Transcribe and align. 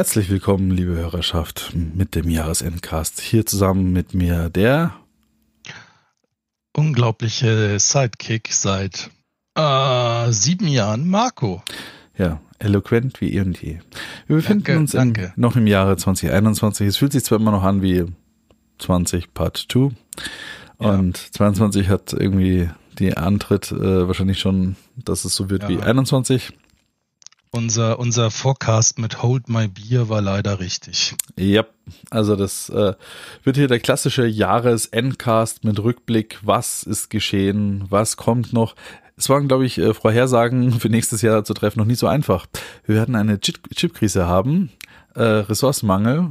Herzlich 0.00 0.30
willkommen, 0.30 0.70
liebe 0.70 0.92
Hörerschaft, 0.92 1.72
mit 1.74 2.14
dem 2.14 2.30
Jahresendcast. 2.30 3.20
Hier 3.20 3.44
zusammen 3.44 3.92
mit 3.92 4.14
mir 4.14 4.48
der 4.48 4.94
unglaubliche 6.74 7.78
Sidekick 7.78 8.48
seit 8.50 9.10
äh, 9.56 10.32
sieben 10.32 10.68
Jahren, 10.68 11.06
Marco. 11.06 11.62
Ja, 12.16 12.40
eloquent 12.58 13.20
wie 13.20 13.34
eh 13.34 13.40
und 13.42 13.60
je. 13.60 13.80
Wir 14.26 14.36
befinden 14.36 14.64
danke, 14.64 14.78
uns 14.78 14.94
in, 14.94 15.32
noch 15.36 15.56
im 15.56 15.66
Jahre 15.66 15.98
2021. 15.98 16.86
Es 16.86 16.96
fühlt 16.96 17.12
sich 17.12 17.24
zwar 17.24 17.38
immer 17.38 17.50
noch 17.50 17.62
an 17.62 17.82
wie 17.82 18.06
20 18.78 19.34
Part 19.34 19.66
2 19.70 19.90
und 20.78 21.18
ja. 21.18 21.32
22 21.32 21.90
hat 21.90 22.14
irgendwie 22.14 22.70
die 22.98 23.18
Antritt 23.18 23.70
äh, 23.70 24.08
wahrscheinlich 24.08 24.40
schon, 24.40 24.76
dass 24.96 25.26
es 25.26 25.34
so 25.36 25.50
wird 25.50 25.64
ja. 25.64 25.68
wie 25.68 25.80
21. 25.80 26.54
Unser, 27.52 27.98
unser 27.98 28.30
Forecast 28.30 29.00
mit 29.00 29.24
Hold 29.24 29.48
My 29.48 29.66
Beer 29.66 30.08
war 30.08 30.20
leider 30.20 30.60
richtig. 30.60 31.16
Ja, 31.36 31.64
also 32.08 32.36
das 32.36 32.68
äh, 32.68 32.94
wird 33.42 33.56
hier 33.56 33.66
der 33.66 33.80
klassische 33.80 34.24
Jahresendcast 34.24 35.64
mit 35.64 35.80
Rückblick, 35.80 36.38
was 36.42 36.84
ist 36.84 37.10
geschehen, 37.10 37.86
was 37.88 38.16
kommt 38.16 38.52
noch. 38.52 38.76
Es 39.16 39.28
waren, 39.28 39.48
glaube 39.48 39.66
ich, 39.66 39.78
äh, 39.78 39.94
Vorhersagen 39.94 40.78
für 40.78 40.90
nächstes 40.90 41.22
Jahr 41.22 41.42
zu 41.42 41.52
treffen 41.52 41.80
noch 41.80 41.86
nicht 41.86 41.98
so 41.98 42.06
einfach. 42.06 42.46
Wir 42.86 42.94
werden 42.94 43.16
eine 43.16 43.40
Chipkrise 43.40 44.28
haben, 44.28 44.70
äh, 45.16 45.22
Ressourcenmangel, 45.22 46.30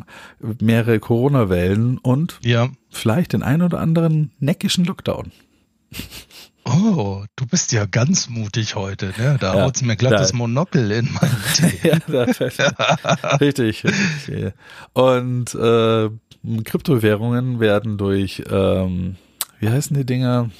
mehrere 0.62 1.00
Corona-Wellen 1.00 1.98
und 1.98 2.40
ja. 2.44 2.70
vielleicht 2.90 3.34
den 3.34 3.44
ein 3.44 3.62
oder 3.62 3.82
anderen 3.82 4.32
neckischen 4.40 4.86
Lockdown. 4.86 5.34
Oh, 6.70 7.24
du 7.36 7.48
bist 7.48 7.72
ja 7.72 7.86
ganz 7.86 8.30
mutig 8.30 8.76
heute, 8.76 9.14
ne? 9.18 9.38
Da 9.40 9.56
ja, 9.56 9.64
haut 9.64 9.82
mir 9.82 9.96
glatt 9.96 10.14
da, 10.14 10.18
das 10.18 10.34
Monokel 10.34 10.92
in 10.92 11.10
mein 11.20 11.32
Tee. 11.56 11.88
ja, 11.88 12.00
da, 12.08 12.24
richtig, 13.38 13.84
richtig. 13.84 14.54
Und 14.94 15.56
äh, 15.56 16.10
Kryptowährungen 16.64 17.60
werden 17.60 17.98
durch, 17.98 18.44
ähm, 18.50 19.16
wie 19.60 19.70
heißen 19.70 19.96
die 19.96 20.06
Dinger? 20.06 20.52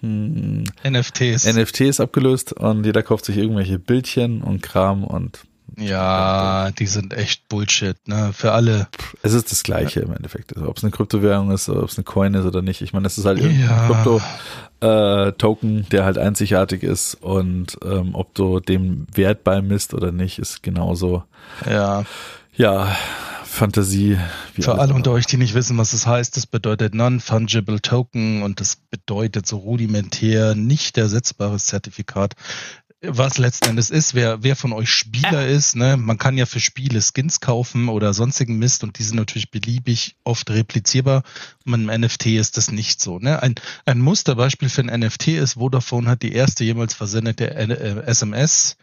Hm, 0.00 0.64
NFTs. 0.88 1.52
NFTs 1.52 2.00
abgelöst 2.00 2.52
und 2.52 2.84
jeder 2.84 3.02
kauft 3.02 3.24
sich 3.24 3.36
irgendwelche 3.36 3.78
Bildchen 3.78 4.42
und 4.42 4.62
Kram 4.62 5.04
und 5.04 5.40
ja, 5.78 6.70
die 6.72 6.86
sind 6.86 7.14
echt 7.14 7.48
Bullshit, 7.48 7.96
ne? 8.06 8.32
Für 8.32 8.52
alle. 8.52 8.88
Es 9.22 9.32
ist 9.32 9.50
das 9.52 9.62
Gleiche 9.62 10.00
im 10.00 10.12
Endeffekt. 10.12 10.56
Also, 10.56 10.68
ob 10.68 10.76
es 10.76 10.82
eine 10.82 10.90
Kryptowährung 10.90 11.50
ist, 11.50 11.68
ob 11.68 11.88
es 11.88 11.96
eine 11.96 12.04
Coin 12.04 12.34
ist 12.34 12.44
oder 12.44 12.62
nicht. 12.62 12.82
Ich 12.82 12.92
meine, 12.92 13.06
es 13.06 13.16
ist 13.16 13.24
halt 13.24 13.38
irgendein 13.38 13.68
ja. 13.68 13.86
Krypto-Token, 14.80 15.80
äh, 15.80 15.82
der 15.84 16.04
halt 16.04 16.18
einzigartig 16.18 16.82
ist 16.82 17.14
und 17.14 17.78
ähm, 17.84 18.14
ob 18.14 18.34
du 18.34 18.60
dem 18.60 19.06
Wert 19.14 19.44
beimisst 19.44 19.94
oder 19.94 20.10
nicht, 20.12 20.38
ist 20.38 20.62
genauso. 20.62 21.22
Ja. 21.68 22.04
Ja, 22.56 22.96
Fantasie. 23.44 24.18
Für 24.58 24.78
alle 24.78 24.94
unter 24.94 25.12
euch, 25.12 25.26
die 25.26 25.36
nicht 25.36 25.54
wissen, 25.54 25.78
was 25.78 25.92
das 25.92 26.06
heißt, 26.06 26.36
das 26.36 26.46
bedeutet 26.46 26.94
Non-Fungible 26.94 27.80
Token 27.80 28.42
und 28.42 28.60
das 28.60 28.76
bedeutet 28.76 29.46
so 29.46 29.58
rudimentär 29.58 30.54
nicht 30.54 30.98
ersetzbares 30.98 31.66
Zertifikat 31.66 32.34
was 33.00 33.38
letzten 33.38 33.68
Endes 33.68 33.90
ist, 33.90 34.14
wer, 34.14 34.42
wer 34.42 34.56
von 34.56 34.72
euch 34.72 34.90
Spieler 34.90 35.46
ist, 35.46 35.76
ne, 35.76 35.96
man 35.96 36.18
kann 36.18 36.36
ja 36.36 36.46
für 36.46 36.58
Spiele 36.58 37.00
Skins 37.00 37.40
kaufen 37.40 37.88
oder 37.88 38.12
sonstigen 38.12 38.58
Mist 38.58 38.82
und 38.82 38.98
die 38.98 39.04
sind 39.04 39.16
natürlich 39.16 39.50
beliebig 39.50 40.16
oft 40.24 40.50
replizierbar. 40.50 41.22
Und 41.64 41.72
mit 41.72 41.90
einem 41.90 42.02
NFT 42.02 42.26
ist 42.26 42.56
das 42.56 42.72
nicht 42.72 43.00
so. 43.00 43.18
Ne? 43.18 43.40
Ein, 43.40 43.54
ein 43.86 44.00
Musterbeispiel 44.00 44.68
für 44.68 44.82
ein 44.82 45.00
NFT 45.00 45.28
ist, 45.28 45.54
Vodafone 45.54 46.10
hat 46.10 46.22
die 46.22 46.32
erste 46.32 46.64
jemals 46.64 46.94
versendete 46.94 47.54
SMS 47.54 48.76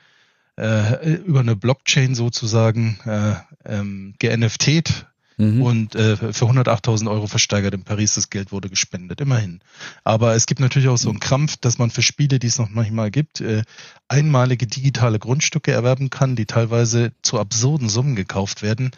äh, 0.58 1.16
über 1.16 1.42
eine 1.42 1.58
Blockchain 1.58 2.16
sozusagen 2.16 3.00
äh, 3.06 3.36
ähm, 3.66 4.16
ge-NFTt 4.20 5.08
Mhm. 5.38 5.62
Und 5.62 5.96
äh, 5.96 6.16
für 6.16 6.46
108.000 6.46 7.10
Euro 7.10 7.28
versteigert 7.28 7.74
in 7.74 7.84
Paris. 7.84 8.16
Das 8.16 8.30
Geld 8.30 8.52
wurde 8.52 8.70
gespendet, 8.70 9.22
immerhin. 9.22 9.60
Aber 10.04 10.36
es 10.36 10.46
gibt 10.46 10.62
natürlich 10.62 10.88
auch 10.88 10.98
so 10.98 11.10
einen 11.10 11.20
Krampf, 11.20 11.58
dass 11.58 11.78
man 11.78 11.90
für 11.92 12.02
Spiele, 12.02 12.40
die 12.40 12.48
es 12.48 12.58
noch 12.58 12.70
manchmal 12.70 13.12
gibt, 13.12 13.42
äh, 13.42 13.64
einmalige 14.08 14.68
digitale 14.68 15.20
Grundstücke 15.20 15.72
erwerben 15.72 16.10
kann, 16.10 16.36
die 16.36 16.46
teilweise 16.46 17.12
zu 17.22 17.40
absurden 17.40 17.90
Summen 17.90 18.16
gekauft 18.16 18.62
werden. 18.62 18.92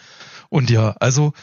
Und 0.49 0.69
ja, 0.69 0.95
also 0.99 1.33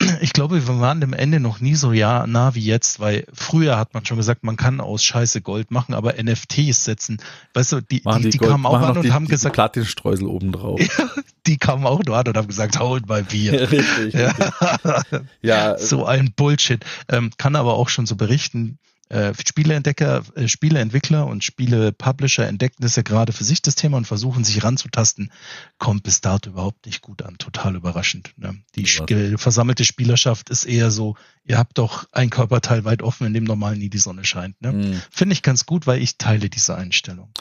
ich 0.20 0.32
glaube, 0.32 0.66
wir 0.66 0.80
waren 0.80 1.00
dem 1.00 1.12
Ende 1.12 1.40
noch 1.40 1.60
nie 1.60 1.74
so 1.74 1.92
ja, 1.92 2.26
nah 2.26 2.54
wie 2.54 2.64
jetzt, 2.64 3.00
weil 3.00 3.26
früher 3.32 3.78
hat 3.78 3.94
man 3.94 4.04
schon 4.06 4.16
gesagt, 4.16 4.44
man 4.44 4.56
kann 4.56 4.80
aus 4.80 5.04
Scheiße 5.04 5.42
Gold 5.42 5.70
machen, 5.70 5.94
aber 5.94 6.14
NFTs 6.22 6.84
setzen, 6.84 7.18
weißt 7.54 7.72
du, 7.72 7.80
die, 7.80 8.02
die, 8.02 8.22
die, 8.22 8.30
die 8.30 8.38
kamen 8.38 8.66
auch 8.66 8.80
an 8.80 8.96
und 8.96 9.04
die, 9.04 9.12
haben 9.12 9.26
gesagt. 9.26 9.54
Platinstreusel 9.54 10.26
obendrauf. 10.26 10.80
die 11.50 11.58
kamen 11.58 11.84
auch 11.84 12.00
nur 12.04 12.16
an 12.16 12.28
und 12.28 12.36
haben 12.36 12.46
gesagt, 12.46 12.78
holt 12.78 13.08
mal 13.08 13.24
Bier. 13.24 13.50
Ja, 13.60 13.64
richtig. 13.66 14.14
Ja. 14.14 15.02
ja. 15.42 15.78
So 15.90 16.06
ein 16.06 16.32
Bullshit. 16.32 16.84
Ähm, 17.08 17.32
kann 17.38 17.56
aber 17.56 17.74
auch 17.74 17.88
schon 17.88 18.06
so 18.06 18.14
berichten, 18.14 18.78
äh, 19.08 19.34
Spieleentdecker, 19.44 20.22
äh, 20.36 20.46
Spieleentwickler 20.46 21.26
und 21.26 21.42
Spielepublisher 21.42 22.46
entdecken 22.46 22.76
das 22.78 22.94
ja 22.94 23.02
gerade 23.02 23.32
für 23.32 23.42
sich 23.42 23.60
das 23.62 23.74
Thema 23.74 23.96
und 23.96 24.06
versuchen 24.06 24.44
sich 24.44 24.62
ranzutasten, 24.62 25.32
kommt 25.78 26.04
bis 26.04 26.20
dato 26.20 26.50
überhaupt 26.50 26.86
nicht 26.86 27.02
gut 27.02 27.22
an. 27.22 27.36
Total 27.38 27.74
überraschend. 27.74 28.32
Ne? 28.36 28.62
Die 28.76 28.84
ja. 28.84 29.36
versammelte 29.36 29.84
Spielerschaft 29.84 30.50
ist 30.50 30.64
eher 30.64 30.92
so, 30.92 31.16
ihr 31.44 31.58
habt 31.58 31.78
doch 31.78 32.06
ein 32.12 32.30
Körperteil 32.30 32.84
weit 32.84 33.02
offen, 33.02 33.26
in 33.26 33.34
dem 33.34 33.42
normal 33.42 33.76
nie 33.76 33.90
die 33.90 33.98
Sonne 33.98 34.24
scheint. 34.24 34.62
Ne? 34.62 34.72
Mhm. 34.72 35.02
Finde 35.10 35.32
ich 35.32 35.42
ganz 35.42 35.66
gut, 35.66 35.88
weil 35.88 36.00
ich 36.00 36.16
teile 36.16 36.48
diese 36.48 36.76
Einstellung. 36.76 37.32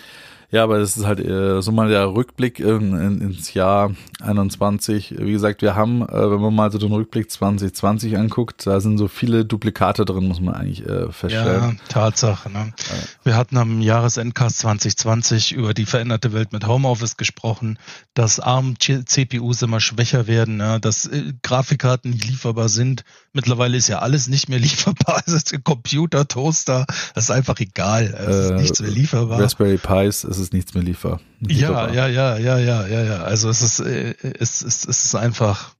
Ja, 0.51 0.63
aber 0.63 0.79
das 0.79 0.97
ist 0.97 1.05
halt 1.05 1.19
äh, 1.19 1.61
so 1.61 1.71
mal 1.71 1.89
der 1.89 2.07
Rückblick 2.07 2.59
in, 2.59 2.93
in, 2.95 3.21
ins 3.21 3.53
Jahr 3.53 3.91
21. 4.19 5.15
Wie 5.19 5.31
gesagt, 5.31 5.61
wir 5.61 5.75
haben, 5.75 6.01
äh, 6.01 6.31
wenn 6.31 6.41
man 6.41 6.55
mal 6.55 6.71
so 6.71 6.79
den 6.79 6.91
Rückblick 6.91 7.29
2020 7.29 8.17
anguckt, 8.17 8.65
da 8.65 8.79
sind 8.79 8.97
so 8.97 9.07
viele 9.07 9.45
Duplikate 9.45 10.05
drin, 10.05 10.27
muss 10.27 10.41
man 10.41 10.55
eigentlich 10.55 10.83
äh, 10.87 11.11
feststellen. 11.11 11.79
Ja, 11.79 11.87
Tatsache. 11.87 12.49
Ne? 12.49 12.73
Wir 13.23 13.35
hatten 13.35 13.57
am 13.57 13.79
Jahresendcast 13.79 14.57
2020 14.59 15.51
über 15.51 15.75
die 15.75 15.85
veränderte 15.85 16.33
Welt 16.33 16.51
mit 16.51 16.65
Homeoffice 16.65 17.17
gesprochen, 17.17 17.77
dass 18.15 18.39
ARM-CPUs 18.39 19.61
immer 19.61 19.79
schwächer 19.79 20.25
werden, 20.25 20.59
ja? 20.59 20.79
dass 20.79 21.05
äh, 21.05 21.33
Grafikkarten 21.43 22.09
nicht 22.09 22.27
lieferbar 22.27 22.69
sind. 22.69 23.03
Mittlerweile 23.33 23.77
ist 23.77 23.87
ja 23.87 23.99
alles 23.99 24.27
nicht 24.27 24.49
mehr 24.49 24.59
lieferbar. 24.59 25.21
Es 25.25 25.33
ist 25.33 25.63
Computer, 25.63 26.27
Toaster, 26.27 26.85
das 27.13 27.25
ist 27.25 27.31
einfach 27.31 27.59
egal. 27.59 28.05
Es 28.05 28.35
ist 28.35 28.51
äh, 28.51 28.55
nichts 28.55 28.79
mehr 28.81 28.91
lieferbar. 28.91 29.39
Raspberry 29.39 29.77
Pis, 29.77 30.23
es 30.23 30.37
ist 30.37 30.53
nichts 30.53 30.73
mehr 30.73 30.83
liefer. 30.83 31.19
Ja, 31.41 31.89
ja, 31.91 32.07
ja, 32.07 32.37
ja, 32.37 32.57
ja, 32.57 32.87
ja, 32.87 33.03
ja. 33.03 33.21
Also 33.23 33.49
es 33.49 33.61
ist, 33.61 33.79
äh, 33.79 34.15
es 34.39 34.61
ist, 34.61 34.87
es 34.87 35.05
ist 35.05 35.15
einfach 35.15 35.75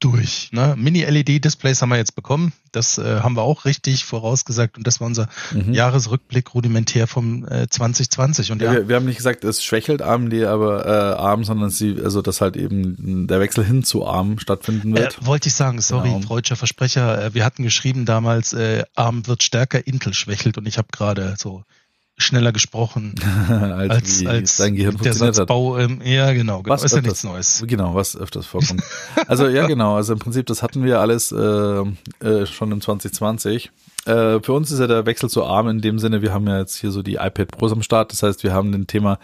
durch. 0.00 0.50
Ne? 0.52 0.74
Mini-LED-Displays 0.76 1.80
haben 1.82 1.90
wir 1.90 1.96
jetzt 1.96 2.16
bekommen. 2.16 2.52
Das 2.72 2.98
äh, 2.98 3.20
haben 3.20 3.36
wir 3.36 3.42
auch 3.42 3.64
richtig 3.64 4.04
vorausgesagt 4.04 4.76
und 4.76 4.86
das 4.86 5.00
war 5.00 5.06
unser 5.06 5.28
mhm. 5.52 5.72
Jahresrückblick 5.72 6.52
rudimentär 6.54 7.06
vom 7.06 7.46
äh, 7.46 7.68
2020. 7.68 8.52
Und 8.52 8.60
ja, 8.60 8.72
wir, 8.72 8.88
wir, 8.88 8.96
haben 8.96 9.06
nicht 9.06 9.16
gesagt, 9.16 9.44
es 9.44 9.62
schwächelt 9.62 10.02
AMD, 10.02 10.34
aber 10.44 10.84
äh, 10.84 10.90
ARM, 11.20 11.44
sondern 11.44 11.70
sie, 11.70 11.96
also 12.02 12.22
dass 12.22 12.40
halt 12.40 12.56
eben 12.56 13.26
der 13.28 13.40
Wechsel 13.40 13.64
hin 13.64 13.84
zu 13.84 14.04
ARM 14.04 14.38
stattfinden 14.38 14.94
wird. 14.96 15.18
Äh, 15.18 15.26
wollte 15.26 15.48
ich 15.48 15.54
sagen, 15.54 15.80
sorry, 15.80 16.10
genau. 16.10 16.26
freudscher 16.26 16.56
Versprecher. 16.56 17.26
Äh, 17.26 17.34
wir 17.34 17.44
hatten 17.44 17.62
geschrieben 17.62 18.04
damals, 18.04 18.52
äh, 18.52 18.84
ARM 18.96 19.26
wird 19.28 19.42
stärker, 19.44 19.86
Intel 19.86 20.12
schwächelt 20.12 20.58
und 20.58 20.66
ich 20.66 20.78
habe 20.78 20.88
gerade 20.90 21.36
so 21.38 21.64
schneller 22.18 22.52
gesprochen 22.52 23.14
als, 23.48 23.90
als, 23.90 24.26
als 24.26 24.56
dein 24.56 24.74
Gehirn 24.74 24.96
der 24.98 25.14
Satzbau. 25.14 25.78
Ähm, 25.78 26.00
ja, 26.04 26.32
genau, 26.32 26.62
genau. 26.62 26.74
Was 26.74 26.82
ist 26.82 26.94
ja 26.94 27.00
nichts 27.00 27.24
Neues. 27.24 27.64
Genau, 27.66 27.94
was 27.94 28.16
öfters 28.16 28.46
vorkommt. 28.46 28.82
also 29.28 29.48
ja, 29.48 29.66
genau. 29.66 29.96
Also 29.96 30.12
im 30.12 30.18
Prinzip, 30.18 30.46
das 30.46 30.62
hatten 30.62 30.84
wir 30.84 31.00
alles 31.00 31.32
äh, 31.32 31.36
äh, 32.26 32.46
schon 32.46 32.72
im 32.72 32.80
2020. 32.80 33.70
Äh, 34.08 34.42
für 34.42 34.54
uns 34.54 34.70
ist 34.70 34.80
ja 34.80 34.86
der 34.86 35.04
Wechsel 35.04 35.28
zu 35.28 35.44
ARM 35.44 35.68
in 35.68 35.80
dem 35.80 35.98
Sinne, 35.98 36.22
wir 36.22 36.32
haben 36.32 36.46
ja 36.46 36.58
jetzt 36.58 36.76
hier 36.76 36.90
so 36.90 37.02
die 37.02 37.16
iPad 37.16 37.48
Pros 37.48 37.72
am 37.72 37.82
Start. 37.82 38.10
Das 38.12 38.22
heißt, 38.22 38.42
wir 38.42 38.54
haben 38.54 38.72
den 38.72 38.86
Thema 38.86 39.18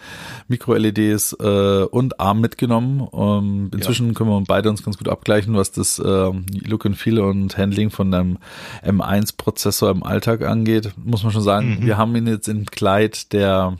Micro-LEDs 0.47 1.37
äh, 1.39 1.85
und 1.89 2.19
ARM 2.19 2.41
mitgenommen. 2.41 3.01
Um, 3.01 3.71
inzwischen 3.73 4.07
ja. 4.07 4.13
können 4.13 4.29
wir 4.29 4.43
beide 4.45 4.69
uns 4.69 4.83
ganz 4.83 4.97
gut 4.97 5.09
abgleichen, 5.09 5.55
was 5.55 5.71
das 5.71 5.97
äh, 5.97 6.31
Look 6.67 6.85
and 6.85 6.97
Feel 6.97 7.19
und 7.19 7.57
Handling 7.57 7.89
von 7.89 8.13
einem 8.13 8.37
M1-Prozessor 8.83 9.89
im 9.89 10.03
Alltag 10.03 10.43
angeht. 10.43 10.91
Muss 11.03 11.23
man 11.23 11.31
schon 11.31 11.41
sagen, 11.41 11.79
mhm. 11.79 11.85
wir 11.85 11.97
haben 11.97 12.15
ihn 12.15 12.27
jetzt 12.27 12.47
im 12.47 12.65
Kleid 12.65 13.33
der 13.33 13.77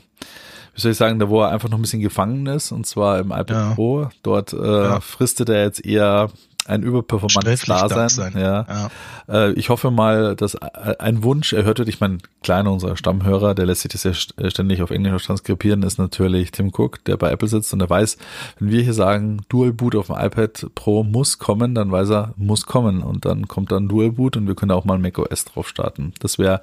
wie 0.74 0.82
soll 0.82 0.92
ich 0.92 0.98
sagen, 0.98 1.18
da 1.18 1.30
wo 1.30 1.40
er 1.40 1.48
einfach 1.48 1.70
noch 1.70 1.78
ein 1.78 1.82
bisschen 1.82 2.02
gefangen 2.02 2.44
ist, 2.46 2.70
und 2.70 2.86
zwar 2.86 3.18
im 3.18 3.28
iPad 3.28 3.50
ja. 3.50 3.74
Pro. 3.74 4.10
Dort 4.22 4.52
äh, 4.52 4.58
ja. 4.58 5.00
fristet 5.00 5.48
er 5.48 5.62
jetzt 5.62 5.86
eher 5.86 6.28
ein 6.68 6.82
überperformantes 6.82 7.62
Dasein. 7.62 8.08
sein. 8.08 8.32
Ja. 8.36 8.66
Ja. 8.68 8.90
Äh, 9.28 9.52
ich 9.52 9.68
hoffe 9.68 9.90
mal, 9.90 10.36
dass 10.36 10.56
ein 10.56 11.22
Wunsch, 11.22 11.52
er 11.52 11.64
hört 11.64 11.76
ich 11.80 12.00
mein 12.00 12.18
kleiner, 12.42 12.72
unser 12.72 12.96
Stammhörer, 12.96 13.54
der 13.54 13.66
lässt 13.66 13.82
sich 13.82 13.92
das 13.92 14.04
ja 14.04 14.12
äh, 14.42 14.50
ständig 14.50 14.82
auf 14.82 14.90
Englisch 14.90 15.26
transkribieren, 15.26 15.82
ist 15.82 15.98
natürlich 15.98 16.50
Tim 16.50 16.72
Cook, 16.76 17.04
der 17.04 17.16
bei 17.16 17.30
Apple 17.30 17.48
sitzt 17.48 17.72
und 17.72 17.80
der 17.80 17.90
weiß, 17.90 18.16
wenn 18.58 18.70
wir 18.70 18.82
hier 18.82 18.94
sagen, 18.94 19.42
Dual 19.48 19.72
Boot 19.72 19.94
auf 19.94 20.06
dem 20.06 20.16
iPad 20.16 20.66
Pro 20.74 21.02
muss 21.02 21.38
kommen, 21.38 21.74
dann 21.74 21.90
weiß 21.90 22.10
er, 22.10 22.34
muss 22.36 22.66
kommen 22.66 23.02
und 23.02 23.24
dann 23.24 23.48
kommt 23.48 23.72
dann 23.72 23.88
Dual 23.88 24.12
Boot 24.12 24.36
und 24.36 24.46
wir 24.46 24.54
können 24.54 24.72
auch 24.72 24.84
mal 24.84 24.98
Mac 24.98 25.18
OS 25.18 25.44
drauf 25.44 25.68
starten. 25.68 26.12
Das 26.20 26.38
wäre 26.38 26.60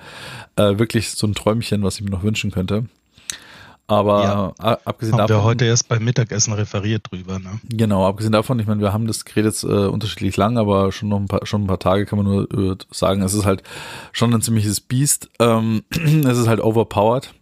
äh, 0.55 0.77
wirklich 0.79 1.11
so 1.11 1.27
ein 1.27 1.35
Träumchen, 1.35 1.83
was 1.83 1.95
ich 1.95 2.03
mir 2.03 2.11
noch 2.11 2.23
wünschen 2.23 2.51
könnte. 2.51 2.85
Aber 3.87 4.53
Ja. 4.59 4.77
abgesehen 4.85 5.13
Haben 5.17 5.27
davon. 5.27 5.35
wir 5.35 5.43
heute 5.43 5.65
erst 5.65 5.89
beim 5.89 6.03
Mittagessen 6.03 6.53
referiert 6.53 7.11
drüber, 7.11 7.39
ne? 7.39 7.59
Genau, 7.69 8.07
abgesehen 8.07 8.31
davon, 8.31 8.57
ich 8.59 8.65
meine, 8.67 8.81
wir 8.81 8.93
haben 8.93 9.07
das 9.07 9.25
Gerät 9.25 9.45
jetzt 9.45 9.63
äh, 9.63 9.67
unterschiedlich 9.67 10.37
lang, 10.37 10.57
aber 10.57 10.91
schon 10.91 11.09
noch 11.09 11.19
ein 11.19 11.27
paar, 11.27 11.45
schon 11.45 11.63
ein 11.63 11.67
paar 11.67 11.79
Tage 11.79 12.05
kann 12.05 12.17
man 12.17 12.25
nur 12.25 12.71
äh, 12.73 12.75
sagen, 12.91 13.21
es 13.21 13.33
ist 13.33 13.45
halt 13.45 13.61
schon 14.13 14.33
ein 14.33 14.41
ziemliches 14.41 14.79
Biest. 14.79 15.29
Ähm, 15.39 15.83
es 15.91 16.37
ist 16.37 16.47
halt 16.47 16.61
overpowered. 16.61 17.33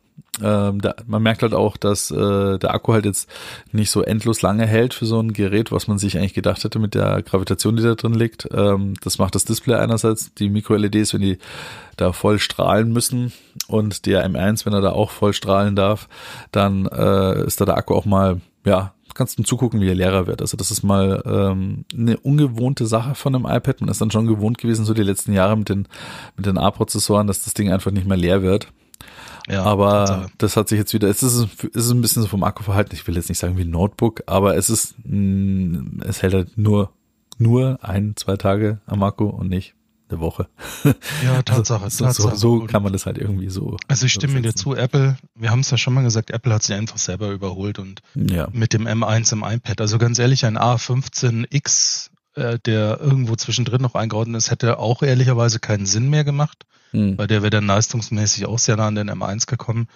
Ähm, 0.44 0.82
da, 0.82 0.96
man 1.06 1.22
merkt 1.24 1.42
halt 1.42 1.54
auch, 1.54 1.78
dass 1.78 2.12
äh, 2.12 2.58
der 2.60 2.74
Akku 2.74 2.94
halt 2.94 3.06
jetzt 3.06 3.30
nicht 3.72 3.92
so 3.92 4.02
endlos 4.02 4.42
lange 4.42 4.66
hält 4.66 4.94
für 4.94 5.06
so 5.06 5.20
ein 5.20 5.34
Gerät, 5.34 5.72
was 5.72 5.88
man 5.88 5.98
sich 5.98 6.18
eigentlich 6.18 6.34
gedacht 6.34 6.64
hätte 6.64 6.80
mit 6.80 6.96
der 6.96 7.22
Gravitation, 7.22 7.76
die 7.76 7.84
da 7.84 7.96
drin 7.96 8.14
liegt. 8.14 8.48
Ähm, 8.52 8.96
das 9.04 9.18
macht 9.18 9.36
das 9.36 9.46
Display 9.46 9.76
einerseits, 9.76 10.34
die 10.34 10.50
Micro-LEDs, 10.50 11.14
wenn 11.14 11.22
die 11.22 11.38
da 11.98 12.14
voll 12.14 12.40
strahlen 12.40 12.92
müssen 12.92 13.32
und 13.68 14.06
der 14.06 14.28
M1, 14.28 14.66
wenn 14.66 14.74
er 14.74 14.82
da 14.82 14.92
auch 14.92 15.12
voll 15.12 15.34
strahlen 15.34 15.76
darf, 15.76 16.08
dann 16.52 16.86
äh, 16.88 17.46
ist 17.46 17.62
da 17.62 17.66
der 17.66 17.78
Akku 17.78 17.94
auch 17.94 18.06
mal, 18.06 18.42
ja, 18.66 18.94
kannst 19.14 19.38
du 19.38 19.44
zugucken, 19.44 19.82
wie 19.82 19.90
er 19.90 19.96
leerer 19.96 20.28
wird. 20.28 20.42
Also 20.42 20.58
das 20.58 20.72
ist 20.72 20.84
mal 20.84 21.22
ähm, 21.26 21.86
eine 21.94 22.18
ungewohnte 22.18 22.86
Sache 22.86 23.16
von 23.16 23.36
einem 23.36 23.46
iPad. 23.46 23.82
Man 23.82 23.90
ist 23.90 24.02
dann 24.02 24.12
schon 24.12 24.28
gewohnt 24.28 24.58
gewesen, 24.58 24.86
so 24.86 24.94
die 24.94 25.04
letzten 25.04 25.34
Jahre 25.34 25.58
mit 25.58 25.70
den, 25.70 25.88
mit 26.38 26.46
den 26.46 26.58
A-Prozessoren, 26.58 27.28
dass 27.28 27.44
das 27.44 27.54
Ding 27.54 27.72
einfach 27.72 27.92
nicht 27.92 28.08
mehr 28.08 28.18
leer 28.18 28.42
wird. 28.42 28.68
Ja, 29.50 29.64
aber 29.64 30.30
das 30.38 30.56
hat 30.58 30.70
sich 30.70 30.78
jetzt 30.78 30.94
wieder, 30.94 31.08
es 31.10 31.24
ist, 31.24 31.48
es 31.74 31.86
ist 31.86 31.92
ein 31.92 32.02
bisschen 32.02 32.22
so 32.22 32.28
vom 32.28 32.44
Akkuverhalten, 32.44 32.94
ich 32.96 33.06
will 33.08 33.16
jetzt 33.16 33.30
nicht 33.30 33.40
sagen 33.40 33.58
wie 33.58 33.64
ein 33.64 33.70
Notebook, 33.72 34.24
aber 34.28 34.56
es 34.56 34.70
ist, 34.70 34.96
mh, 35.04 36.04
es 36.06 36.22
hält 36.22 36.34
halt 36.34 36.58
nur, 36.58 36.92
nur 37.38 37.80
ein, 37.84 38.14
zwei 38.16 38.38
Tage 38.38 38.82
am 38.86 39.02
Akku 39.04 39.26
und 39.26 39.50
nicht 39.50 39.74
eine 40.10 40.20
Woche. 40.20 40.48
Ja, 41.24 41.42
Tatsache, 41.46 41.86
Also, 41.86 41.98
so, 41.98 42.06
Tatsache. 42.06 42.36
so, 42.38 42.60
so 42.60 42.66
kann 42.66 42.84
man 42.84 42.92
das 42.94 43.06
halt 43.06 43.18
irgendwie 43.18 43.50
so. 43.50 43.78
Also 43.88 44.06
ich 44.06 44.14
stimme 44.14 44.34
dir 44.34 44.40
übersetzen. 44.40 44.64
zu, 44.64 44.76
Apple, 44.76 45.18
wir 45.36 45.50
haben 45.52 45.62
es 45.62 45.72
ja 45.72 45.78
schon 45.78 45.94
mal 45.94 46.04
gesagt, 46.04 46.32
Apple 46.32 46.54
hat 46.54 46.64
sich 46.64 46.76
einfach 46.76 46.98
selber 46.98 47.30
überholt 47.32 47.80
und 47.80 48.02
Ja. 48.14 48.48
mit 48.52 48.74
dem 48.74 48.88
M1 48.88 49.32
im 49.34 49.44
iPad. 49.44 49.80
Also 49.82 49.98
ganz 49.98 50.20
ehrlich, 50.20 50.46
ein 50.46 50.58
A15X, 50.58 52.10
äh, 52.36 52.60
der 52.66 53.00
irgendwo 53.00 53.36
zwischendrin 53.36 53.82
noch 53.82 53.96
eingeordnet 53.96 54.38
ist, 54.38 54.52
hätte 54.52 54.80
auch 54.80 55.02
ehrlicherweise 55.02 55.60
keinen 55.60 55.86
Sinn 55.86 56.10
mehr 56.10 56.24
gemacht, 56.24 56.66
Hm. 56.92 57.18
weil 57.18 57.28
der 57.28 57.42
wäre 57.42 57.52
dann 57.52 57.68
leistungsmäßig 57.68 58.46
auch 58.46 58.60
sehr 58.60 58.76
nah 58.76 58.88
an 58.88 58.96
den 58.96 59.10
M1 59.10 59.48
gekommen. 59.48 59.88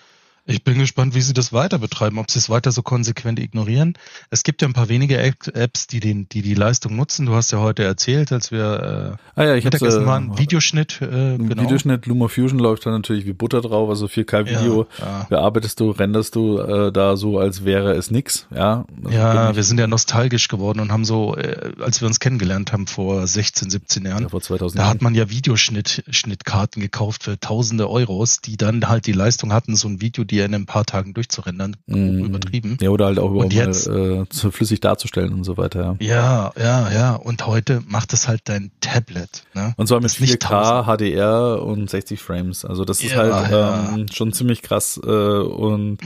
Ich 0.47 0.63
bin 0.63 0.77
gespannt, 0.77 1.15
wie 1.15 1.21
sie 1.21 1.33
das 1.33 1.53
weiter 1.53 1.79
betreiben, 1.79 2.19
ob 2.19 2.29
sie 2.29 2.37
es 2.37 2.49
weiter 2.51 2.71
so 2.71 2.83
konsequent 2.83 3.39
ignorieren. 3.39 3.97
Es 4.29 4.43
gibt 4.43 4.61
ja 4.61 4.67
ein 4.67 4.73
paar 4.73 4.89
wenige 4.89 5.17
App- 5.17 5.47
Apps, 5.55 5.87
die 5.87 5.99
den, 5.99 6.29
die, 6.29 6.43
die 6.43 6.53
Leistung 6.53 6.95
nutzen. 6.95 7.25
Du 7.25 7.33
hast 7.33 7.51
ja 7.51 7.59
heute 7.59 7.83
erzählt, 7.83 8.31
als 8.31 8.51
wir 8.51 9.17
Ah 9.35 9.43
ja, 9.43 9.53
äh, 9.53 9.57
ich 9.57 9.63
Mittagessen 9.63 10.03
äh, 10.03 10.05
waren, 10.05 10.37
Videoschnitt, 10.37 11.01
äh, 11.01 11.37
genau. 11.37 11.63
Videoschnitt, 11.63 12.05
LumaFusion 12.05 12.59
läuft 12.59 12.85
da 12.85 12.91
natürlich 12.91 13.25
wie 13.25 13.33
Butter 13.33 13.61
drauf, 13.61 13.89
also 13.89 14.05
4K-Video 14.05 14.87
Ja, 14.99 15.05
ja. 15.05 15.25
bearbeitest 15.29 15.79
du, 15.79 15.89
renderst 15.89 16.35
du 16.35 16.59
äh, 16.59 16.91
da 16.91 17.17
so, 17.17 17.39
als 17.39 17.65
wäre 17.65 17.93
es 17.93 18.11
nix, 18.11 18.47
ja. 18.53 18.85
Also 19.03 19.17
Ja, 19.17 19.55
wir 19.55 19.63
sind 19.63 19.79
ja 19.79 19.87
nostalgisch 19.87 20.47
geworden 20.47 20.79
und 20.79 20.91
haben 20.91 21.05
so, 21.05 21.35
äh, 21.35 21.71
als 21.81 22.01
wir 22.01 22.07
uns 22.07 22.19
kennengelernt 22.19 22.71
haben 22.71 22.85
vor 22.85 23.25
16, 23.25 23.71
17 23.71 24.05
Jahren, 24.05 24.23
ja, 24.23 24.29
vor 24.29 24.41
2000 24.41 24.79
da 24.79 24.87
hat 24.87 25.01
man 25.01 25.15
ja 25.15 25.29
Videoschnitt 25.29 26.03
Schnittkarten 26.09 26.81
gekauft 26.83 27.23
für 27.23 27.39
tausende 27.39 27.89
Euros, 27.89 28.41
die 28.41 28.57
dann 28.57 28.87
halt 28.87 29.07
die 29.07 29.11
Leistung 29.13 29.51
hatten, 29.51 29.75
so 29.75 29.87
ein 29.87 30.01
Video 30.01 30.23
dir 30.35 30.45
in 30.45 30.53
ein 30.53 30.65
paar 30.65 30.85
Tagen 30.85 31.13
durchzurendern. 31.13 31.75
Mhm. 31.87 32.25
Übertrieben. 32.25 32.77
Ja, 32.81 32.89
oder 32.89 33.05
halt 33.05 33.19
auch 33.19 33.31
überhaupt 33.31 33.53
jetzt? 33.53 33.87
mal 33.87 34.23
äh, 34.23 34.29
zu 34.29 34.51
flüssig 34.51 34.79
darzustellen 34.81 35.33
und 35.33 35.43
so 35.43 35.57
weiter, 35.57 35.97
ja. 35.99 36.51
Ja, 36.57 36.91
ja. 36.91 37.15
Und 37.15 37.45
heute 37.47 37.81
macht 37.87 38.13
es 38.13 38.27
halt 38.27 38.41
dein 38.45 38.71
Tablet. 38.81 39.43
Ne? 39.53 39.73
Und 39.77 39.87
zwar 39.87 39.97
mit 39.99 40.05
Das 40.05 40.13
ist 40.13 40.21
nicht 40.21 40.43
4K, 40.43 40.83
HDR 40.85 41.61
und 41.63 41.89
60 41.89 42.21
Frames. 42.21 42.65
Also 42.65 42.85
das 42.85 43.01
ist 43.01 43.11
Ja, 43.13 43.17
halt 43.17 43.51
ja. 43.51 43.93
ähm, 43.95 44.05
schon 44.11 44.33
ziemlich 44.33 44.61
krass. 44.61 44.99
Äh, 45.03 45.09
und 45.09 45.97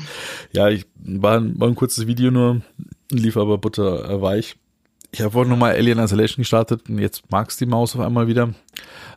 ja, 0.52 0.70
ich 0.70 0.86
war, 1.04 1.38
ein- 1.40 1.60
war 1.60 1.68
ein 1.68 1.76
kurzes 1.76 2.08
Video 2.08 2.32
nur, 2.32 2.62
lief 3.12 3.38
aber 3.38 3.58
butterweich. 3.58 4.56
Ich 5.12 5.22
habe 5.22 5.32
vorhin 5.32 5.50
nochmal 5.50 5.74
Alien 5.76 5.98
Isolation 5.98 6.42
gestartet 6.44 6.88
und 6.88 7.00
jetzt 7.00 7.24
mag's 7.32 7.58
die 7.58 7.66
Maus 7.66 7.96
auf 7.96 8.02
einmal 8.02 8.28
wieder. 8.28 8.50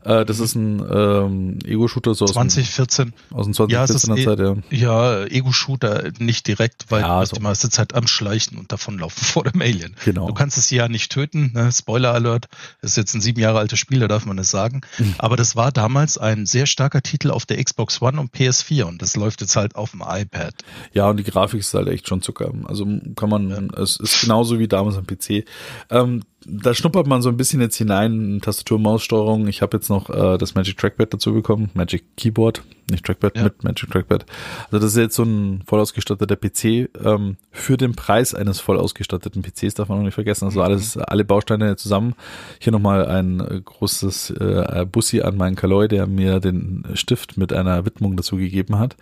Äh, 0.05 0.25
das 0.25 0.41
ist 0.41 0.57
ein 0.57 0.81
ähm, 0.91 1.59
Ego-Shooter 1.65 2.15
so 2.15 2.25
aus, 2.25 2.33
dem, 2.33 2.49
2014. 2.49 3.13
aus 3.31 3.47
dem 3.51 3.69
Ja, 3.69 3.85
es 3.85 3.91
ist 3.91 4.09
2014er 4.09 4.19
eh- 4.19 4.25
Zeit, 4.25 4.39
ja. 4.41 4.57
Ja, 4.71 5.25
Ego-Shooter 5.27 6.11
nicht 6.19 6.47
direkt, 6.49 6.87
weil 6.89 7.03
Ja, 7.03 7.21
du 7.21 7.27
so. 7.27 7.37
die 7.37 7.43
meiste 7.43 7.71
Zeit 7.71 7.95
am 7.95 8.07
Schleichen 8.09 8.59
und 8.59 8.73
davonlaufen 8.73 9.23
vor 9.25 9.45
dem 9.45 9.61
Alien. 9.63 9.95
Genau. 10.05 10.27
Du 10.27 10.35
kannst 10.35 10.59
es 10.59 10.71
ja 10.71 10.89
nicht 10.89 11.13
töten, 11.13 11.53
ne? 11.55 11.71
Spoiler 11.71 12.13
Alert. 12.15 12.49
Das 12.81 12.93
ist 12.93 12.97
jetzt 12.97 13.15
ein 13.15 13.21
sieben 13.21 13.41
Jahre 13.41 13.59
altes 13.61 13.79
Spiel, 13.79 14.01
da 14.01 14.09
darf 14.09 14.27
man 14.27 14.39
es 14.39 14.51
sagen. 14.51 14.81
Mhm. 14.99 15.15
Aber 15.19 15.37
das 15.37 15.55
war 15.55 15.71
damals 15.71 16.19
ein 16.19 16.47
sehr 16.47 16.67
starker 16.67 17.03
Titel 17.03 17.31
auf 17.31 17.47
der 17.47 17.63
Xbox 17.63 18.03
One 18.03 18.19
und 18.21 18.35
PS4 18.35 18.85
und 18.85 19.03
das 19.03 19.15
läuft 19.15 19.41
jetzt 19.41 19.55
halt 19.55 19.77
auf 19.77 19.93
dem 19.93 20.03
iPad. 20.05 20.55
Ja, 20.93 21.09
und 21.11 21.17
die 21.19 21.23
Grafik 21.25 21.61
ist 21.61 21.73
halt 21.75 21.87
echt 21.89 22.09
schon 22.09 22.23
Zucker. 22.23 22.53
Also 22.65 22.87
kann 23.15 23.31
man, 23.31 23.71
es 23.77 23.97
ist 23.99 24.21
genauso 24.23 24.59
wie 24.59 24.67
damals 24.67 24.97
am 24.97 25.07
PC. 25.07 25.45
Ähm, 25.91 26.23
da 26.47 26.75
schnuppert 26.75 27.07
man 27.07 27.23
so 27.23 27.29
ein 27.29 27.37
bisschen 27.37 27.61
jetzt 27.61 27.77
hinein, 27.77 28.41
Tastatur-Maus-Steuerung. 28.43 29.47
Ich 29.49 29.63
habe 29.63 29.77
jetzt 29.77 29.89
noch 29.89 30.11
äh, 30.11 30.39
das 30.39 30.55
Magic 30.55 30.77
Trackpad 30.79 31.13
dazu 31.15 31.33
bekommen, 31.33 31.71
Magic 31.75 32.05
Keyboard, 32.17 32.63
nicht 32.91 33.05
Trackpad 33.05 33.37
Ja. 33.37 33.45
mit 33.45 33.63
Magic 33.65 33.91
Trackpad. 33.91 34.27
Also 34.71 34.79
das 34.79 34.93
ist 34.93 34.97
jetzt 34.97 35.15
so 35.17 35.23
ein 35.25 35.63
voll 35.67 35.81
ausgestatteter 35.81 36.37
PC 36.37 36.91
ähm, 37.05 37.37
für 37.51 37.77
den 37.77 37.95
Preis 37.95 38.35
eines 38.35 38.61
voll 38.61 38.79
ausgestatteten 38.79 39.43
PCs, 39.43 39.75
darf 39.75 39.89
man 39.89 39.99
noch 39.99 40.05
nicht 40.05 40.15
vergessen. 40.15 40.45
Also 40.47 40.63
alles, 40.63 40.97
alle 40.97 41.25
Bausteine 41.25 41.77
zusammen. 41.77 42.15
Hier 42.59 42.73
nochmal 42.73 43.07
ein 43.07 43.41
äh, 43.41 43.61
großes 43.65 44.31
äh, 44.31 44.87
Bussi 44.91 45.21
an 45.23 45.37
meinen 45.37 45.57
Kaloi, 45.57 45.89
der 45.89 46.07
mir 46.07 46.41
den 46.41 46.85
Stift 46.95 47.37
mit 47.37 47.53
einer 47.53 47.85
Widmung 47.85 48.17
dazu 48.17 48.37
gegeben 48.37 48.79
hat. 48.79 48.97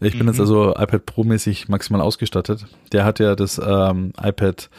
Ich 0.00 0.12
bin 0.12 0.22
Mhm. 0.22 0.28
jetzt 0.28 0.40
also 0.40 0.70
iPad 0.70 1.06
Pro-mäßig 1.06 1.68
maximal 1.68 2.00
ausgestattet. 2.00 2.66
Der 2.92 3.04
hat 3.04 3.18
ja 3.18 3.34
das 3.34 3.60
ähm, 3.64 4.12
iPad 4.22 4.70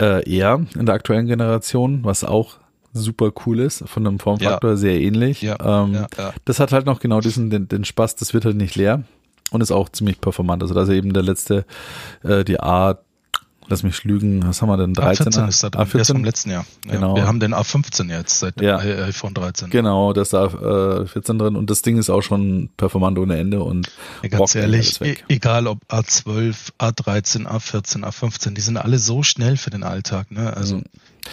äh, 0.00 0.28
Air 0.28 0.66
in 0.78 0.86
der 0.86 0.94
aktuellen 0.94 1.26
Generation, 1.26 2.00
was 2.02 2.24
auch 2.24 2.56
super 2.92 3.30
cool 3.46 3.60
ist, 3.60 3.88
von 3.88 4.04
dem 4.04 4.18
Formfaktor 4.18 4.76
sehr 4.76 5.00
ähnlich. 5.00 5.42
Ja, 5.42 5.84
ähm, 5.84 5.94
ja, 5.94 6.06
ja. 6.18 6.32
Das 6.44 6.58
hat 6.58 6.72
halt 6.72 6.86
noch 6.86 7.00
genau 7.00 7.20
diesen, 7.20 7.50
den, 7.50 7.68
den 7.68 7.84
Spaß, 7.84 8.16
das 8.16 8.34
wird 8.34 8.44
halt 8.44 8.56
nicht 8.56 8.74
leer 8.74 9.04
und 9.50 9.60
ist 9.60 9.70
auch 9.70 9.88
ziemlich 9.88 10.20
performant. 10.20 10.62
Also 10.62 10.74
da 10.74 10.82
ist 10.82 10.88
eben 10.88 11.12
der 11.12 11.22
letzte, 11.22 11.64
äh, 12.24 12.44
die 12.44 12.60
A, 12.60 12.98
lass 13.70 13.82
mich 13.82 14.04
lügen, 14.04 14.46
was 14.46 14.60
haben 14.60 14.68
wir 14.68 14.76
denn, 14.76 14.92
13? 14.94 15.28
A14 15.28 15.48
ist 15.48 15.62
da 15.62 15.70
drin, 15.70 15.88
der 15.92 16.00
ist 16.02 16.10
vom 16.10 16.24
letzten 16.24 16.50
Jahr. 16.50 16.66
Ja, 16.86 16.92
Genau. 16.92 17.16
Wir 17.16 17.26
haben 17.26 17.40
den 17.40 17.54
A15 17.54 18.10
jetzt 18.10 18.38
seit 18.40 18.60
Ja. 18.60 18.76
iPhone 18.78 19.32
13. 19.34 19.70
Genau, 19.70 20.12
da 20.12 20.22
ist 20.22 20.32
da 20.32 21.00
äh, 21.02 21.06
14 21.06 21.38
drin 21.38 21.56
und 21.56 21.70
das 21.70 21.82
Ding 21.82 21.96
ist 21.98 22.10
auch 22.10 22.22
schon 22.22 22.68
performant 22.76 23.18
ohne 23.18 23.38
Ende 23.38 23.62
und 23.62 23.90
Ja, 24.22 24.28
ganz 24.28 24.54
ehrlich, 24.54 25.00
e 25.00 25.16
egal 25.28 25.66
ob 25.66 25.78
A12, 25.88 26.72
A13, 26.78 27.46
A14, 27.46 28.02
A15, 28.04 28.54
die 28.54 28.60
sind 28.60 28.76
alle 28.76 28.98
so 28.98 29.22
schnell 29.22 29.56
für 29.56 29.70
den 29.70 29.82
Alltag. 29.82 30.30
Ne? 30.30 30.54
Also 30.56 30.76
Mhm. 30.76 30.84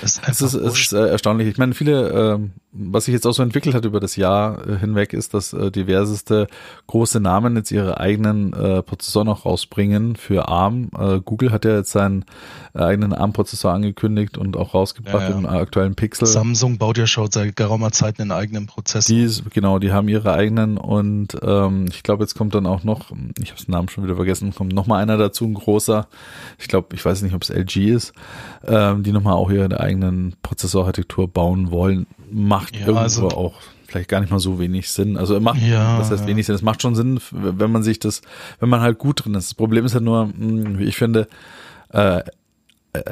das 0.01 0.17
ist 0.17 0.21
Es 0.27 0.41
ist, 0.41 0.53
es 0.53 0.79
ist 0.79 0.93
erstaunlich. 0.93 1.47
Ich 1.47 1.57
meine, 1.57 1.73
viele, 1.73 2.09
ähm, 2.35 2.51
was 2.79 3.05
sich 3.05 3.13
jetzt 3.13 3.25
auch 3.25 3.33
so 3.33 3.43
entwickelt 3.43 3.75
hat 3.75 3.85
über 3.85 3.99
das 3.99 4.15
Jahr 4.15 4.67
äh, 4.67 4.77
hinweg, 4.77 5.13
ist, 5.13 5.33
dass 5.33 5.53
äh, 5.53 5.71
diverseste 5.71 6.47
große 6.87 7.19
Namen 7.19 7.55
jetzt 7.55 7.71
ihre 7.71 7.99
eigenen 7.99 8.53
äh, 8.53 8.83
Prozessoren 8.83 9.27
auch 9.27 9.45
rausbringen 9.45 10.15
für 10.15 10.47
ARM. 10.47 10.89
Äh, 10.97 11.19
Google 11.23 11.51
hat 11.51 11.65
ja 11.65 11.75
jetzt 11.75 11.91
seinen 11.91 12.25
eigenen 12.73 13.13
ARM-Prozessor 13.13 13.73
angekündigt 13.73 14.37
und 14.37 14.55
auch 14.55 14.73
rausgebracht 14.73 15.23
Ja, 15.23 15.29
ja. 15.31 15.37
im 15.37 15.45
aktuellen 15.45 15.95
Pixel. 15.95 16.27
Samsung 16.27 16.77
baut 16.77 16.97
ja 16.97 17.07
schon 17.07 17.31
seit 17.31 17.55
geraumer 17.55 17.91
Zeit 17.91 18.19
einen 18.19 18.31
eigenen 18.31 18.67
Prozessor. 18.67 19.15
Die 19.15 19.23
ist, 19.23 19.49
genau, 19.51 19.79
die 19.79 19.91
haben 19.91 20.07
ihre 20.07 20.33
eigenen 20.33 20.77
und 20.77 21.37
ähm, 21.41 21.85
ich 21.89 22.03
glaube, 22.03 22.23
jetzt 22.23 22.35
kommt 22.35 22.53
dann 22.55 22.65
auch 22.65 22.83
noch, 22.83 23.11
ich 23.41 23.51
habe 23.51 23.63
den 23.63 23.71
Namen 23.71 23.89
schon 23.89 24.03
wieder 24.03 24.15
vergessen, 24.15 24.53
kommt 24.53 24.73
noch 24.73 24.87
mal 24.87 25.01
einer 25.01 25.17
dazu, 25.17 25.45
ein 25.45 25.53
großer, 25.53 26.07
ich 26.59 26.67
glaube, 26.67 26.95
ich 26.95 27.03
weiß 27.03 27.21
nicht, 27.21 27.33
ob 27.33 27.41
es 27.43 27.49
LG 27.49 27.77
ist, 27.89 28.13
ähm, 28.65 29.03
die 29.03 29.11
nochmal 29.11 29.33
auch 29.33 29.49
ihre 29.49 29.79
eigenen 29.79 30.35
Prozessorarchitektur 30.43 31.27
bauen 31.27 31.71
wollen, 31.71 32.05
macht 32.29 32.66
Ja, 32.73 32.79
irgendwo 32.81 32.99
also- 32.99 33.27
auch 33.29 33.53
vielleicht 33.87 34.09
gar 34.09 34.19
nicht 34.19 34.29
mal 34.31 34.39
so 34.39 34.59
wenig 34.59 34.89
Sinn. 34.91 35.15
Also 35.17 35.39
macht, 35.39 35.61
Ja, 35.61 35.97
das 35.97 36.11
heißt 36.11 36.23
ja. 36.23 36.27
wenig 36.27 36.45
Sinn, 36.45 36.55
es 36.55 36.61
macht 36.61 36.81
schon 36.81 36.93
Sinn, 36.95 37.19
wenn 37.31 37.71
man 37.71 37.83
sich 37.83 37.99
das, 37.99 38.21
wenn 38.59 38.67
man 38.69 38.81
halt 38.81 38.97
gut 38.97 39.23
drin 39.23 39.33
ist. 39.35 39.49
Das 39.49 39.53
Problem 39.53 39.85
ist 39.85 39.93
halt 39.93 40.03
nur, 40.03 40.29
wie 40.35 40.83
ich 40.83 40.97
finde, 40.97 41.27
äh, 41.89 42.21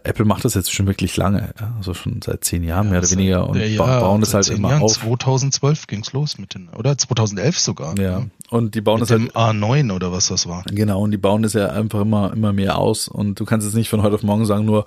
Apple 0.03 0.25
macht 0.25 0.43
das 0.43 0.55
jetzt 0.55 0.73
schon 0.73 0.87
wirklich 0.87 1.15
lange, 1.15 1.53
ja? 1.59 1.75
also 1.77 1.93
schon 1.93 2.19
seit 2.23 2.43
zehn 2.43 2.63
Jahren 2.63 2.85
Ja, 2.87 2.91
mehr 2.91 2.99
oder 3.01 3.11
weniger 3.11 3.47
und 3.47 3.57
ja, 3.59 3.77
ba- 3.77 3.99
bauen 3.99 4.21
es 4.23 4.33
halt 4.33 4.49
immer 4.49 4.69
Jahren, 4.71 4.81
auf. 4.81 4.93
2012 4.93 5.85
ging's 5.87 6.11
los 6.11 6.39
mit 6.39 6.55
den, 6.55 6.69
oder 6.69 6.97
2011 6.97 7.59
sogar. 7.59 7.97
Ja, 7.99 8.23
und 8.49 8.73
die 8.73 8.81
bauen 8.81 9.01
es 9.03 9.11
halt 9.11 9.35
A9 9.35 9.93
oder 9.93 10.11
was 10.11 10.27
das 10.27 10.47
war. 10.47 10.63
Genau, 10.63 11.01
und 11.01 11.11
die 11.11 11.17
bauen 11.17 11.43
es 11.43 11.53
ja 11.53 11.67
einfach 11.67 12.01
immer, 12.01 12.33
immer 12.33 12.51
mehr 12.51 12.79
aus. 12.79 13.07
Und 13.07 13.39
du 13.39 13.45
kannst 13.45 13.65
jetzt 13.67 13.75
nicht 13.75 13.89
von 13.89 14.01
heute 14.01 14.15
auf 14.15 14.23
morgen 14.23 14.45
sagen, 14.45 14.65
nur, 14.65 14.85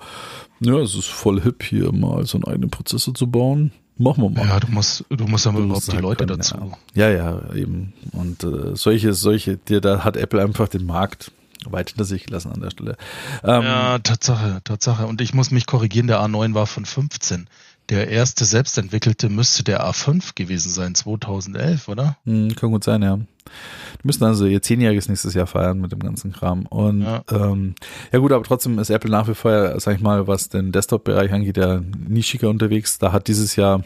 ja, 0.59 0.75
es 0.79 0.95
ist 0.95 1.07
voll 1.07 1.41
hip, 1.41 1.63
hier 1.63 1.91
mal 1.93 2.25
so 2.25 2.37
einen 2.37 2.45
eigenen 2.45 2.69
Prozessor 2.69 3.13
zu 3.13 3.27
bauen. 3.27 3.71
Machen 3.99 4.23
wir 4.23 4.29
mal. 4.29 4.47
Ja, 4.47 4.59
du 4.59 4.67
musst, 4.71 5.03
du 5.09 5.25
musst 5.25 5.45
aber 5.45 5.57
Du 5.59 5.65
überhaupt 5.65 5.85
musst 5.87 5.91
die 5.91 6.01
Leute 6.01 6.25
können, 6.25 6.39
dazu. 6.39 6.73
Ja, 6.95 7.09
ja, 7.09 7.41
ja 7.49 7.53
eben. 7.53 7.93
Und 8.13 8.43
äh, 8.43 8.75
solche, 8.75 9.13
solche, 9.13 9.57
dir, 9.57 9.81
da 9.81 10.03
hat 10.05 10.15
Apple 10.17 10.41
einfach 10.41 10.69
den 10.69 10.85
Markt 10.85 11.31
weit 11.65 11.89
hinter 11.89 12.05
sich 12.05 12.25
gelassen 12.25 12.51
an 12.53 12.61
der 12.61 12.69
Stelle. 12.71 12.95
Ähm, 13.43 13.61
Ja, 13.63 13.99
Tatsache, 13.99 14.61
Tatsache. 14.63 15.05
Und 15.05 15.19
ich 15.19 15.33
muss 15.33 15.51
mich 15.51 15.65
korrigieren, 15.65 16.07
der 16.07 16.21
A9 16.21 16.53
war 16.53 16.65
von 16.65 16.85
15. 16.85 17.47
Der 17.89 18.07
erste 18.09 18.45
selbstentwickelte 18.45 19.29
müsste 19.29 19.63
der 19.63 19.83
A5 19.83 20.35
gewesen 20.35 20.69
sein, 20.69 20.93
2011, 20.93 21.87
oder? 21.87 22.17
Hm, 22.25 22.55
kann 22.55 22.69
gut 22.71 22.83
sein, 22.83 23.01
ja. 23.01 23.17
Die 23.17 24.03
müssen 24.07 24.23
also 24.25 24.45
ihr 24.45 24.61
Zehnjähriges 24.61 25.09
nächstes 25.09 25.33
Jahr 25.33 25.47
feiern 25.47 25.79
mit 25.81 25.91
dem 25.91 25.99
ganzen 25.99 26.31
Kram. 26.31 26.67
Und 26.67 27.01
ja. 27.01 27.23
Ähm, 27.31 27.73
ja 28.11 28.19
gut, 28.19 28.31
aber 28.31 28.43
trotzdem 28.43 28.77
ist 28.77 28.91
Apple 28.91 29.09
nach 29.09 29.27
wie 29.27 29.33
vor, 29.33 29.79
sag 29.79 29.95
ich 29.95 30.01
mal, 30.01 30.27
was 30.27 30.49
den 30.49 30.71
Desktop-Bereich 30.71 31.33
angeht, 31.33 31.57
ja 31.57 31.81
nischiger 32.07 32.49
unterwegs. 32.49 32.99
Da 32.99 33.11
hat 33.11 33.27
dieses 33.27 33.55
Jahr 33.55 33.83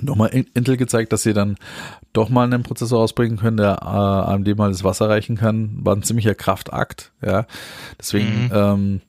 nochmal 0.00 0.30
In- 0.30 0.48
Intel 0.54 0.76
gezeigt, 0.76 1.12
dass 1.12 1.22
sie 1.22 1.32
dann 1.32 1.56
doch 2.12 2.28
mal 2.28 2.42
einen 2.44 2.64
Prozessor 2.64 2.98
ausbringen 3.00 3.36
können, 3.38 3.56
der 3.56 3.78
äh, 3.82 3.86
AMD 3.86 4.56
mal 4.56 4.72
das 4.72 4.82
Wasser 4.82 5.08
reichen 5.08 5.36
kann. 5.36 5.78
War 5.82 5.94
ein 5.94 6.02
ziemlicher 6.02 6.34
Kraftakt, 6.34 7.12
ja. 7.24 7.46
Deswegen, 8.00 8.46
Mhm. 8.46 8.50
ähm, 8.52 9.00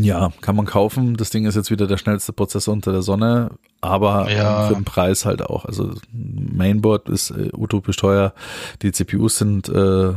ja, 0.00 0.32
kann 0.40 0.54
man 0.56 0.66
kaufen. 0.66 1.16
Das 1.16 1.30
Ding 1.30 1.44
ist 1.44 1.56
jetzt 1.56 1.70
wieder 1.70 1.86
der 1.86 1.96
schnellste 1.96 2.32
Prozessor 2.32 2.72
unter 2.72 2.92
der 2.92 3.02
Sonne, 3.02 3.50
aber 3.80 4.30
Ja. 4.30 4.62
ähm, 4.62 4.68
für 4.68 4.74
den 4.76 4.84
Preis 4.84 5.24
halt 5.24 5.42
auch. 5.42 5.64
Also 5.64 5.94
Mainboard 6.12 7.08
ist 7.08 7.30
äh, 7.30 7.50
utopisch 7.52 7.96
teuer. 7.96 8.32
Die 8.82 8.92
CPUs 8.92 9.38
sind 9.38 9.68
äh, 9.68 10.12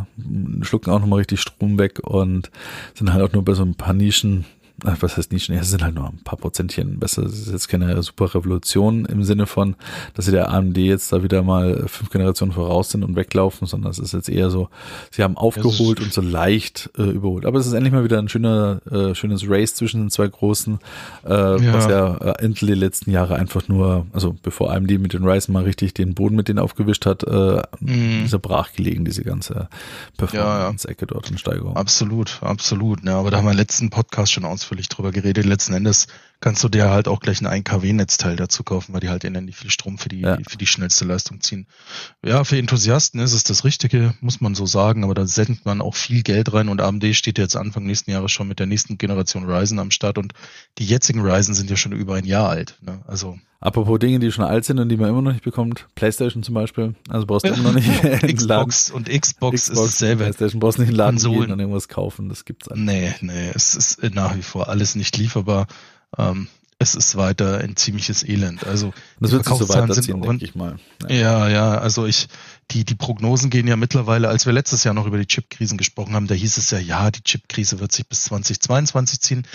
schlucken 0.62 0.92
auch 0.92 1.00
nochmal 1.00 1.18
richtig 1.20 1.42
Strom 1.42 1.80
weg 1.80 2.00
und 2.04 2.52
sind 2.94 3.12
halt 3.12 3.24
auch 3.24 3.34
nur 3.34 3.44
bei 3.44 3.54
so 3.54 3.64
ein 3.64 3.76
paar 3.76 3.94
Nischen. 3.94 4.46
Was 5.02 5.18
heißt 5.18 5.32
Nischen? 5.32 5.56
Ja, 5.56 5.62
es 5.62 5.70
sind 5.70 5.84
halt 5.84 5.96
nur 5.96 6.06
ein 6.08 6.20
paar 6.24 6.38
Prozentchen 6.38 7.00
besser. 7.00 7.24
Es 7.24 7.34
ist 7.40 7.52
jetzt 7.52 7.68
keine 7.68 8.02
super 8.04 8.34
Revolution 8.34 9.06
im 9.06 9.24
Sinne 9.24 9.46
von, 9.48 9.76
dass 10.14 10.26
sie 10.26 10.32
der 10.32 10.52
AMD 10.52 10.78
jetzt 10.78 11.12
da 11.12 11.24
wieder 11.24 11.42
mal 11.44 11.86
fünf 11.88 12.10
Generationen 12.10 12.52
voraus 12.52 12.90
sind 12.92 13.04
und 13.04 13.16
weglaufen, 13.16 13.68
sondern 13.68 13.92
es 13.92 14.00
ist 14.00 14.14
jetzt 14.14 14.30
eher 14.30 14.50
so, 14.50 14.70
sie 15.12 15.24
haben 15.24 15.38
aufgeholt 15.38 16.00
und 16.02 16.14
so 16.14 16.22
leicht 16.22 16.90
äh, 16.98 17.04
überholt. 17.04 17.46
Aber 17.46 17.60
es 17.60 17.68
ist 17.68 17.74
endlich 17.74 17.94
mal 17.94 18.04
wieder 18.04 18.20
ein 18.20 18.30
schöner, 18.30 18.82
äh, 18.92 19.16
schönes 19.16 19.44
Race 19.48 19.74
zwischen 19.76 20.02
den 20.02 20.10
zwei 20.10 20.28
großen, 20.28 20.80
äh, 21.24 21.30
was 21.30 21.86
ja 21.88 22.16
äh, 22.18 22.46
Intel 22.46 22.68
die 22.68 22.74
letzten 22.76 23.12
Jahre 23.12 23.36
einfach 23.36 23.68
nur, 23.68 24.06
also 24.14 24.36
bevor 24.42 24.72
AMD 24.74 24.92
mit 25.00 25.14
den 25.14 25.24
Ryzen 25.28 25.54
mal 25.54 25.64
richtig 25.64 25.94
den 25.94 26.14
Boden 26.14 26.36
mit 26.36 26.48
denen 26.48 26.60
aufgewischt 26.60 27.06
hat, 27.06 27.24
äh, 27.24 27.62
Mhm. 27.80 28.26
ist 28.26 28.34
er 28.34 28.40
brach 28.40 28.74
gelegen, 28.74 29.06
diese 29.06 29.24
ganze 29.24 29.68
Performance-Ecke 30.18 31.08
dort 31.08 31.30
und 31.32 31.40
Steigerung. 31.40 31.76
Absolut, 31.76 32.40
absolut. 32.42 33.04
Ja, 33.04 33.20
aber 33.20 33.32
da 33.32 33.38
haben 33.38 33.46
wir 33.46 33.52
im 33.52 33.58
letzten 33.58 33.90
Podcast 33.90 34.32
schon 34.32 34.46
ausführlich 34.46 34.75
drüber 34.84 35.12
geredet. 35.12 35.46
Letzten 35.46 35.74
Endes 35.74 36.08
kannst 36.40 36.64
du 36.64 36.70
dir 36.70 36.90
halt 36.90 37.08
auch 37.08 37.20
gleich 37.20 37.42
ein 37.42 37.48
1 37.48 37.64
kW-Netzteil 37.64 38.36
dazu 38.36 38.64
kaufen, 38.64 38.94
weil 38.94 39.00
die 39.00 39.10
halt 39.10 39.24
ähnlich 39.24 39.56
viel 39.56 39.72
Strom 39.72 39.98
für 39.98 40.10
die, 40.10 40.22
Ja. 40.22 40.38
für 40.48 40.58
die 40.58 40.68
schnellste 40.68 41.06
Leistung 41.06 41.42
ziehen. 41.42 41.66
Ja, 42.24 42.44
für 42.44 42.58
Enthusiasten 42.58 43.20
ist 43.20 43.34
es 43.34 43.44
das 43.44 43.64
Richtige, 43.64 44.14
muss 44.22 44.42
man 44.42 44.54
so 44.56 44.66
sagen, 44.66 45.04
aber 45.04 45.14
da 45.14 45.26
sendet 45.26 45.66
man 45.66 45.82
auch 45.82 45.96
viel 45.96 46.24
Geld 46.24 46.54
rein 46.54 46.70
und 46.70 46.82
AMD 46.82 47.16
steht 47.16 47.38
jetzt 47.38 47.56
Anfang 47.56 47.86
nächsten 47.86 48.12
Jahres 48.12 48.32
schon 48.32 48.48
mit 48.48 48.60
der 48.60 48.68
nächsten 48.68 48.98
Generation 48.98 49.50
Ryzen 49.50 49.80
am 49.80 49.92
Start 49.92 50.18
und 50.18 50.34
die 50.78 50.86
jetzigen 50.86 51.22
Ryzen 51.22 51.54
sind 51.54 51.70
ja 51.70 51.78
schon 51.78 51.94
über 51.94 52.16
ein 52.16 52.26
Jahr 52.26 52.50
alt. 52.50 52.78
Ne? 52.82 53.02
Also 53.08 53.40
Apropos 53.66 53.98
Dinge, 53.98 54.20
die 54.20 54.32
schon 54.32 54.46
alt 54.46 54.64
sind 54.64 54.80
und 54.80 54.90
die 54.90 54.96
man 54.98 55.10
immer 55.10 55.24
noch 55.24 55.32
nicht 55.32 55.44
bekommt, 55.44 55.88
Playstation 55.96 56.44
zum 56.44 56.54
Beispiel, 56.54 56.94
also 57.10 57.26
brauchst 57.26 57.46
du 57.46 57.50
immer 57.50 57.72
noch 57.72 57.74
nicht 57.74 57.88
Xbox 58.36 58.92
und 58.92 59.10
Xbox, 59.10 59.56
ist 59.56 59.70
Xbox, 59.72 59.92
dasselbe. 59.92 60.24
Playstation 60.26 60.60
brauchst 60.60 60.78
nicht 60.78 60.90
in 60.90 60.94
den 60.94 60.98
Laden 60.98 61.16
Konsolen. 61.16 61.42
gehen 61.42 61.52
und 61.52 61.60
irgendwas 61.60 61.88
kaufen, 61.88 62.30
das 62.30 62.46
gibt's 62.46 62.68
alles. 62.68 62.84
Nee, 62.84 63.14
nee, 63.22 63.52
es 63.56 63.74
ist 63.76 64.04
nach 64.14 64.36
wie 64.36 64.44
vor 64.44 64.70
alles 64.70 64.94
nicht 64.94 65.18
lieferbar. 65.18 65.66
Ähm, 66.16 66.48
es 66.78 66.94
ist 66.94 67.16
weiter 67.16 67.60
ein 67.60 67.76
ziemliches 67.76 68.22
Elend. 68.28 68.68
Also 68.68 68.94
Das 69.20 69.32
wird 69.32 69.46
sich 69.46 69.58
so 69.58 69.70
weiterziehen, 69.70 70.04
sind 70.04 70.26
denke 70.26 70.46
ich 70.46 70.56
mal. 70.56 70.76
Ja. 71.10 71.16
Ja, 71.16 71.50
ja, 71.50 71.78
also 71.78 72.06
ich, 72.06 72.28
die, 72.72 72.84
die 72.84 72.96
Prognosen 72.96 73.50
gehen 73.50 73.68
ja 73.68 73.76
mittlerweile, 73.76 74.28
als 74.28 74.46
wir 74.46 74.54
letztes 74.54 74.84
Jahr 74.84 74.94
noch 74.94 75.06
über 75.06 75.18
die 75.18 75.28
Chipkrisen 75.28 75.78
gesprochen 75.78 76.16
haben, 76.16 76.28
da 76.28 76.34
hieß 76.34 76.58
es 76.58 76.72
ja, 76.72 76.80
ja, 76.80 77.12
die 77.12 77.22
Chipkrise 77.22 77.80
wird 77.80 77.92
sich 77.92 78.08
bis 78.08 78.24
2022 78.26 79.22
ziehen. 79.22 79.48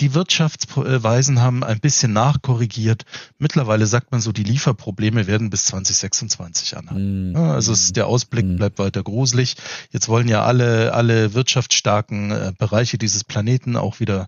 Die 0.00 0.14
Wirtschaftsweisen 0.14 1.40
haben 1.40 1.62
ein 1.62 1.80
bisschen 1.80 2.12
nachkorrigiert. 2.12 3.04
Mittlerweile 3.38 3.86
sagt 3.86 4.12
man 4.12 4.20
so, 4.20 4.32
die 4.32 4.44
Lieferprobleme 4.44 5.26
werden 5.26 5.50
bis 5.50 5.66
2026 5.66 6.76
anhalten. 6.76 7.30
Mhm. 7.30 7.36
Also 7.36 7.72
es, 7.72 7.92
der 7.92 8.06
Ausblick 8.06 8.46
Mhm. 8.46 8.56
bleibt 8.56 8.78
weiter 8.78 9.02
gruselig. 9.02 9.56
Jetzt 9.90 10.08
wollen 10.08 10.28
ja 10.28 10.44
alle, 10.44 10.94
alle 10.94 11.34
wirtschaftsstarken 11.34 12.30
äh, 12.30 12.52
Bereiche 12.56 12.98
dieses 12.98 13.24
Planeten 13.24 13.76
auch 13.76 14.00
wieder 14.00 14.26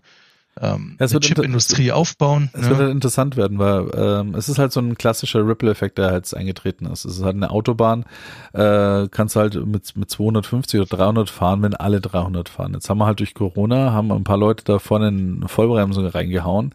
ähm, 0.61 0.97
Ja, 0.99 1.07
Chipindustrie 1.07 1.91
aufbauen. 1.91 2.49
Es 2.53 2.61
ne? 2.61 2.69
wird 2.69 2.79
halt 2.79 2.91
interessant 2.91 3.37
werden, 3.37 3.59
weil 3.59 3.89
ähm, 3.95 4.35
es 4.35 4.49
ist 4.49 4.59
halt 4.59 4.71
so 4.71 4.79
ein 4.79 4.97
klassischer 4.97 5.45
Ripple-Effekt, 5.47 5.97
der 5.97 6.13
jetzt 6.13 6.35
eingetreten 6.35 6.85
ist. 6.85 7.05
Es 7.05 7.17
ist 7.17 7.23
halt 7.23 7.35
eine 7.35 7.49
Autobahn, 7.49 8.05
äh, 8.53 9.07
kannst 9.09 9.35
halt 9.35 9.55
mit, 9.65 9.95
mit 9.95 10.09
250 10.09 10.79
oder 10.79 10.97
300 10.97 11.29
fahren, 11.29 11.61
wenn 11.61 11.73
alle 11.73 12.01
300 12.01 12.49
fahren. 12.49 12.73
Jetzt 12.73 12.89
haben 12.89 12.97
wir 12.99 13.05
halt 13.05 13.19
durch 13.19 13.33
Corona, 13.33 13.91
haben 13.91 14.11
ein 14.11 14.23
paar 14.23 14.37
Leute 14.37 14.63
da 14.63 14.79
vorne 14.79 15.07
eine 15.07 15.47
Vollbremsung 15.47 16.05
reingehauen. 16.07 16.73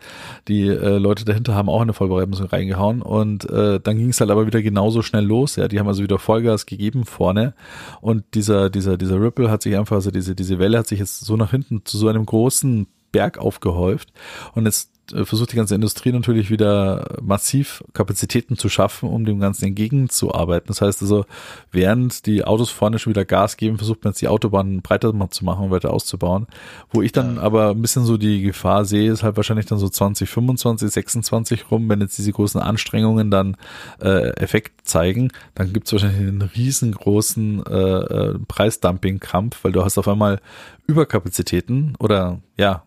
Die 0.48 0.66
äh, 0.66 0.98
Leute 0.98 1.24
dahinter 1.24 1.54
haben 1.54 1.68
auch 1.68 1.80
eine 1.80 1.92
Vollbremsung 1.92 2.46
reingehauen 2.46 3.02
und 3.02 3.48
äh, 3.50 3.80
dann 3.80 3.98
ging 3.98 4.10
es 4.10 4.20
halt 4.20 4.30
aber 4.30 4.46
wieder 4.46 4.62
genauso 4.62 5.02
schnell 5.02 5.24
los. 5.24 5.56
Ja, 5.56 5.68
die 5.68 5.78
haben 5.78 5.88
also 5.88 6.02
wieder 6.02 6.18
Vollgas 6.18 6.66
gegeben 6.66 7.04
vorne 7.04 7.54
und 8.00 8.24
dieser, 8.34 8.70
dieser, 8.70 8.96
dieser 8.96 9.20
Ripple 9.20 9.50
hat 9.50 9.62
sich 9.62 9.76
einfach, 9.76 9.96
also 9.96 10.10
diese, 10.10 10.34
diese 10.34 10.58
Welle 10.58 10.78
hat 10.78 10.86
sich 10.86 10.98
jetzt 10.98 11.24
so 11.24 11.36
nach 11.36 11.50
hinten 11.50 11.84
zu 11.84 11.98
so 11.98 12.08
einem 12.08 12.26
großen 12.26 12.86
Berg 13.12 13.38
aufgehäuft 13.38 14.12
und 14.54 14.64
jetzt 14.64 14.92
äh, 15.12 15.24
versucht 15.24 15.52
die 15.52 15.56
ganze 15.56 15.74
Industrie 15.74 16.12
natürlich 16.12 16.50
wieder 16.50 17.18
massiv 17.22 17.82
Kapazitäten 17.92 18.56
zu 18.56 18.68
schaffen, 18.68 19.08
um 19.08 19.24
dem 19.24 19.40
Ganzen 19.40 19.66
entgegenzuarbeiten. 19.66 20.68
Das 20.68 20.80
heißt 20.80 21.02
also, 21.02 21.24
während 21.70 22.26
die 22.26 22.44
Autos 22.44 22.70
vorne 22.70 22.98
schon 22.98 23.10
wieder 23.12 23.24
Gas 23.24 23.56
geben, 23.56 23.78
versucht 23.78 24.04
man 24.04 24.12
jetzt 24.12 24.20
die 24.20 24.28
Autobahnen 24.28 24.82
breiter 24.82 25.12
zu 25.30 25.44
machen 25.44 25.64
und 25.64 25.70
weiter 25.70 25.92
auszubauen. 25.92 26.46
Wo 26.90 27.02
ich 27.02 27.12
dann 27.12 27.38
aber 27.38 27.70
ein 27.70 27.82
bisschen 27.82 28.04
so 28.04 28.16
die 28.16 28.42
Gefahr 28.42 28.84
sehe, 28.84 29.10
ist 29.10 29.22
halt 29.22 29.36
wahrscheinlich 29.36 29.66
dann 29.66 29.78
so 29.78 29.88
2025, 29.88 30.90
26 30.90 31.70
rum, 31.70 31.88
wenn 31.88 32.00
jetzt 32.00 32.18
diese 32.18 32.32
großen 32.32 32.60
Anstrengungen 32.60 33.30
dann 33.30 33.56
äh, 34.00 34.30
Effekt 34.36 34.86
zeigen, 34.86 35.32
dann 35.54 35.72
gibt 35.72 35.86
es 35.86 35.92
wahrscheinlich 35.92 36.20
einen 36.20 36.42
riesengroßen 36.42 37.64
äh, 37.66 37.72
äh, 37.72 38.38
Preisdumping-Kampf, 38.48 39.64
weil 39.64 39.72
du 39.72 39.84
hast 39.84 39.98
auf 39.98 40.08
einmal 40.08 40.40
Überkapazitäten 40.86 41.94
oder 41.98 42.40
ja, 42.56 42.82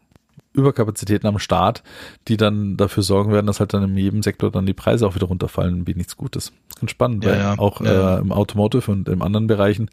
Überkapazitäten 0.56 1.28
am 1.28 1.40
Start, 1.40 1.84
die 2.28 2.38
dann 2.38 2.78
dafür 2.78 3.04
sorgen 3.04 3.32
werden, 3.32 3.46
dass 3.46 3.60
halt 3.60 3.74
dann 3.74 3.84
in 3.84 3.98
jedem 3.98 4.24
Sektor 4.24 4.52
dann 4.52 4.66
die 4.66 4.74
Preise 4.74 5.06
auch 5.08 5.16
wieder 5.16 5.28
runterfallen, 5.28 5.86
wie 5.88 5.94
nichts 5.96 6.18
Gutes. 6.18 6.46
Das 6.46 6.76
ist 6.76 6.80
ganz 6.80 6.92
spannend, 6.92 7.24
Ja, 7.24 7.32
weil 7.32 7.40
ja. 7.40 7.60
auch 7.60 7.82
Ja. 7.82 8.18
Äh, 8.18 8.22
im 8.22 8.32
Automotive 8.32 8.92
und 8.92 9.08
in 9.10 9.22
anderen 9.22 9.48
Bereichen, 9.48 9.90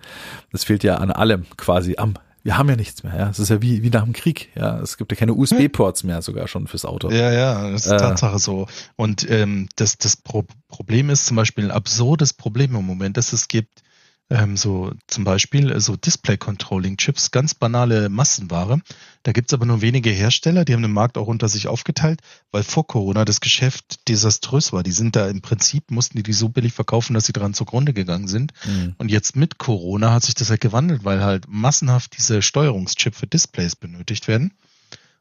es 0.52 0.64
fehlt 0.64 0.84
ja 0.84 0.96
an 0.96 1.10
allem 1.10 1.44
quasi 1.56 1.96
am 1.98 2.14
wir 2.44 2.58
haben 2.58 2.68
ja 2.68 2.74
nichts 2.74 3.04
mehr, 3.04 3.16
ja. 3.16 3.28
Es 3.28 3.38
ist 3.38 3.50
ja 3.50 3.62
wie, 3.62 3.84
wie 3.84 3.90
nach 3.90 4.02
dem 4.02 4.12
Krieg, 4.12 4.50
ja. 4.56 4.80
Es 4.80 4.96
gibt 4.96 5.12
ja 5.12 5.16
keine 5.16 5.32
USB-Ports 5.32 6.02
mehr 6.02 6.22
sogar 6.22 6.48
schon 6.48 6.66
fürs 6.66 6.84
Auto. 6.84 7.08
Ja, 7.08 7.30
ja, 7.32 7.70
das 7.70 7.86
ist 7.86 7.92
Äh. 7.92 7.98
Tatsache 7.98 8.40
so. 8.40 8.66
Und 8.96 9.30
ähm, 9.30 9.68
das, 9.76 9.96
das 9.96 10.16
Pro 10.16 10.44
Problem 10.66 11.08
ist 11.10 11.26
zum 11.26 11.36
Beispiel 11.36 11.62
ein 11.66 11.70
absurdes 11.70 12.32
Problem 12.32 12.74
im 12.74 12.84
Moment, 12.84 13.16
dass 13.16 13.32
es 13.32 13.46
gibt 13.46 13.82
ähm, 14.30 14.56
so 14.56 14.92
zum 15.06 15.24
Beispiel 15.24 15.70
äh, 15.70 15.80
so 15.80 15.96
Display-Controlling-Chips, 15.96 17.30
ganz 17.30 17.54
banale 17.54 18.08
Massenware. 18.08 18.80
Da 19.22 19.32
gibt's 19.32 19.52
aber 19.52 19.66
nur 19.66 19.82
wenige 19.82 20.10
Hersteller, 20.10 20.64
die 20.64 20.72
haben 20.72 20.82
den 20.82 20.92
Markt 20.92 21.18
auch 21.18 21.26
unter 21.26 21.48
sich 21.48 21.68
aufgeteilt, 21.68 22.20
weil 22.50 22.62
vor 22.62 22.86
Corona 22.86 23.24
das 23.24 23.40
Geschäft 23.40 24.08
desaströs 24.08 24.72
war. 24.72 24.82
Die 24.82 24.92
sind 24.92 25.16
da 25.16 25.28
im 25.28 25.42
Prinzip, 25.42 25.90
mussten 25.90 26.16
die 26.16 26.22
die 26.22 26.32
so 26.32 26.48
billig 26.48 26.72
verkaufen, 26.72 27.14
dass 27.14 27.26
sie 27.26 27.32
dran 27.32 27.54
zugrunde 27.54 27.92
gegangen 27.92 28.28
sind. 28.28 28.52
Mhm. 28.64 28.94
Und 28.98 29.10
jetzt 29.10 29.36
mit 29.36 29.58
Corona 29.58 30.12
hat 30.12 30.24
sich 30.24 30.34
das 30.34 30.50
halt 30.50 30.60
gewandelt, 30.60 31.04
weil 31.04 31.22
halt 31.22 31.46
massenhaft 31.48 32.16
diese 32.16 32.42
Steuerungschip 32.42 33.14
für 33.14 33.26
Displays 33.26 33.76
benötigt 33.76 34.28
werden. 34.28 34.54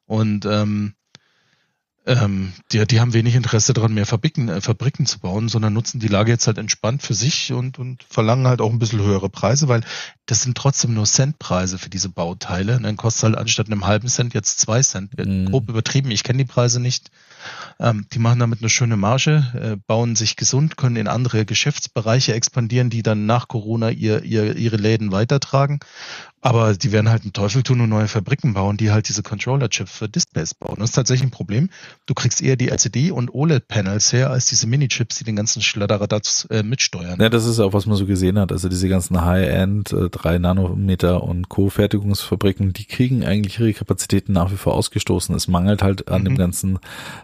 Und 0.05 0.45
ähm, 0.45 0.93
ähm, 2.05 2.53
die, 2.71 2.85
die 2.87 2.99
haben 2.99 3.13
wenig 3.13 3.35
Interesse 3.35 3.73
daran, 3.73 3.93
mehr 3.93 4.07
Fabriken, 4.07 4.49
äh, 4.49 4.59
Fabriken 4.59 5.05
zu 5.05 5.19
bauen, 5.19 5.49
sondern 5.49 5.73
nutzen 5.73 5.99
die 5.99 6.07
Lage 6.07 6.31
jetzt 6.31 6.47
halt 6.47 6.57
entspannt 6.57 7.03
für 7.03 7.13
sich 7.13 7.53
und, 7.53 7.77
und 7.77 8.03
verlangen 8.09 8.47
halt 8.47 8.59
auch 8.59 8.71
ein 8.71 8.79
bisschen 8.79 9.01
höhere 9.01 9.29
Preise, 9.29 9.67
weil 9.67 9.81
das 10.25 10.41
sind 10.41 10.57
trotzdem 10.57 10.95
nur 10.95 11.05
Centpreise 11.05 11.77
für 11.77 11.89
diese 11.89 12.09
Bauteile. 12.09 12.77
Und 12.77 12.83
dann 12.83 12.97
kostet 12.97 13.23
halt 13.23 13.37
anstatt 13.37 13.67
einem 13.67 13.85
halben 13.85 14.07
Cent 14.07 14.33
jetzt 14.33 14.59
zwei 14.59 14.81
Cent. 14.81 15.15
Mhm. 15.17 15.51
Grob 15.51 15.69
übertrieben, 15.69 16.09
ich 16.09 16.23
kenne 16.23 16.39
die 16.39 16.51
Preise 16.51 16.79
nicht. 16.79 17.11
Ähm, 17.79 18.07
die 18.11 18.19
machen 18.19 18.39
damit 18.39 18.61
eine 18.61 18.69
schöne 18.69 18.97
Marge, 18.97 19.43
äh, 19.53 19.77
bauen 19.87 20.15
sich 20.15 20.35
gesund, 20.35 20.77
können 20.77 20.95
in 20.95 21.07
andere 21.07 21.45
Geschäftsbereiche 21.45 22.33
expandieren, 22.33 22.89
die 22.89 23.03
dann 23.03 23.25
nach 23.25 23.47
Corona 23.47 23.89
ihr, 23.89 24.23
ihr, 24.23 24.55
ihre 24.55 24.77
Läden 24.77 25.11
weitertragen. 25.11 25.79
Aber 26.41 26.73
die 26.73 26.91
werden 26.91 27.09
halt 27.09 27.21
einen 27.21 27.33
Teufel 27.33 27.61
tun 27.61 27.81
und 27.81 27.89
neue 27.89 28.07
Fabriken 28.07 28.55
bauen, 28.55 28.75
die 28.75 28.89
halt 28.91 29.07
diese 29.07 29.21
Controller-Chips 29.21 29.91
für 29.91 30.09
Displays 30.09 30.55
bauen. 30.55 30.77
Das 30.79 30.89
ist 30.89 30.95
tatsächlich 30.95 31.27
ein 31.27 31.31
Problem. 31.31 31.69
Du 32.07 32.15
kriegst 32.15 32.41
eher 32.41 32.55
die 32.55 32.71
LCD- 32.71 33.11
und 33.11 33.31
OLED-Panels 33.31 34.11
her, 34.11 34.31
als 34.31 34.47
diese 34.47 34.65
Mini-Chips, 34.65 35.19
die 35.19 35.23
den 35.23 35.35
ganzen 35.35 35.61
Schladderadatz 35.61 36.47
äh, 36.49 36.63
mitsteuern. 36.63 37.19
Ja, 37.21 37.29
das 37.29 37.45
ist 37.45 37.59
auch, 37.59 37.73
was 37.73 37.85
man 37.85 37.95
so 37.95 38.07
gesehen 38.07 38.39
hat. 38.39 38.51
Also 38.51 38.69
diese 38.69 38.89
ganzen 38.89 39.23
High-End, 39.23 39.93
äh, 39.93 40.09
3 40.09 40.39
Nanometer 40.39 41.23
und 41.23 41.47
Co-Fertigungsfabriken, 41.47 42.73
die 42.73 42.85
kriegen 42.85 43.23
eigentlich 43.23 43.59
ihre 43.59 43.73
Kapazitäten 43.73 44.33
nach 44.33 44.51
wie 44.51 44.57
vor 44.57 44.73
ausgestoßen. 44.73 45.35
Es 45.35 45.47
mangelt 45.47 45.83
halt 45.83 46.07
an 46.07 46.21
mhm. 46.21 46.25
dem 46.25 46.37
ganzen 46.37 46.79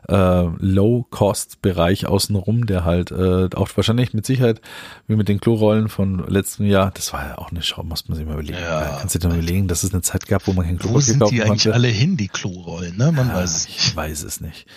äh, 0.07 0.43
Low-Cost-Bereich 0.59 2.05
außenrum, 2.05 2.67
der 2.67 2.85
halt 2.85 3.09
äh, 3.09 3.49
auch 3.55 3.69
wahrscheinlich 3.75 4.13
mit 4.13 4.27
Sicherheit, 4.27 4.61
wie 5.07 5.15
mit 5.15 5.27
den 5.27 5.39
Klorollen 5.39 5.89
von 5.89 6.23
letztem 6.27 6.67
Jahr, 6.67 6.91
das 6.91 7.13
war 7.13 7.27
ja 7.27 7.37
auch 7.39 7.49
eine 7.49 7.63
Schau, 7.63 7.81
muss 7.83 8.07
man 8.07 8.15
sich 8.15 8.27
mal 8.27 8.33
überlegen. 8.33 8.59
Ja 8.59 9.06
kannst 9.07 9.23
du 9.23 9.29
dir 9.29 9.33
überlegen, 9.33 9.69
dass 9.69 9.83
es 9.83 9.93
eine 9.93 10.01
Zeit 10.01 10.27
gab, 10.27 10.47
wo 10.47 10.53
man 10.53 10.65
kein 10.65 10.77
Klopapier 10.77 10.95
Wo 10.95 10.99
sind 10.99 11.31
die 11.31 11.41
eigentlich 11.41 11.73
alle 11.73 11.87
hin, 11.87 12.17
die 12.17 12.27
Klorollen, 12.27 12.97
ne? 12.97 13.13
Man 13.13 13.29
ja, 13.29 13.35
weiß 13.35 13.55
es 13.55 13.67
nicht. 13.67 13.77
Ich 13.77 13.95
weiß 13.95 14.23
es 14.23 14.41
nicht. 14.41 14.67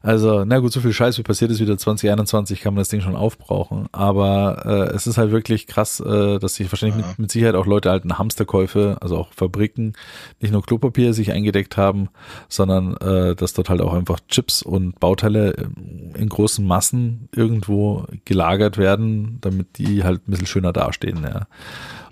Also, 0.00 0.44
na 0.44 0.60
gut, 0.60 0.72
so 0.72 0.80
viel 0.80 0.92
Scheiß 0.92 1.18
wie 1.18 1.24
passiert 1.24 1.50
ist 1.50 1.58
wieder 1.58 1.76
2021, 1.76 2.60
kann 2.60 2.72
man 2.72 2.80
das 2.80 2.88
Ding 2.88 3.00
schon 3.00 3.16
aufbrauchen. 3.16 3.88
Aber 3.90 4.62
äh, 4.64 4.94
es 4.94 5.08
ist 5.08 5.18
halt 5.18 5.32
wirklich 5.32 5.66
krass, 5.66 5.98
äh, 5.98 6.38
dass 6.38 6.54
sich 6.54 6.70
wahrscheinlich 6.70 7.00
ja. 7.00 7.08
mit, 7.08 7.18
mit, 7.18 7.32
Sicherheit 7.32 7.56
auch 7.56 7.66
Leute 7.66 7.90
halt 7.90 8.04
Hamsterkäufe, 8.04 8.96
also 9.00 9.18
auch 9.18 9.32
Fabriken, 9.34 9.94
nicht 10.40 10.52
nur 10.52 10.62
Klopapier 10.62 11.12
sich 11.12 11.32
eingedeckt 11.32 11.76
haben, 11.76 12.10
sondern 12.48 12.96
äh, 12.98 13.34
dass 13.34 13.54
dort 13.54 13.68
halt 13.68 13.80
auch 13.80 13.92
einfach 13.92 14.20
Chips 14.28 14.62
und 14.62 15.00
Bauteile 15.00 15.54
in 16.14 16.28
großen 16.28 16.64
Massen 16.64 17.28
irgendwo 17.34 18.06
gelagert 18.24 18.78
werden, 18.78 19.38
damit 19.40 19.78
die 19.78 20.04
halt 20.04 20.26
ein 20.28 20.30
bisschen 20.30 20.46
schöner 20.46 20.72
dastehen. 20.72 21.24
Ja. 21.24 21.48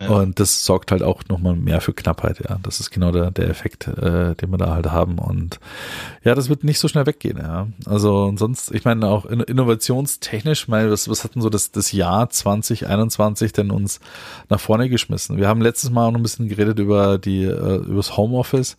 Und 0.06 0.38
das 0.38 0.64
sorgt 0.64 0.92
halt 0.92 1.02
auch 1.02 1.22
nochmal 1.28 1.56
mehr 1.56 1.80
für 1.80 1.92
Knappheit, 1.92 2.38
ja. 2.48 2.58
Das 2.62 2.78
ist 2.78 2.90
genau 2.90 3.10
der, 3.10 3.30
der 3.30 3.48
Effekt, 3.48 3.88
äh, 3.88 4.34
den 4.36 4.50
wir 4.50 4.58
da 4.58 4.74
halt 4.74 4.86
haben. 4.86 5.18
Und 5.18 5.58
ja, 6.22 6.34
das 6.34 6.48
wird 6.48 6.62
nicht 6.62 6.78
so 6.78 6.86
schnell 6.86 7.06
weggehen, 7.06 7.38
ja. 7.38 7.66
Also 7.84 8.32
sonst, 8.36 8.72
ich 8.72 8.84
meine, 8.84 9.08
auch 9.08 9.24
innovationstechnisch, 9.24 10.68
meine, 10.68 10.90
was, 10.90 11.08
was 11.08 11.24
hat 11.24 11.34
denn 11.34 11.42
so 11.42 11.50
das, 11.50 11.72
das 11.72 11.90
Jahr 11.92 12.30
2021 12.30 13.52
denn 13.52 13.70
uns 13.70 14.00
nach 14.48 14.60
vorne 14.60 14.88
geschmissen? 14.88 15.36
Wir 15.36 15.48
haben 15.48 15.60
letztes 15.60 15.90
Mal 15.90 16.06
auch 16.06 16.12
noch 16.12 16.20
ein 16.20 16.22
bisschen 16.22 16.48
geredet 16.48 16.78
über 16.78 17.18
die, 17.18 17.42
äh, 17.44 17.76
über 17.76 17.96
das 17.96 18.16
Homeoffice 18.16 18.76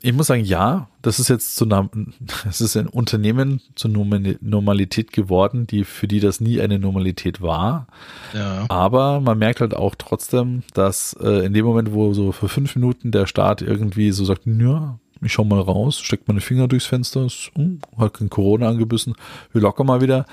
ich 0.00 0.12
muss 0.12 0.28
sagen, 0.28 0.44
ja, 0.44 0.88
das 1.02 1.18
ist 1.18 1.28
jetzt 1.28 1.56
zu 1.56 1.64
einer, 1.64 1.88
es 2.48 2.60
ist 2.60 2.76
ein 2.76 2.86
Unternehmen 2.86 3.60
zur 3.74 3.90
Normalität 3.90 5.12
geworden, 5.12 5.66
die, 5.66 5.84
für 5.84 6.06
die 6.06 6.20
das 6.20 6.40
nie 6.40 6.60
eine 6.60 6.78
Normalität 6.78 7.40
war. 7.40 7.88
Ja. 8.34 8.66
Aber 8.68 9.20
man 9.20 9.38
merkt 9.38 9.60
halt 9.60 9.74
auch 9.74 9.94
trotzdem, 9.96 10.62
dass 10.74 11.16
äh, 11.20 11.44
in 11.44 11.52
dem 11.52 11.64
Moment, 11.64 11.92
wo 11.92 12.14
so 12.14 12.32
für 12.32 12.48
fünf 12.48 12.76
Minuten 12.76 13.10
der 13.10 13.26
Staat 13.26 13.62
irgendwie 13.62 14.12
so 14.12 14.24
sagt, 14.24 14.42
ja, 14.46 14.98
ich 15.20 15.32
schau 15.32 15.44
mal 15.44 15.60
raus, 15.60 15.98
steckt 15.98 16.28
meine 16.28 16.40
Finger 16.40 16.68
durchs 16.68 16.86
Fenster, 16.86 17.26
ist, 17.26 17.50
hm, 17.54 17.80
hat 17.96 18.14
kein 18.14 18.30
Corona 18.30 18.68
angebissen, 18.68 19.14
wir 19.52 19.60
locker 19.60 19.82
mal 19.82 20.00
wieder, 20.00 20.26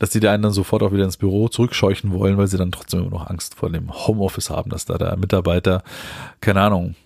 dass 0.00 0.10
die 0.10 0.20
da 0.20 0.32
einen 0.32 0.42
dann 0.42 0.52
sofort 0.52 0.82
auch 0.82 0.92
wieder 0.92 1.04
ins 1.04 1.16
Büro 1.16 1.48
zurückscheuchen 1.48 2.12
wollen, 2.12 2.36
weil 2.36 2.48
sie 2.48 2.58
dann 2.58 2.72
trotzdem 2.72 3.00
immer 3.00 3.10
noch 3.10 3.30
Angst 3.30 3.54
vor 3.54 3.70
dem 3.70 3.92
Homeoffice 3.92 4.50
haben, 4.50 4.70
dass 4.70 4.84
da 4.84 4.98
der 4.98 5.16
Mitarbeiter, 5.16 5.84
keine 6.40 6.60
Ahnung, 6.60 6.96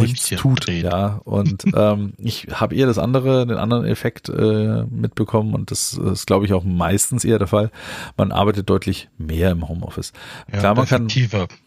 nichts 0.00 0.28
tut. 0.28 0.66
Drehen. 0.66 0.84
Ja, 0.84 1.20
und 1.24 1.64
ähm, 1.74 2.14
ich 2.18 2.48
habe 2.52 2.74
eher 2.74 2.86
das 2.86 2.98
andere, 2.98 3.46
den 3.46 3.58
anderen 3.58 3.84
Effekt 3.84 4.28
äh, 4.28 4.84
mitbekommen 4.84 5.54
und 5.54 5.70
das 5.70 5.94
ist, 5.94 6.26
glaube 6.26 6.46
ich, 6.46 6.52
auch 6.52 6.64
meistens 6.64 7.24
eher 7.24 7.38
der 7.38 7.48
Fall. 7.48 7.70
Man 8.16 8.32
arbeitet 8.32 8.70
deutlich 8.70 9.08
mehr 9.18 9.50
im 9.50 9.68
Homeoffice. 9.68 10.12
Ja, 10.52 10.58
Klar, 10.60 10.74
man 10.74 10.86
kann, 10.86 11.08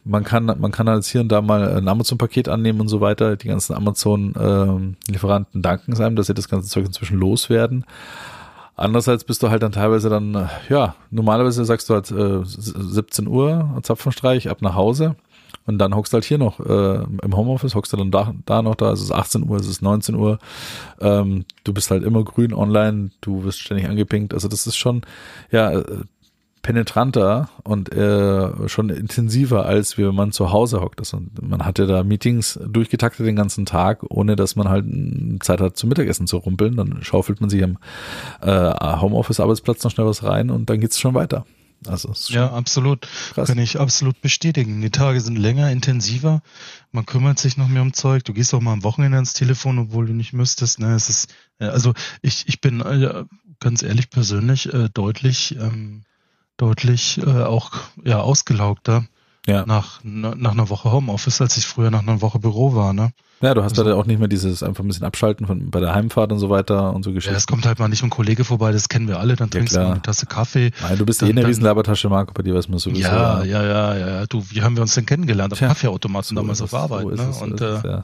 man 0.03 0.23
kann, 0.23 0.45
man 0.45 0.71
kann 0.71 0.87
als 0.87 1.09
hier 1.09 1.21
und 1.21 1.29
da 1.29 1.41
mal 1.41 1.77
ein 1.77 1.87
Amazon-Paket 1.87 2.49
annehmen 2.49 2.81
und 2.81 2.87
so 2.87 3.01
weiter. 3.01 3.35
Die 3.35 3.47
ganzen 3.47 3.73
Amazon-Lieferanten 3.73 5.61
danken 5.61 5.91
es 5.93 5.99
einem, 5.99 6.15
dass 6.15 6.27
sie 6.27 6.33
das 6.33 6.49
ganze 6.49 6.69
Zeug 6.69 6.85
inzwischen 6.85 7.17
loswerden. 7.17 7.85
Andererseits 8.77 9.23
bist 9.23 9.41
du 9.41 9.49
halt 9.49 9.63
dann 9.63 9.71
teilweise 9.71 10.09
dann, 10.09 10.49
ja, 10.67 10.95
normalerweise 11.09 11.63
sagst 11.63 11.89
du 11.89 11.93
halt 11.93 12.11
äh, 12.11 12.41
17 12.43 13.25
Uhr, 13.27 13.79
Zapfenstreich, 13.83 14.49
ab 14.49 14.61
nach 14.61 14.75
Hause. 14.75 15.15
Und 15.65 15.79
dann 15.79 15.95
hockst 15.95 16.13
du 16.13 16.15
halt 16.15 16.25
hier 16.25 16.37
noch 16.37 16.59
äh, 16.59 17.03
im 17.23 17.35
Homeoffice, 17.35 17.75
hockst 17.75 17.93
du 17.93 17.97
dann 17.97 18.11
da, 18.11 18.33
da 18.45 18.61
noch 18.61 18.75
da, 18.75 18.91
es 18.91 19.01
ist 19.01 19.11
18 19.11 19.49
Uhr, 19.49 19.57
es 19.57 19.67
ist 19.67 19.81
19 19.81 20.15
Uhr. 20.15 20.39
Ähm, 20.99 21.45
du 21.63 21.73
bist 21.73 21.89
halt 21.89 22.03
immer 22.03 22.23
grün 22.23 22.53
online, 22.53 23.09
du 23.21 23.43
wirst 23.43 23.59
ständig 23.59 23.87
angepinkt. 23.87 24.33
Also 24.33 24.47
das 24.47 24.67
ist 24.67 24.77
schon, 24.77 25.01
ja, 25.51 25.71
äh, 25.71 26.03
penetranter 26.65 27.49
und 27.63 27.93
äh, 27.93 28.67
schon 28.67 28.89
intensiver, 28.89 29.67
als 29.67 29.99
wie 29.99 30.07
wenn 30.07 30.15
man 30.15 30.31
zu 30.31 30.51
Hause 30.51 30.81
hockt. 30.81 30.99
Also 30.99 31.21
man 31.39 31.63
hatte 31.63 31.85
da 31.85 32.03
Meetings 32.03 32.59
durchgetaktet 32.67 33.27
den 33.27 33.35
ganzen 33.35 33.67
Tag, 33.67 34.03
ohne 34.09 34.35
dass 34.35 34.55
man 34.55 34.67
halt 34.67 34.85
Zeit 35.43 35.61
hat 35.61 35.77
zum 35.77 35.89
Mittagessen 35.89 36.25
zu 36.25 36.37
rumpeln. 36.37 36.75
Dann 36.75 37.03
schaufelt 37.03 37.39
man 37.39 37.51
sich 37.51 37.63
am 37.63 37.77
äh, 38.41 38.99
Homeoffice-Arbeitsplatz 38.99 39.83
noch 39.83 39.91
schnell 39.91 40.07
was 40.07 40.23
rein 40.23 40.49
und 40.49 40.67
dann 40.67 40.79
geht's 40.79 40.99
schon 40.99 41.13
weiter. 41.13 41.45
Also 41.85 42.13
ja, 42.33 42.51
absolut. 42.51 43.07
Krass. 43.33 43.47
Kann 43.47 43.57
ich 43.59 43.79
absolut 43.79 44.21
bestätigen. 44.21 44.81
Die 44.81 44.89
Tage 44.89 45.21
sind 45.21 45.37
länger, 45.37 45.71
intensiver. 45.71 46.41
Man 46.91 47.05
kümmert 47.05 47.39
sich 47.39 47.57
noch 47.57 47.67
mehr 47.67 47.81
um 47.81 47.93
Zeug. 47.93 48.23
Du 48.23 48.33
gehst 48.33 48.53
auch 48.53 48.61
mal 48.61 48.73
am 48.73 48.83
Wochenende 48.83 49.17
ans 49.17 49.33
Telefon, 49.33 49.79
obwohl 49.79 50.07
du 50.07 50.13
nicht 50.13 50.33
müsstest. 50.33 50.79
Ne, 50.79 50.93
es 50.93 51.09
ist 51.09 51.33
also 51.59 51.93
ich 52.21 52.47
ich 52.47 52.61
bin 52.61 52.81
äh, 52.81 53.25
ganz 53.59 53.83
ehrlich 53.83 54.09
persönlich 54.09 54.73
äh, 54.73 54.89
deutlich 54.93 55.55
ähm, 55.59 56.03
deutlich 56.57 57.19
äh, 57.19 57.43
auch 57.43 57.71
ja 58.03 58.19
ausgelaugter 58.19 59.05
ja. 59.45 59.65
nach 59.65 59.99
nach 60.03 60.51
einer 60.51 60.69
Woche 60.69 60.91
Homeoffice, 60.91 61.41
als 61.41 61.57
ich 61.57 61.65
früher 61.65 61.91
nach 61.91 62.01
einer 62.01 62.21
Woche 62.21 62.39
Büro 62.39 62.73
war. 62.73 62.93
Ne? 62.93 63.11
Ja, 63.41 63.53
du 63.53 63.63
hast 63.63 63.77
also, 63.77 63.83
da 63.83 63.95
auch 63.95 64.05
nicht 64.05 64.19
mehr 64.19 64.27
dieses 64.27 64.63
einfach 64.63 64.83
ein 64.83 64.87
bisschen 64.87 65.05
abschalten 65.05 65.45
von 65.45 65.69
bei 65.69 65.79
der 65.79 65.93
Heimfahrt 65.93 66.31
und 66.31 66.39
so 66.39 66.49
weiter 66.49 66.93
und 66.93 67.03
so 67.03 67.11
Geschichten. 67.11 67.33
Ja, 67.33 67.37
es 67.37 67.47
kommt 67.47 67.65
halt 67.65 67.79
mal 67.79 67.89
nicht 67.89 68.03
ein 68.03 68.09
Kollege 68.09 68.43
vorbei, 68.43 68.71
das 68.71 68.87
kennen 68.87 69.07
wir 69.07 69.19
alle, 69.19 69.35
dann 69.35 69.49
ja, 69.49 69.51
trinkst 69.51 69.75
du 69.75 69.85
eine 69.85 70.01
Tasse 70.01 70.25
Kaffee. 70.25 70.71
Nein, 70.81 70.97
du 70.97 71.05
bist 71.05 71.21
dann, 71.21 71.29
eh 71.29 71.31
eine 71.33 71.45
Riesenlabertasche, 71.47 72.07
Marco, 72.09 72.33
bei 72.33 72.43
dir 72.43 72.55
weiß 72.55 72.69
man 72.69 72.79
sowieso. 72.79 73.01
Ja, 73.01 73.43
ja, 73.43 73.63
ja, 73.63 73.95
ja, 73.95 74.25
du, 74.25 74.43
wie 74.49 74.61
haben 74.61 74.75
wir 74.75 74.81
uns 74.81 74.95
denn 74.95 75.05
kennengelernt? 75.05 75.53
Auf 75.53 75.59
ja, 75.59 75.67
Kaffeeautomaten 75.67 76.29
so 76.29 76.35
damals 76.35 76.61
auf 76.61 76.73
Arbeit, 76.73 77.03
so 77.17 77.23
ne? 77.23 77.33
Und 77.41 77.61
es, 77.61 77.83
äh, 77.83 77.87
ja. 77.87 78.03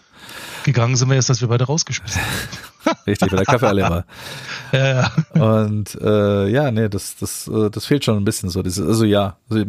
Gegangen 0.64 0.96
sind 0.96 1.10
wir 1.10 1.16
erst, 1.16 1.30
dass 1.30 1.42
wir 1.42 1.48
beide 1.48 1.66
rausgeschmissen 1.66 2.22
haben. 2.86 2.98
Richtig, 3.06 3.32
weil 3.32 3.38
der 3.38 3.46
Kaffee 3.46 3.68
alle 3.68 3.82
war. 3.84 4.06
ja, 4.72 5.12
ja. 5.36 5.42
Und 5.42 5.96
äh, 6.02 6.48
ja, 6.50 6.72
nee, 6.72 6.90
das, 6.90 7.16
das, 7.16 7.48
äh, 7.48 7.70
das 7.70 7.86
fehlt 7.86 8.06
schon 8.06 8.18
ein 8.18 8.26
bisschen 8.26 8.50
so. 8.50 8.64
Dieses, 8.64 8.86
also 8.86 9.06
ja, 9.06 9.38
also 9.50 9.66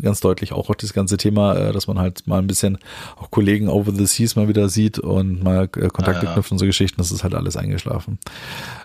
ganz 0.00 0.20
deutlich 0.20 0.52
auch, 0.52 0.68
auch 0.68 0.74
das 0.74 0.92
ganze 0.92 1.16
Thema, 1.16 1.54
äh, 1.56 1.72
dass 1.72 1.86
man 1.86 1.98
halt 1.98 2.26
mal 2.26 2.38
ein 2.38 2.46
bisschen 2.46 2.78
auch 3.16 3.30
Kollegen 3.30 3.68
over 3.68 3.92
the 3.92 4.06
seas 4.06 4.36
mal 4.36 4.48
wieder 4.48 4.68
sieht 4.68 4.98
und 4.98 5.42
mal 5.42 5.64
äh, 5.64 5.88
Kontakte 5.88 6.26
ja, 6.26 6.32
knüpft 6.34 6.52
und 6.52 6.58
so 6.58 6.66
Geschichten, 6.66 6.98
das 6.98 7.10
ist 7.10 7.24
halt 7.24 7.34
alles 7.34 7.56
eingeschlafen. 7.56 8.18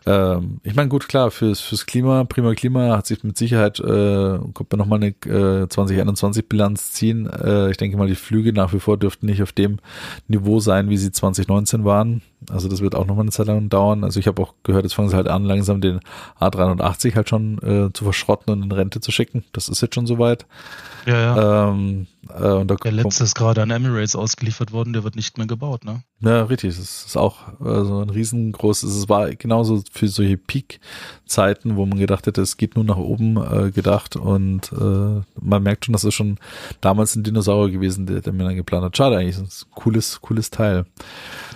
Ähm, 0.05 0.59
ich 0.63 0.75
meine, 0.75 0.89
gut, 0.89 1.07
klar, 1.07 1.31
fürs, 1.31 1.59
fürs 1.59 1.85
Klima, 1.85 2.23
prima 2.23 2.53
Klima 2.53 2.97
hat 2.97 3.07
sich 3.07 3.23
mit 3.23 3.37
Sicherheit, 3.37 3.79
äh, 3.79 4.39
kommt 4.53 4.71
man 4.71 4.79
nochmal 4.79 4.99
eine 4.99 5.09
äh, 5.09 5.65
2021-Bilanz 5.65 6.91
ziehen. 6.93 7.27
Äh, 7.27 7.71
ich 7.71 7.77
denke 7.77 7.97
mal, 7.97 8.07
die 8.07 8.15
Flüge 8.15 8.53
nach 8.53 8.73
wie 8.73 8.79
vor 8.79 8.97
dürften 8.97 9.25
nicht 9.25 9.43
auf 9.43 9.51
dem 9.51 9.77
Niveau 10.27 10.59
sein, 10.59 10.89
wie 10.89 10.97
sie 10.97 11.06
2019 11.11 11.85
waren. 11.85 12.21
Also 12.49 12.69
das 12.69 12.81
wird 12.81 12.95
auch 12.95 13.05
nochmal 13.05 13.23
eine 13.23 13.31
Zeit 13.31 13.47
lang 13.47 13.69
dauern. 13.69 14.03
Also 14.03 14.19
ich 14.19 14.27
habe 14.27 14.41
auch 14.41 14.53
gehört, 14.63 14.83
jetzt 14.83 14.93
fangen 14.93 15.09
sie 15.09 15.15
halt 15.15 15.27
an, 15.27 15.43
langsam 15.43 15.81
den 15.81 15.99
A380 16.39 17.15
halt 17.15 17.29
schon 17.29 17.57
äh, 17.59 17.93
zu 17.93 18.03
verschrotten 18.03 18.53
und 18.53 18.63
in 18.63 18.71
Rente 18.71 18.99
zu 19.01 19.11
schicken. 19.11 19.43
Das 19.53 19.69
ist 19.69 19.81
jetzt 19.81 19.95
schon 19.95 20.07
soweit. 20.07 20.45
Ja, 21.05 21.19
ja. 21.19 21.69
Ähm, 21.69 22.07
äh, 22.29 22.65
der 22.65 22.91
letzte 22.91 23.23
ist 23.23 23.35
gerade 23.35 23.61
an 23.61 23.71
Emirates 23.71 24.15
ausgeliefert 24.15 24.71
worden, 24.71 24.93
der 24.93 25.03
wird 25.03 25.15
nicht 25.15 25.37
mehr 25.37 25.47
gebaut, 25.47 25.85
ne? 25.85 26.03
Ja, 26.19 26.43
richtig. 26.43 26.75
Das 26.77 27.05
ist 27.05 27.15
auch 27.15 27.35
so 27.59 28.01
ein 28.01 28.09
riesengroßes, 28.09 28.95
es 28.95 29.09
war 29.09 29.29
genauso 29.35 29.83
für 29.91 30.07
solche 30.07 30.37
Peak-Zeiten, 30.37 31.75
wo 31.75 31.85
man 31.85 31.99
gedacht 31.99 32.25
hätte, 32.25 32.41
es 32.41 32.57
geht 32.57 32.75
nur 32.75 32.85
nach 32.85 32.97
oben 32.97 33.37
äh, 33.37 33.71
gedacht 33.71 34.15
und 34.15 34.71
äh, 34.71 35.21
man 35.39 35.63
merkt 35.63 35.85
schon, 35.85 35.93
das 35.93 36.03
ist 36.03 36.15
schon 36.15 36.39
damals 36.81 37.15
ein 37.15 37.23
Dinosaurier 37.23 37.71
gewesen, 37.71 38.07
der, 38.07 38.21
der 38.21 38.33
mir 38.33 38.45
dann 38.45 38.55
geplant 38.55 38.83
hat. 38.85 38.97
Schade 38.97 39.17
eigentlich, 39.17 39.37
das 39.37 39.47
ist 39.47 39.67
ein 39.67 39.75
cooles, 39.75 40.21
cooles 40.21 40.49
Teil. 40.49 40.85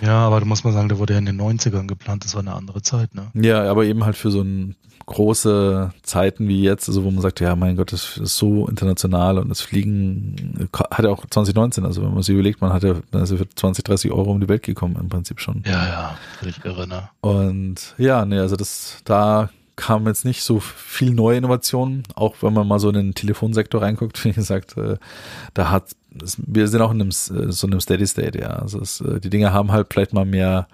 Ja, 0.00 0.26
aber 0.26 0.38
du 0.38 0.46
musst 0.46 0.64
mal 0.64 0.72
sagen, 0.72 0.88
der 0.88 0.98
wurde 0.98 1.14
ja 1.14 1.18
in 1.18 1.26
den 1.26 1.40
90ern 1.40 1.88
geplant, 1.88 2.24
das 2.24 2.34
war 2.34 2.42
eine 2.42 2.54
andere 2.54 2.82
Zeit, 2.82 3.14
ne? 3.14 3.30
Ja, 3.34 3.68
aber 3.68 3.84
eben 3.84 4.04
halt 4.04 4.16
für 4.16 4.30
so 4.30 4.42
ein 4.42 4.76
große 5.06 5.92
Zeiten 6.02 6.48
wie 6.48 6.62
jetzt, 6.62 6.88
also 6.88 7.04
wo 7.04 7.10
man 7.10 7.22
sagt, 7.22 7.40
ja, 7.40 7.54
mein 7.56 7.76
Gott, 7.76 7.92
das 7.92 8.16
ist 8.18 8.36
so 8.36 8.66
international 8.68 9.38
und 9.38 9.48
das 9.48 9.60
Fliegen 9.60 10.68
hat 10.72 11.04
ja 11.04 11.10
auch 11.10 11.26
2019, 11.26 11.84
also 11.84 12.02
wenn 12.02 12.14
man 12.14 12.22
sich 12.22 12.34
überlegt, 12.34 12.60
man 12.60 12.72
hat 12.72 12.82
ja 12.82 12.94
also 13.12 13.36
für 13.36 13.48
20, 13.48 13.84
30 13.84 14.12
Euro 14.12 14.30
um 14.30 14.40
die 14.40 14.48
Welt 14.48 14.62
gekommen 14.62 14.96
im 15.00 15.08
Prinzip 15.08 15.40
schon. 15.40 15.62
Ja, 15.66 15.86
ja, 15.86 16.18
völlig 16.38 16.64
irre, 16.64 16.86
ne? 16.86 17.08
Und 17.20 17.94
ja, 17.98 18.24
nee, 18.24 18.38
also 18.38 18.56
das, 18.56 18.98
da 19.04 19.50
kam 19.76 20.06
jetzt 20.06 20.24
nicht 20.24 20.42
so 20.42 20.60
viel 20.60 21.12
neue 21.12 21.38
Innovationen, 21.38 22.04
auch 22.14 22.36
wenn 22.40 22.52
man 22.52 22.68
mal 22.68 22.78
so 22.78 22.88
in 22.88 22.94
den 22.94 23.14
Telefonsektor 23.14 23.82
reinguckt, 23.82 24.24
wie 24.24 24.32
gesagt, 24.32 24.76
äh, 24.76 24.96
da 25.54 25.70
hat, 25.70 25.96
wir 26.10 26.68
sind 26.68 26.82
auch 26.82 26.92
in 26.92 27.00
einem, 27.00 27.10
so 27.10 27.66
einem 27.66 27.80
Steady 27.80 28.06
State, 28.06 28.38
ja, 28.38 28.50
also 28.50 28.80
es, 28.80 29.00
äh, 29.00 29.20
die 29.20 29.30
Dinge 29.30 29.52
haben 29.52 29.72
halt 29.72 29.88
vielleicht 29.90 30.12
mal 30.12 30.24
mehr 30.24 30.68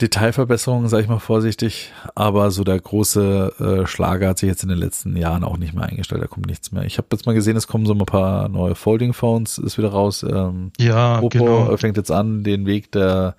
Detailverbesserungen, 0.00 0.88
sage 0.88 1.02
ich 1.02 1.08
mal 1.08 1.18
vorsichtig, 1.18 1.92
aber 2.14 2.52
so 2.52 2.62
der 2.62 2.78
große 2.78 3.82
äh, 3.82 3.86
Schlager 3.88 4.28
hat 4.28 4.38
sich 4.38 4.48
jetzt 4.48 4.62
in 4.62 4.68
den 4.68 4.78
letzten 4.78 5.16
Jahren 5.16 5.42
auch 5.42 5.56
nicht 5.56 5.74
mehr 5.74 5.84
eingestellt, 5.86 6.22
da 6.22 6.28
kommt 6.28 6.46
nichts 6.46 6.70
mehr. 6.70 6.84
Ich 6.84 6.98
habe 6.98 7.08
jetzt 7.10 7.26
mal 7.26 7.34
gesehen, 7.34 7.56
es 7.56 7.66
kommen 7.66 7.84
so 7.84 7.94
ein 7.94 7.98
paar 8.06 8.48
neue 8.48 8.76
Folding 8.76 9.12
Phones, 9.12 9.58
ist 9.58 9.76
wieder 9.76 9.88
raus. 9.88 10.22
Ähm, 10.22 10.70
Ja, 10.78 11.18
Oppo 11.18 11.28
genau. 11.30 11.76
fängt 11.76 11.96
jetzt 11.96 12.12
an, 12.12 12.44
den 12.44 12.64
Weg 12.66 12.92
der 12.92 13.34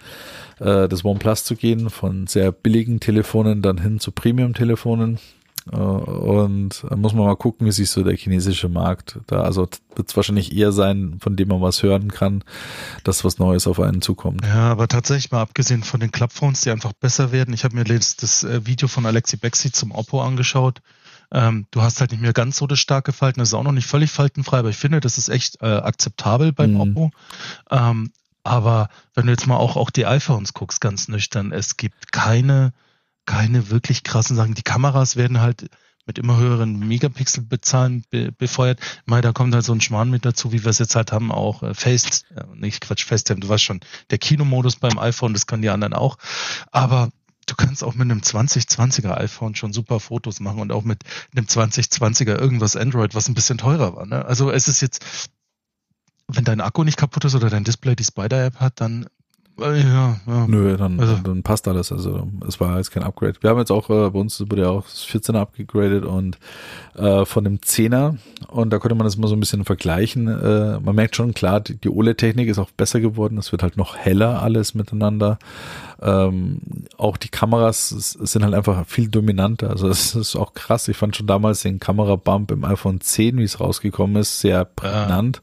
äh, 0.60 0.90
des 0.90 1.06
OnePlus 1.06 1.46
zu 1.46 1.56
gehen, 1.56 1.90
von 1.90 2.28
sehr 2.28 2.52
billigen 2.52 3.00
Telefonen 3.00 3.62
dann 3.62 3.78
hin 3.78 4.02
zu 4.02 4.12
Premium-Telefonen. 4.12 5.18
Äh, 5.72 5.76
und 5.76 6.84
da 6.90 6.96
muss 6.96 7.14
man 7.14 7.26
mal 7.26 7.36
gucken, 7.36 7.68
wie 7.68 7.72
sich 7.72 7.90
so 7.90 8.04
der 8.04 8.16
chinesische 8.16 8.70
Markt 8.70 9.20
da, 9.28 9.42
also 9.42 9.68
wird 9.96 10.10
es 10.10 10.16
wahrscheinlich 10.16 10.56
eher 10.56 10.72
sein, 10.72 11.18
von 11.22 11.36
dem 11.36 11.48
man 11.50 11.62
was 11.62 11.84
hören 11.84 12.12
kann, 12.12 12.44
dass 13.04 13.24
was 13.24 13.38
Neues 13.40 13.68
auf 13.68 13.80
einen 13.80 14.02
zukommt. 14.02 14.44
Ja, 14.46 14.72
aber 14.72 14.88
tatsächlich 14.88 15.32
mal 15.32 15.42
abgesehen 15.42 15.84
von 15.84 16.00
den 16.00 16.12
Clubphones, 16.12 16.62
die 16.62 16.72
einfach 16.72 16.94
besser 16.94 17.32
werden. 17.32 17.54
Ich 17.54 17.64
habe 17.64 17.76
mir 17.76 17.84
jetzt 17.86 18.24
das 18.24 18.44
äh, 18.44 18.66
Video 18.66 18.88
von 18.88 19.06
Alexi 19.06 19.38
Bexi 19.38 19.72
zum 19.72 19.92
Oppo 19.92 20.22
angeschaut. 20.22 20.82
Ähm, 21.32 21.68
du 21.72 21.82
hast 21.82 22.00
halt 22.00 22.12
nicht 22.12 22.22
mehr 22.22 22.34
ganz 22.34 22.58
so 22.58 22.66
das 22.66 22.80
starke 22.80 23.14
Falten, 23.14 23.40
das 23.40 23.50
ist 23.50 23.54
auch 23.54 23.64
noch 23.64 23.72
nicht 23.72 23.86
völlig 23.88 24.10
faltenfrei, 24.10 24.60
aber 24.60 24.70
ich 24.70 24.78
finde, 24.78 25.00
das 25.00 25.18
ist 25.20 25.30
echt 25.30 25.62
äh, 25.62 25.66
akzeptabel 25.68 26.54
beim 26.54 26.74
Mhm. 26.74 26.82
Oppo. 26.82 27.12
Ähm, 27.70 28.12
aber 28.44 28.90
wenn 29.14 29.26
du 29.28 29.32
jetzt 29.32 29.46
mal 29.46 29.58
auch, 29.58 29.76
auch 29.76 29.92
die 29.92 30.08
iPhones 30.08 30.54
guckst, 30.54 30.82
ganz 30.82 31.08
nüchtern, 31.08 31.52
es 31.52 31.78
gibt 31.78 32.12
keine, 32.12 32.74
keine 33.26 33.70
wirklich 33.70 34.04
krassen 34.04 34.36
Sachen. 34.36 34.56
Die 34.56 34.64
Kameras 34.64 35.16
werden 35.16 35.42
halt 35.42 35.70
mit 36.10 36.18
immer 36.18 36.38
höheren 36.38 36.80
Megapixel-Bezahlen 36.80 38.04
be 38.10 38.32
befeuert. 38.32 38.80
Mal, 39.06 39.22
da 39.22 39.32
kommt 39.32 39.54
halt 39.54 39.64
so 39.64 39.74
ein 39.74 39.82
Schmarrn 39.82 40.10
mit 40.10 40.26
dazu, 40.26 40.52
wie 40.52 40.64
wir 40.64 40.72
es 40.72 40.80
jetzt 40.80 40.96
halt 40.96 41.12
haben, 41.12 41.32
auch 41.32 41.62
äh, 41.62 41.76
Face, 41.76 42.24
äh, 42.36 42.44
nicht 42.56 42.82
Quatsch, 42.82 43.06
FaceTime, 43.06 43.40
du 43.40 43.48
weißt 43.48 43.64
schon, 43.64 43.82
der 44.10 44.18
Kinomodus 44.18 44.78
beim 44.78 44.98
iPhone, 44.98 45.34
das 45.34 45.46
können 45.46 45.62
die 45.62 45.70
anderen 45.70 45.94
auch. 45.94 46.18
Aber 46.72 47.10
du 47.46 47.54
kannst 47.54 47.84
auch 47.84 47.94
mit 47.94 48.10
einem 48.10 48.22
2020er 48.22 49.16
iPhone 49.18 49.54
schon 49.54 49.72
super 49.72 50.00
Fotos 50.00 50.40
machen 50.40 50.62
und 50.62 50.72
auch 50.72 50.84
mit 50.84 51.04
einem 51.36 51.46
2020er 51.46 52.40
irgendwas 52.40 52.76
Android, 52.76 53.14
was 53.14 53.28
ein 53.28 53.36
bisschen 53.36 53.60
teurer 53.60 53.96
war. 53.96 54.08
Ne? 54.08 54.26
Also 54.26 54.50
es 54.50 54.68
ist 54.68 54.82
jetzt, 54.82 55.30
wenn 56.28 56.44
dein 56.44 56.62
Akku 56.62 56.84
nicht 56.84 56.98
kaputt 56.98 57.26
ist 57.26 57.36
oder 57.36 57.52
dein 57.52 57.64
Display 57.66 57.96
die 57.96 58.04
Spider-App 58.04 58.60
hat, 58.60 58.82
dann 58.82 59.06
ja, 59.62 60.18
ja. 60.28 60.48
Nö, 60.48 60.76
dann, 60.78 61.00
Also- 61.00 61.16
dann 61.24 61.44
passt 61.44 61.68
alles. 61.68 61.92
Also 61.92 62.28
es 62.48 62.60
war 62.60 62.78
jetzt 62.78 62.92
kein 62.92 63.04
Upgrade. 63.04 63.36
Wir 63.42 63.50
haben 63.50 63.60
jetzt 63.60 63.72
auch, 63.72 63.90
äh, 63.90 64.10
bei 64.10 64.20
uns 64.20 64.40
wurde 64.42 64.62
ja 64.62 64.70
auch 64.70 64.84
das 64.84 65.04
14er 65.06 65.40
abgegradet 65.40 66.06
und 66.06 66.38
äh, 66.96 67.26
von 67.26 67.44
dem 67.44 67.60
10er 67.62 68.18
und 68.48 68.72
da 68.72 68.80
konnte 68.80 68.96
man 68.96 69.06
das 69.06 69.18
mal 69.18 69.28
so 69.28 69.36
ein 69.36 69.40
bisschen 69.40 69.66
vergleichen. 69.66 70.28
Äh, 70.28 70.80
man 70.80 70.96
merkt 70.96 71.16
schon, 71.16 71.34
klar, 71.34 71.60
die, 71.62 71.76
die 71.76 71.90
OLED-Technik 71.90 72.48
ist 72.50 72.60
auch 72.60 72.72
besser 72.72 73.00
geworden. 73.00 73.38
Es 73.38 73.52
wird 73.52 73.64
halt 73.64 73.78
noch 73.78 73.96
heller 73.96 74.42
alles 74.42 74.74
miteinander. 74.76 75.38
Ähm, 76.02 76.62
auch 76.98 77.18
die 77.18 77.30
Kameras 77.30 77.90
sind 77.90 78.44
halt 78.44 78.54
einfach 78.54 78.86
viel 78.88 79.10
dominanter. 79.10 79.70
Also 79.70 79.90
es 79.90 80.16
ist 80.16 80.36
auch 80.36 80.54
krass. 80.54 80.88
Ich 80.88 80.98
fand 80.98 81.16
schon 81.16 81.28
damals 81.28 81.62
den 81.62 81.80
Kamerabump 81.80 82.52
im 82.52 82.64
iPhone 82.64 83.02
10, 83.02 83.38
wie 83.38 83.44
es 83.44 83.60
rausgekommen 83.60 84.16
ist, 84.18 84.40
sehr 84.40 84.66
prägnant. 84.66 85.42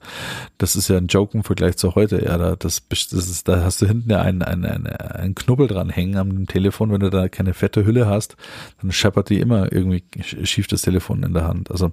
Das 0.59 0.77
ist 0.77 0.89
ja 0.89 0.97
ein 0.97 1.09
Joke 1.09 1.37
im 1.37 1.45
Vergleich 1.45 1.77
zu 1.77 1.95
heute. 1.95 2.25
Ja, 2.25 2.39
da, 2.39 2.57
das, 2.57 2.83
das 2.89 3.13
ist, 3.13 3.49
da 3.49 3.63
hast 3.63 3.83
du 3.83 3.87
hinten 3.87 4.11
ja 4.11 4.23
einen, 4.23 4.43
einen, 4.43 4.65
einen, 4.65 4.87
einen 4.87 5.35
Knubbel 5.35 5.67
dran 5.67 5.91
hängen 5.91 6.17
am 6.17 6.47
Telefon. 6.47 6.91
Wenn 6.91 7.01
du 7.01 7.11
da 7.11 7.29
keine 7.29 7.53
fette 7.53 7.85
Hülle 7.85 8.07
hast, 8.07 8.37
dann 8.81 8.93
scheppert 8.93 9.29
die 9.29 9.41
immer 9.41 9.73
irgendwie 9.73 10.05
schief 10.23 10.69
das 10.69 10.83
Telefon 10.83 11.23
in 11.23 11.35
der 11.35 11.47
Hand. 11.47 11.71
Also 11.71 11.93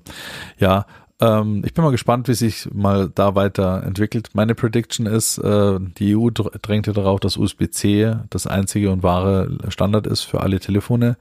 ja, 0.57 0.85
ähm, 1.23 1.61
ich 1.65 1.73
bin 1.73 1.83
mal 1.83 1.91
gespannt, 1.91 2.27
wie 2.27 2.33
sich 2.33 2.67
mal 2.73 3.09
da 3.13 3.35
weiter 3.35 3.83
entwickelt. 3.83 4.29
Meine 4.33 4.55
Prediction 4.55 5.05
ist, 5.05 5.37
äh, 5.37 5.79
die 5.97 6.15
EU 6.15 6.29
dr- 6.29 6.51
drängt 6.61 6.87
ja 6.87 6.93
darauf, 6.93 7.19
dass 7.19 7.37
USB-C 7.37 8.15
das 8.29 8.47
einzige 8.47 8.91
und 8.91 9.03
wahre 9.03 9.57
Standard 9.69 10.07
ist 10.07 10.21
für 10.21 10.41
alle 10.41 10.59
Telefone. 10.59 11.17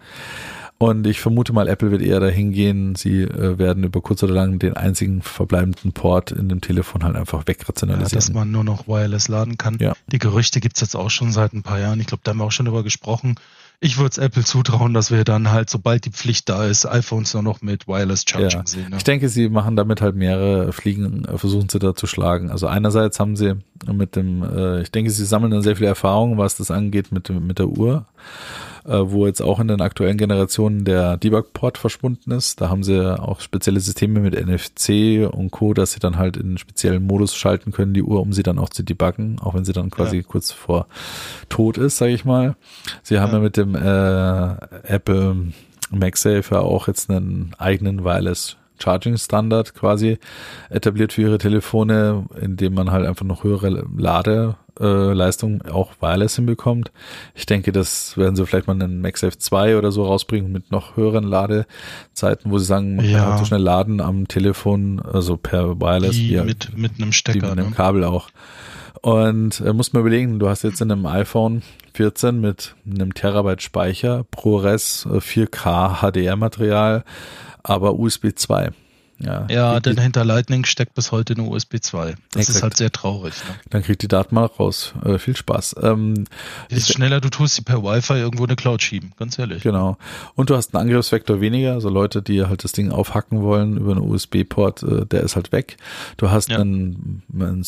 Und 0.78 1.06
ich 1.06 1.20
vermute 1.20 1.52
mal, 1.52 1.68
Apple 1.68 1.92
wird 1.92 2.02
eher 2.02 2.18
dahin 2.18 2.50
gehen, 2.50 2.96
sie 2.96 3.22
äh, 3.22 3.56
werden 3.56 3.84
über 3.84 4.00
kurz 4.00 4.20
oder 4.24 4.34
lang 4.34 4.58
den 4.58 4.74
einzigen 4.76 5.22
verbleibenden 5.22 5.92
Port 5.92 6.32
in 6.32 6.48
dem 6.48 6.60
Telefon 6.60 7.04
halt 7.04 7.14
einfach 7.14 7.42
Ja, 7.42 7.46
wegrationalisieren. 7.46 8.10
dass 8.18 8.32
man 8.32 8.50
nur 8.50 8.64
noch 8.64 8.88
wireless 8.88 9.28
laden 9.28 9.56
kann. 9.58 9.76
Ja. 9.80 9.92
Die 10.08 10.18
Gerüchte 10.18 10.58
gibt's 10.60 10.80
jetzt 10.80 10.96
auch 10.96 11.10
schon 11.10 11.30
seit 11.30 11.52
ein 11.52 11.62
paar 11.62 11.78
Jahren. 11.78 12.00
Ich 12.00 12.06
glaube, 12.08 12.22
da 12.24 12.30
haben 12.30 12.38
wir 12.38 12.44
auch 12.46 12.50
schon 12.52 12.66
drüber 12.66 12.82
gesprochen. 12.82 13.36
Ich 13.85 13.99
würde 13.99 14.11
es 14.11 14.18
Apple 14.18 14.45
zutrauen, 14.45 14.95
dass 14.95 15.11
wir 15.11 15.25
dann 15.25 15.51
halt, 15.51 15.68
sobald 15.68 16.05
die 16.05 16.11
Pflicht 16.12 16.49
da 16.49 16.66
ist, 16.66 16.87
iPhones 16.87 17.35
nur 17.35 17.42
noch 17.42 17.62
mit 17.62 17.88
Wireless 17.88 18.25
Charging 18.29 18.61
Ja. 18.61 18.66
sehen. 18.66 18.90
Ne? 18.90 18.97
Ich 18.99 19.03
denke, 19.03 19.29
sie 19.29 19.49
machen 19.49 19.75
damit 19.75 20.01
halt 20.01 20.14
mehrere 20.14 20.73
Fliegen, 20.73 21.25
äh, 21.25 21.37
versuchen 21.37 21.68
sie 21.68 21.81
da 21.81 21.92
zu 21.92 22.07
schlagen. 22.07 22.53
Also 22.53 22.68
einerseits 22.68 23.18
haben 23.18 23.35
sie 23.35 23.55
mit 23.92 24.14
dem, 24.14 24.45
äh, 24.45 24.83
ich 24.83 24.92
denke, 24.92 25.11
sie 25.11 25.25
sammeln 25.25 25.51
dann 25.51 25.62
sehr 25.62 25.75
viel 25.75 25.88
Erfahrung, 25.88 26.38
was 26.38 26.57
das 26.57 26.71
angeht 26.71 27.11
mit, 27.11 27.29
mit 27.31 27.59
der 27.59 27.66
Uhr, 27.66 28.07
äh, 28.87 28.99
wo 29.05 29.27
jetzt 29.27 29.40
auch 29.42 29.61
in 29.61 29.68
den 29.68 29.81
aktuellen 29.81 30.16
Generationen 30.16 30.85
der 30.85 31.16
Debug-Port 31.16 31.79
verschwunden 31.79 32.31
ist. 32.33 32.61
Da 32.61 32.68
haben 32.68 32.83
sie 32.83 33.01
auch 33.21 33.40
spezielle 33.40 33.81
Systeme 33.81 34.21
mit 34.21 34.35
NFC 34.35 35.29
und 35.33 35.51
Co., 35.51 35.75
dass 35.75 35.92
sie 35.92 36.01
dann 36.01 36.18
halt 36.18 36.37
in 36.37 36.47
einen 36.47 36.59
speziellen 36.59 37.07
Modus 37.07 37.35
schalten 37.35 37.73
können, 37.73 37.95
die 37.95 38.03
Uhr, 38.03 38.21
um 38.21 38.33
sie 38.33 38.42
dann 38.42 38.59
auch 38.59 38.68
zu 38.71 38.83
debuggen, 38.83 39.38
auch 39.40 39.55
wenn 39.55 39.64
sie 39.64 39.73
dann 39.73 39.90
quasi 39.90 40.16
Ja. 40.18 40.23
kurz 40.23 40.51
vor 40.53 40.87
tot 41.49 41.79
ist, 41.79 41.99
sage 41.99 42.12
ich 42.12 42.25
mal. 42.25 42.57
Sie 43.03 43.18
haben 43.21 43.31
Ja. 43.33 43.38
ja 43.38 43.42
mit 43.45 43.57
dem 43.57 43.75
äh, 43.75 44.92
Apple 44.92 45.37
MagSafe 45.90 46.55
ja 46.55 46.61
auch 46.61 46.88
jetzt 46.88 47.11
einen 47.11 47.53
eigenen 47.59 48.05
Wireless 48.05 48.57
Charging 48.83 49.16
Standard 49.16 49.75
quasi 49.75 50.18
etabliert 50.71 51.12
für 51.12 51.23
ihre 51.23 51.38
Telefone, 51.38 52.27
indem 52.40 52.75
man 52.75 52.90
halt 52.90 53.07
einfach 53.07 53.25
noch 53.25 53.45
höhere 53.45 53.85
Ladeleistung 53.97 55.61
äh, 55.64 55.71
auch 55.71 55.92
wireless 56.01 56.37
hinbekommt. 56.37 56.90
Ich 57.35 57.47
denke, 57.47 57.73
das 57.73 58.16
werden 58.16 58.37
sie 58.37 58.45
vielleicht 58.47 58.66
mal 58.66 58.75
einen 58.75 59.01
MagSafe 59.01 59.38
2 59.38 59.77
oder 59.79 59.92
so 59.92 60.05
rausbringen 60.05 60.51
mit 60.53 60.71
noch 60.71 60.97
höheren 60.97 61.25
Ladezeiten, 61.25 62.51
wo 62.51 62.59
sie 62.59 62.64
sagen, 62.64 62.97
man 62.97 63.05
Ja. 63.05 63.18
kann 63.18 63.29
halt 63.31 63.38
so 63.38 63.45
schnell 63.45 63.61
laden 63.62 64.01
am 64.01 64.29
Telefon, 64.29 65.01
also 65.01 65.37
per 65.37 65.81
Wireless, 65.81 66.16
Die 66.16 66.31
wie 66.31 66.40
mit, 66.42 66.77
mit 66.77 66.92
einem 67.01 67.12
Stecker. 67.12 67.40
mit 67.49 67.59
einem 67.59 67.71
Ne? 67.71 67.75
Kabel 67.75 68.05
auch. 68.05 68.29
Und 69.03 69.61
äh, 69.61 69.73
muss 69.73 69.92
man 69.92 70.01
überlegen, 70.03 70.38
du 70.38 70.49
hast 70.49 70.62
jetzt 70.62 70.81
in 70.81 70.90
einem 70.92 71.07
iPhone 71.07 71.62
14 71.95 72.40
mit 72.40 72.75
einem 72.88 73.12
Terabyte 73.14 73.61
Speicher, 73.61 74.25
ProRes 74.31 75.07
äh, 75.11 75.16
4K 75.18 76.01
HDR-Material, 76.01 77.03
aber 77.62 77.98
USB 77.98 78.29
2. 78.35 78.70
Ja, 79.18 79.46
Ja, 79.48 79.79
denn 79.79 79.94
die, 79.94 80.03
hinter 80.03 80.25
Lightning 80.25 80.64
steckt 80.64 80.94
bis 80.94 81.12
heute 81.12 81.35
eine 81.35 81.44
USB 81.44 81.77
2. 81.81 82.16
Das 82.33 82.42
ist 82.42 82.48
Exakt. 82.48 82.62
halt 82.64 82.77
sehr 82.77 82.90
traurig. 82.90 83.35
Ne? 83.48 83.55
dann 83.70 83.83
kriegt 83.85 84.03
die 84.03 84.09
Daten 84.09 84.35
mal 84.35 84.46
raus. 84.46 84.94
Äh, 85.05 85.18
viel 85.18 85.37
Spaß. 85.37 85.77
Ähm, 85.81 86.25
Je 86.68 86.81
schneller 86.81 87.20
du 87.20 87.29
tust, 87.29 87.55
sie 87.55 87.62
per 87.62 87.85
Wi-Fi 87.85 88.14
irgendwo 88.14 88.42
in 88.44 88.51
eine 88.51 88.57
Cloud 88.57 88.83
schieben. 88.83 89.12
Ganz 89.16 89.38
ehrlich. 89.38 89.62
Genau. 89.62 89.96
Und 90.35 90.51
du 90.51 90.57
hast 90.57 90.75
einen 90.75 90.88
Angriffsvektor 90.88 91.40
weniger, 91.40 91.75
also 91.75 91.88
Leute, 91.88 92.20
die 92.20 92.42
halt 92.44 92.64
das 92.64 92.72
Ding 92.72 92.90
aufhacken 92.90 93.42
wollen 93.42 93.77
über 93.77 93.92
einen 93.92 94.01
USB-Port, 94.01 94.83
äh, 94.83 95.07
der 95.07 95.22
ist 95.22 95.37
halt 95.37 95.53
weg. 95.53 95.77
Du 96.16 96.31
hast 96.33 96.51
Ja. 96.51 96.59
einen, 96.59 97.22
einen 97.33 97.62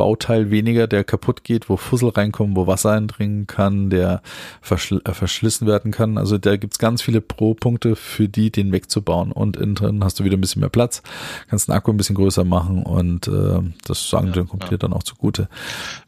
Service-Bauteil 0.00 0.50
weniger, 0.50 0.86
der 0.86 1.04
kaputt 1.04 1.44
geht, 1.44 1.68
wo 1.68 1.76
Fussel 1.76 2.08
reinkommen, 2.08 2.56
wo 2.56 2.66
Wasser 2.66 2.92
eindringen 2.92 3.46
kann, 3.46 3.90
der 3.90 4.22
verschl 4.60 5.00
äh, 5.04 5.12
verschlissen 5.12 5.66
werden 5.66 5.92
kann. 5.92 6.16
Also 6.18 6.38
da 6.38 6.56
gibt's 6.56 6.78
ganz 6.78 7.02
viele 7.02 7.20
Pro-Punkte 7.20 7.96
für 7.96 8.28
die, 8.28 8.50
den 8.50 8.72
wegzubauen. 8.72 9.32
Und 9.32 9.56
innen 9.56 9.74
drin 9.74 10.02
hast 10.02 10.18
du 10.18 10.24
wieder 10.24 10.36
ein 10.36 10.40
bisschen 10.40 10.60
mehr 10.60 10.70
Platz, 10.70 11.02
kannst 11.48 11.68
den 11.68 11.74
Akku 11.74 11.90
ein 11.90 11.96
bisschen 11.96 12.16
größer 12.16 12.44
machen 12.44 12.82
und 12.82 13.28
äh, 13.28 13.60
das 13.86 14.08
sagen 14.08 14.28
Ja, 14.28 14.32
dir 14.32 14.44
kommt 14.44 14.64
ja. 14.64 14.70
dir 14.70 14.78
dann 14.78 14.92
auch 14.92 15.02
zugute. 15.02 15.48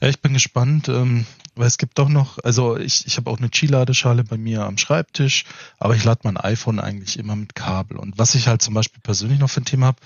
Ja, 0.00 0.08
ich 0.08 0.20
bin 0.20 0.32
gespannt, 0.32 0.88
ähm, 0.88 1.26
weil 1.54 1.66
es 1.66 1.78
gibt 1.78 1.98
doch 1.98 2.08
noch, 2.08 2.38
also 2.42 2.76
ich, 2.76 3.06
ich 3.06 3.16
habe 3.16 3.30
auch 3.30 3.38
eine 3.38 3.48
Qi-Ladeschale 3.48 4.24
bei 4.24 4.36
mir 4.36 4.64
am 4.64 4.78
Schreibtisch, 4.78 5.44
aber 5.78 5.94
ich 5.94 6.04
lade 6.04 6.20
mein 6.24 6.36
iPhone 6.36 6.80
eigentlich 6.80 7.18
immer 7.18 7.36
mit 7.36 7.54
Kabel. 7.54 7.96
Und 7.96 8.18
was 8.18 8.34
ich 8.34 8.48
halt 8.48 8.62
zum 8.62 8.74
Beispiel 8.74 9.00
persönlich 9.02 9.38
noch 9.38 9.50
für 9.50 9.60
ein 9.60 9.66
Thema 9.66 9.86
habe, 9.86 9.98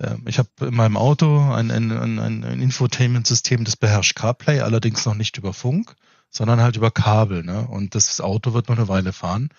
ähm, 0.00 0.22
ich 0.26 0.38
habe 0.38 0.48
in 0.60 0.74
meinem 0.74 0.96
Auto 0.96 1.52
ein, 1.52 1.70
ein, 1.70 1.92
ein, 1.92 2.18
ein 2.44 2.60
Infotainment-System, 2.60 3.64
das 3.64 3.76
beherrscht 3.76 4.16
CarPlay, 4.16 4.60
allerdings 4.60 5.04
noch 5.04 5.14
nicht 5.14 5.36
über 5.36 5.52
Funk, 5.52 5.94
sondern 6.34 6.60
halt 6.60 6.76
über 6.76 6.90
Kabel. 6.90 7.44
Ne? 7.44 7.66
Und 7.68 7.94
das 7.94 8.20
Auto 8.20 8.54
wird 8.54 8.68
noch 8.68 8.76
eine 8.76 8.88
Weile 8.88 9.12
fahren. 9.12 9.50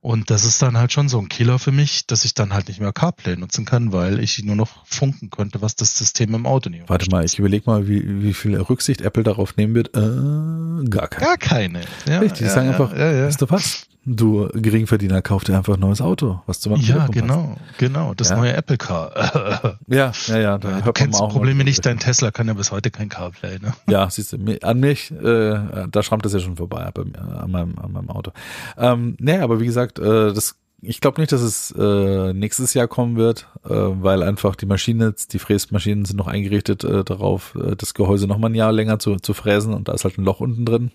Und 0.00 0.30
das 0.30 0.44
ist 0.44 0.60
dann 0.62 0.76
halt 0.76 0.92
schon 0.92 1.08
so 1.08 1.18
ein 1.18 1.28
Killer 1.28 1.60
für 1.60 1.70
mich, 1.70 2.06
dass 2.06 2.24
ich 2.24 2.34
dann 2.34 2.52
halt 2.52 2.66
nicht 2.66 2.80
mehr 2.80 2.92
CarPlay 2.92 3.36
nutzen 3.36 3.64
kann, 3.64 3.92
weil 3.92 4.18
ich 4.18 4.42
nur 4.42 4.56
noch 4.56 4.84
funken 4.84 5.30
könnte, 5.30 5.62
was 5.62 5.76
das 5.76 5.96
System 5.96 6.34
im 6.34 6.44
Auto 6.44 6.70
nicht 6.70 6.88
Warte 6.88 7.08
mal, 7.10 7.24
ich 7.24 7.38
überlege 7.38 7.70
mal, 7.70 7.86
wie, 7.86 8.22
wie 8.22 8.34
viel 8.34 8.56
Rücksicht 8.56 9.00
Apple 9.00 9.22
darauf 9.22 9.56
nehmen 9.56 9.74
wird. 9.74 9.96
Äh, 9.96 10.88
gar 10.90 11.06
keine. 11.06 11.24
Gar 11.24 11.38
keine. 11.38 11.80
Ja, 12.06 12.18
Richtig, 12.18 12.38
die 12.38 12.44
ja, 12.44 12.50
sagen 12.50 12.66
ja, 12.66 12.72
einfach, 12.72 12.96
ja, 12.96 13.12
ja. 13.12 13.26
weißt 13.26 13.40
du 13.40 13.50
was? 13.50 13.86
Du 14.06 14.48
Geringverdiener, 14.52 15.22
kauf 15.22 15.44
dir 15.44 15.56
einfach 15.56 15.74
ein 15.74 15.80
neues 15.80 16.00
Auto, 16.02 16.40
was 16.46 16.60
zu 16.60 16.68
meinem 16.68 16.82
Ja, 16.82 17.06
genau, 17.06 17.56
genau. 17.78 18.12
Das 18.14 18.28
Ja. 18.30 18.36
neue 18.36 18.52
Apple 18.52 18.76
Car. 18.76 19.78
Ja, 19.86 20.12
ja, 20.26 20.38
ja. 20.38 20.58
Da 20.58 20.68
du 20.68 20.74
hört 20.74 20.84
man 20.86 20.92
kennst 20.94 21.20
auch 21.20 21.30
Probleme 21.30 21.64
nicht. 21.64 21.84
Dein 21.86 21.98
Tesla 21.98 22.30
kann 22.30 22.46
ja 22.46 22.54
bis 22.54 22.70
heute 22.70 22.90
kein 22.90 23.08
CarPlay, 23.08 23.58
ne? 23.60 23.72
Ja, 23.88 24.08
siehst 24.10 24.32
du, 24.32 24.38
an 24.62 24.80
mich, 24.80 25.10
äh, 25.10 25.86
da 25.90 26.02
schrammt 26.02 26.24
das 26.24 26.32
ja 26.34 26.40
schon 26.40 26.56
vorbei 26.56 26.90
bei, 26.92 27.04
mir, 27.04 27.18
an, 27.18 27.50
meinem, 27.50 27.78
an 27.78 27.92
meinem 27.92 28.10
Auto. 28.10 28.32
Ähm, 28.76 29.16
nee, 29.18 29.38
aber 29.38 29.60
wie 29.60 29.66
gesagt, 29.66 29.98
äh, 29.98 30.32
das, 30.32 30.56
ich 30.82 31.00
glaube 31.00 31.20
nicht, 31.20 31.32
dass 31.32 31.40
es 31.40 31.70
äh, 31.78 32.32
nächstes 32.34 32.74
Jahr 32.74 32.88
kommen 32.88 33.16
wird, 33.16 33.48
äh, 33.64 33.70
weil 33.70 34.22
einfach 34.22 34.54
die 34.56 34.66
Maschine, 34.66 35.14
die 35.32 35.38
Fräsmaschinen 35.38 36.04
sind 36.04 36.16
noch 36.18 36.26
eingerichtet 36.26 36.84
äh, 36.84 37.04
darauf, 37.04 37.54
äh, 37.54 37.74
das 37.76 37.94
Gehäuse 37.94 38.26
noch 38.26 38.38
mal 38.38 38.48
ein 38.50 38.54
Jahr 38.54 38.72
länger 38.72 38.98
zu, 38.98 39.16
zu 39.16 39.32
fräsen 39.32 39.72
und 39.72 39.88
da 39.88 39.92
ist 39.94 40.04
halt 40.04 40.18
ein 40.18 40.24
Loch 40.24 40.40
unten 40.40 40.66
drin. 40.66 40.90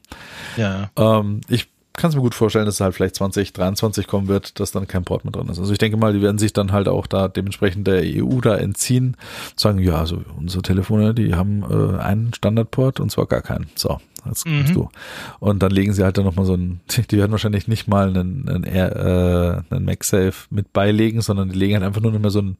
Ja. 0.57 0.89
Ähm, 0.95 1.41
ich 1.47 1.69
kann 1.99 2.09
es 2.09 2.15
mir 2.15 2.21
gut 2.21 2.35
vorstellen, 2.35 2.65
dass 2.65 2.75
es 2.75 2.81
halt 2.81 2.95
vielleicht 2.95 3.15
2023 3.15 4.07
kommen 4.07 4.27
wird, 4.27 4.59
dass 4.59 4.71
dann 4.71 4.87
kein 4.87 5.03
Port 5.03 5.23
mehr 5.25 5.31
drin 5.31 5.47
ist. 5.49 5.59
Also 5.59 5.71
ich 5.71 5.77
denke 5.77 5.97
mal, 5.97 6.13
die 6.13 6.21
werden 6.21 6.37
sich 6.37 6.53
dann 6.53 6.71
halt 6.71 6.87
auch 6.87 7.05
da 7.07 7.27
dementsprechend 7.27 7.85
der 7.87 8.01
EU 8.03 8.41
da 8.41 8.55
entziehen, 8.55 9.15
sagen, 9.55 9.79
ja, 9.79 9.95
also 9.95 10.21
unsere 10.37 10.61
Telefone, 10.63 11.13
die 11.13 11.35
haben 11.35 11.63
äh, 11.63 11.99
einen 11.99 12.33
Standardport 12.33 12.99
und 12.99 13.11
zwar 13.11 13.27
gar 13.27 13.41
keinen. 13.41 13.67
So, 13.75 13.99
kommst 14.23 14.45
Mhm. 14.47 14.73
du. 14.73 14.89
Und 15.39 15.61
dann 15.63 15.71
legen 15.71 15.93
sie 15.93 16.03
halt 16.03 16.17
dann 16.17 16.25
nochmal 16.25 16.45
so 16.45 16.55
ein, 16.55 16.79
die 17.11 17.17
werden 17.17 17.31
wahrscheinlich 17.31 17.67
nicht 17.67 17.87
mal 17.87 18.09
einen, 18.09 18.47
einen, 18.49 18.63
äh, 18.63 19.61
einen 19.69 19.85
MagSafe 19.85 20.47
mit 20.49 20.73
beilegen, 20.73 21.21
sondern 21.21 21.49
die 21.49 21.57
legen 21.57 21.75
halt 21.75 21.83
einfach 21.85 22.01
nur 22.01 22.11
noch 22.11 22.19
mal 22.19 22.29
so 22.31 22.41
ein 22.41 22.57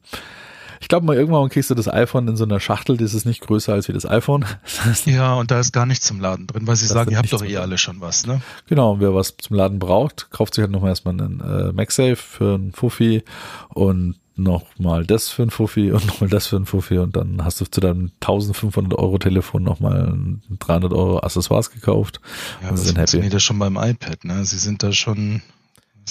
ich 0.80 0.88
glaube 0.88 1.06
mal, 1.06 1.14
irgendwann 1.16 1.48
kriegst 1.50 1.70
du 1.70 1.74
das 1.74 1.88
iPhone 1.88 2.26
in 2.26 2.36
so 2.36 2.44
einer 2.44 2.58
Schachtel, 2.58 2.96
das 2.96 3.14
ist 3.14 3.26
nicht 3.26 3.42
größer 3.42 3.72
als 3.72 3.86
wie 3.88 3.92
das 3.92 4.06
iPhone. 4.06 4.44
Das 4.86 5.04
Ja, 5.04 5.34
und 5.34 5.50
da 5.50 5.60
ist 5.60 5.72
gar 5.72 5.86
nichts 5.86 6.06
zum 6.06 6.20
Laden 6.20 6.46
drin, 6.46 6.66
weil 6.66 6.76
sie 6.76 6.86
Da 6.86 6.86
ist 6.86 6.92
sagen, 6.94 7.10
ihr 7.12 7.18
habt 7.18 7.32
doch 7.32 7.44
eh 7.44 7.56
alle 7.58 7.78
schon 7.78 8.00
was, 8.00 8.26
ne? 8.26 8.40
Genau, 8.66 8.92
und 8.94 9.00
wer 9.00 9.14
was 9.14 9.36
zum 9.36 9.56
Laden 9.56 9.78
braucht, 9.78 10.30
kauft 10.30 10.54
sich 10.54 10.62
halt 10.62 10.72
nochmal 10.72 10.90
erstmal 10.90 11.14
einen 11.14 11.40
äh, 11.40 11.72
MagSafe 11.72 12.16
für 12.16 12.54
einen 12.54 12.72
Fuffi 12.72 13.22
und 13.68 14.16
nochmal 14.36 15.04
das 15.04 15.28
für 15.28 15.42
einen 15.42 15.50
Fuffi 15.50 15.92
und 15.92 16.06
nochmal 16.06 16.30
das 16.30 16.46
für 16.46 16.56
einen 16.56 16.64
Fuffi 16.64 16.96
und 16.96 17.14
dann 17.14 17.44
hast 17.44 17.60
du 17.60 17.66
zu 17.66 17.80
deinem 17.82 18.10
1500 18.22 18.98
Euro 18.98 19.18
Telefon 19.18 19.62
nochmal 19.62 20.08
ein 20.08 20.42
300 20.60 20.92
Euro 20.94 21.18
Accessoires 21.18 21.70
gekauft. 21.70 22.20
Ja, 22.62 22.70
Und 22.70 22.78
das 22.78 22.86
sind 22.86 22.96
happy. 22.96 23.28
ja 23.28 23.38
schon 23.38 23.58
beim 23.58 23.76
iPad, 23.76 24.24
ne? 24.24 24.42
Sie 24.46 24.56
sind 24.56 24.82
da 24.82 24.92
schon, 24.92 25.42
das 25.42 25.42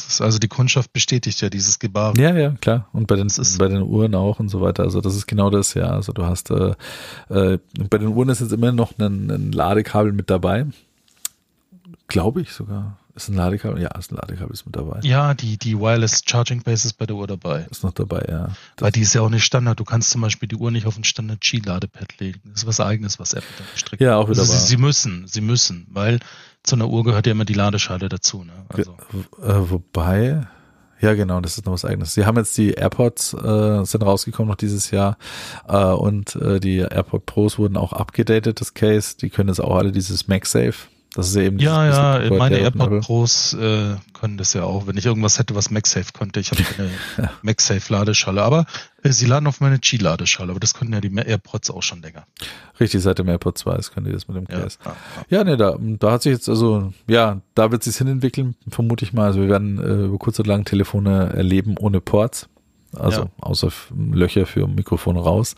ist, 0.07 0.21
also 0.21 0.37
die 0.39 0.47
Kundschaft 0.47 0.93
bestätigt 0.93 1.41
ja 1.41 1.49
dieses 1.49 1.79
Gebar. 1.79 2.15
Ja, 2.17 2.35
ja, 2.37 2.51
klar. 2.61 2.87
Und 2.93 3.07
bei 3.07 3.15
den, 3.15 3.27
ist- 3.27 3.57
bei 3.57 3.67
den 3.67 3.81
Uhren 3.81 4.13
auch 4.15 4.39
und 4.39 4.49
so 4.49 4.61
weiter. 4.61 4.83
Also 4.83 5.01
das 5.01 5.15
ist 5.15 5.25
genau 5.27 5.49
das, 5.49 5.73
ja. 5.73 5.87
Also 5.89 6.13
du 6.13 6.25
hast, 6.25 6.51
äh, 6.51 6.73
äh, 7.29 7.57
bei 7.89 7.97
den 7.97 8.09
Uhren 8.09 8.29
ist 8.29 8.41
jetzt 8.41 8.53
immer 8.53 8.71
noch 8.71 8.93
ein, 8.99 9.29
ein 9.31 9.51
Ladekabel 9.51 10.13
mit 10.13 10.29
dabei. 10.29 10.67
Glaube 12.07 12.41
ich 12.41 12.51
sogar. 12.53 12.98
Ist 13.19 13.27
ein 13.27 13.35
Ladekabel? 13.35 13.81
Ja, 13.81 13.89
ist 13.97 14.11
ein 14.11 14.15
Ladekabel 14.15 14.53
ist 14.53 14.65
mit 14.65 14.75
dabei. 14.77 14.99
Ja, 15.03 15.33
die, 15.33 15.57
die 15.57 15.77
Wireless 15.77 16.21
Charging 16.25 16.63
Base 16.63 16.87
ist 16.87 16.93
bei 16.93 17.05
der 17.05 17.17
Uhr 17.17 17.27
dabei. 17.27 17.67
Ist 17.69 17.83
noch 17.83 17.91
dabei, 17.91 18.25
ja. 18.29 18.49
Weil 18.77 18.91
die 18.93 19.01
ist 19.01 19.13
ja 19.13 19.21
auch 19.21 19.29
nicht 19.29 19.43
Standard. 19.43 19.77
Du 19.79 19.83
kannst 19.83 20.09
zum 20.11 20.21
Beispiel 20.21 20.47
die 20.47 20.55
Uhr 20.55 20.71
nicht 20.71 20.85
auf 20.87 20.97
ein 20.97 21.03
Standard 21.03 21.41
Qi-Ladepad 21.41 22.17
legen. 22.19 22.39
Das 22.45 22.61
ist 22.63 22.67
was 22.67 22.79
eigenes, 22.79 23.19
was 23.19 23.33
Apple 23.33 23.49
da 23.57 23.63
gestrickt 23.73 24.01
Ja, 24.01 24.11
hat. 24.11 24.17
auch 24.23 24.29
wieder 24.29 24.39
also 24.39 24.53
sie, 24.53 24.57
wahr. 24.59 24.65
sie 24.67 24.77
müssen, 24.77 25.27
sie 25.27 25.41
müssen, 25.41 25.87
weil 25.91 26.19
zu 26.63 26.75
einer 26.75 26.87
Uhr 26.87 27.03
gehört 27.03 27.25
ja 27.25 27.33
immer 27.33 27.45
die 27.45 27.53
Ladeschale 27.53 28.07
dazu. 28.07 28.45
Ne? 28.45 28.53
Also, 28.69 28.93
äh, 29.41 29.69
wobei, 29.69 30.47
ja 31.01 31.13
genau, 31.13 31.41
das 31.41 31.57
ist 31.57 31.65
noch 31.65 31.73
was 31.73 31.83
eigenes. 31.85 32.13
Sie 32.13 32.25
haben 32.25 32.37
jetzt 32.37 32.57
die 32.57 32.71
AirPods, 32.71 33.33
äh, 33.33 33.83
sind 33.85 34.01
rausgekommen 34.03 34.49
noch 34.49 34.55
dieses 34.57 34.91
Jahr 34.91 35.17
äh, 35.67 35.75
und 35.77 36.35
äh, 36.37 36.59
die 36.61 36.77
AirPod 36.77 37.25
Pros 37.25 37.57
wurden 37.57 37.75
auch 37.77 37.91
abgedatet, 37.93 38.61
das 38.61 38.73
Case. 38.73 39.15
Die 39.17 39.29
können 39.29 39.49
jetzt 39.49 39.59
auch 39.61 39.75
alle 39.75 39.91
dieses 39.91 40.27
MagSafe. 40.27 40.87
Das 41.15 41.27
ist 41.29 41.35
ja 41.35 41.41
eben 41.41 41.57
ja, 41.57 42.19
ja, 42.21 42.31
meine. 42.31 42.59
AirPod 42.59 43.01
Pros 43.01 43.53
äh, 43.53 43.95
können 44.13 44.37
das 44.37 44.53
ja 44.53 44.63
auch. 44.63 44.85
Wenn 44.85 44.95
ich 44.95 45.07
irgendwas 45.07 45.39
hätte, 45.39 45.55
was 45.55 45.71
MagSafe 45.71 46.13
konnte, 46.13 46.39
ich 46.39 46.51
habe 46.51 46.61
keine 46.61 46.91
MagSafe-Ladeschale, 47.41 48.43
aber 48.43 48.65
äh, 49.01 49.11
sie 49.11 49.25
laden 49.25 49.47
auf 49.47 49.59
meine 49.59 49.77
Qi-Ladeschale, 49.79 50.51
aber 50.51 50.59
das 50.59 50.75
können 50.75 50.93
ja 50.93 51.01
die 51.01 51.11
AirPods 51.15 51.71
auch 51.71 51.81
schon 51.81 52.03
länger. 52.03 52.25
Richtig, 52.79 53.01
seit 53.01 53.17
dem 53.17 53.27
AirPod 53.27 53.57
2 53.57 53.75
ist, 53.77 53.91
können 53.91 54.05
die 54.05 54.11
das 54.11 54.27
mit 54.27 54.37
dem 54.37 54.45
Ja, 54.49 54.61
Case. 54.61 54.77
ja, 54.85 54.95
ja. 55.31 55.37
Ja, 55.39 55.43
nee, 55.43 55.57
da, 55.57 55.75
da 55.79 56.11
hat 56.11 56.21
sich 56.21 56.31
jetzt 56.31 56.47
also, 56.47 56.93
ja, 57.07 57.41
da 57.55 57.71
wird 57.71 57.83
sich 57.83 57.97
hinentwickeln, 57.97 58.55
vermute 58.69 59.03
ich 59.03 59.11
mal. 59.11 59.25
Also 59.25 59.41
wir 59.41 59.49
werden 59.49 59.79
äh, 59.79 60.05
über 60.05 60.17
kurz 60.19 60.39
oder 60.39 60.49
lang 60.49 60.63
Telefone 60.65 61.33
erleben 61.33 61.75
ohne 61.79 62.01
Ports. 62.01 62.47
Also 62.95 63.21
Ja. 63.21 63.29
außer 63.41 63.69
Löcher 64.11 64.45
für 64.45 64.67
Mikrofon 64.67 65.17
raus 65.17 65.55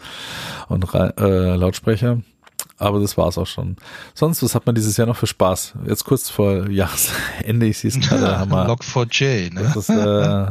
und 0.69 0.85
äh, 0.93 1.55
Lautsprecher. 1.55 2.21
Aber 2.81 2.99
das 2.99 3.15
war's 3.15 3.37
auch 3.37 3.45
schon. 3.45 3.75
Sonst, 4.15 4.41
was 4.41 4.55
hat 4.55 4.65
man 4.65 4.73
dieses 4.73 4.97
Jahr 4.97 5.05
noch 5.07 5.15
für 5.15 5.27
Spaß? 5.27 5.73
Jetzt 5.87 6.03
kurz 6.03 6.29
vor 6.31 6.67
Jahresende, 6.67 7.67
ich 7.67 7.77
sehe 7.77 7.91
es 7.91 7.99
gerade, 7.99 8.39
haben 8.39 8.49
wir 8.51 8.67
Log4j, 8.67 9.53
ne? 9.53 9.61
das 9.73 9.87
ist, 9.87 9.89
äh, 9.89 10.47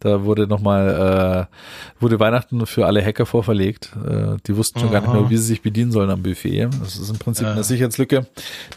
da 0.00 0.22
wurde 0.22 0.46
nochmal, 0.46 1.48
äh, 1.50 2.00
wurde 2.00 2.20
Weihnachten 2.20 2.64
für 2.66 2.86
alle 2.86 3.04
Hacker 3.04 3.26
vorverlegt. 3.26 3.90
Äh, 4.06 4.36
die 4.46 4.56
wussten 4.56 4.78
schon 4.78 4.92
gar 4.92 5.00
nicht 5.00 5.08
Aha. 5.10 5.20
mehr, 5.22 5.30
wie 5.30 5.36
sie 5.36 5.44
sich 5.46 5.62
bedienen 5.62 5.90
sollen 5.90 6.10
am 6.10 6.22
Buffet. 6.22 6.68
Das 6.80 6.96
ist 6.96 7.10
im 7.10 7.18
Prinzip 7.18 7.46
Ja. 7.46 7.52
eine 7.54 7.64
Sicherheitslücke, 7.64 8.26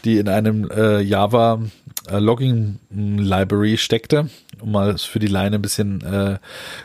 die 0.04 0.18
in 0.18 0.28
einem 0.28 0.68
äh, 0.70 1.00
Java 1.00 1.60
äh, 1.60 1.87
Logging 2.10 2.78
Library 2.90 3.76
steckte, 3.76 4.30
um 4.60 4.72
mal 4.72 4.96
für 4.98 5.18
die 5.18 5.26
Line 5.26 5.56
ein 5.56 5.62
bisschen 5.62 6.00
äh, 6.02 6.38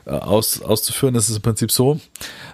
aus, 0.06 0.62
auszuführen. 0.62 1.16
Ist 1.16 1.30
im 1.30 1.42
Prinzip 1.42 1.72
so, 1.72 2.00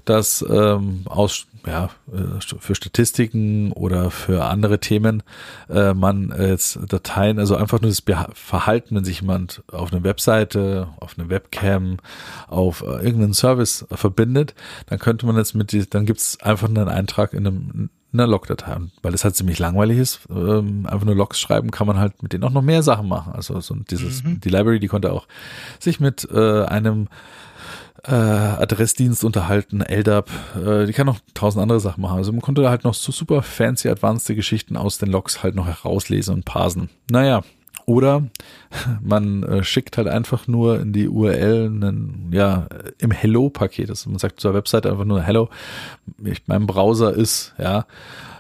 dass 0.06 0.46
ähm, 0.50 1.02
aus 1.06 1.48
ja, 1.66 1.90
äh, 2.12 2.40
für 2.60 2.76
Statistiken 2.76 3.72
oder 3.72 4.12
für 4.12 4.46
andere 4.46 4.80
Themen 4.80 5.24
äh, 5.70 5.94
man 5.94 6.32
äh, 6.32 6.50
jetzt 6.50 6.80
Dateien, 6.88 7.40
also 7.40 7.56
einfach 7.56 7.82
nur 7.82 7.92
das 7.92 8.04
Verhalten, 8.34 8.96
wenn 8.96 9.04
sich 9.04 9.22
jemand 9.22 9.64
auf 9.72 9.92
eine 9.92 10.04
Webseite, 10.04 10.90
auf 11.00 11.18
eine 11.18 11.30
Webcam, 11.30 11.98
auf 12.48 12.82
äh, 12.82 12.86
irgendeinen 12.86 13.34
Service 13.34 13.86
verbindet, 13.92 14.56
dann 14.88 15.00
könnte 15.00 15.26
man 15.26 15.38
jetzt 15.38 15.56
mit, 15.56 15.72
die, 15.72 15.90
dann 15.90 16.06
gibt's 16.06 16.40
einfach 16.42 16.70
einen 16.70 16.88
Eintrag 16.88 17.34
in 17.34 17.48
einem 17.48 17.72
in 17.74 17.90
einer 18.14 18.28
Logdatei. 18.28 18.76
Und 18.76 18.92
weil 19.02 19.14
es 19.14 19.24
halt 19.24 19.36
ziemlich 19.36 19.60
langweilig 19.60 19.98
ist, 20.00 20.20
ähm, 20.30 20.86
einfach 20.88 21.06
nur 21.06 21.16
Logs 21.16 21.40
schreiben, 21.40 21.72
kann 21.72 21.88
man 21.88 22.00
halt 22.00 22.22
mit 22.24 22.34
denen 22.34 22.44
auch 22.44 22.52
noch 22.52 22.62
mehr 22.62 22.82
Sachen 22.84 23.08
machen. 23.08 23.34
Also 23.34 23.60
so 23.60 23.76
dieses, 23.76 24.24
Mhm. 24.24 24.40
die 24.42 24.50
Library, 24.50 24.80
die 24.80 24.88
konnte 24.88 25.12
auch 25.14 25.28
sich 25.80 26.00
mit 26.00 26.28
äh, 26.32 26.64
einem 26.66 27.08
äh, 28.06 28.12
Adressdienst 28.14 29.24
unterhalten, 29.26 29.82
LDAP, 29.82 30.30
äh, 30.66 30.86
die 30.86 30.94
kann 30.94 31.06
noch 31.06 31.20
tausend 31.34 31.62
andere 31.62 31.80
Sachen 31.82 32.02
machen. 32.02 32.18
Also 32.18 32.32
man 32.32 32.42
konnte 32.42 32.68
halt 32.70 32.84
noch 32.86 32.94
so 32.94 33.12
super 33.12 33.42
fancy, 33.42 33.90
advanced 33.90 34.34
Geschichten 34.36 34.78
aus 34.78 34.98
den 34.98 35.10
Logs 35.12 35.44
halt 35.44 35.56
noch 35.56 35.68
herauslesen 35.68 36.34
und 36.34 36.46
parsen. 36.46 36.90
Naja, 37.12 37.42
oder 37.90 38.28
man 39.02 39.42
äh, 39.44 39.64
schickt 39.64 39.98
halt 39.98 40.08
einfach 40.08 40.48
nur 40.48 40.80
in 40.80 40.94
die 40.94 41.10
URL 41.10 41.66
einen, 41.66 42.30
ja, 42.32 42.68
im 43.00 43.10
Hello-Paket. 43.10 43.90
Also 43.90 44.12
man 44.12 44.20
sagt 44.20 44.40
zur 44.40 44.54
Webseite 44.54 44.92
einfach 44.92 45.06
nur 45.06 45.24
Hello, 45.24 45.50
ich, 46.24 46.44
mein 46.46 46.68
Browser 46.68 47.14
ist, 47.14 47.56
ja, 47.58 47.86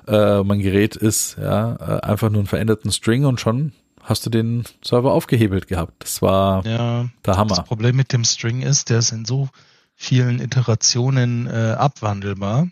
äh, 0.07 0.43
mein 0.43 0.59
Gerät 0.59 0.95
ist, 0.95 1.37
ja, 1.41 1.75
äh, 1.75 2.01
einfach 2.05 2.29
nur 2.29 2.39
einen 2.41 2.47
veränderten 2.47 2.91
String 2.91 3.25
und 3.25 3.41
schon 3.41 3.73
hast 4.03 4.23
du 4.25 4.29
den 4.29 4.65
Server 4.83 5.13
aufgehebelt 5.13 5.67
gehabt. 5.67 6.03
Das 6.03 6.21
war 6.21 6.63
Ja, 6.65 7.09
der 7.25 7.37
Hammer. 7.37 7.55
das 7.55 7.63
Problem 7.65 7.95
mit 7.95 8.13
dem 8.13 8.23
String 8.25 8.61
ist, 8.61 8.91
der 8.91 8.99
ist 8.99 9.11
in 9.11 9.25
so 9.25 9.49
vielen 9.95 10.39
Iterationen 10.39 11.47
äh, 11.47 11.75
abwandelbar, 11.77 12.67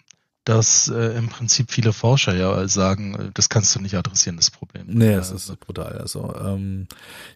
dass 0.47 0.87
äh, 0.87 1.17
im 1.17 1.27
Prinzip 1.27 1.71
viele 1.71 1.91
Forscher 1.91 2.33
ja 2.33 2.65
sagen, 2.69 3.15
äh, 3.15 3.31
das 3.33 3.49
kannst 3.49 3.75
du 3.75 3.81
nicht 3.81 3.95
adressieren, 3.95 4.37
das 4.37 4.49
Problem. 4.49 4.85
Nee, 4.87 5.11
es 5.13 5.31
Also, 5.31 5.53
ist 5.53 5.59
brutal. 5.59 5.97
Also, 5.97 6.33
ähm, 6.41 6.87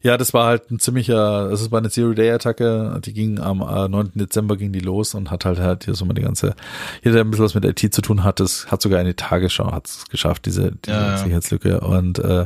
ja, 0.02 0.16
das 0.16 0.34
war 0.34 0.46
halt 0.46 0.72
ein 0.72 0.80
ziemlicher, 0.80 1.50
das 1.50 1.70
war 1.72 1.80
eine 1.80 1.90
Zero-Day-Attacke, 1.90 3.02
die 3.04 3.12
ging 3.12 3.40
am 3.40 3.62
äh, 3.62 3.90
9. 3.90 4.12
Dezember 4.16 4.56
ging 4.56 4.72
die 4.72 4.80
los 4.80 5.14
und 5.14 5.30
hat 5.30 5.44
halt 5.44 5.60
halt 5.60 5.84
hier 5.84 5.94
so 5.94 6.06
mal 6.06 6.14
die 6.14 6.22
ganze, 6.22 6.56
jeder, 7.04 7.16
der 7.16 7.26
ein 7.26 7.32
bisschen 7.32 7.46
was 7.46 7.54
mit 7.54 7.66
IT 7.66 7.94
zu 7.94 8.02
tun 8.02 8.24
hat, 8.24 8.40
das 8.40 8.68
hat 8.72 8.82
sogar 8.82 9.00
eine 9.00 9.16
Tagesschau, 9.16 9.74
hat 9.74 9.88
es 9.88 10.06
geschafft, 10.10 10.46
diese, 10.46 10.72
diese 10.86 10.98
ja. 10.98 11.18
Sicherheitslücke. 11.18 11.82
Und 11.82 12.20
äh, 12.20 12.46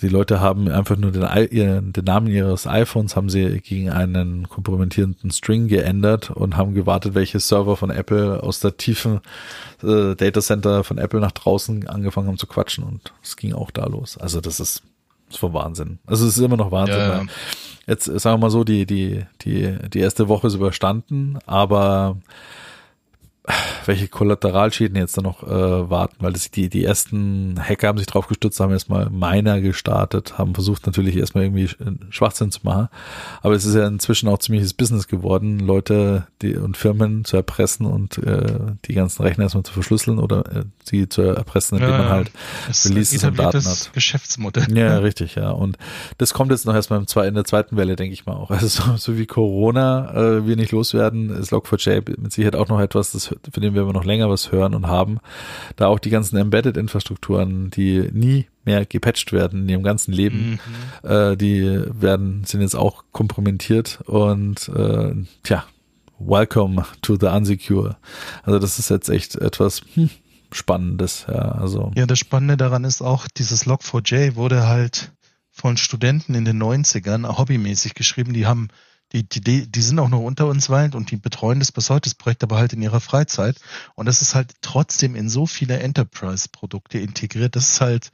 die 0.00 0.08
Leute 0.08 0.40
haben 0.40 0.68
einfach 0.68 0.96
nur 0.96 1.12
den, 1.12 1.26
ihren, 1.50 1.92
den 1.92 2.04
Namen 2.04 2.26
ihres 2.26 2.66
iPhones 2.66 3.16
haben 3.16 3.28
sie 3.28 3.60
gegen 3.60 3.90
einen 3.90 4.48
kompromittierenden 4.48 5.30
String 5.30 5.68
geändert 5.68 6.30
und 6.30 6.56
haben 6.56 6.74
gewartet, 6.74 7.14
welche 7.14 7.40
Server 7.40 7.76
von 7.76 7.90
Apple 7.90 8.42
aus 8.42 8.60
der 8.60 8.76
tiefen 8.76 9.20
äh, 9.82 10.14
Datacenter 10.14 10.84
von 10.84 10.98
Apple 10.98 11.20
nach 11.20 11.32
draußen 11.32 11.86
angefangen 11.88 12.28
haben 12.28 12.38
zu 12.38 12.46
quatschen 12.46 12.84
und 12.84 13.12
es 13.22 13.36
ging 13.36 13.52
auch 13.52 13.70
da 13.70 13.86
los. 13.86 14.16
Also 14.16 14.40
das 14.40 14.60
ist, 14.60 14.82
war 15.40 15.52
Wahnsinn. 15.52 15.98
Also 16.06 16.26
es 16.26 16.36
ist 16.36 16.42
immer 16.42 16.56
noch 16.56 16.70
Wahnsinn. 16.70 16.96
Ja, 16.96 17.08
ja. 17.08 17.18
weil 17.20 17.26
Jetzt 17.86 18.04
sagen 18.04 18.34
wir 18.34 18.46
mal 18.46 18.50
so, 18.50 18.62
die, 18.62 18.86
die, 18.86 19.24
die, 19.42 19.76
die 19.92 19.98
erste 19.98 20.28
Woche 20.28 20.46
ist 20.46 20.54
überstanden, 20.54 21.38
aber 21.46 22.18
welche 23.86 24.08
Kollateralschäden 24.08 24.96
jetzt 24.96 25.16
da 25.16 25.22
noch 25.22 25.42
äh, 25.42 25.90
warten, 25.90 26.16
weil 26.20 26.32
das, 26.32 26.50
die, 26.50 26.68
die 26.68 26.84
ersten 26.84 27.58
Hacker 27.58 27.88
haben 27.88 27.98
sich 27.98 28.06
drauf 28.06 28.26
gestützt, 28.28 28.60
haben 28.60 28.72
erstmal 28.72 29.10
Miner 29.10 29.60
gestartet, 29.60 30.38
haben 30.38 30.54
versucht 30.54 30.86
natürlich 30.86 31.16
erstmal 31.16 31.44
irgendwie 31.44 31.66
Sch- 31.66 31.76
Schwachsinn 32.10 32.50
zu 32.50 32.60
machen. 32.62 32.88
Aber 33.42 33.54
es 33.54 33.64
ist 33.64 33.74
ja 33.74 33.86
inzwischen 33.86 34.28
auch 34.28 34.38
ziemliches 34.38 34.74
Business 34.74 35.08
geworden, 35.08 35.58
Leute 35.60 36.26
die, 36.42 36.56
und 36.56 36.76
Firmen 36.76 37.24
zu 37.24 37.36
erpressen 37.36 37.86
und 37.86 38.18
äh, 38.18 38.58
die 38.86 38.94
ganzen 38.94 39.22
Rechner 39.22 39.44
erstmal 39.44 39.64
zu 39.64 39.72
verschlüsseln 39.72 40.18
oder 40.18 40.44
äh, 40.54 40.64
sie 40.90 41.08
zu 41.08 41.22
erpressen, 41.22 41.78
indem 41.78 41.90
Ja, 41.90 41.96
man 41.98 42.06
ja. 42.06 42.12
halt 42.12 42.30
ein 42.68 42.72
Releases 42.92 43.24
und 43.24 43.38
Daten 43.38 43.64
hat. 43.64 43.90
Geschäftsmodell. 43.94 44.76
ja, 44.76 44.98
richtig, 44.98 45.36
ja. 45.36 45.50
Und 45.50 45.78
das 46.18 46.34
kommt 46.34 46.50
jetzt 46.50 46.66
noch 46.66 46.74
erstmal 46.74 46.98
im 46.98 47.06
zwei, 47.06 47.26
in 47.26 47.34
der 47.34 47.44
zweiten 47.44 47.76
Welle, 47.76 47.96
denke 47.96 48.12
ich 48.12 48.26
mal 48.26 48.34
auch. 48.34 48.50
Also 48.50 48.66
so, 48.68 48.96
so 48.96 49.16
wie 49.18 49.26
Corona 49.26 50.12
äh, 50.14 50.46
wir 50.46 50.56
nicht 50.56 50.72
loswerden, 50.72 51.30
ist 51.30 51.52
Log4j 51.52 52.20
mit 52.20 52.32
Sicherheit 52.32 52.56
auch 52.56 52.68
noch 52.68 52.80
etwas, 52.80 53.12
das, 53.12 53.26
für 53.28 53.60
den 53.60 53.74
wir 53.74 53.82
aber 53.82 53.92
noch 53.92 54.04
länger 54.04 54.28
was 54.28 54.52
hören 54.52 54.74
und 54.74 54.86
haben. 54.88 55.18
Da 55.76 55.86
auch 55.86 55.98
die 55.98 56.10
ganzen 56.10 56.36
Embedded-Infrastrukturen, 56.36 57.70
die 57.70 58.08
nie 58.12 58.46
mehr 58.64 58.84
gepatcht 58.84 59.32
werden 59.32 59.62
in 59.62 59.68
ihrem 59.68 59.82
ganzen 59.82 60.12
Leben, 60.12 60.58
Mhm. 61.04 61.08
äh, 61.08 61.36
die 61.36 61.82
werden, 62.00 62.44
sind 62.44 62.60
jetzt 62.60 62.74
auch 62.76 63.04
kompromittiert 63.12 64.00
und 64.06 64.68
äh, 64.68 65.14
tja, 65.42 65.64
welcome 66.18 66.84
to 67.02 67.16
the 67.18 67.26
unsecure. 67.26 67.96
Also 68.42 68.58
das 68.58 68.78
ist 68.78 68.90
jetzt 68.90 69.08
echt 69.08 69.36
etwas 69.36 69.80
hm, 69.94 70.10
Spannendes, 70.52 71.26
ja. 71.28 71.52
Also 71.52 71.92
Ja, 71.94 72.06
das 72.06 72.18
Spannende 72.18 72.56
daran 72.56 72.84
ist 72.84 73.02
auch, 73.02 73.26
dieses 73.28 73.66
Log4j 73.66 74.36
wurde 74.36 74.66
halt 74.66 75.12
von 75.50 75.76
Studenten 75.76 76.34
in 76.34 76.44
den 76.44 76.62
90ern, 76.62 77.38
hobbymäßig 77.38 77.94
geschrieben, 77.94 78.32
die 78.32 78.46
haben 78.46 78.68
die, 79.12 79.28
die, 79.28 79.70
die 79.70 79.82
sind 79.82 79.98
auch 79.98 80.08
noch 80.08 80.20
unter 80.20 80.46
uns 80.46 80.70
weilend 80.70 80.94
und 80.94 81.10
die 81.10 81.16
betreuen 81.16 81.58
das 81.58 81.72
bis 81.72 81.90
heute, 81.90 82.08
das 82.08 82.14
Projekt 82.14 82.44
aber 82.44 82.58
halt 82.58 82.72
in 82.72 82.82
ihrer 82.82 83.00
Freizeit. 83.00 83.56
Und 83.96 84.06
das 84.06 84.22
ist 84.22 84.36
halt 84.36 84.54
trotzdem 84.60 85.16
in 85.16 85.28
so 85.28 85.46
viele 85.46 85.80
Enterprise-Produkte 85.80 86.98
integriert. 86.98 87.56
Das 87.56 87.72
ist 87.72 87.80
halt, 87.80 88.12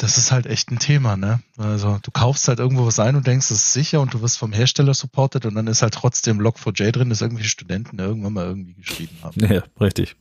das 0.00 0.16
ist 0.16 0.32
halt 0.32 0.46
echt 0.46 0.70
ein 0.70 0.78
Thema, 0.78 1.16
ne? 1.16 1.40
Also 1.58 1.98
du 2.02 2.10
kaufst 2.10 2.48
halt 2.48 2.58
irgendwo 2.58 2.86
was 2.86 2.98
ein 2.98 3.16
und 3.16 3.26
denkst, 3.26 3.50
es 3.50 3.58
ist 3.58 3.72
sicher 3.74 4.00
und 4.00 4.14
du 4.14 4.22
wirst 4.22 4.38
vom 4.38 4.50
Hersteller 4.52 4.94
supported 4.94 5.44
und 5.44 5.54
dann 5.54 5.66
ist 5.66 5.82
halt 5.82 5.92
trotzdem 5.92 6.40
Log4j 6.40 6.90
drin, 6.90 7.10
das 7.10 7.20
irgendwelche 7.20 7.50
Studenten 7.50 7.98
irgendwann 7.98 8.32
mal 8.32 8.46
irgendwie 8.46 8.72
geschrieben 8.74 9.16
haben. 9.22 9.38
Ja, 9.40 9.62
richtig. 9.78 10.16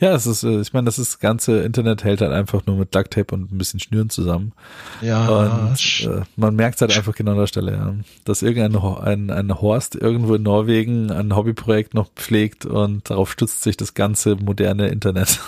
Ja, 0.00 0.12
es 0.14 0.26
ist, 0.26 0.42
äh, 0.42 0.60
ich 0.60 0.74
meine, 0.74 0.84
das 0.84 0.98
ist, 0.98 1.14
das 1.14 1.18
ganze 1.18 1.62
Internet 1.62 2.04
hält 2.04 2.20
halt 2.20 2.32
einfach 2.32 2.66
nur 2.66 2.76
mit 2.76 2.94
Duct 2.94 3.10
Tape 3.12 3.34
und 3.34 3.50
ein 3.50 3.58
bisschen 3.58 3.80
Schnüren 3.80 4.10
zusammen. 4.10 4.52
Ja. 5.00 5.26
Und 5.28 6.06
äh, 6.06 6.22
man 6.36 6.54
merkt 6.54 6.82
halt 6.82 6.94
einfach 6.94 7.14
genau 7.14 7.32
an 7.32 7.38
der 7.38 7.46
Stelle, 7.46 7.72
ja, 7.72 7.94
dass 8.24 8.42
irgendein 8.42 8.82
ein, 8.82 9.30
ein 9.30 9.60
Horst 9.60 9.94
irgendwo 9.94 10.34
in 10.34 10.42
Norwegen 10.42 11.10
ein 11.10 11.34
Hobbyprojekt 11.34 11.94
noch 11.94 12.10
pflegt 12.14 12.66
und 12.66 13.08
darauf 13.08 13.32
stützt 13.32 13.62
sich 13.62 13.78
das 13.78 13.94
ganze 13.94 14.36
moderne 14.36 14.88
Internet. 14.88 15.40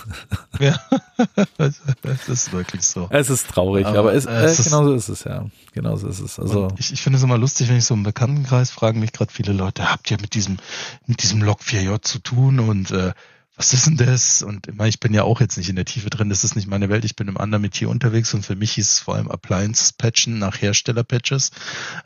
Ja, 0.59 0.79
das 1.57 2.29
ist 2.29 2.53
wirklich 2.53 2.83
so. 2.83 3.09
Es 3.11 3.29
ist 3.29 3.49
traurig, 3.49 3.74
aber, 3.83 3.99
Aber 3.99 4.15
es, 4.15 4.27
es 4.27 4.31
äh, 4.59 4.61
ist- 4.61 4.65
genau 4.65 4.85
so 4.85 4.95
ist 4.95 5.09
es, 5.09 5.25
ja. 5.25 5.47
Genau 5.73 5.97
so 5.97 6.07
ist 6.09 6.21
es. 6.21 6.39
Also, 6.39 6.69
ich, 6.79 6.93
ich 6.93 7.03
finde 7.03 7.17
es 7.19 7.23
immer 7.25 7.39
lustig, 7.39 7.69
wenn 7.69 7.77
ich 7.77 7.85
so 7.85 7.95
im 7.95 8.03
Bekanntenkreis 8.05 8.71
fragen 8.71 9.01
mich 9.01 9.13
gerade 9.13 9.33
viele 9.33 9.53
Leute, 9.53 9.91
habt 9.91 10.11
ihr 10.11 10.19
mit 10.21 10.35
diesem, 10.35 10.59
mit 11.07 11.23
diesem 11.23 11.43
Log 11.43 11.61
4J 11.63 12.01
zu 12.03 12.19
tun 12.21 12.61
und 12.61 12.91
äh, 12.93 13.13
was 13.57 13.73
ist 13.73 13.87
denn 13.87 13.97
das? 13.97 14.43
Und 14.43 14.67
ich, 14.67 14.75
meine, 14.75 14.89
ich 14.89 14.99
bin 14.99 15.15
ja 15.15 15.23
auch 15.23 15.41
jetzt 15.41 15.57
nicht 15.57 15.69
in 15.69 15.77
der 15.77 15.85
Tiefe 15.85 16.11
drin, 16.11 16.29
das 16.29 16.43
ist 16.43 16.57
nicht 16.57 16.67
meine 16.67 16.89
Welt, 16.89 17.05
ich 17.05 17.15
bin 17.15 17.29
im 17.29 17.37
anderen 17.37 17.63
Metier 17.63 17.89
unterwegs 17.89 18.35
und 18.35 18.45
für 18.45 18.57
mich 18.57 18.73
hieß 18.73 18.91
es 18.91 18.99
vor 18.99 19.15
allem 19.15 19.31
Appliance-Patchen 19.31 20.39
nach 20.41 20.61
Hersteller-Patches. 20.61 21.53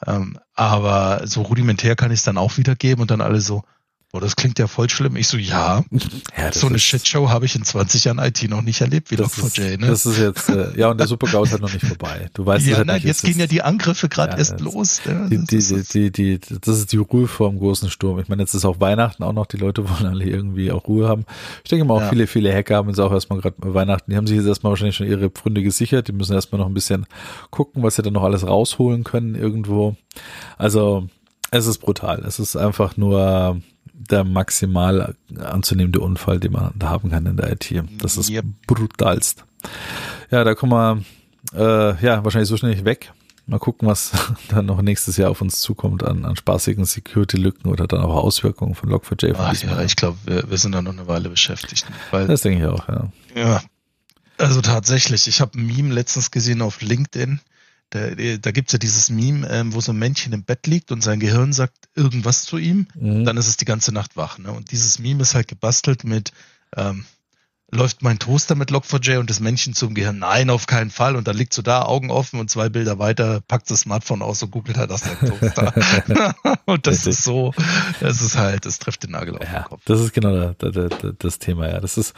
Ähm, 0.07 0.39
aber 0.55 1.23
so 1.27 1.43
rudimentär 1.43 1.97
kann 1.97 2.11
ich 2.11 2.19
es 2.19 2.25
dann 2.25 2.37
auch 2.37 2.59
wiedergeben 2.59 3.01
und 3.01 3.11
dann 3.11 3.23
alle 3.23 3.41
so, 3.41 3.65
boah, 4.11 4.21
das 4.21 4.37
klingt 4.37 4.59
ja 4.59 4.67
voll 4.67 4.89
schlimm. 4.89 5.17
Ich 5.17 5.29
so, 5.29 5.37
ja, 5.37 5.85
ja, 5.91 6.47
das 6.47 6.61
so 6.61 6.67
eine 6.67 6.79
Shitshow 6.79 7.29
habe 7.29 7.45
ich 7.45 7.55
in 7.57 7.63
20 7.63 8.05
Jahren 8.05 8.19
IT 8.19 8.43
noch 8.49 8.63
nicht 8.63 8.81
erlebt, 8.81 9.11
wie 9.11 9.17
das 9.17 9.37
Log4j, 9.37 9.45
ist, 9.75 9.81
ne? 9.81 9.87
das 9.87 10.07
ist 10.07 10.19
jetzt, 10.19 10.49
äh, 10.49 10.79
ja, 10.79 10.91
und 10.91 10.99
der 10.99 11.07
Super-GAU 11.07 11.43
ist 11.45 11.53
halt 11.53 11.61
noch 11.63 11.73
nicht 11.73 11.85
vorbei. 11.85 12.31
Du 12.33 12.47
weißt 12.47 12.67
ja, 12.67 12.77
halt 12.79 12.87
nein, 12.87 12.97
nicht. 12.97 13.05
jetzt 13.05 13.23
gehen 13.23 13.39
ja 13.39 13.47
die 13.47 13.63
Angriffe 13.63 14.09
gerade 14.09 14.33
Ja, 14.33 14.39
erst 14.39 14.53
das- 14.55 14.61
los. 14.61 15.01
Ja, 15.05 15.29
Die, 15.29 15.37
das 15.37 15.47
die, 15.47 15.57
ist- 15.57 15.95
die, 15.95 16.11
die, 16.11 16.39
die, 16.39 16.59
das 16.61 16.79
ist 16.79 16.93
die 16.93 16.97
Ruhe 16.97 17.29
vor 17.29 17.51
dem 17.51 17.59
großen 17.59 17.91
Sturm. 17.91 18.19
Ich 18.19 18.29
meine, 18.29 18.43
jetzt 18.43 18.55
ist 18.55 18.65
auch 18.65 18.81
Weihnachten 18.81 19.23
auch 19.23 19.33
noch, 19.35 19.47
die 19.47 19.59
Leute 19.59 19.89
wollen 19.89 20.07
alle 20.07 20.25
irgendwie 20.25 20.73
auch 20.73 20.87
Ruhe 20.89 21.07
haben. 21.09 21.27
Ich 21.65 21.71
denke 21.71 21.85
mal 21.85 21.95
auch 22.03 22.09
viele, 22.09 22.27
viele 22.27 22.53
Hacker 22.55 22.77
haben 22.77 22.89
jetzt 22.89 22.99
auch 23.01 23.13
erstmal 23.13 23.41
gerade 23.41 23.57
Weihnachten, 23.59 24.11
die 24.11 24.17
haben 24.17 24.27
sich 24.27 24.37
jetzt 24.39 24.47
erstmal 24.47 24.71
wahrscheinlich 24.71 24.97
schon 24.97 25.07
ihre 25.07 25.29
Pfründe 25.31 25.63
gesichert, 25.63 26.09
die 26.09 26.13
müssen 26.13 26.33
erstmal 26.33 26.61
noch 26.61 26.69
ein 26.69 26.75
bisschen 26.75 27.07
gucken, 27.51 27.83
was 27.83 27.97
sie 27.97 28.03
dann 28.03 28.15
noch 28.15 28.23
alles 28.25 28.47
rausholen 28.47 29.05
können 29.05 29.35
irgendwo. 29.35 29.97
Also, 30.57 31.09
es 31.51 31.67
ist 31.67 31.79
brutal. 31.79 32.25
Es 32.27 32.39
ist 32.39 32.57
einfach 32.57 32.97
nur 32.97 33.61
der 33.99 34.25
maximal 34.25 35.15
anzunehmende 35.39 36.01
Unfall, 36.01 36.41
den 36.41 36.53
man 36.53 36.73
da 36.77 36.89
haben 36.89 37.11
kann 37.11 37.27
in 37.27 37.37
der 37.37 37.53
IT. 37.53 37.73
Das 37.99 38.17
ist 38.17 38.31
Yep. 38.31 38.45
brutalst. 38.67 39.45
Ja, 40.31 40.45
da 40.45 40.55
kommen 40.55 40.73
wir 40.73 41.03
äh, 41.55 42.05
ja 42.05 42.25
wahrscheinlich 42.25 42.49
so 42.49 42.57
schnell 42.57 42.73
nicht 42.73 42.85
weg. 42.85 43.13
Mal 43.47 43.59
gucken, 43.59 43.89
was 43.89 44.13
dann 44.49 44.67
noch 44.67 44.83
nächstes 44.83 45.17
Jahr 45.17 45.31
auf 45.31 45.41
uns 45.41 45.61
zukommt 45.61 46.05
an, 46.05 46.25
an 46.25 46.37
spaßigen 46.37 46.85
Security-Lücken 46.85 47.71
oder 47.71 47.87
dann 47.87 48.01
auch 48.01 48.15
Auswirkungen 48.15 48.75
von 48.75 48.91
Log4j. 48.91 49.35
von 49.35 49.45
Ach 49.47 49.55
ja, 49.55 49.83
ich 49.83 49.97
glaube, 49.97 50.19
wir, 50.25 50.51
wir 50.51 50.59
sind 50.59 50.73
da 50.73 50.83
noch 50.83 50.93
eine 50.93 51.09
Weile 51.09 51.31
beschäftigt. 51.31 51.87
Das 52.13 52.43
denke 52.43 52.65
ich 52.65 52.67
auch, 52.67 52.89
ja. 52.89 53.11
ja, 53.35 53.63
also 54.39 54.61
tatsächlich, 54.61 55.27
ich 55.27 55.41
habe 55.41 55.59
ein 55.59 55.67
Meme 55.67 55.93
letztens 55.93 56.31
gesehen 56.31 56.63
auf 56.63 56.81
LinkedIn. 56.81 57.41
Da, 57.91 58.11
da 58.11 58.51
gibt's 58.51 58.73
ja 58.75 58.79
dieses 58.79 59.09
Meme, 59.09 59.49
ähm, 59.49 59.73
wo 59.75 59.81
so 59.81 59.93
ein 59.93 59.99
Männchen 59.99 60.33
im 60.35 60.45
Bett 60.45 60.67
liegt 60.67 60.93
und 60.93 61.03
sein 61.03 61.21
Gehirn 61.21 61.53
sagt 61.55 61.89
irgendwas 61.95 62.43
zu 62.45 62.59
ihm. 62.59 62.87
Mhm. 62.95 63.25
Dann 63.25 63.37
ist 63.39 63.49
es 63.49 63.57
die 63.57 63.65
ganze 63.65 63.93
Nacht 63.93 64.17
wach. 64.17 64.39
Ne? 64.39 64.53
Und 64.53 64.71
dieses 64.73 64.99
Meme 64.99 65.23
ist 65.23 65.35
halt 65.35 65.49
gebastelt 65.49 66.05
mit, 66.05 66.33
ähm, 66.77 67.07
läuft 67.71 68.03
mein 68.03 68.19
Toaster 68.19 68.55
mit 68.55 68.71
Log4j 68.71 69.19
und 69.19 69.29
das 69.29 69.41
Männchen 69.41 69.75
zum 69.75 69.93
Gehirn, 69.95 70.19
nein, 70.19 70.49
auf 70.49 70.67
keinen 70.67 70.91
Fall. 70.91 71.17
Und 71.17 71.29
dann 71.29 71.37
liegt 71.37 71.53
so 71.53 71.61
da, 71.63 71.83
Augen 71.83 72.11
offen 72.11 72.41
und 72.41 72.51
zwei 72.51 72.69
Bilder 72.71 72.99
weiter, 72.99 73.41
packt 73.47 73.71
das 73.71 73.81
Smartphone 73.81 74.23
aus 74.23 74.43
und 74.43 74.51
googelt 74.51 74.77
halt 74.79 74.91
aus 74.91 75.01
seinem 75.03 75.19
Toaster. 75.39 75.75
und 76.67 76.87
das 76.87 76.97
Richtig. 76.97 77.11
ist 77.13 77.25
so, 77.25 77.53
das 78.01 78.21
ist 78.23 78.37
halt, 78.37 78.65
das 78.67 78.79
trifft 78.79 79.03
den 79.03 79.11
Nagel 79.13 79.35
auf 79.35 79.41
den 79.45 79.53
Ja, 79.53 79.63
Kopf. 79.65 79.83
das 79.87 80.01
ist 80.01 80.13
genau 80.15 80.53
der, 80.53 80.71
der, 80.71 80.89
das 81.19 81.39
Thema, 81.39 81.69
ja. 81.69 81.81
Das 81.81 81.97
ist, 81.99 82.15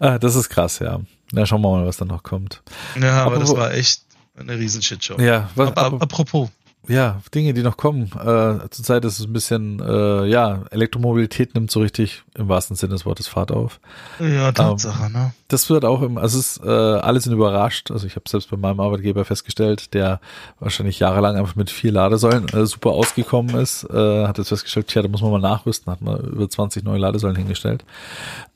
ah, 0.00 0.18
das 0.18 0.34
ist 0.36 0.48
krass, 0.48 0.78
ja. 0.80 1.00
Na, 1.32 1.44
schauen 1.44 1.60
wir 1.60 1.70
mal, 1.70 1.86
was 1.86 1.98
da 1.98 2.04
noch 2.04 2.22
kommt. 2.22 2.62
Ja, 3.00 3.24
aber 3.24 3.38
das 3.38 3.50
Apropos- 3.50 3.56
war 3.60 3.74
echt 3.74 4.02
eine 4.38 4.58
Riesenshitshow. 4.58 5.20
Ja, 5.20 5.50
was, 5.54 5.68
Aber, 5.70 5.82
aber 5.82 6.02
apropos, 6.02 6.50
ja, 6.88 7.20
Dinge, 7.34 7.52
die 7.52 7.62
noch 7.62 7.76
kommen. 7.76 8.04
Äh, 8.14 8.68
zurzeit 8.70 9.04
ist 9.04 9.18
es 9.18 9.26
ein 9.26 9.32
bisschen, 9.32 9.78
äh, 9.80 10.24
ja, 10.24 10.62
Elektromobilität 10.70 11.54
nimmt 11.54 11.70
so 11.70 11.80
richtig 11.80 12.22
im 12.34 12.48
wahrsten 12.48 12.76
Sinne 12.76 12.94
des 12.94 13.04
Wortes 13.04 13.28
Fahrt 13.28 13.52
auf. 13.52 13.78
ja, 14.18 14.50
Tatsache, 14.52 15.12
ne? 15.12 15.32
Das 15.48 15.68
wird 15.68 15.84
auch 15.84 16.00
im, 16.00 16.16
also 16.16 16.38
es 16.38 16.56
ist, 16.56 16.64
äh, 16.64 16.68
alle 16.68 17.20
sind 17.20 17.34
überrascht. 17.34 17.90
Also 17.90 18.06
ich 18.06 18.16
habe 18.16 18.26
selbst 18.26 18.50
bei 18.50 18.56
meinem 18.56 18.80
Arbeitgeber 18.80 19.26
festgestellt, 19.26 19.92
der 19.92 20.18
wahrscheinlich 20.60 20.98
jahrelang 20.98 21.36
einfach 21.36 21.56
mit 21.56 21.68
vier 21.68 21.92
Ladesäulen 21.92 22.48
äh, 22.48 22.64
super 22.64 22.90
ausgekommen 22.90 23.54
ist, 23.56 23.84
äh, 23.84 24.26
hat 24.26 24.38
jetzt 24.38 24.48
festgestellt, 24.48 24.88
tja, 24.88 25.02
da 25.02 25.08
muss 25.08 25.20
man 25.20 25.30
mal 25.30 25.40
nachrüsten, 25.40 25.92
hat 25.92 26.00
mal 26.00 26.18
über 26.20 26.48
20 26.48 26.84
neue 26.84 26.98
Ladesäulen 26.98 27.36
hingestellt. 27.36 27.84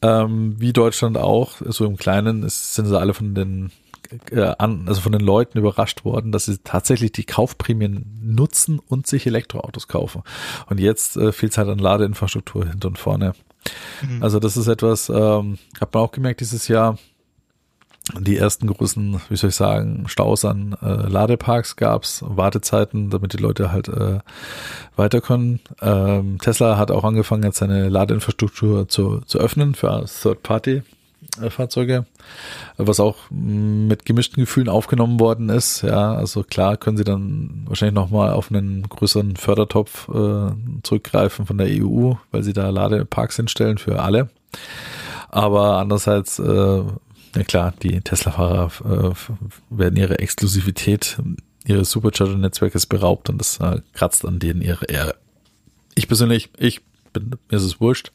Ähm, 0.01 0.55
wie 0.59 0.73
Deutschland 0.73 1.19
auch, 1.19 1.57
so 1.67 1.85
im 1.85 1.99
Kleinen, 1.99 2.45
ist, 2.45 2.75
sind 2.75 2.87
sie 2.87 2.99
alle 2.99 3.13
von 3.13 3.35
den 3.35 3.73
äh, 4.31 4.55
an, 4.59 4.85
also 4.87 5.01
von 5.01 5.13
den 5.13 5.21
Leuten 5.21 5.59
überrascht 5.59 6.05
worden, 6.05 6.33
dass 6.33 6.47
sie 6.47 6.59
tatsächlich 6.59 7.13
die 7.13 7.25
Kaufprämien 7.25 8.21
nutzen 8.23 8.79
und 8.79 9.07
sich 9.07 9.27
Elektroautos 9.27 9.89
kaufen. 9.89 10.23
Und 10.69 10.81
jetzt 10.81 11.17
äh, 11.17 11.33
fehlt 11.33 11.53
es 11.53 11.59
halt 11.59 11.69
an 11.69 11.79
Ladeinfrastruktur 11.79 12.67
hinten 12.67 12.87
und 12.89 12.99
vorne. 12.99 13.35
Mhm. 14.03 14.23
Also 14.23 14.39
das 14.39 14.57
ist 14.57 14.69
etwas, 14.69 15.09
ähm, 15.09 15.59
hat 15.81 15.95
man 15.95 16.03
auch 16.03 16.13
gemerkt 16.13 16.41
dieses 16.41 16.69
Jahr, 16.69 16.99
die 18.19 18.37
ersten 18.37 18.67
großen, 18.67 19.21
wie 19.29 19.37
soll 19.37 19.51
ich 19.51 19.57
sagen, 19.57 20.09
Staus 20.09 20.45
an 20.45 20.77
äh, 20.83 21.09
Ladeparks 21.09 21.77
gab's, 21.77 22.25
Wartezeiten, 22.27 23.11
damit 23.11 23.33
die 23.33 23.39
Leute 23.39 23.71
halt 23.71 23.87
äh, 23.89 24.19
weiter 24.97 25.21
können. 25.21 25.61
Ähm, 25.81 26.39
Tesla 26.41 26.77
hat 26.77 26.91
auch 26.91 27.05
angefangen, 27.05 27.45
jetzt 27.45 27.59
seine 27.59 27.89
Ladeinfrastruktur 27.89 28.89
zu, 28.89 29.21
zu 29.21 29.39
öffnen 29.39 29.77
für 29.77 30.07
Third-Party-Fahrzeuge, 31.33 32.07
was 32.77 33.01
auch 33.01 33.17
mit 33.31 34.05
gemischten 34.05 34.43
Gefühlen 34.43 34.69
aufgenommen 34.69 35.19
worden 35.19 35.49
ist. 35.49 35.83
Ja, 35.83 36.15
also 36.15 36.43
klar 36.43 36.77
können 36.77 36.97
sie 36.97 37.05
dann 37.05 37.65
wahrscheinlich 37.67 37.95
nochmal 37.95 38.33
auf 38.33 38.51
einen 38.51 38.89
größeren 38.89 39.37
Fördertopf 39.37 40.09
äh, 40.09 40.53
zurückgreifen 40.83 41.47
von 41.47 41.59
der 41.59 41.69
EU, 41.71 42.15
weil 42.31 42.43
sie 42.43 42.53
da 42.53 42.69
Ladeparks 42.71 43.37
hinstellen 43.37 43.79
für 43.79 44.01
alle. 44.01 44.29
Aber 45.29 45.79
andererseits, 45.79 46.39
äh, 46.39 46.45
ja 46.45 47.45
klar, 47.47 47.73
die 47.83 48.01
Tesla-Fahrer 48.01 48.71
äh, 48.85 49.15
werden 49.71 49.97
ihre 49.97 50.19
Exklusivität 50.19 51.19
ihres 51.65 51.91
Supercharger-Netzwerkes 51.93 52.87
beraubt 52.87 53.31
und 53.31 53.39
das 53.39 53.59
äh, 53.61 53.81
kratzt 53.95 54.27
an 54.27 54.39
denen 54.39 54.63
ihre 54.63 54.85
Ehre. 54.87 55.15
Ich 55.95 56.09
persönlich, 56.09 56.51
ich 56.59 56.81
bin, 57.13 57.37
mir 57.49 57.57
ist 57.57 57.63
es 57.63 57.81
wurscht. 57.81 58.13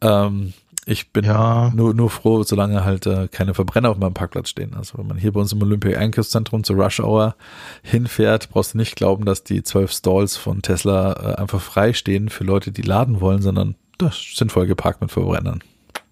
Ähm, 0.00 0.52
ich 0.86 1.12
bin 1.12 1.24
Ja. 1.24 1.70
nur, 1.74 1.92
nur 1.94 2.08
froh, 2.10 2.42
solange 2.44 2.84
halt 2.84 3.06
äh, 3.06 3.28
keine 3.28 3.54
Verbrenner 3.54 3.90
auf 3.90 3.98
meinem 3.98 4.14
Parkplatz 4.14 4.48
stehen. 4.48 4.74
Also 4.74 4.96
wenn 4.98 5.06
man 5.06 5.18
hier 5.18 5.32
bei 5.32 5.40
uns 5.40 5.52
im 5.52 5.62
Olympia-Einkaufszentrum 5.62 6.64
zur 6.64 6.76
Rush 6.76 7.00
Hour 7.00 7.34
hinfährt, 7.82 8.48
brauchst 8.50 8.74
du 8.74 8.78
nicht 8.78 8.96
glauben, 8.96 9.24
dass 9.24 9.44
die 9.44 9.62
zwölf 9.62 9.92
Stalls 9.92 10.36
von 10.36 10.62
Tesla 10.62 11.12
äh, 11.12 11.34
einfach 11.36 11.60
frei 11.60 11.92
stehen 11.92 12.28
für 12.30 12.44
Leute, 12.44 12.72
die 12.72 12.82
laden 12.82 13.20
wollen, 13.20 13.42
sondern 13.42 13.74
das 13.98 14.16
sind 14.34 14.52
voll 14.52 14.66
geparkt 14.66 15.00
mit 15.00 15.10
Verbrennern. 15.10 15.62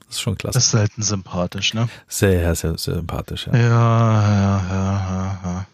Das 0.06 0.16
ist 0.16 0.20
schon 0.20 0.36
klasse. 0.36 0.54
Das 0.58 0.64
ist 0.64 0.70
selten 0.70 1.02
sympathisch, 1.02 1.74
ne? 1.74 1.88
sehr, 2.06 2.54
sehr, 2.54 2.76
sehr 2.78 2.94
sympathisch, 2.94 3.46
ja. 3.48 3.56
Ja, 3.56 3.62
ja, 3.62 4.64
ja, 4.70 4.70
ja. 4.70 5.40
ja. 5.44 5.66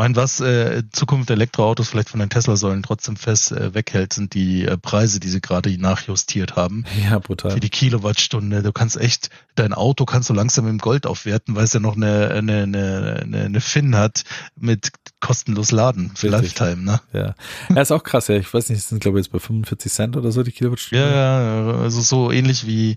Mein, 0.00 0.16
was 0.16 0.40
äh, 0.40 0.82
Zukunft 0.92 1.28
Elektroautos 1.28 1.90
vielleicht 1.90 2.08
von 2.08 2.20
den 2.20 2.30
Tesla-Säulen 2.30 2.82
trotzdem 2.82 3.16
fest 3.16 3.52
äh, 3.52 3.74
weghält, 3.74 4.14
sind 4.14 4.32
die 4.32 4.64
äh, 4.64 4.78
Preise, 4.78 5.20
die 5.20 5.28
sie 5.28 5.42
gerade 5.42 5.76
nachjustiert 5.78 6.56
haben. 6.56 6.86
Ja, 7.04 7.18
brutal. 7.18 7.50
Für 7.50 7.60
die 7.60 7.68
Kilowattstunde. 7.68 8.62
Du 8.62 8.72
kannst 8.72 8.96
echt, 8.96 9.28
dein 9.56 9.74
Auto 9.74 10.06
kannst 10.06 10.30
du 10.30 10.32
langsam 10.32 10.66
im 10.68 10.78
Gold 10.78 11.06
aufwerten, 11.06 11.54
weil 11.54 11.64
es 11.64 11.74
ja 11.74 11.80
noch 11.80 11.96
eine, 11.96 12.30
eine, 12.30 12.62
eine, 12.62 13.26
eine, 13.44 13.60
Fin 13.60 13.94
hat 13.94 14.24
mit 14.58 14.90
kostenlos 15.20 15.70
Laden 15.70 16.12
für 16.14 16.32
Richtig. 16.32 16.58
Lifetime, 16.58 16.82
ne? 16.82 17.00
Ja. 17.12 17.34
Er 17.68 17.82
ist 17.82 17.92
auch 17.92 18.02
krass, 18.02 18.28
ja. 18.28 18.36
Ich 18.36 18.54
weiß 18.54 18.70
nicht, 18.70 18.82
sind 18.82 19.00
glaube 19.00 19.20
ich 19.20 19.26
jetzt 19.26 19.32
bei 19.34 19.38
45 19.38 19.92
Cent 19.92 20.16
oder 20.16 20.32
so 20.32 20.42
die 20.42 20.52
Kilowattstunde. 20.52 21.04
Ja, 21.04 21.42
ja, 21.42 21.72
also 21.78 22.00
so 22.00 22.32
ähnlich 22.32 22.66
wie 22.66 22.96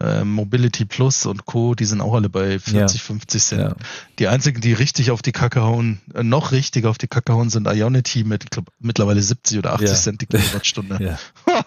äh, 0.00 0.24
Mobility 0.24 0.84
Plus 0.84 1.26
und 1.26 1.44
Co., 1.46 1.74
die 1.74 1.84
sind 1.84 2.00
auch 2.00 2.14
alle 2.14 2.28
bei 2.28 2.58
40, 2.58 3.02
50 3.02 3.42
Cent. 3.42 3.60
Ja. 3.62 3.74
Die 4.18 4.28
einzigen, 4.28 4.60
die 4.60 4.72
richtig 4.72 5.10
auf 5.10 5.22
die 5.22 5.32
Kacke 5.32 5.62
hauen, 5.62 6.00
äh, 6.14 6.22
noch 6.22 6.50
richtiger 6.52 6.90
auf 6.90 6.98
die 6.98 7.06
Kacke 7.08 7.32
hauen, 7.32 7.50
sind 7.50 7.66
Ionity 7.68 8.24
mit, 8.24 8.50
glaub, 8.50 8.66
mittlerweile 8.80 9.22
70 9.22 9.58
oder 9.58 9.74
80 9.74 9.88
Ja. 9.88 9.94
Cent 9.94 10.20
die 10.22 10.26
Kilowattstunde. 10.26 10.98
Ja. 11.02 11.18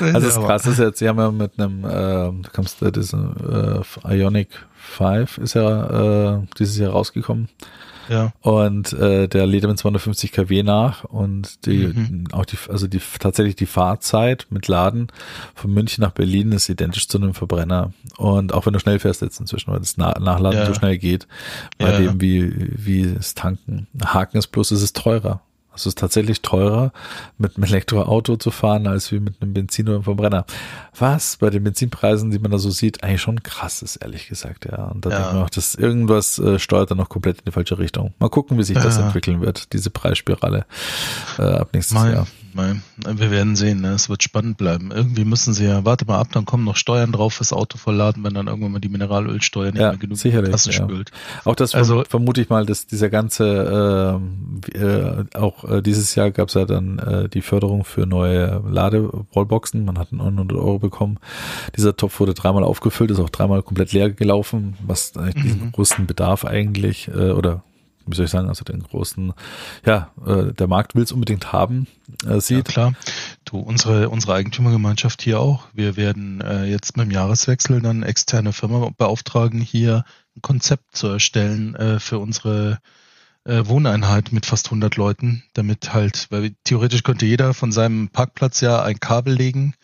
Also 0.00 0.38
Aber- 0.38 0.46
krass, 0.46 0.62
das 0.62 0.72
ist 0.74 0.78
jetzt, 0.78 0.98
sie 0.98 1.08
haben 1.08 1.18
ja 1.18 1.30
mit 1.30 1.58
einem, 1.58 1.84
äh, 1.84 1.88
da 1.90 2.48
kommst 2.52 2.80
du 2.80 2.90
diese 2.90 3.84
äh, 4.06 4.16
Ionic 4.16 4.48
5 4.76 5.38
ist 5.38 5.54
ja 5.54 6.36
äh, 6.38 6.46
dieses 6.58 6.78
Jahr 6.78 6.92
rausgekommen. 6.92 7.48
Ja. 8.08 8.32
Und 8.40 8.92
äh, 8.92 9.28
der 9.28 9.46
lädt 9.46 9.64
mit 9.64 9.78
250 9.78 10.32
kW 10.32 10.62
nach 10.62 11.04
und 11.04 11.66
die 11.66 11.86
Mhm. 11.88 12.24
auch 12.32 12.44
die 12.44 12.56
also 12.68 12.86
die 12.86 13.00
tatsächlich 13.18 13.56
die 13.56 13.66
Fahrzeit 13.66 14.46
mit 14.50 14.66
Laden 14.68 15.08
von 15.54 15.72
München 15.72 16.02
nach 16.02 16.12
Berlin 16.12 16.52
ist 16.52 16.68
identisch 16.68 17.08
zu 17.08 17.18
einem 17.18 17.34
Verbrenner 17.34 17.92
und 18.16 18.52
auch 18.54 18.66
wenn 18.66 18.72
du 18.72 18.78
schnell 18.80 18.98
fährst 18.98 19.22
jetzt 19.22 19.40
inzwischen, 19.40 19.72
weil 19.72 19.78
das 19.80 19.96
Na 19.96 20.18
Nachladen 20.18 20.58
Ja. 20.60 20.66
so 20.66 20.74
schnell 20.74 20.98
geht, 20.98 21.26
bei 21.78 21.92
Ja. 21.92 21.98
dem 21.98 22.20
wie 22.20 22.52
wie 22.76 23.02
es 23.02 23.34
tanken. 23.34 23.86
Haken 24.04 24.38
ist 24.38 24.48
bloß, 24.48 24.70
es 24.72 24.82
ist 24.82 24.96
teurer. 24.96 25.40
Also 25.72 25.82
es 25.82 25.86
ist 25.94 25.98
tatsächlich 25.98 26.42
teurer, 26.42 26.92
mit 27.38 27.56
einem 27.56 27.64
Elektroauto 27.64 28.36
zu 28.36 28.50
fahren, 28.50 28.86
als 28.88 29.12
wie 29.12 29.20
mit 29.20 29.40
einem 29.40 29.52
Benzin 29.54 29.86
oder 29.86 29.96
einem 29.96 30.04
Verbrenner. 30.04 30.44
Was 30.98 31.36
bei 31.36 31.48
den 31.50 31.62
Benzinpreisen, 31.62 32.30
die 32.32 32.38
man 32.40 32.50
da 32.50 32.58
so 32.58 32.70
sieht, 32.70 33.04
eigentlich 33.04 33.20
schon 33.22 33.42
krass 33.42 33.80
ist, 33.82 33.96
ehrlich 33.96 34.28
gesagt, 34.28 34.66
ja. 34.70 34.86
Und 34.86 35.06
da 35.06 35.10
Ja. 35.10 35.16
denke 35.16 35.28
ich 35.30 35.36
mir 35.38 35.44
auch, 35.44 35.50
das 35.50 35.74
irgendwas 35.76 36.38
äh, 36.40 36.58
steuert 36.58 36.90
dann 36.90 36.98
noch 36.98 37.08
komplett 37.08 37.38
in 37.38 37.44
die 37.46 37.52
falsche 37.52 37.78
Richtung. 37.78 38.12
Mal 38.18 38.28
gucken, 38.30 38.58
wie 38.58 38.64
sich 38.64 38.78
das 38.78 38.96
Ja. 38.98 39.04
entwickeln 39.06 39.40
wird, 39.40 39.72
diese 39.72 39.90
Preisspirale 39.90 40.66
äh, 41.38 41.42
ab 41.42 41.70
nächstes 41.72 41.94
Mein, 41.96 42.12
Jahr. 42.14 42.26
Mein, 42.54 42.82
wir 43.06 43.30
werden 43.30 43.56
sehen, 43.56 43.80
ne? 43.80 43.88
es 43.92 44.08
wird 44.08 44.22
spannend 44.22 44.56
bleiben. 44.58 44.90
Irgendwie 44.92 45.24
müssen 45.24 45.54
sie 45.54 45.64
ja, 45.66 45.84
warte 45.84 46.04
mal 46.06 46.18
ab, 46.18 46.28
dann 46.32 46.44
kommen 46.44 46.64
noch 46.64 46.76
Steuern 46.76 47.12
drauf 47.12 47.34
fürs 47.34 47.52
Auto 47.52 47.78
verladen, 47.78 48.24
wenn 48.24 48.34
dann 48.34 48.46
irgendwann 48.46 48.72
mal 48.72 48.78
die 48.80 48.88
Mineralölsteuer 48.88 49.72
nicht 49.72 49.80
Ja, 49.80 49.90
mehr 49.90 49.98
genug 49.98 50.18
sicherlich, 50.18 50.50
Tasse 50.50 50.70
ja. 50.70 50.82
spült. 50.84 51.10
Auch 51.44 51.54
das 51.54 51.74
Also- 51.74 52.00
verm- 52.00 52.08
vermute 52.08 52.40
ich 52.40 52.48
mal, 52.48 52.66
dass 52.66 52.86
dieser 52.86 53.08
ganze, 53.10 54.18
ähm, 54.20 54.60
äh, 54.74 55.36
auch 55.38 55.64
äh, 55.64 55.82
dieses 55.82 56.14
Jahr 56.14 56.30
gab 56.30 56.48
es 56.48 56.54
ja 56.54 56.64
dann 56.64 56.98
äh, 56.98 57.28
die 57.28 57.42
Förderung 57.42 57.84
für 57.84 58.06
neue 58.06 58.62
Ladewallboxen. 58.68 59.84
Man 59.84 59.98
hat 59.98 60.12
900 60.12 60.56
Euro 60.56 60.78
bekommen. 60.78 61.18
Dieser 61.76 61.96
Topf 61.96 62.20
wurde 62.20 62.34
dreimal 62.34 62.64
aufgefüllt, 62.64 63.10
ist 63.10 63.18
auch 63.20 63.30
dreimal 63.30 63.62
komplett 63.62 63.92
leer 63.92 64.10
gelaufen, 64.10 64.76
was 64.86 65.16
eigentlich 65.16 65.42
diesen 65.44 65.64
Mhm. 65.66 65.72
großen 65.72 66.06
Bedarf 66.06 66.44
eigentlich, 66.44 67.08
äh, 67.08 67.30
oder 67.30 67.62
wie 68.06 68.14
soll 68.16 68.24
ich 68.24 68.30
sagen, 68.30 68.48
also 68.48 68.64
den 68.64 68.82
großen, 68.82 69.32
ja, 69.84 70.10
äh, 70.26 70.52
der 70.52 70.66
Markt 70.66 70.94
will 70.94 71.02
es 71.02 71.12
unbedingt 71.12 71.52
haben, 71.52 71.86
äh, 72.24 72.34
Ja, 72.34 72.40
sieht. 72.40 72.66
klar. 72.66 72.94
Du, 73.44 73.58
unsere, 73.58 74.08
unsere 74.08 74.34
Eigentümergemeinschaft 74.34 75.22
hier 75.22 75.40
auch. 75.40 75.66
Wir 75.72 75.96
werden 75.96 76.40
äh, 76.40 76.64
jetzt 76.64 76.96
mit 76.96 77.06
dem 77.06 77.12
Jahreswechsel 77.12 77.80
dann 77.80 78.02
externe 78.02 78.52
Firma 78.52 78.90
beauftragen, 78.96 79.60
hier 79.60 80.04
ein 80.36 80.42
Konzept 80.42 80.96
zu 80.96 81.08
erstellen 81.08 81.74
äh, 81.76 82.00
für 82.00 82.18
unsere 82.18 82.78
äh, 83.44 83.62
Wohneinheit 83.66 84.32
mit 84.32 84.46
fast 84.46 84.66
100 84.66 84.96
Leuten, 84.96 85.42
damit 85.54 85.94
halt, 85.94 86.26
weil 86.30 86.52
theoretisch 86.64 87.02
könnte 87.02 87.26
jeder 87.26 87.54
von 87.54 87.72
seinem 87.72 88.08
Parkplatz 88.08 88.60
ja 88.60 88.82
ein 88.82 89.00
Kabel 89.00 89.34
legen 89.34 89.74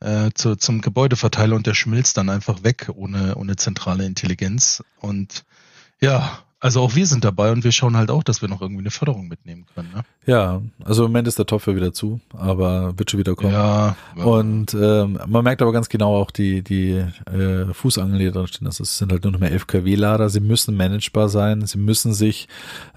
äh, 0.00 0.30
zu, 0.34 0.56
zum 0.56 0.80
Gebäudeverteiler 0.80 1.56
und 1.56 1.66
der 1.66 1.74
schmilzt 1.74 2.16
dann 2.16 2.30
einfach 2.30 2.62
weg 2.62 2.90
ohne, 2.94 3.34
ohne 3.36 3.56
zentrale 3.56 4.04
Intelligenz. 4.06 4.82
Und 5.00 5.44
ja, 6.00 6.38
also 6.60 6.82
auch 6.82 6.94
wir 6.94 7.06
sind 7.06 7.24
dabei 7.24 7.52
und 7.52 7.64
wir 7.64 7.72
schauen 7.72 7.96
halt 7.96 8.10
auch, 8.10 8.22
dass 8.22 8.42
wir 8.42 8.48
noch 8.48 8.60
irgendwie 8.60 8.82
eine 8.82 8.90
Förderung 8.90 9.28
mitnehmen 9.28 9.64
können. 9.74 9.88
Ne? 9.94 10.02
Ja, 10.26 10.60
also 10.84 11.06
im 11.06 11.10
Moment 11.10 11.26
ist 11.26 11.38
der 11.38 11.46
Topf 11.46 11.66
ja 11.66 11.74
wieder 11.74 11.94
zu, 11.94 12.20
aber 12.36 12.98
wird 12.98 13.10
schon 13.10 13.18
wieder 13.18 13.34
kommen. 13.34 13.54
Ja, 13.54 13.96
Und 14.16 14.74
ähm, 14.74 15.18
man 15.26 15.42
merkt 15.42 15.62
aber 15.62 15.72
ganz 15.72 15.88
genau 15.88 16.14
auch 16.16 16.30
die, 16.30 16.62
die 16.62 17.02
äh, 17.32 17.72
Fußangeln, 17.72 18.18
die 18.18 18.30
da 18.30 18.46
stehen. 18.46 18.66
Also 18.66 18.82
es 18.82 18.98
sind 18.98 19.10
halt 19.10 19.24
nur 19.24 19.32
noch 19.32 19.40
mehr 19.40 19.52
11 19.52 19.66
kW-Lader. 19.68 20.28
Sie 20.28 20.40
müssen 20.40 20.76
managebar 20.76 21.30
sein. 21.30 21.64
Sie 21.64 21.78
müssen 21.78 22.12
sich 22.12 22.46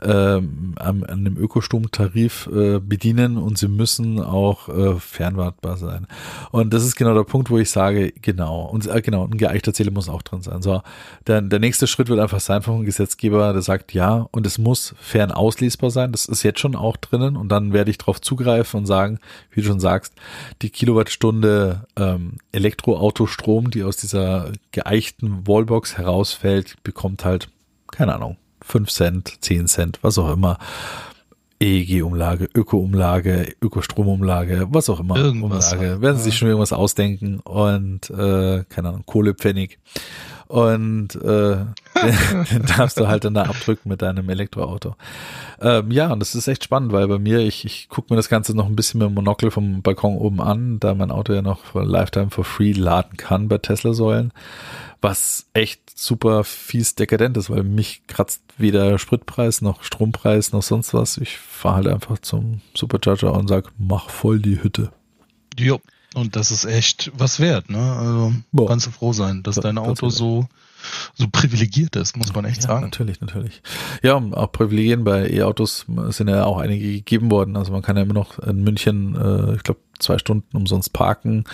ähm, 0.02 0.76
an, 0.78 1.06
an 1.06 1.24
dem 1.24 1.38
Ökostromtarif 1.38 2.50
äh, 2.54 2.80
bedienen 2.80 3.38
und 3.38 3.58
sie 3.58 3.70
müssen 3.70 4.20
auch 4.20 4.68
äh, 4.68 4.96
fernwartbar 5.00 5.78
sein. 5.78 6.08
Und 6.52 6.74
das 6.74 6.84
ist 6.84 6.98
genau 6.98 7.14
der 7.14 7.24
Punkt, 7.24 7.50
wo 7.50 7.58
ich 7.58 7.72
sage, 7.72 8.12
genau. 8.22 8.64
Und 8.66 8.88
äh, 8.88 9.02
genau, 9.02 9.26
ein 9.26 9.38
geeichter 9.38 9.74
Zähler 9.74 9.92
muss 9.92 10.10
auch 10.10 10.22
drin 10.22 10.42
sein. 10.42 10.62
So, 10.62 10.82
der, 11.28 11.42
der 11.42 11.60
nächste 11.60 11.88
Schritt 11.88 12.10
wird 12.10 12.20
einfach 12.20 12.42
sein 12.42 12.62
vom 12.62 12.84
Gesetzgeber, 12.84 13.53
der 13.54 13.62
sagt 13.62 13.94
ja, 13.94 14.28
und 14.32 14.46
es 14.46 14.58
muss 14.58 14.96
fern 15.00 15.32
auslesbar 15.32 15.92
sein. 15.92 16.12
Das 16.12 16.26
ist 16.26 16.44
jetzt 16.44 16.60
schon 16.60 16.76
auch 16.76 16.98
drinnen 16.98 17.36
und 17.36 17.50
dann 17.50 17.74
werde 17.74 17.92
ich 17.92 17.98
darauf 17.98 18.20
zugreifen 18.20 18.82
und 18.82 18.86
sagen, 18.86 19.20
wie 19.52 19.62
du 19.62 19.68
schon 19.68 19.80
sagst, 19.80 20.14
die 20.62 20.70
Kilowattstunde 20.70 21.86
ähm, 21.96 22.38
Elektroautostrom, 22.52 23.72
die 23.72 23.84
aus 23.84 23.98
dieser 23.98 24.52
geeichten 24.72 25.48
Wallbox 25.48 25.98
herausfällt, 25.98 26.82
bekommt 26.84 27.24
halt, 27.26 27.50
keine 27.92 28.16
Ahnung, 28.16 28.38
5 28.62 28.90
Cent, 28.90 29.38
10 29.42 29.68
Cent, 29.68 30.00
was 30.02 30.18
auch 30.18 30.32
immer. 30.32 30.58
EEG-Umlage, 31.60 32.50
Öko-Umlage, 32.54 33.54
Ökostromumlage, 33.62 34.68
was 34.70 34.90
auch 34.90 35.00
immer. 35.00 35.16
Irgendwas 35.16 35.72
Umlage. 35.72 35.92
halt, 35.92 36.02
Werden 36.02 36.18
sie 36.18 36.24
sich 36.24 36.38
schon 36.38 36.50
irgendwas 36.50 36.74
ausdenken 36.74 37.40
und 37.40 38.10
äh, 38.10 38.64
keine 38.68 38.90
Ahnung, 38.90 39.04
Kohlepfennig. 39.06 39.80
Und 40.48 41.16
äh, 41.16 41.58
den, 42.06 42.46
den 42.52 42.66
darfst 42.66 43.00
du 43.00 43.08
halt 43.08 43.24
dann 43.26 43.34
da 43.34 43.44
abdrücken 43.44 43.90
mit 43.90 44.02
deinem 44.02 44.30
Elektroauto. 44.30 44.96
Ähm, 45.62 45.92
ja, 45.92 46.12
und 46.12 46.20
das 46.20 46.36
ist 46.36 46.48
echt 46.48 46.64
spannend, 46.64 46.92
weil 46.92 47.08
bei 47.08 47.20
mir, 47.20 47.40
ich, 47.40 47.66
ich 47.66 47.90
gucke 47.90 48.14
mir 48.14 48.18
das 48.18 48.30
Ganze 48.30 48.56
noch 48.56 48.66
ein 48.68 48.76
bisschen 48.76 49.00
mit 49.00 49.08
dem 49.10 49.14
Monokel 49.14 49.52
vom 49.52 49.82
Balkon 49.82 50.18
oben 50.18 50.42
an, 50.42 50.80
da 50.80 50.94
mein 50.94 51.12
Auto 51.12 51.34
ja 51.34 51.42
noch 51.42 51.64
für 51.66 51.84
Lifetime 51.84 52.30
for 52.30 52.44
free 52.44 52.72
laden 52.74 53.18
kann 53.18 53.48
bei 53.48 53.58
Tesla-Säulen, 53.58 54.32
was 55.02 55.48
echt 55.54 55.82
super 55.98 56.44
fies 56.44 56.96
dekadent 56.96 57.38
ist, 57.38 57.50
weil 57.50 57.64
mich 57.64 58.02
kratzt 58.08 58.42
weder 58.58 58.98
Spritpreis 59.00 59.62
noch 59.62 59.84
Strompreis 59.84 60.52
noch 60.54 60.64
sonst 60.64 60.94
was. 60.94 61.18
Ich 61.18 61.38
fahre 61.38 61.76
halt 61.76 61.88
einfach 61.88 62.20
zum 62.20 62.62
Supercharger 62.76 63.34
und 63.34 63.48
sag, 63.48 63.72
mach 63.78 64.10
voll 64.10 64.40
die 64.40 64.62
Hütte. 64.64 64.92
Jo. 65.58 65.80
Und 66.16 66.36
das 66.36 66.52
ist 66.52 66.66
echt 66.66 67.12
was 67.18 67.40
wert, 67.40 67.72
ne? 67.72 67.80
Also 67.98 68.34
Boah. 68.52 68.68
kannst 68.68 68.86
du 68.86 68.92
froh 68.92 69.14
sein, 69.14 69.42
dass 69.42 69.56
Das- 69.56 69.64
dein 69.64 69.80
Auto 69.80 70.10
so, 70.10 70.46
so 71.16 71.28
privilegiert 71.32 71.96
ist, 71.96 72.18
muss 72.18 72.34
man 72.34 72.46
echt 72.46 72.64
Ja, 72.64 72.70
sagen. 72.70 72.82
natürlich, 72.84 73.22
natürlich. 73.22 73.62
Ja, 74.02 74.16
auch 74.18 74.52
Privilegien 74.52 75.04
bei 75.04 75.30
E-Autos 75.30 75.86
sind 76.10 76.28
ja 76.30 76.46
auch 76.46 76.58
einige 76.58 76.92
gegeben 76.92 77.32
worden. 77.32 77.56
Also 77.58 77.72
man 77.72 77.82
kann 77.82 77.96
ja 77.98 78.04
immer 78.04 78.14
noch 78.14 78.40
in 78.40 78.64
München, 78.64 79.16
äh, 79.16 79.56
ich 79.56 79.64
glaube, 79.64 79.80
zwei 80.04 80.18
Stunden 80.18 80.56
umsonst 80.56 80.94
parken. 80.94 81.46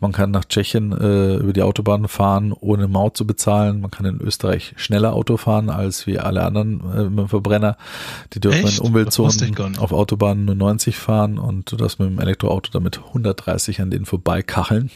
Man 0.00 0.12
kann 0.12 0.30
nach 0.30 0.44
Tschechien 0.44 0.92
äh, 0.92 1.36
über 1.36 1.52
die 1.52 1.62
Autobahn 1.62 2.08
fahren, 2.08 2.52
ohne 2.52 2.88
Maut 2.88 3.16
zu 3.16 3.26
bezahlen. 3.26 3.80
Man 3.80 3.90
kann 3.90 4.06
in 4.06 4.20
Österreich 4.20 4.74
schneller 4.76 5.14
Auto 5.14 5.36
fahren 5.36 5.70
als 5.70 6.06
wie 6.06 6.18
alle 6.18 6.42
anderen 6.44 6.80
äh, 6.92 7.04
mit 7.04 7.18
dem 7.18 7.28
Verbrenner. 7.28 7.76
Die 8.32 8.40
dürfen 8.40 8.66
Echt? 8.66 8.80
in 8.80 8.86
Umweltzonen 8.86 9.78
auf 9.78 9.92
Autobahnen 9.92 10.44
nur 10.44 10.54
90 10.54 10.96
fahren 10.96 11.38
und 11.38 11.70
du 11.70 11.76
darfst 11.76 11.98
mit 11.98 12.08
dem 12.08 12.18
Elektroauto 12.18 12.70
damit 12.72 12.98
130 12.98 13.80
an 13.80 13.90
denen 13.90 14.06
vorbeikacheln. 14.06 14.90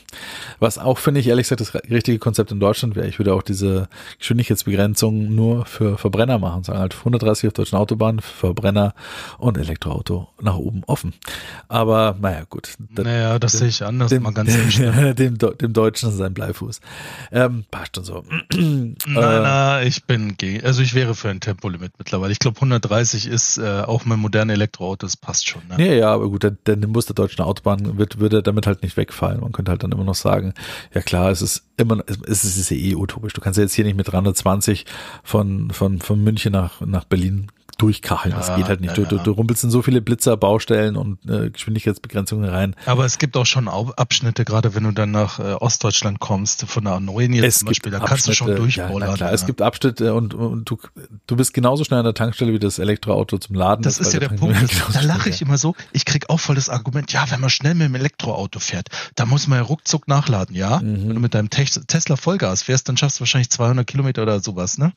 Was 0.59 0.78
auch, 0.78 0.98
finde 0.98 1.20
ich, 1.20 1.28
ehrlich 1.28 1.48
gesagt, 1.48 1.61
das 1.61 1.74
richtige 1.90 2.18
Konzept 2.18 2.52
in 2.52 2.61
Deutschland 2.61 2.96
wäre. 2.96 3.07
Ich 3.07 3.18
würde 3.18 3.34
auch 3.34 3.42
diese 3.42 3.88
Geschwindigkeitsbegrenzung 4.18 5.34
nur 5.34 5.66
für 5.66 5.98
Verbrenner 5.98 6.38
machen. 6.38 6.64
Sagen 6.64 6.78
halt 6.78 6.96
130 6.96 7.48
auf 7.48 7.54
deutschen 7.54 7.76
Autobahnen, 7.76 8.20
Verbrenner 8.20 8.94
und 9.38 9.59
Elektroauto 9.59 10.28
nach 10.40 10.57
oben 10.57 10.82
offen. 10.86 11.14
Aber 11.68 12.16
naja, 12.20 12.44
gut. 12.48 12.74
Das- 12.97 13.05
naja, 13.05 13.38
das 13.38 13.53
sehe 13.53 13.68
ich 13.68 13.84
anders, 13.84 14.11
dem, 14.11 14.22
mal 14.22 14.32
ganz 14.32 14.57
bestimmt. 14.57 15.18
dem, 15.18 15.38
dem 15.38 15.72
Deutschen 15.72 16.11
sein 16.11 16.34
Bleifuß. 16.34 16.80
Ähm, 17.32 17.64
passt 17.70 17.97
schon 17.97 18.05
so. 18.05 18.24
Nein, 18.57 18.94
nein, 19.07 19.86
ich 19.86 20.05
bin 20.05 20.36
gegen, 20.36 20.64
also 20.64 20.82
ich 20.82 20.94
wäre 20.94 21.14
für 21.14 21.28
ein 21.28 21.40
Tempolimit 21.40 21.92
mittlerweile. 21.99 22.32
Ich 22.32 22.38
glaube 22.38 22.57
130 22.57 23.26
ist 23.26 23.59
äh, 23.59 23.82
auch 23.86 24.05
mit 24.05 24.18
modernen 24.18 24.51
Elektroautos 24.51 25.16
passt 25.16 25.49
schon. 25.49 25.62
Ne? 25.68 25.84
Ja, 25.86 25.92
ja, 25.92 26.12
aber 26.14 26.28
gut, 26.28 26.42
der, 26.42 26.53
der 26.53 26.76
Nimbus 26.76 27.07
der 27.07 27.14
deutschen 27.14 27.42
Autobahn 27.42 27.99
wird, 27.99 28.18
würde 28.18 28.42
damit 28.42 28.66
halt 28.66 28.82
nicht 28.82 28.97
wegfallen. 28.97 29.40
Man 29.40 29.53
könnte 29.53 29.70
halt 29.70 29.82
dann 29.82 29.92
immer 29.92 30.05
noch 30.05 30.14
sagen, 30.14 30.55
ja 30.94 31.01
klar, 31.03 31.30
es 31.30 31.42
ist 31.42 31.64
immer, 31.76 32.03
es 32.07 32.16
ist, 32.16 32.44
es 32.44 32.57
ist 32.57 32.70
ja 32.70 32.76
eh 32.76 32.94
utopisch. 32.94 33.32
Du 33.32 33.40
kannst 33.40 33.57
ja 33.59 33.62
jetzt 33.62 33.74
hier 33.74 33.84
nicht 33.84 33.97
mit 33.97 34.11
320 34.11 34.86
von, 35.22 35.70
von, 35.70 36.01
von 36.01 36.22
München 36.22 36.53
nach, 36.53 36.80
nach 36.80 37.05
Berlin 37.05 37.49
durchkacheln. 37.79 38.35
Das 38.35 38.49
Ja, 38.49 38.57
geht 38.57 38.66
halt 38.68 38.81
nicht. 38.81 38.97
ja, 38.97 39.05
Du, 39.05 39.05
du, 39.05 39.16
ja. 39.16 39.22
du 39.22 39.31
rumpelst 39.33 39.64
in 39.64 39.70
so 39.70 39.83
viele 39.83 40.01
Blitzer, 40.01 40.37
Baustellen 40.37 40.97
und 40.97 41.18
äh, 41.29 41.51
Geschwindigkeitsbegrenzungen 41.51 42.49
rein. 42.49 42.74
Aber 42.87 43.05
es 43.05 43.18
gibt 43.18 43.37
auch 43.37 43.47
schon 43.47 43.68
Abschnitte, 43.68 44.45
gerade 44.45 44.74
wenn 44.74 44.85
du 44.85 44.93
dann 44.93 45.11
nach 45.11 45.39
äh, 45.39 45.53
Ostdeutschland 45.55 46.18
kommst, 46.20 46.64
von 46.66 46.85
der 46.85 46.95
A9 46.95 47.35
jetzt 47.35 47.59
zum 47.61 47.68
Beispiel, 47.68 47.93
da 47.93 48.01
kannst 48.01 48.27
du 48.29 48.33
schon 48.33 48.55
durchballern. 48.57 49.11
Ja, 49.11 49.14
klar, 49.14 49.29
ja. 49.31 49.35
es 49.35 49.47
gibt 49.47 49.61
Abschnitte 49.62 50.14
und, 50.14 50.35
und 50.35 50.64
du, 50.70 50.79
du 51.27 51.37
bist 51.37 51.53
genauso 51.55 51.85
schnell 51.85 51.99
an 51.99 52.05
der 52.05 52.14
Tankstelle 52.14 52.53
wie 52.53 52.59
das 52.59 52.79
Elektroauto 52.79 53.39
zum 53.39 53.57
Laden. 53.57 53.83
Das 53.83 53.99
ist 53.99 54.12
ja 54.14 54.20
weil 54.20 54.29
der 54.29 54.37
Punkt. 54.37 54.57
Da 54.95 55.01
lache 55.03 55.29
ich 55.29 55.43
immer 55.43 55.59
so. 55.59 55.74
Ich 55.93 56.05
krieg 56.05 56.31
auch 56.31 56.41
voll 56.41 56.55
das 56.55 56.68
Argument, 56.70 57.12
ja, 57.12 57.31
wenn 57.31 57.41
man 57.41 57.51
schnell 57.51 57.74
mit 57.74 57.87
dem 57.89 57.95
Elektroauto 57.95 58.59
fährt, 58.59 58.89
da 59.14 59.27
muss 59.27 59.47
man 59.49 59.59
ja 59.59 59.64
ruckzuck 59.64 60.09
nachladen, 60.09 60.55
ja. 60.57 60.79
Mhm. 60.79 61.09
Wenn 61.09 61.14
du 61.14 61.20
mit 61.20 61.35
deinem 61.35 61.51
Tes- 61.51 61.85
Tesla 61.87 62.16
Vollgas 62.16 62.62
fährst, 62.62 62.89
dann 62.89 62.97
schaffst 62.97 63.18
du 63.18 63.20
wahrscheinlich 63.20 63.51
200 63.51 63.87
Kilometer 63.87 64.22
oder 64.22 64.41
sowas, 64.41 64.79
ne? 64.79 64.93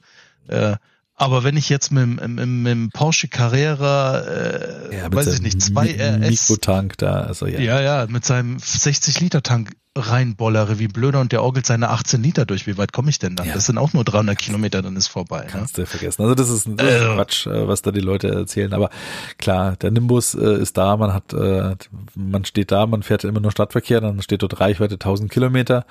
Äh, 0.47 0.77
aber 1.19 1.43
wenn 1.43 1.55
ich 1.57 1.69
jetzt 1.69 1.91
mit, 1.91 2.01
dem- 2.03 2.35
mit, 2.35 2.47
mit 2.47 2.71
dem 2.71 2.89
Porsche 2.91 3.27
Carrera, 3.27 4.19
äh, 4.21 4.97
Ja, 4.97 5.13
weiß 5.13 5.27
ich 5.27 5.41
nicht, 5.41 5.61
zwei 5.61 5.85
Mi- 5.85 5.99
RS, 5.99 6.49
Mikrotank 6.49 6.97
da, 6.97 7.21
also 7.21 7.45
ja. 7.45 7.59
ja, 7.59 7.81
ja, 7.81 8.07
mit 8.09 8.25
seinem 8.25 8.57
60 8.59 9.19
Liter 9.19 9.43
Tank 9.43 9.71
reinbollere 9.99 10.79
wie 10.79 10.85
ein 10.85 10.91
Blöder 10.91 11.19
und 11.19 11.31
der 11.31 11.43
orgelt 11.43 11.65
seine 11.65 11.89
18 11.89 12.21
Liter 12.23 12.45
durch, 12.45 12.67
wie 12.67 12.77
weit 12.77 12.93
komme 12.93 13.09
ich 13.09 13.19
denn 13.19 13.35
dann? 13.35 13.47
Ja. 13.47 13.53
Das 13.53 13.65
sind 13.65 13.77
auch 13.77 13.93
nur 13.93 14.03
300 14.03 14.37
Kilometer, 14.37 14.81
dann 14.81 14.95
ist 14.95 15.07
vorbei. 15.07 15.41
Ne? 15.41 15.47
Kannst 15.51 15.77
du 15.77 15.85
vergessen. 15.85 16.21
Also 16.21 16.35
das 16.35 16.49
ist, 16.49 16.67
ist 16.67 16.79
Äh. 16.81 17.15
Quatsch, 17.15 17.47
äh, 17.47 17.67
was 17.67 17.81
da 17.81 17.91
die 17.91 17.99
Leute 17.99 18.29
erzählen. 18.29 18.73
Aber 18.73 18.89
klar, 19.37 19.75
der 19.77 19.91
Nimbus 19.91 20.35
äh, 20.35 20.61
ist 20.61 20.77
da, 20.77 20.97
man 20.97 21.13
hat, 21.13 21.33
äh, 21.33 21.75
man 22.15 22.45
steht 22.45 22.71
da, 22.71 22.85
man 22.85 23.03
fährt 23.03 23.23
immer 23.23 23.39
nur 23.39 23.51
Stadtverkehr, 23.51 24.01
dann 24.01 24.21
steht 24.21 24.41
dort 24.41 24.59
Reichweite 24.59 24.95
1000 24.95 25.31
Kilometer. 25.31 25.85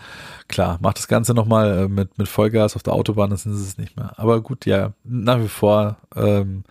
Klar, 0.48 0.78
macht 0.80 0.98
das 0.98 1.08
Ganze 1.08 1.34
nochmal 1.34 1.88
mit, 1.88 2.18
mit 2.18 2.28
Vollgas 2.28 2.76
auf 2.76 2.82
der 2.82 2.94
Autobahn, 2.94 3.30
dann 3.30 3.38
sind 3.38 3.54
sie 3.54 3.64
es 3.64 3.78
nicht 3.78 3.96
mehr. 3.96 4.12
Aber 4.16 4.40
gut, 4.40 4.66
ja, 4.66 4.92
nach 5.04 5.40
wie 5.40 5.48
vor 5.48 5.96
ähm, 6.16 6.64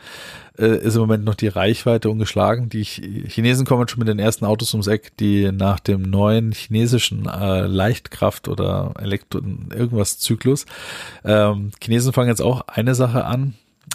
äh, 0.58 0.78
ist 0.78 0.96
im 0.96 1.02
Moment 1.02 1.24
noch 1.24 1.36
die 1.36 1.48
Reichweite 1.48 2.10
ungeschlagen. 2.10 2.70
Die 2.70 2.84
Ch 2.84 3.02
Chinesen 3.28 3.66
kommen 3.66 3.88
schon 3.88 4.00
mit 4.00 4.08
den 4.08 4.20
ersten 4.20 4.46
Autos 4.46 4.74
ums 4.74 4.88
Eck, 4.88 5.16
die 5.18 5.52
nach 5.52 5.80
dem 5.80 6.04
neuen 6.04 6.52
chinesischen 6.52 7.28
äh, 7.28 7.68
Leichtkraft 7.68 8.48
oder 8.48 8.94
Elektro 9.00 9.40
irgendwas 9.40 10.20
Zyklus. 10.20 10.66
Ähm, 11.24 11.72
Chinesen 11.82 12.14
fangen 12.14 12.30
jetzt 12.30 12.42
auch 12.42 12.68
eine 12.68 12.96
Sache 12.96 13.26
an, 13.26 13.54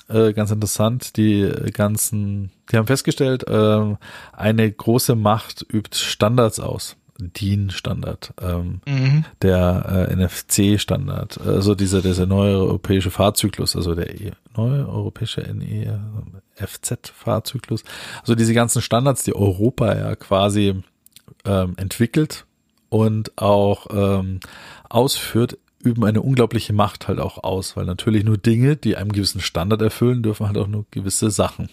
äh, 0.08 0.32
ganz 0.32 0.50
interessant. 0.50 1.16
Die 1.16 1.50
ganzen, 1.72 2.50
die 2.70 2.76
haben 2.76 2.86
festgestellt, 2.86 3.44
ähm, 3.48 3.98
eine 4.32 4.70
große 4.70 5.14
Macht 5.14 5.66
übt 5.72 5.96
Standards 5.96 6.60
aus. 6.60 6.96
DIN-Standard, 7.18 8.34
ähm, 8.42 8.80
Mhm. 8.86 9.24
der 9.42 10.08
äh, 10.10 10.16
NFC-Standard, 10.16 11.40
also 11.40 11.74
dieser, 11.74 12.00
dieser 12.02 12.26
neue 12.26 12.56
europäische 12.56 13.10
Fahrzyklus, 13.10 13.76
also 13.76 13.94
der 13.94 14.20
e 14.20 14.32
neue 14.56 14.88
europäische 14.88 15.42
NE, 15.42 16.00
FZ-Fahrzyklus, 16.56 17.84
also 18.20 18.34
diese 18.34 18.54
ganzen 18.54 18.82
Standards, 18.82 19.24
die 19.24 19.34
Europa 19.34 19.94
ja 19.94 20.16
quasi 20.16 20.82
ähm, 21.44 21.74
entwickelt 21.76 22.46
und 22.88 23.36
auch 23.38 23.86
ähm, 23.90 24.40
ausführt, 24.88 25.58
üben 25.82 26.04
eine 26.04 26.22
unglaubliche 26.22 26.72
Macht 26.72 27.08
halt 27.08 27.18
auch 27.18 27.42
aus, 27.42 27.76
weil 27.76 27.84
natürlich 27.84 28.24
nur 28.24 28.38
Dinge, 28.38 28.76
die 28.76 28.96
einem 28.96 29.12
gewissen 29.12 29.40
Standard 29.40 29.82
erfüllen, 29.82 30.22
dürfen 30.22 30.46
halt 30.46 30.56
auch 30.56 30.68
nur 30.68 30.86
gewisse 30.90 31.30
Sachen. 31.30 31.68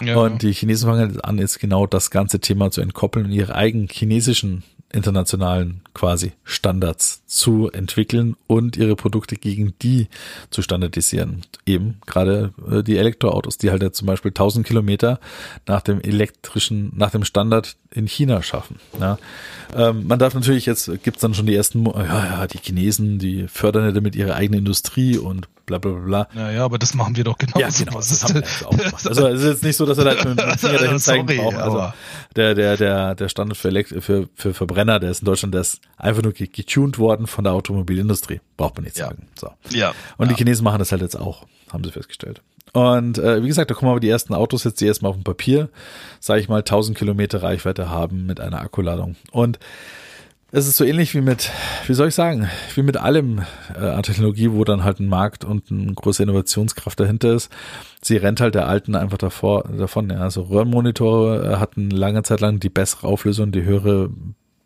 Ja. 0.00 0.16
Und 0.16 0.42
die 0.42 0.52
Chinesen 0.52 0.88
fangen 0.88 1.08
jetzt 1.08 1.24
an, 1.24 1.38
jetzt 1.38 1.60
genau 1.60 1.86
das 1.86 2.10
ganze 2.10 2.40
Thema 2.40 2.70
zu 2.70 2.80
entkoppeln 2.80 3.26
und 3.26 3.32
ihre 3.32 3.54
eigenen 3.54 3.88
chinesischen 3.88 4.64
internationalen 4.92 5.82
quasi 5.92 6.32
Standards 6.44 7.22
zu 7.26 7.70
entwickeln 7.70 8.36
und 8.46 8.76
ihre 8.76 8.96
Produkte 8.96 9.36
gegen 9.36 9.74
die 9.82 10.08
zu 10.50 10.62
standardisieren. 10.62 11.42
Eben 11.66 12.00
gerade 12.06 12.52
äh, 12.70 12.82
die 12.82 12.96
Elektroautos, 12.96 13.58
die 13.58 13.70
halt 13.70 13.82
jetzt 13.82 13.98
zum 13.98 14.06
Beispiel 14.06 14.30
1000 14.30 14.66
Kilometer 14.66 15.20
nach 15.66 15.82
dem 15.82 16.00
elektrischen, 16.00 16.92
nach 16.96 17.10
dem 17.10 17.24
Standard 17.24 17.76
in 17.90 18.06
China 18.06 18.42
schaffen. 18.42 18.76
Ja. 18.98 19.18
Ähm, 19.76 20.06
man 20.06 20.18
darf 20.18 20.34
natürlich, 20.34 20.64
jetzt 20.64 20.90
gibt's 21.02 21.20
dann 21.20 21.34
schon 21.34 21.46
die 21.46 21.54
ersten, 21.54 21.84
ja, 21.84 22.24
ja, 22.24 22.46
die 22.46 22.58
Chinesen, 22.58 23.18
die 23.18 23.46
fördern 23.46 23.84
ja 23.84 23.92
damit 23.92 24.16
ihre 24.16 24.34
eigene 24.34 24.58
Industrie 24.58 25.18
und 25.18 25.48
bla 25.78 25.90
bla 25.92 26.00
bla. 26.00 26.28
Naja, 26.34 26.64
aber 26.64 26.78
das 26.78 26.94
machen 26.94 27.14
wir 27.16 27.24
doch 27.24 27.38
genauso. 27.38 27.60
Ja, 27.60 27.68
genau, 27.68 27.96
das 27.98 28.24
haben 28.24 28.34
wir 28.34 28.40
jetzt 28.40 28.64
auch 28.66 28.70
gemacht. 28.76 29.06
Also 29.06 29.26
es 29.28 29.40
ist 29.42 29.46
jetzt 29.48 29.62
nicht 29.64 29.76
so, 29.76 29.86
dass 29.86 29.98
er 29.98 30.04
da 30.04 30.14
mit 30.28 30.38
dem 30.40 30.58
Finger 30.58 30.78
dahin 30.78 30.98
zeigen 30.98 31.28
Sorry, 31.28 31.38
braucht. 31.40 31.56
Also 31.56 31.92
der, 32.36 32.54
der, 32.54 32.76
der, 32.76 33.14
der 33.14 33.28
Standard 33.28 33.56
für, 33.58 33.68
Elekt 33.68 33.94
für, 34.02 34.28
für 34.34 34.54
Verbrenner, 34.54 34.98
der 34.98 35.10
ist 35.10 35.20
in 35.20 35.26
Deutschland, 35.26 35.54
der 35.54 35.60
ist 35.60 35.80
einfach 35.96 36.22
nur 36.22 36.32
ge- 36.32 36.48
getuned 36.48 36.98
worden 36.98 37.26
von 37.26 37.44
der 37.44 37.52
Automobilindustrie. 37.52 38.40
Braucht 38.56 38.74
man 38.76 38.84
nicht 38.84 38.98
Ja. 38.98 39.06
sagen. 39.06 39.28
So. 39.38 39.50
Ja. 39.70 39.92
Und 40.16 40.26
ja. 40.26 40.32
die 40.32 40.38
Chinesen 40.38 40.64
machen 40.64 40.78
das 40.78 40.90
halt 40.92 41.02
jetzt 41.02 41.16
auch, 41.18 41.46
haben 41.72 41.84
sie 41.84 41.92
festgestellt. 41.92 42.42
Und 42.72 43.16
äh, 43.18 43.42
wie 43.42 43.46
gesagt, 43.48 43.70
da 43.70 43.74
kommen 43.74 43.90
aber 43.90 44.00
die 44.00 44.10
ersten 44.10 44.34
Autos 44.34 44.64
jetzt, 44.64 44.80
die 44.80 44.86
erstmal 44.86 45.10
auf 45.10 45.16
dem 45.16 45.24
Papier, 45.24 45.70
sage 46.20 46.40
ich 46.40 46.48
mal, 46.50 46.58
1000 46.58 46.96
Kilometer 46.98 47.42
Reichweite 47.42 47.88
haben 47.88 48.26
mit 48.26 48.40
einer 48.40 48.60
Akkuladung. 48.60 49.16
Und 49.30 49.58
es 50.50 50.66
ist 50.66 50.78
so 50.78 50.84
ähnlich 50.84 51.14
wie 51.14 51.20
mit, 51.20 51.50
wie 51.86 51.94
soll 51.94 52.08
ich 52.08 52.14
sagen, 52.14 52.48
wie 52.74 52.82
mit 52.82 52.96
allem 52.96 53.42
äh, 53.74 53.80
an 53.80 54.02
Technologie, 54.02 54.50
wo 54.52 54.64
dann 54.64 54.82
halt 54.82 54.98
ein 54.98 55.06
Markt 55.06 55.44
und 55.44 55.70
eine 55.70 55.92
große 55.92 56.22
Innovationskraft 56.22 56.98
dahinter 56.98 57.34
ist. 57.34 57.52
Sie 58.00 58.16
rennt 58.16 58.40
halt 58.40 58.54
der 58.54 58.66
alten 58.66 58.94
einfach 58.94 59.18
davor, 59.18 59.64
davon. 59.64 60.08
Ja. 60.08 60.20
Also 60.20 60.42
Röhrenmonitore 60.42 61.52
äh, 61.52 61.56
hatten 61.56 61.90
lange 61.90 62.22
Zeit 62.22 62.40
lang 62.40 62.60
die 62.60 62.70
bessere 62.70 63.06
Auflösung, 63.06 63.52
die 63.52 63.64
höhere 63.64 64.10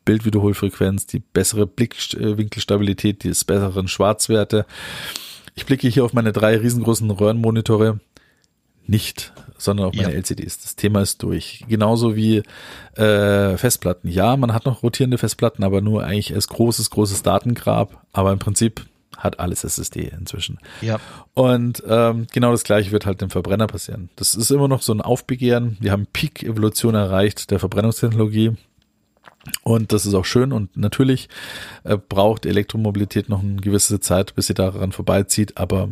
Bildwiederholfrequenz, 0.05 1.07
die 1.07 1.20
bessere 1.20 1.66
Blickwinkelstabilität, 1.66 3.24
die 3.24 3.30
besseren 3.30 3.89
Schwarzwerte. 3.89 4.66
Ich 5.55 5.66
blicke 5.66 5.89
hier 5.89 6.05
auf 6.05 6.12
meine 6.12 6.33
drei 6.33 6.57
riesengroßen 6.57 7.11
Röhrenmonitore 7.11 8.01
nicht, 8.87 9.33
sondern 9.63 9.87
auf 9.87 9.95
meine 9.95 10.11
Ja. 10.11 10.17
LCDs. 10.17 10.61
Das 10.61 10.77
Thema 10.77 11.03
ist 11.03 11.23
durch. 11.23 11.65
Genauso 11.69 12.17
wie 12.17 12.43
äh, 12.97 13.57
Festplatten. 13.57 14.09
Ja, 14.09 14.37
man 14.37 14.53
hat 14.53 14.67
noch 14.67 14.83
rotierende 14.83 15.19
Festplatten, 15.19 15.65
aber 15.65 15.81
nur 15.81 16.05
eigentlich 16.05 16.35
als 16.35 16.49
großes, 16.49 16.91
großes 16.91 17.23
Datengrab. 17.23 18.05
Aber 18.13 18.33
im 18.33 18.39
Prinzip 18.39 18.87
hat 19.17 19.39
alles 19.39 19.63
SSD 19.63 20.13
inzwischen. 20.19 20.59
Ja. 20.81 20.99
Und 21.35 21.83
ähm, 21.89 22.27
genau 22.33 22.51
das 22.51 22.65
gleiche 22.65 22.91
wird 22.91 23.07
halt 23.07 23.21
dem 23.21 23.31
Verbrenner 23.31 23.69
passieren. 23.69 24.11
Das 24.17 24.35
ist 24.35 24.51
immer 24.51 24.69
noch 24.69 24.83
so 24.83 24.93
ein 24.93 25.01
Aufbegehren. 25.01 25.77
Wir 25.81 25.93
haben 25.93 26.07
Peak-Evolution 26.13 26.95
erreicht 26.95 27.51
der 27.51 27.61
Verbrennungstechnologie. 27.61 28.57
Und 29.65 29.93
das 29.93 30.07
ist 30.07 30.15
auch 30.15 30.25
schön 30.25 30.53
und 30.53 30.77
natürlich 30.77 31.29
äh, 31.83 31.97
braucht 31.97 32.47
Elektromobilität 32.47 33.29
noch 33.29 33.43
eine 33.43 33.57
gewisse 33.57 33.99
Zeit, 33.99 34.35
bis 34.37 34.47
sie 34.47 34.55
daran 34.55 34.93
vorbeizieht, 34.93 35.57
aber 35.59 35.91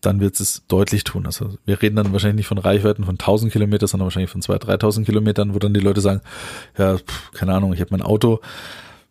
dann 0.00 0.20
wird 0.20 0.40
es 0.40 0.62
deutlich 0.68 1.04
tun. 1.04 1.26
Also 1.26 1.58
wir 1.66 1.80
reden 1.82 1.96
dann 1.96 2.12
wahrscheinlich 2.12 2.36
nicht 2.36 2.46
von 2.46 2.58
Reichweiten 2.58 3.04
von 3.04 3.14
1000 3.14 3.52
Kilometern, 3.52 3.86
sondern 3.88 4.06
wahrscheinlich 4.06 4.30
von 4.30 4.40
2.000, 4.42 4.78
3.000 4.80 5.04
Kilometern, 5.04 5.54
wo 5.54 5.58
dann 5.58 5.74
die 5.74 5.80
Leute 5.80 6.00
sagen, 6.00 6.20
ja, 6.78 6.96
pff, 6.98 7.32
keine 7.32 7.54
Ahnung, 7.54 7.72
ich 7.72 7.80
habe 7.80 7.90
mein 7.92 8.02
Auto, 8.02 8.40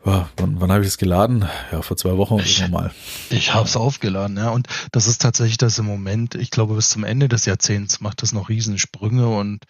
ja, 0.05 0.29
wann, 0.37 0.61
wann 0.61 0.71
habe 0.71 0.81
ich 0.81 0.87
das 0.87 0.97
geladen? 0.97 1.45
Ja, 1.71 1.81
vor 1.81 1.97
zwei 1.97 2.15
Wochen 2.17 2.39
Ich- 2.39 2.67
mal. 2.69 2.91
Ich 3.29 3.53
habe 3.53 3.65
es 3.67 3.75
aufgeladen, 3.75 4.37
ja. 4.37 4.49
Und 4.49 4.67
das 4.93 5.07
ist 5.07 5.21
tatsächlich 5.21 5.57
das 5.57 5.77
im 5.77 5.85
Moment, 5.85 6.35
ich 6.35 6.51
glaube, 6.51 6.75
bis 6.75 6.89
zum 6.89 7.03
Ende 7.03 7.27
des 7.27 7.45
Jahrzehnts 7.45 7.99
macht 7.99 8.21
das 8.21 8.31
noch 8.31 8.47
Riesensprünge 8.49 9.27
und 9.27 9.65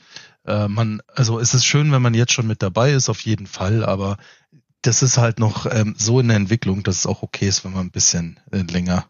äh, 0.46 0.68
man, 0.68 1.02
also 1.16 1.40
es 1.40 1.54
ist 1.54 1.66
schön, 1.66 1.92
wenn 1.92 2.02
man 2.04 2.14
jetzt 2.14 2.32
schon 2.32 2.48
mit 2.48 2.62
dabei 2.62 2.92
ist, 2.94 3.10
auf 3.10 3.22
jeden 3.22 3.48
Fall, 3.48 3.84
aber 3.84 4.18
das 4.84 5.02
ist 5.02 5.18
halt 5.18 5.40
noch 5.40 5.66
ähm, 5.66 5.96
so 5.98 6.20
in 6.20 6.28
der 6.30 6.38
Entwicklung, 6.38 6.84
dass 6.84 7.00
es 7.00 7.06
auch 7.08 7.24
okay 7.24 7.48
ist, 7.48 7.66
wenn 7.66 7.74
man 7.74 7.88
ein 7.88 7.92
bisschen 7.92 8.40
äh, 8.52 8.60
länger. 8.62 9.06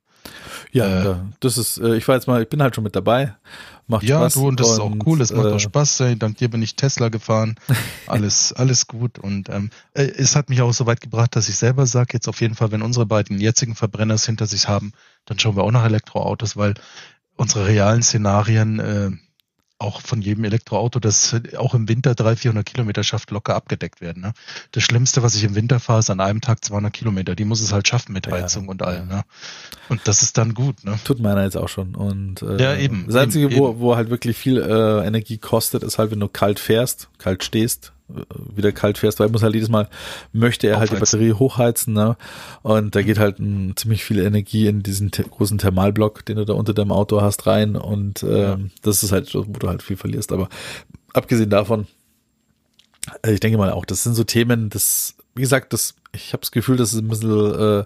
Ja, 0.72 0.86
Äh, 1.02 1.04
da- 1.04 1.26
das 1.40 1.58
ist, 1.58 1.78
äh, 1.80 1.96
ich 1.96 2.08
war 2.08 2.16
jetzt 2.16 2.28
mal, 2.28 2.42
ich 2.44 2.50
bin 2.50 2.62
halt 2.62 2.76
schon 2.76 2.84
mit 2.84 2.96
dabei. 2.96 3.36
Macht 3.88 4.04
Ja, 4.04 4.20
Spaß. 4.20 4.34
du, 4.36 4.48
und 4.50 4.60
das 4.60 4.70
ist 4.72 4.80
auch 4.80 4.94
cool, 5.06 5.18
das 5.18 5.32
macht 5.34 5.48
äh, 5.48 5.54
auch 5.54 5.60
Spaß. 5.60 6.04
Dank 6.20 6.38
dir 6.38 6.50
bin 6.50 6.62
ich 6.62 6.76
Tesla 6.76 7.10
gefahren. 7.10 7.56
Alles, 8.06 8.54
alles 8.54 8.86
gut. 8.88 9.18
Und 9.18 9.50
ähm, 9.50 9.72
äh, 9.96 10.04
es 10.04 10.36
hat 10.36 10.50
mich 10.50 10.62
auch 10.62 10.72
so 10.74 10.86
weit 10.86 11.02
gebracht, 11.02 11.36
dass 11.36 11.50
ich 11.50 11.58
selber 11.58 11.88
sage, 11.88 12.10
jetzt 12.14 12.28
auf 12.28 12.40
jeden 12.42 12.54
Fall, 12.56 12.72
wenn 12.72 12.84
unsere 12.84 13.06
beiden 13.08 13.40
jetzigen 13.42 13.74
Verbrenners 13.76 14.26
hinter 14.28 14.46
sich 14.46 14.68
haben, 14.68 14.94
dann 15.26 15.40
schauen 15.40 15.56
wir 15.56 15.64
auch 15.64 15.72
nach 15.72 15.86
Elektroautos, 15.86 16.56
weil 16.56 16.76
unsere 17.36 17.66
realen 17.68 18.04
Szenarien 18.04 18.80
äh, 18.80 19.12
auch 19.80 20.02
von 20.02 20.22
jedem 20.22 20.44
Elektroauto, 20.44 21.00
das 21.00 21.36
auch 21.58 21.74
im 21.74 21.88
Winter 21.88 22.14
300, 22.14 22.40
400 22.40 22.66
Kilometer 22.66 23.04
schafft, 23.04 23.32
locker 23.32 23.56
abgedeckt 23.56 24.02
werden. 24.02 24.22
Ne? 24.22 24.34
Das 24.72 24.84
Schlimmste, 24.84 25.24
was 25.24 25.36
ich 25.36 25.44
im 25.46 25.56
Winter 25.56 25.80
fahre, 25.80 26.00
ist 26.00 26.10
an 26.10 26.20
einem 26.20 26.42
Tag 26.42 26.64
200 26.64 26.92
Kilometer. 26.94 27.34
Die 27.34 27.46
muss 27.46 27.62
es 27.62 27.72
halt 27.72 27.88
schaffen 27.88 28.12
mit 28.14 28.28
Ja, 28.28 28.34
Heizung 28.34 28.68
und 28.68 28.84
allem. 28.84 29.10
ja. 29.10 29.16
Ne? 29.18 29.24
Und 29.88 30.02
das 30.04 30.22
ist 30.22 30.38
dann 30.38 30.54
gut. 30.54 30.84
Ne? 30.84 31.00
Tut 31.06 31.20
meiner 31.20 31.44
jetzt 31.44 31.56
auch 31.58 31.70
schon. 31.70 31.96
Und 31.96 32.42
äh, 32.42 32.62
Ja, 32.62 32.76
eben, 32.76 33.06
Das 33.08 33.16
Einzige, 33.16 33.46
eben, 33.48 33.56
wo, 33.58 33.80
wo 33.80 33.96
halt 33.96 34.10
wirklich 34.10 34.38
viel 34.38 34.58
äh, 34.62 35.08
Energie 35.08 35.38
kostet, 35.38 35.82
ist 35.84 35.98
halt, 35.98 36.12
wenn 36.12 36.20
du 36.20 36.28
kalt 36.28 36.60
fährst, 36.60 37.10
kalt 37.18 37.44
stehst, 37.44 37.94
wieder 38.56 38.72
kalt 38.72 38.98
fährst, 38.98 39.20
weil 39.20 39.28
er 39.28 39.32
muss 39.32 39.44
halt 39.44 39.54
jedes 39.54 39.70
Mal, 39.70 39.88
möchte 40.34 40.68
er 40.68 40.80
halt 40.80 40.90
die 40.90 40.96
Aufheizen. 40.96 41.20
Batterie 41.20 41.34
hochheizen, 41.34 41.94
ne? 41.94 42.18
Und 42.64 42.96
da 42.96 43.02
geht 43.02 43.20
halt 43.20 43.40
ein, 43.40 43.74
ziemlich 43.76 44.04
viel 44.04 44.20
Energie 44.20 44.68
in 44.68 44.82
diesen 44.84 45.12
te 45.12 45.24
großen 45.24 45.58
Thermalblock, 45.58 46.26
den 46.26 46.38
du 46.38 46.46
da 46.46 46.54
unter 46.54 46.74
deinem 46.74 46.92
Auto 46.92 47.22
hast, 47.22 47.46
rein. 47.48 47.76
Und 47.76 48.24
ähm, 48.24 48.30
Ja. 48.30 48.60
das 48.82 49.04
ist 49.04 49.12
halt, 49.12 49.28
so, 49.28 49.48
wo 49.48 49.54
du 49.60 49.68
halt 49.68 49.84
viel 49.84 49.98
verlierst. 49.98 50.32
Aber 50.32 50.50
abgesehen 51.14 51.50
davon, 51.50 51.88
äh, 53.24 53.34
ich 53.34 53.40
denke 53.40 53.58
mal 53.58 53.72
auch, 53.72 53.86
das 53.86 54.04
sind 54.04 54.16
so 54.16 54.24
Themen, 54.24 54.70
das, 54.70 55.16
wie 55.36 55.42
gesagt, 55.42 55.74
das, 55.74 55.96
ich 56.12 56.34
habe 56.34 56.42
das 56.42 56.52
Gefühl, 56.52 56.76
das 56.76 56.94
ist 56.94 57.00
ein 57.00 57.08
bisschen, 57.08 57.82
äh, 57.82 57.84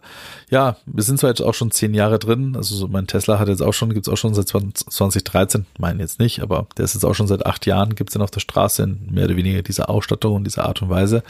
ja, 0.49 0.77
wir 0.85 1.03
sind 1.03 1.19
zwar 1.19 1.29
jetzt 1.29 1.41
auch 1.41 1.53
schon 1.53 1.71
zehn 1.71 1.93
Jahre 1.93 2.19
drin, 2.19 2.55
also 2.55 2.73
so 2.73 2.87
mein 2.87 3.05
Tesla 3.05 3.37
hat 3.37 3.49
jetzt 3.49 3.61
auch 3.61 3.73
schon, 3.73 3.93
gibt's 3.93 4.07
auch 4.07 4.15
schon 4.17 4.33
seit 4.33 4.47
20, 4.47 4.89
2013, 4.89 5.65
meinen 5.77 5.99
jetzt 5.99 6.19
nicht, 6.19 6.41
aber 6.41 6.67
der 6.77 6.85
ist 6.85 6.93
jetzt 6.93 7.03
auch 7.03 7.15
schon 7.15 7.27
seit 7.27 7.45
acht 7.45 7.65
Jahren, 7.65 7.95
gibt's 7.95 8.13
den 8.13 8.21
auf 8.21 8.31
der 8.31 8.39
Straße 8.39 8.83
in 8.83 9.09
mehr 9.11 9.25
oder 9.25 9.35
weniger 9.35 9.61
dieser 9.61 9.89
Ausstattung 9.89 10.35
und 10.35 10.45
dieser 10.45 10.65
Art 10.65 10.81
und 10.81 10.89
Weise. 10.89 11.23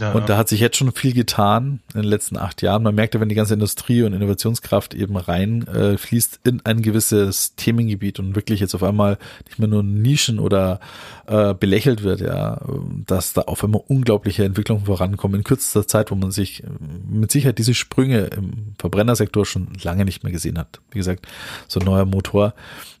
Ja, 0.00 0.12
und 0.12 0.20
ja. 0.22 0.26
da 0.26 0.36
hat 0.36 0.48
sich 0.48 0.60
jetzt 0.60 0.76
schon 0.76 0.92
viel 0.92 1.12
getan 1.12 1.80
in 1.94 2.02
den 2.02 2.08
letzten 2.08 2.36
acht 2.36 2.62
Jahren. 2.62 2.84
Man 2.84 2.94
merkt 2.94 3.14
ja, 3.14 3.20
wenn 3.20 3.28
die 3.28 3.34
ganze 3.34 3.54
Industrie 3.54 4.02
und 4.02 4.12
Innovationskraft 4.12 4.94
eben 4.94 5.16
rein 5.16 5.66
äh, 5.66 5.98
fließt 5.98 6.40
in 6.44 6.64
ein 6.64 6.82
gewisses 6.82 7.56
Themengebiet 7.56 8.20
und 8.20 8.36
wirklich 8.36 8.60
jetzt 8.60 8.76
auf 8.76 8.84
einmal 8.84 9.18
nicht 9.46 9.58
mehr 9.58 9.68
nur 9.68 9.82
Nischen 9.82 10.38
oder 10.38 10.78
äh, 11.26 11.54
belächelt 11.54 12.02
wird, 12.02 12.20
ja, 12.20 12.60
dass 13.06 13.32
da 13.32 13.42
auf 13.42 13.64
einmal 13.64 13.82
unglaubliche 13.88 14.44
Entwicklungen 14.44 14.86
vorankommen 14.86 15.40
in 15.40 15.44
kürzester 15.44 15.86
Zeit, 15.86 16.10
wo 16.10 16.14
man 16.14 16.27
man 16.28 16.32
sich 16.32 16.62
äh, 16.62 16.66
mit 17.08 17.32
Sicherheit 17.32 17.58
diese 17.58 17.74
Sprünge 17.74 18.26
im 18.26 18.74
Verbrennersektor 18.78 19.46
schon 19.46 19.68
lange 19.82 20.04
nicht 20.04 20.22
mehr 20.22 20.32
gesehen 20.32 20.58
hat. 20.58 20.80
Wie 20.90 20.98
gesagt, 20.98 21.26
so 21.66 21.80
ein 21.80 21.86
neuer 21.86 22.04
Motor, 22.04 22.54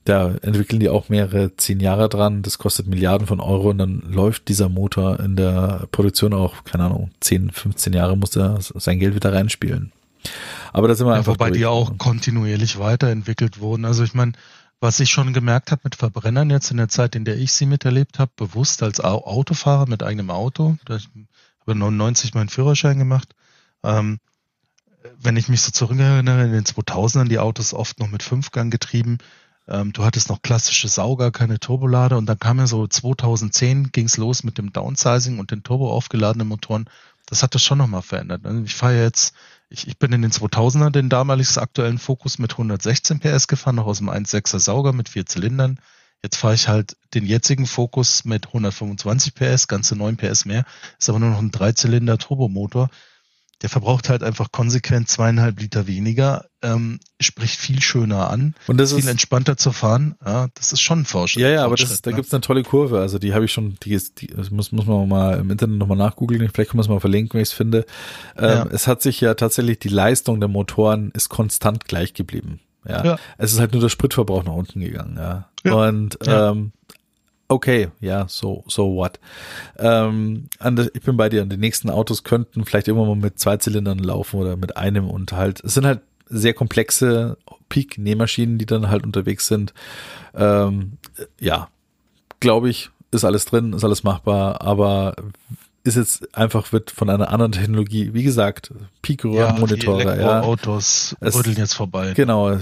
da 0.04 0.34
entwickeln 0.42 0.80
die 0.80 0.88
auch 0.88 1.08
mehrere 1.08 1.54
zehn 1.56 1.80
Jahre 1.80 2.08
dran, 2.08 2.42
das 2.42 2.58
kostet 2.58 2.86
Milliarden 2.86 3.26
von 3.26 3.40
Euro 3.40 3.70
und 3.70 3.78
dann 3.78 4.02
läuft 4.08 4.48
dieser 4.48 4.68
Motor 4.68 5.20
in 5.20 5.36
der 5.36 5.86
Produktion 5.92 6.32
auch, 6.32 6.64
keine 6.64 6.84
Ahnung, 6.84 7.10
10, 7.20 7.50
15 7.50 7.92
Jahre 7.92 8.16
muss 8.16 8.34
er 8.36 8.58
sein 8.60 8.98
Geld 8.98 9.14
wieder 9.14 9.32
reinspielen. 9.32 9.92
Aber 10.72 10.88
da 10.88 10.94
sind 10.94 11.06
wir 11.06 11.12
ja, 11.12 11.18
einfach. 11.18 11.34
Wobei 11.34 11.48
durch. 11.48 11.58
die 11.58 11.66
auch 11.66 11.96
kontinuierlich 11.98 12.78
weiterentwickelt 12.78 13.60
wurden. 13.60 13.84
Also 13.84 14.02
ich 14.02 14.14
meine, 14.14 14.32
was 14.80 15.00
ich 15.00 15.10
schon 15.10 15.32
gemerkt 15.32 15.70
habe 15.70 15.82
mit 15.84 15.96
Verbrennern 15.96 16.50
jetzt 16.50 16.70
in 16.70 16.76
der 16.76 16.88
Zeit, 16.88 17.14
in 17.14 17.24
der 17.24 17.36
ich 17.36 17.52
sie 17.52 17.66
miterlebt 17.66 18.18
habe, 18.18 18.30
bewusst 18.36 18.82
als 18.82 19.00
Autofahrer 19.00 19.88
mit 19.88 20.02
eigenem 20.02 20.30
Auto, 20.30 20.76
99 21.74 22.34
meinen 22.34 22.48
Führerschein 22.48 22.98
gemacht. 22.98 23.34
Ähm, 23.82 24.18
wenn 25.20 25.36
ich 25.36 25.48
mich 25.48 25.62
so 25.62 25.70
zurückerinnere, 25.70 26.44
in 26.44 26.52
den 26.52 26.64
2000ern 26.64 27.28
die 27.28 27.38
Autos 27.38 27.72
oft 27.72 27.98
noch 27.98 28.08
mit 28.08 28.22
Fünfgang 28.22 28.70
getrieben. 28.70 29.18
Ähm, 29.66 29.92
du 29.92 30.04
hattest 30.04 30.28
noch 30.28 30.42
klassische 30.42 30.88
Sauger, 30.88 31.30
keine 31.30 31.60
Turbolader 31.60 32.18
und 32.18 32.26
dann 32.26 32.38
kam 32.38 32.58
ja 32.58 32.66
so 32.66 32.86
2010 32.86 33.92
ging's 33.92 34.16
los 34.16 34.42
mit 34.42 34.58
dem 34.58 34.72
Downsizing 34.72 35.38
und 35.38 35.50
den 35.50 35.62
turbo 35.62 35.92
aufgeladenen 35.92 36.48
Motoren. 36.48 36.88
Das 37.26 37.42
hat 37.42 37.54
das 37.54 37.62
schon 37.62 37.78
nochmal 37.78 38.02
verändert. 38.02 38.46
Also 38.46 38.62
ich 38.62 38.74
fahre 38.74 39.00
jetzt 39.02 39.34
ich, 39.70 39.86
ich 39.86 39.98
bin 39.98 40.12
in 40.12 40.22
den 40.22 40.30
2000er 40.30 40.90
den 40.90 41.08
damaligen 41.08 41.58
aktuellen 41.58 41.98
Fokus 41.98 42.38
mit 42.38 42.52
116 42.52 43.20
PS 43.20 43.48
gefahren, 43.48 43.76
noch 43.76 43.86
aus 43.86 43.98
dem 43.98 44.08
1.6er 44.08 44.58
Sauger 44.58 44.92
mit 44.92 45.08
vier 45.08 45.26
Zylindern. 45.26 45.78
Jetzt 46.22 46.36
fahre 46.36 46.54
ich 46.54 46.68
halt 46.68 46.96
den 47.14 47.24
jetzigen 47.24 47.66
Fokus 47.66 48.24
mit 48.24 48.48
125 48.48 49.34
PS, 49.34 49.68
ganze 49.68 49.96
9 49.96 50.16
PS 50.16 50.44
mehr, 50.44 50.64
ist 50.98 51.08
aber 51.08 51.18
nur 51.18 51.30
noch 51.30 51.38
ein 51.38 51.50
Dreizylinder 51.50 52.18
Turbomotor 52.18 52.90
der 53.62 53.68
verbraucht 53.68 54.08
halt 54.08 54.22
einfach 54.22 54.52
konsequent 54.52 55.08
zweieinhalb 55.08 55.60
Liter 55.60 55.86
weniger, 55.88 56.46
ähm, 56.62 57.00
spricht 57.20 57.58
viel 57.58 57.82
schöner 57.82 58.30
an, 58.30 58.54
und 58.68 58.78
das 58.78 58.90
viel 58.90 59.00
ist 59.00 59.06
entspannter 59.06 59.56
zu 59.56 59.72
fahren. 59.72 60.14
Ja, 60.24 60.46
das 60.54 60.72
ist 60.72 60.80
schon 60.80 61.00
ein 61.00 61.04
Fortschritt. 61.04 61.42
Ja, 61.42 61.48
ja, 61.48 61.64
aber 61.64 61.74
das, 61.74 62.00
da 62.00 62.10
ne? 62.10 62.16
gibt's 62.16 62.32
eine 62.32 62.40
tolle 62.40 62.62
Kurve. 62.62 63.00
Also 63.00 63.18
die 63.18 63.34
habe 63.34 63.44
ich 63.44 63.52
schon, 63.52 63.76
die 63.82 63.94
ist, 63.94 64.20
die 64.20 64.28
das 64.28 64.50
muss, 64.50 64.70
muss 64.70 64.86
man 64.86 65.08
mal 65.08 65.38
im 65.38 65.50
Internet 65.50 65.78
nochmal 65.78 65.96
nachgoogeln. 65.96 66.48
Vielleicht 66.52 66.70
kann 66.70 66.76
man 66.76 66.84
es 66.84 66.88
mal 66.88 67.00
verlinken, 67.00 67.34
wenn 67.34 67.42
ich 67.42 67.48
es 67.48 67.54
finde. 67.54 67.84
Ähm, 68.36 68.48
ja. 68.48 68.66
Es 68.70 68.86
hat 68.86 69.02
sich 69.02 69.20
ja 69.20 69.34
tatsächlich, 69.34 69.80
die 69.80 69.88
Leistung 69.88 70.38
der 70.38 70.48
Motoren 70.48 71.10
ist 71.12 71.28
konstant 71.28 71.86
gleich 71.86 72.14
geblieben. 72.14 72.60
Ja. 72.86 73.04
ja. 73.04 73.16
Es 73.36 73.52
ist 73.52 73.60
halt 73.60 73.72
nur 73.72 73.82
der 73.82 73.88
Spritverbrauch 73.88 74.44
nach 74.44 74.54
unten 74.54 74.80
gegangen, 74.80 75.16
ja. 75.16 75.48
ja. 75.64 75.74
Und 75.74 76.18
ähm, 76.26 76.72
okay, 77.48 77.88
ja, 78.00 78.26
so, 78.28 78.64
so 78.68 78.94
what. 78.94 79.18
Ähm, 79.78 80.48
ich 80.94 81.02
bin 81.02 81.16
bei 81.16 81.28
dir. 81.28 81.44
Die 81.44 81.56
nächsten 81.56 81.90
Autos 81.90 82.24
könnten 82.24 82.64
vielleicht 82.64 82.88
immer 82.88 83.04
mal 83.04 83.16
mit 83.16 83.38
zwei 83.38 83.56
Zylindern 83.56 83.98
laufen 83.98 84.40
oder 84.40 84.56
mit 84.56 84.76
einem 84.76 85.08
und 85.08 85.32
halt, 85.32 85.62
es 85.64 85.74
sind 85.74 85.86
halt 85.86 86.00
sehr 86.26 86.54
komplexe 86.54 87.38
Peak-Nähmaschinen, 87.68 88.58
die 88.58 88.66
dann 88.66 88.90
halt 88.90 89.04
unterwegs 89.04 89.46
sind. 89.46 89.72
Ähm, 90.34 90.98
ja, 91.40 91.68
glaube 92.40 92.68
ich, 92.68 92.90
ist 93.10 93.24
alles 93.24 93.46
drin, 93.46 93.72
ist 93.72 93.84
alles 93.84 94.04
machbar, 94.04 94.60
aber 94.60 95.16
ist 95.88 95.96
jetzt 95.96 96.36
einfach 96.36 96.72
wird 96.72 96.90
von 96.90 97.10
einer 97.10 97.30
anderen 97.30 97.52
Technologie, 97.52 98.14
wie 98.14 98.22
gesagt, 98.22 98.72
Peak-Röhrenmonitore. 99.02 100.04
Ja, 100.04 100.16
ja, 100.16 100.40
Autos 100.42 101.16
rütteln 101.20 101.56
jetzt 101.56 101.74
vorbei. 101.74 102.12
Genau, 102.14 102.50
äh, 102.50 102.58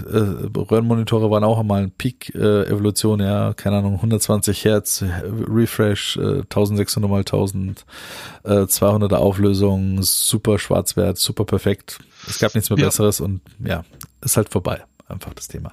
Röhrenmonitore 0.57 1.31
waren 1.31 1.45
auch 1.45 1.59
einmal 1.59 1.83
ein 1.83 1.91
Peak-Evolution, 1.91 3.21
ja, 3.21 3.53
keine 3.55 3.79
Ahnung, 3.79 3.97
120 3.97 4.65
Hertz, 4.65 5.05
Refresh, 5.49 6.17
äh, 6.17 6.43
1600 6.49 7.11
mal 7.11 7.23
1200er 7.23 9.17
Auflösung, 9.17 10.03
super 10.03 10.59
Schwarzwert, 10.59 11.19
super 11.19 11.45
perfekt. 11.45 11.99
Es 12.29 12.39
gab 12.39 12.55
nichts 12.55 12.71
mehr 12.71 12.79
ja. 12.79 12.87
Besseres 12.87 13.21
und 13.21 13.41
ja, 13.59 13.85
ist 14.23 14.37
halt 14.37 14.49
vorbei 14.49 14.83
einfach 15.09 15.35
das 15.35 15.49
Thema. 15.49 15.73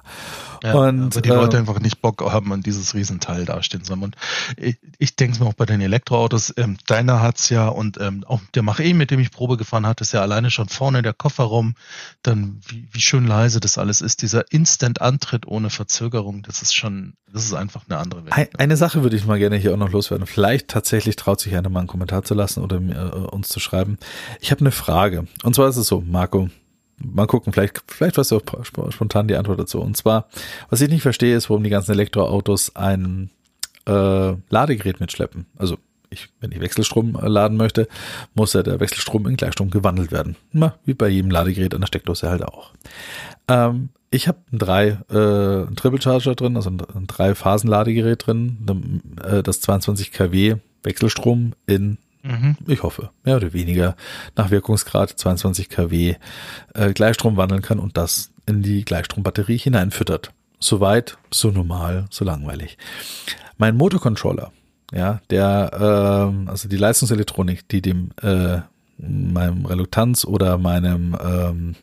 Ja, 0.62 0.74
und, 0.74 1.02
aber 1.02 1.20
die 1.20 1.28
äh, 1.28 1.34
Leute 1.34 1.58
einfach 1.58 1.80
nicht 1.80 2.00
Bock 2.00 2.22
haben, 2.22 2.52
an 2.52 2.62
dieses 2.62 2.94
Riesenteil 2.94 3.44
dastehen 3.44 3.84
zu 3.84 3.92
haben. 3.92 4.02
Und 4.02 4.16
ich, 4.56 4.78
ich 4.98 5.16
denke 5.16 5.34
es 5.34 5.40
mir 5.40 5.46
auch 5.46 5.54
bei 5.54 5.66
den 5.66 5.80
Elektroautos, 5.80 6.54
ähm, 6.56 6.76
deiner 6.86 7.20
hat's 7.20 7.48
ja 7.50 7.68
und 7.68 8.00
ähm, 8.00 8.24
auch 8.26 8.40
der 8.54 8.62
Mach-E, 8.62 8.94
mit 8.94 9.10
dem 9.10 9.20
ich 9.20 9.30
Probe 9.30 9.56
gefahren 9.56 9.86
hatte, 9.86 10.02
ist 10.02 10.12
ja 10.12 10.22
alleine 10.22 10.50
schon 10.50 10.68
vorne 10.68 11.02
der 11.02 11.12
Kofferraum, 11.12 11.74
dann 12.22 12.60
wie, 12.66 12.88
wie 12.92 13.00
schön 13.00 13.26
leise 13.26 13.60
das 13.60 13.78
alles 13.78 14.00
ist, 14.00 14.22
dieser 14.22 14.50
Instant-Antritt 14.52 15.46
ohne 15.46 15.70
Verzögerung, 15.70 16.42
das 16.42 16.62
ist 16.62 16.74
schon, 16.74 17.14
das 17.32 17.44
ist 17.44 17.54
einfach 17.54 17.82
eine 17.88 17.98
andere 17.98 18.24
Welt. 18.24 18.58
Eine 18.58 18.76
Sache 18.76 19.02
würde 19.02 19.16
ich 19.16 19.26
mal 19.26 19.38
gerne 19.38 19.56
hier 19.56 19.72
auch 19.72 19.78
noch 19.78 19.90
loswerden. 19.90 20.26
Vielleicht 20.26 20.68
tatsächlich 20.68 21.16
traut 21.16 21.40
sich 21.40 21.56
einer 21.56 21.68
mal 21.68 21.80
einen 21.80 21.88
Kommentar 21.88 22.22
zu 22.22 22.34
lassen 22.34 22.62
oder 22.62 22.80
mir, 22.80 22.94
äh, 22.94 23.34
uns 23.34 23.48
zu 23.48 23.60
schreiben. 23.60 23.98
Ich 24.40 24.50
habe 24.50 24.60
eine 24.60 24.70
Frage. 24.70 25.26
Und 25.42 25.54
zwar 25.54 25.68
ist 25.68 25.76
es 25.76 25.86
so, 25.86 26.00
Marco, 26.00 26.48
mal 27.04 27.26
gucken, 27.26 27.52
vielleicht, 27.52 27.82
vielleicht 27.86 28.16
weißt 28.16 28.32
du 28.32 28.36
auch 28.36 28.92
spontan 28.92 29.28
die 29.28 29.36
Antwort 29.36 29.60
dazu. 29.60 29.80
Und 29.80 29.96
zwar, 29.96 30.28
was 30.70 30.80
ich 30.80 30.88
nicht 30.90 31.02
verstehe, 31.02 31.36
ist, 31.36 31.50
warum 31.50 31.64
die 31.64 31.70
ganzen 31.70 31.92
Elektroautos 31.92 32.74
ein 32.76 33.30
äh, 33.86 34.34
Ladegerät 34.50 35.00
mitschleppen. 35.00 35.46
Also 35.56 35.78
ich, 36.10 36.28
wenn 36.40 36.52
ich 36.52 36.60
Wechselstrom 36.60 37.18
äh, 37.20 37.28
laden 37.28 37.56
möchte, 37.56 37.88
muss 38.34 38.52
ja 38.52 38.62
der 38.62 38.80
Wechselstrom 38.80 39.26
in 39.26 39.36
Gleichstrom 39.36 39.70
gewandelt 39.70 40.12
werden. 40.12 40.36
Na, 40.52 40.74
wie 40.84 40.94
bei 40.94 41.08
jedem 41.08 41.30
Ladegerät 41.30 41.74
an 41.74 41.80
der 41.80 41.88
Steckdose 41.88 42.30
halt 42.30 42.42
auch. 42.44 42.72
Ähm, 43.48 43.90
ich 44.10 44.28
habe 44.28 44.38
ein 44.52 44.58
drei 44.58 44.86
äh, 45.10 45.74
Triple 45.74 46.00
Charger 46.00 46.34
drin, 46.34 46.56
also 46.56 46.70
ein, 46.70 46.80
ein 46.94 47.06
drei 47.06 47.34
Phasen 47.34 47.68
Ladegerät 47.68 48.26
drin, 48.26 49.02
äh, 49.22 49.42
das 49.42 49.60
22 49.60 50.12
kW 50.12 50.56
Wechselstrom 50.84 51.54
in 51.66 51.98
Mhm. 52.24 52.56
Ich 52.66 52.82
hoffe, 52.82 53.10
mehr 53.22 53.36
oder 53.36 53.52
weniger 53.52 53.96
nach 54.34 54.50
Wirkungsgrad 54.50 55.10
22 55.10 55.68
kW 55.68 56.16
äh, 56.74 56.92
Gleichstrom 56.92 57.36
wandeln 57.36 57.62
kann 57.62 57.78
und 57.78 57.96
das 57.96 58.30
in 58.46 58.62
die 58.62 58.84
Gleichstrombatterie 58.84 59.58
hineinfüttert. 59.58 60.32
Soweit, 60.58 61.18
so 61.30 61.50
normal, 61.50 62.06
so 62.10 62.24
langweilig. 62.24 62.78
Mein 63.58 63.76
Motorcontroller, 63.76 64.52
ja, 64.92 65.20
der, 65.30 65.70
äh, 65.72 66.50
also 66.50 66.68
die 66.68 66.76
Leistungselektronik, 66.76 67.68
die 67.68 67.82
dem 67.82 68.10
äh, 68.22 68.60
meinem 68.96 69.66
Reluktanz 69.66 70.24
oder 70.24 70.56
meinem 70.56 71.16
ähm, 71.22 71.74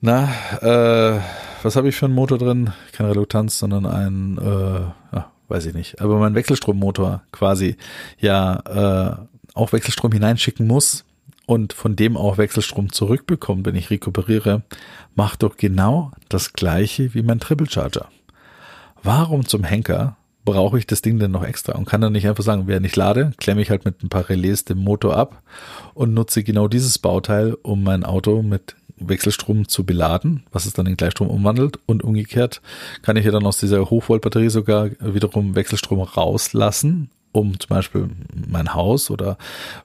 na, 0.00 0.28
äh, 0.60 1.20
was 1.62 1.74
habe 1.74 1.88
ich 1.88 1.96
für 1.96 2.06
einen 2.06 2.14
Motor 2.14 2.38
drin? 2.38 2.72
Keine 2.92 3.10
Reluktanz, 3.10 3.58
sondern 3.58 3.84
ein, 3.84 4.38
äh, 4.38 5.16
ja, 5.16 5.32
weiß 5.48 5.66
ich 5.66 5.74
nicht, 5.74 6.00
aber 6.00 6.18
mein 6.18 6.34
Wechselstrommotor 6.34 7.22
quasi 7.32 7.76
ja 8.18 9.16
äh, 9.16 9.16
auch 9.54 9.72
Wechselstrom 9.72 10.12
hineinschicken 10.12 10.66
muss 10.66 11.04
und 11.46 11.72
von 11.72 11.96
dem 11.96 12.16
auch 12.16 12.38
Wechselstrom 12.38 12.92
zurückbekommt, 12.92 13.66
wenn 13.66 13.74
ich 13.74 13.90
rekuperiere, 13.90 14.62
macht 15.14 15.42
doch 15.42 15.56
genau 15.56 16.12
das 16.28 16.52
gleiche 16.52 17.14
wie 17.14 17.22
mein 17.22 17.40
Triple 17.40 17.68
Charger. 17.68 18.08
Warum 19.02 19.46
zum 19.46 19.64
Henker 19.64 20.16
brauche 20.48 20.78
ich 20.78 20.86
das 20.86 21.02
Ding 21.02 21.18
denn 21.18 21.30
noch 21.30 21.44
extra 21.44 21.74
und 21.74 21.84
kann 21.84 22.00
dann 22.00 22.14
nicht 22.14 22.26
einfach 22.26 22.42
sagen, 22.42 22.62
wer 22.64 22.80
nicht 22.80 22.96
lade, 22.96 23.32
klemme 23.36 23.60
ich 23.60 23.68
halt 23.68 23.84
mit 23.84 24.02
ein 24.02 24.08
paar 24.08 24.30
Relais 24.30 24.64
den 24.64 24.78
Motor 24.78 25.14
ab 25.14 25.42
und 25.92 26.14
nutze 26.14 26.42
genau 26.42 26.68
dieses 26.68 26.98
Bauteil, 26.98 27.54
um 27.62 27.82
mein 27.82 28.02
Auto 28.02 28.40
mit 28.42 28.74
Wechselstrom 28.96 29.68
zu 29.68 29.84
beladen, 29.84 30.44
was 30.50 30.64
es 30.64 30.72
dann 30.72 30.86
in 30.86 30.96
Gleichstrom 30.96 31.28
umwandelt 31.28 31.78
und 31.84 32.02
umgekehrt 32.02 32.62
kann 33.02 33.18
ich 33.18 33.26
ja 33.26 33.30
dann 33.30 33.44
aus 33.44 33.58
dieser 33.58 33.90
Hochvoltbatterie 33.90 34.48
sogar 34.48 34.88
wiederum 35.00 35.54
Wechselstrom 35.54 36.00
rauslassen, 36.00 37.10
um 37.32 37.60
zum 37.60 37.68
Beispiel 37.68 38.08
mein 38.48 38.72
Haus 38.72 39.10
oder 39.10 39.36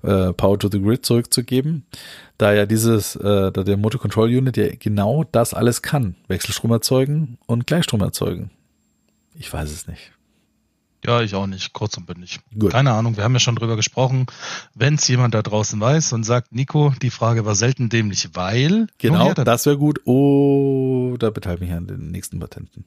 äh, 0.02 0.32
Power 0.32 0.58
to 0.58 0.70
the 0.72 0.82
Grid 0.82 1.06
zurückzugeben, 1.06 1.86
da 2.38 2.54
ja 2.54 2.66
dieses, 2.66 3.18
äh, 3.18 3.52
da 3.52 3.64
der 3.64 3.76
Motor 3.76 4.00
Control 4.00 4.30
Unit 4.30 4.56
ja 4.56 4.68
genau 4.80 5.26
das 5.30 5.54
alles 5.54 5.82
kann, 5.82 6.16
Wechselstrom 6.30 6.72
erzeugen 6.72 7.38
und 7.48 7.68
Gleichstrom 7.68 8.00
erzeugen. 8.00 8.50
Ich 9.36 9.52
weiß 9.52 9.70
es 9.70 9.88
nicht. 9.88 10.13
Ja, 11.06 11.22
ich 11.22 11.36
auch 11.36 11.48
nicht, 11.48 11.74
kurz 11.74 11.98
und 11.98 12.06
bündig. 12.06 12.40
Gut. 12.58 12.72
Keine 12.72 12.94
Ahnung, 12.94 13.18
wir 13.18 13.24
haben 13.24 13.34
ja 13.34 13.40
schon 13.40 13.56
drüber 13.56 13.76
gesprochen. 13.76 14.26
Wenn 14.74 14.96
es 14.96 15.08
jemand 15.08 15.34
da 15.34 15.42
draußen 15.42 15.80
weiß 15.80 16.14
und 16.14 16.24
sagt, 16.24 16.54
Nico, 16.54 16.94
die 17.02 17.10
Frage 17.10 17.46
war 17.46 17.56
selten 17.56 17.90
dämlich, 17.90 18.30
weil. 18.34 18.88
Genau, 19.00 19.26
her, 19.26 19.34
das 19.34 19.66
wäre 19.66 19.78
gut. 19.78 20.00
Oh, 20.06 21.16
da 21.20 21.30
beteilige 21.30 21.66
ich 21.66 21.70
mich 21.72 21.78
an 21.78 21.88
den 21.88 22.12
nächsten 22.12 22.40
Patenten. 22.40 22.86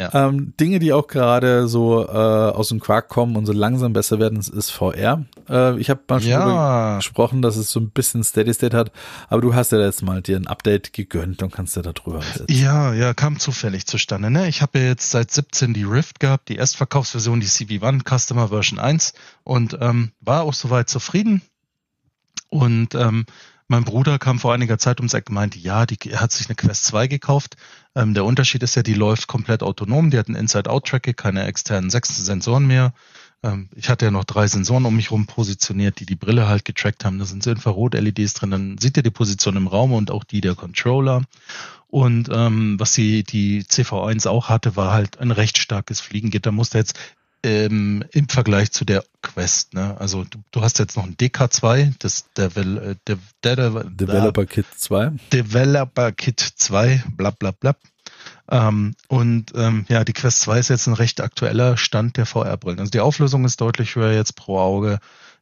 Ja. 0.00 0.28
Ähm, 0.28 0.54
Dinge, 0.58 0.80
die 0.80 0.92
auch 0.92 1.06
gerade 1.06 1.68
so 1.68 2.04
äh, 2.06 2.10
aus 2.10 2.68
dem 2.68 2.80
Quark 2.80 3.08
kommen 3.08 3.36
und 3.36 3.46
so 3.46 3.52
langsam 3.52 3.92
besser 3.92 4.18
werden, 4.18 4.38
ist 4.38 4.70
VR. 4.70 5.24
Äh, 5.48 5.78
ich 5.78 5.90
habe 5.90 6.00
mal 6.08 6.20
schon 6.20 6.30
ja. 6.30 6.96
gesprochen, 6.96 7.40
dass 7.40 7.56
es 7.56 7.70
so 7.70 7.78
ein 7.78 7.90
bisschen 7.90 8.24
Steady 8.24 8.52
State 8.52 8.76
hat, 8.76 8.90
aber 9.28 9.40
du 9.40 9.54
hast 9.54 9.72
ja 9.72 9.78
jetzt 9.78 10.02
mal 10.02 10.22
dir 10.22 10.36
ein 10.36 10.46
Update 10.46 10.92
gegönnt 10.92 11.42
und 11.42 11.52
kannst 11.52 11.76
ja 11.76 11.82
da 11.82 11.92
drüber. 11.92 12.20
Ja, 12.48 12.92
ja, 12.92 13.14
kam 13.14 13.38
zufällig 13.38 13.86
zustande. 13.86 14.30
Ne? 14.30 14.48
Ich 14.48 14.60
habe 14.62 14.78
ja 14.78 14.86
jetzt 14.86 15.10
seit 15.10 15.30
17 15.30 15.72
die 15.74 15.84
Rift 15.84 16.20
gehabt, 16.20 16.48
die 16.48 16.56
Erstverkaufsversion 16.56 17.40
die 17.44 17.80
CB1 17.80 18.02
Customer 18.08 18.48
Version 18.48 18.78
1 18.78 19.14
und 19.42 19.76
ähm, 19.80 20.12
war 20.20 20.42
auch 20.42 20.54
soweit 20.54 20.88
zufrieden. 20.88 21.42
Und 22.48 22.94
ähm, 22.94 23.26
mein 23.66 23.84
Bruder 23.84 24.18
kam 24.18 24.38
vor 24.38 24.52
einiger 24.52 24.78
Zeit 24.78 25.00
ums 25.00 25.14
Eck 25.14 25.28
und 25.28 25.34
meinte, 25.34 25.58
ja, 25.58 25.86
die, 25.86 25.96
er 26.10 26.20
hat 26.20 26.32
sich 26.32 26.48
eine 26.48 26.54
Quest 26.54 26.84
2 26.84 27.06
gekauft. 27.06 27.56
Ähm, 27.94 28.14
der 28.14 28.24
Unterschied 28.24 28.62
ist 28.62 28.74
ja, 28.74 28.82
die 28.82 28.94
läuft 28.94 29.26
komplett 29.26 29.62
autonom. 29.62 30.10
Die 30.10 30.18
hat 30.18 30.28
ein 30.28 30.34
Inside-Out-Tracker, 30.34 31.14
keine 31.14 31.44
externen 31.46 31.90
sechs 31.90 32.14
Sensoren 32.14 32.66
mehr. 32.66 32.92
ähm, 33.42 33.70
ich 33.74 33.88
hatte 33.88 34.04
ja 34.04 34.10
noch 34.10 34.24
drei 34.24 34.46
Sensoren 34.46 34.84
um 34.84 34.94
mich 34.94 35.10
rum 35.10 35.26
positioniert, 35.26 35.98
die 35.98 36.06
die 36.06 36.14
Brille 36.14 36.46
halt 36.46 36.64
getrackt 36.64 37.04
haben. 37.04 37.18
Da 37.18 37.24
sind 37.24 37.42
so 37.42 37.50
Infrarot-LEDs 37.50 38.34
drin. 38.34 38.50
Dann 38.50 38.78
sieht 38.78 38.96
ihr 38.98 39.02
die 39.02 39.10
Position 39.10 39.56
im 39.56 39.66
Raum 39.66 39.92
und 39.92 40.10
auch 40.10 40.24
die 40.24 40.42
der 40.42 40.54
Controller. 40.54 41.22
Und 41.88 42.28
ähm, 42.30 42.78
was 42.78 42.92
die, 42.92 43.22
die 43.22 43.62
CV1 43.62 44.28
auch 44.28 44.48
hatte, 44.48 44.76
war 44.76 44.92
halt 44.92 45.18
ein 45.20 45.30
recht 45.30 45.58
starkes 45.58 46.00
Fliegengitter. 46.00 46.52
Musste 46.52 46.78
jetzt 46.78 46.98
ähm, 47.44 48.04
im 48.12 48.28
Vergleich 48.28 48.72
zu 48.72 48.84
der 48.84 49.04
Quest. 49.22 49.74
Ne? 49.74 49.96
Also 49.98 50.24
du, 50.24 50.38
du 50.50 50.62
hast 50.62 50.78
jetzt 50.78 50.96
noch 50.96 51.04
ein 51.04 51.16
DK2, 51.16 51.94
das 51.98 52.32
Devel, 52.32 52.78
äh, 52.78 52.94
De, 53.06 53.16
De, 53.44 53.56
De, 53.56 53.84
Developer 53.90 54.46
Kit 54.46 54.66
2. 54.76 55.12
Developer 55.32 56.12
Kit 56.12 56.40
2, 56.40 57.04
bla 57.16 57.30
bla 57.30 57.52
bla. 57.52 57.76
Ähm, 58.50 58.94
und 59.08 59.52
ähm, 59.54 59.84
ja, 59.88 60.04
die 60.04 60.12
Quest 60.12 60.40
2 60.40 60.58
ist 60.58 60.68
jetzt 60.68 60.86
ein 60.86 60.94
recht 60.94 61.20
aktueller 61.20 61.76
Stand 61.76 62.16
der 62.16 62.26
VR-Brillen. 62.26 62.80
Also 62.80 62.90
die 62.90 63.00
Auflösung 63.00 63.44
ist 63.44 63.60
deutlich 63.60 63.94
höher 63.94 64.12
jetzt 64.12 64.36
pro 64.36 64.58
Auge. 64.58 64.98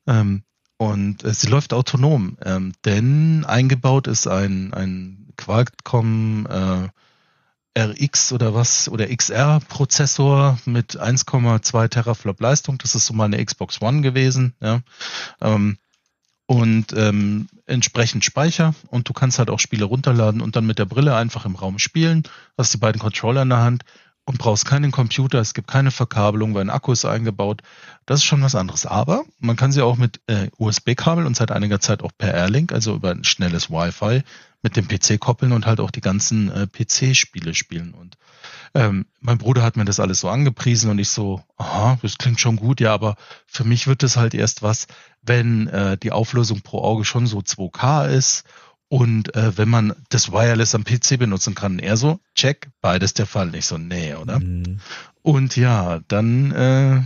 Ähm, 0.06 0.42
und 0.76 1.24
äh, 1.24 1.32
sie 1.32 1.46
läuft 1.46 1.72
autonom, 1.72 2.36
ähm, 2.44 2.72
denn 2.84 3.44
eingebaut 3.44 4.08
ist 4.08 4.26
ein, 4.26 4.74
ein 4.74 5.28
Qualcomm 5.36 6.46
äh, 6.50 6.88
RX 7.78 8.32
oder 8.32 8.54
was 8.54 8.88
oder 8.88 9.08
XR 9.08 9.60
Prozessor 9.68 10.58
mit 10.66 11.00
1,2 11.00 11.88
Teraflop 11.88 12.40
Leistung. 12.40 12.78
Das 12.78 12.94
ist 12.94 13.06
so 13.06 13.14
mal 13.14 13.24
eine 13.24 13.44
Xbox 13.44 13.80
One 13.80 14.02
gewesen. 14.02 14.54
Ja. 14.60 14.80
Ähm, 15.40 15.78
und 16.46 16.92
ähm, 16.94 17.48
entsprechend 17.66 18.24
Speicher 18.24 18.74
und 18.88 19.08
du 19.08 19.14
kannst 19.14 19.38
halt 19.38 19.48
auch 19.48 19.60
Spiele 19.60 19.86
runterladen 19.86 20.40
und 20.40 20.56
dann 20.56 20.66
mit 20.66 20.78
der 20.78 20.84
Brille 20.84 21.16
einfach 21.16 21.46
im 21.46 21.54
Raum 21.54 21.78
spielen, 21.78 22.24
hast 22.58 22.74
die 22.74 22.78
beiden 22.78 23.00
Controller 23.00 23.42
in 23.42 23.48
der 23.48 23.62
Hand 23.62 23.84
und 24.24 24.38
brauchst 24.38 24.66
keinen 24.66 24.90
Computer, 24.90 25.40
es 25.40 25.54
gibt 25.54 25.68
keine 25.68 25.90
Verkabelung, 25.90 26.54
weil 26.54 26.62
ein 26.62 26.70
Akku 26.70 26.92
ist 26.92 27.04
eingebaut. 27.04 27.62
Das 28.06 28.20
ist 28.20 28.24
schon 28.24 28.42
was 28.42 28.54
anderes. 28.54 28.86
Aber 28.86 29.24
man 29.40 29.56
kann 29.56 29.72
sie 29.72 29.82
auch 29.82 29.96
mit 29.96 30.20
äh, 30.26 30.48
USB-Kabel 30.58 31.26
und 31.26 31.36
seit 31.36 31.50
einiger 31.50 31.80
Zeit 31.80 32.02
auch 32.02 32.12
per 32.16 32.32
Airlink, 32.32 32.72
also 32.72 32.94
über 32.94 33.10
ein 33.10 33.24
schnelles 33.24 33.70
Wi-Fi, 33.70 34.22
mit 34.62 34.76
dem 34.76 34.86
PC 34.86 35.18
koppeln 35.18 35.52
und 35.52 35.66
halt 35.66 35.80
auch 35.80 35.90
die 35.90 36.00
ganzen 36.00 36.50
äh, 36.50 36.66
PC-Spiele 36.66 37.54
spielen. 37.54 37.94
Und 37.94 38.16
ähm, 38.74 39.06
mein 39.20 39.38
Bruder 39.38 39.62
hat 39.62 39.76
mir 39.76 39.84
das 39.84 40.00
alles 40.00 40.20
so 40.20 40.28
angepriesen 40.28 40.90
und 40.90 40.98
ich 40.98 41.10
so, 41.10 41.42
aha, 41.56 41.98
das 42.00 42.16
klingt 42.16 42.40
schon 42.40 42.56
gut, 42.56 42.80
ja, 42.80 42.94
aber 42.94 43.16
für 43.46 43.64
mich 43.64 43.86
wird 43.86 44.02
es 44.02 44.16
halt 44.16 44.34
erst 44.34 44.62
was, 44.62 44.86
wenn 45.20 45.66
äh, 45.66 45.98
die 45.98 46.12
Auflösung 46.12 46.62
pro 46.62 46.82
Auge 46.82 47.04
schon 47.04 47.26
so 47.26 47.40
2K 47.40 48.08
ist 48.08 48.44
und 48.88 49.34
äh, 49.34 49.56
wenn 49.56 49.68
man 49.68 49.94
das 50.10 50.32
Wireless 50.32 50.74
am 50.74 50.84
PC 50.84 51.18
benutzen 51.18 51.54
kann. 51.54 51.78
Er 51.78 51.96
so, 51.96 52.20
check, 52.34 52.70
beides 52.80 53.14
der 53.14 53.26
Fall. 53.26 53.50
Nicht 53.50 53.66
so, 53.66 53.78
nee, 53.78 54.14
oder? 54.14 54.38
Mhm. 54.38 54.78
Und 55.22 55.56
ja, 55.56 56.00
dann, 56.08 56.52
äh, 56.52 57.02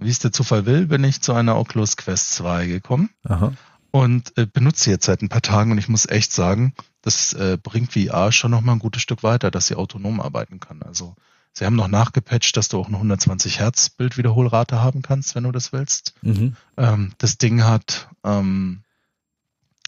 wie 0.00 0.10
es 0.10 0.18
der 0.18 0.32
Zufall 0.32 0.66
will, 0.66 0.86
bin 0.86 1.04
ich 1.04 1.20
zu 1.20 1.34
einer 1.34 1.56
Oculus 1.56 1.96
Quest 1.96 2.34
2 2.34 2.66
gekommen. 2.66 3.10
Aha 3.24 3.52
und 3.98 4.38
äh, 4.38 4.46
benutze 4.46 4.84
sie 4.84 4.90
jetzt 4.90 5.06
seit 5.06 5.22
ein 5.22 5.28
paar 5.28 5.42
Tagen 5.42 5.72
und 5.72 5.78
ich 5.78 5.88
muss 5.88 6.08
echt 6.08 6.32
sagen, 6.32 6.72
das 7.02 7.32
äh, 7.32 7.58
bringt 7.60 7.94
VR 7.94 8.30
schon 8.30 8.52
noch 8.52 8.60
mal 8.60 8.74
ein 8.74 8.78
gutes 8.78 9.02
Stück 9.02 9.24
weiter, 9.24 9.50
dass 9.50 9.66
sie 9.66 9.74
autonom 9.74 10.20
arbeiten 10.20 10.60
kann. 10.60 10.82
Also 10.82 11.16
sie 11.52 11.66
haben 11.66 11.74
noch 11.74 11.88
nachgepatcht, 11.88 12.56
dass 12.56 12.68
du 12.68 12.78
auch 12.78 12.86
eine 12.86 12.96
120 12.96 13.58
Hertz 13.58 13.90
Bildwiederholrate 13.90 14.80
haben 14.80 15.02
kannst, 15.02 15.34
wenn 15.34 15.42
du 15.42 15.50
das 15.50 15.72
willst. 15.72 16.14
Mhm. 16.22 16.54
Ähm, 16.76 17.12
das 17.18 17.38
Ding 17.38 17.64
hat 17.64 18.08
ähm, 18.22 18.84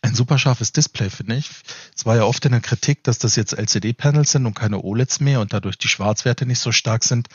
ein 0.03 0.15
super 0.17 0.39
scharfes 0.39 0.73
Display, 0.73 1.09
finde 1.09 1.37
ich. 1.37 1.49
Es 1.97 2.05
war 2.05 2.17
ja 2.17 2.25
oft 2.25 2.45
in 2.45 2.51
der 2.51 2.61
Kritik, 2.61 3.05
dass 3.05 3.19
das 3.19 3.37
jetzt 3.37 3.53
LCD-Panels 3.53 4.33
sind 4.33 4.45
und 4.45 4.55
keine 4.55 4.83
OLEDs 4.83 5.21
mehr 5.21 5.41
und 5.41 5.53
dadurch 5.53 5.79
die 5.79 5.89
Schwarzwerte 5.89 6.47
nicht 6.47 6.59
so 6.59 6.73
stark 6.73 7.05
sind 7.05 7.29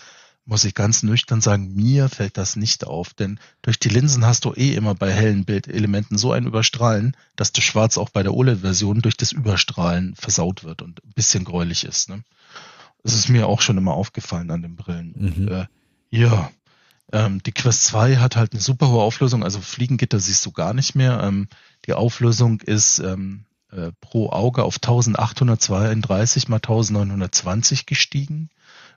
muss 0.46 0.64
ich 0.64 0.76
ganz 0.76 1.02
nüchtern 1.02 1.42
sagen, 1.42 1.74
mir 1.74 2.08
fällt 2.08 2.38
das 2.38 2.56
nicht 2.56 2.86
auf, 2.86 3.14
denn 3.14 3.40
durch 3.64 3.80
die 3.80 3.90
Linsen 3.90 4.26
hast 4.26 4.46
du 4.46 4.54
eh 4.54 4.76
immer 4.76 4.94
bei 4.94 5.12
hellen 5.12 5.44
Bildelementen 5.44 6.18
so 6.18 6.32
ein 6.32 6.46
Überstrahlen, 6.46 7.18
dass 7.36 7.52
das 7.52 7.64
Schwarz 7.64 7.98
auch 7.98 8.10
bei 8.10 8.22
der 8.22 8.34
OLED-Version 8.34 9.02
durch 9.02 9.18
das 9.18 9.32
Überstrahlen 9.32 10.16
versaut 10.16 10.64
wird 10.64 10.84
und 10.84 11.04
ein 11.04 11.14
bisschen 11.16 11.46
gräulich 11.46 11.84
ist. 11.84 12.10
Ne? 12.10 12.24
Das 13.04 13.14
ist 13.14 13.28
mir 13.28 13.48
auch 13.48 13.62
schon 13.62 13.78
immer 13.78 13.96
aufgefallen 13.96 14.52
an 14.52 14.62
den 14.62 14.76
Brillen. 14.76 15.14
Mhm. 15.18 15.28
Und, 15.28 15.48
äh, 15.50 15.66
ja, 16.12 16.52
ähm, 17.12 17.42
die 17.44 17.52
Quest 17.52 17.86
2 17.86 18.18
hat 18.18 18.36
halt 18.36 18.54
eine 18.54 18.62
super 18.62 18.90
hohe 18.90 19.02
Auflösung, 19.02 19.44
also 19.44 19.60
Fliegengitter 19.62 20.20
siehst 20.20 20.46
du 20.46 20.52
gar 20.52 20.74
nicht 20.74 20.96
mehr. 20.96 21.22
Ähm, 21.24 21.48
die 21.88 21.94
Auflösung 21.94 22.62
ist 22.62 23.00
ähm, 23.00 23.46
äh, 23.72 23.92
pro 24.00 24.30
Auge 24.30 24.64
auf 24.64 24.76
1832 24.76 26.48
mal 26.50 26.58
1920 26.58 27.86
gestiegen. 27.86 28.50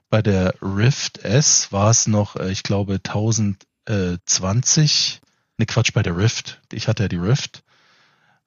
Bei 0.09 0.21
der 0.21 0.55
Rift 0.61 1.19
S 1.19 1.71
war 1.71 1.89
es 1.89 2.07
noch, 2.07 2.35
äh, 2.35 2.51
ich 2.51 2.63
glaube, 2.63 2.95
1020. 2.95 5.21
Ne, 5.57 5.65
Quatsch, 5.65 5.93
bei 5.93 6.03
der 6.03 6.17
Rift. 6.17 6.59
Ich 6.71 6.87
hatte 6.87 7.03
ja 7.03 7.09
die 7.09 7.17
Rift. 7.17 7.63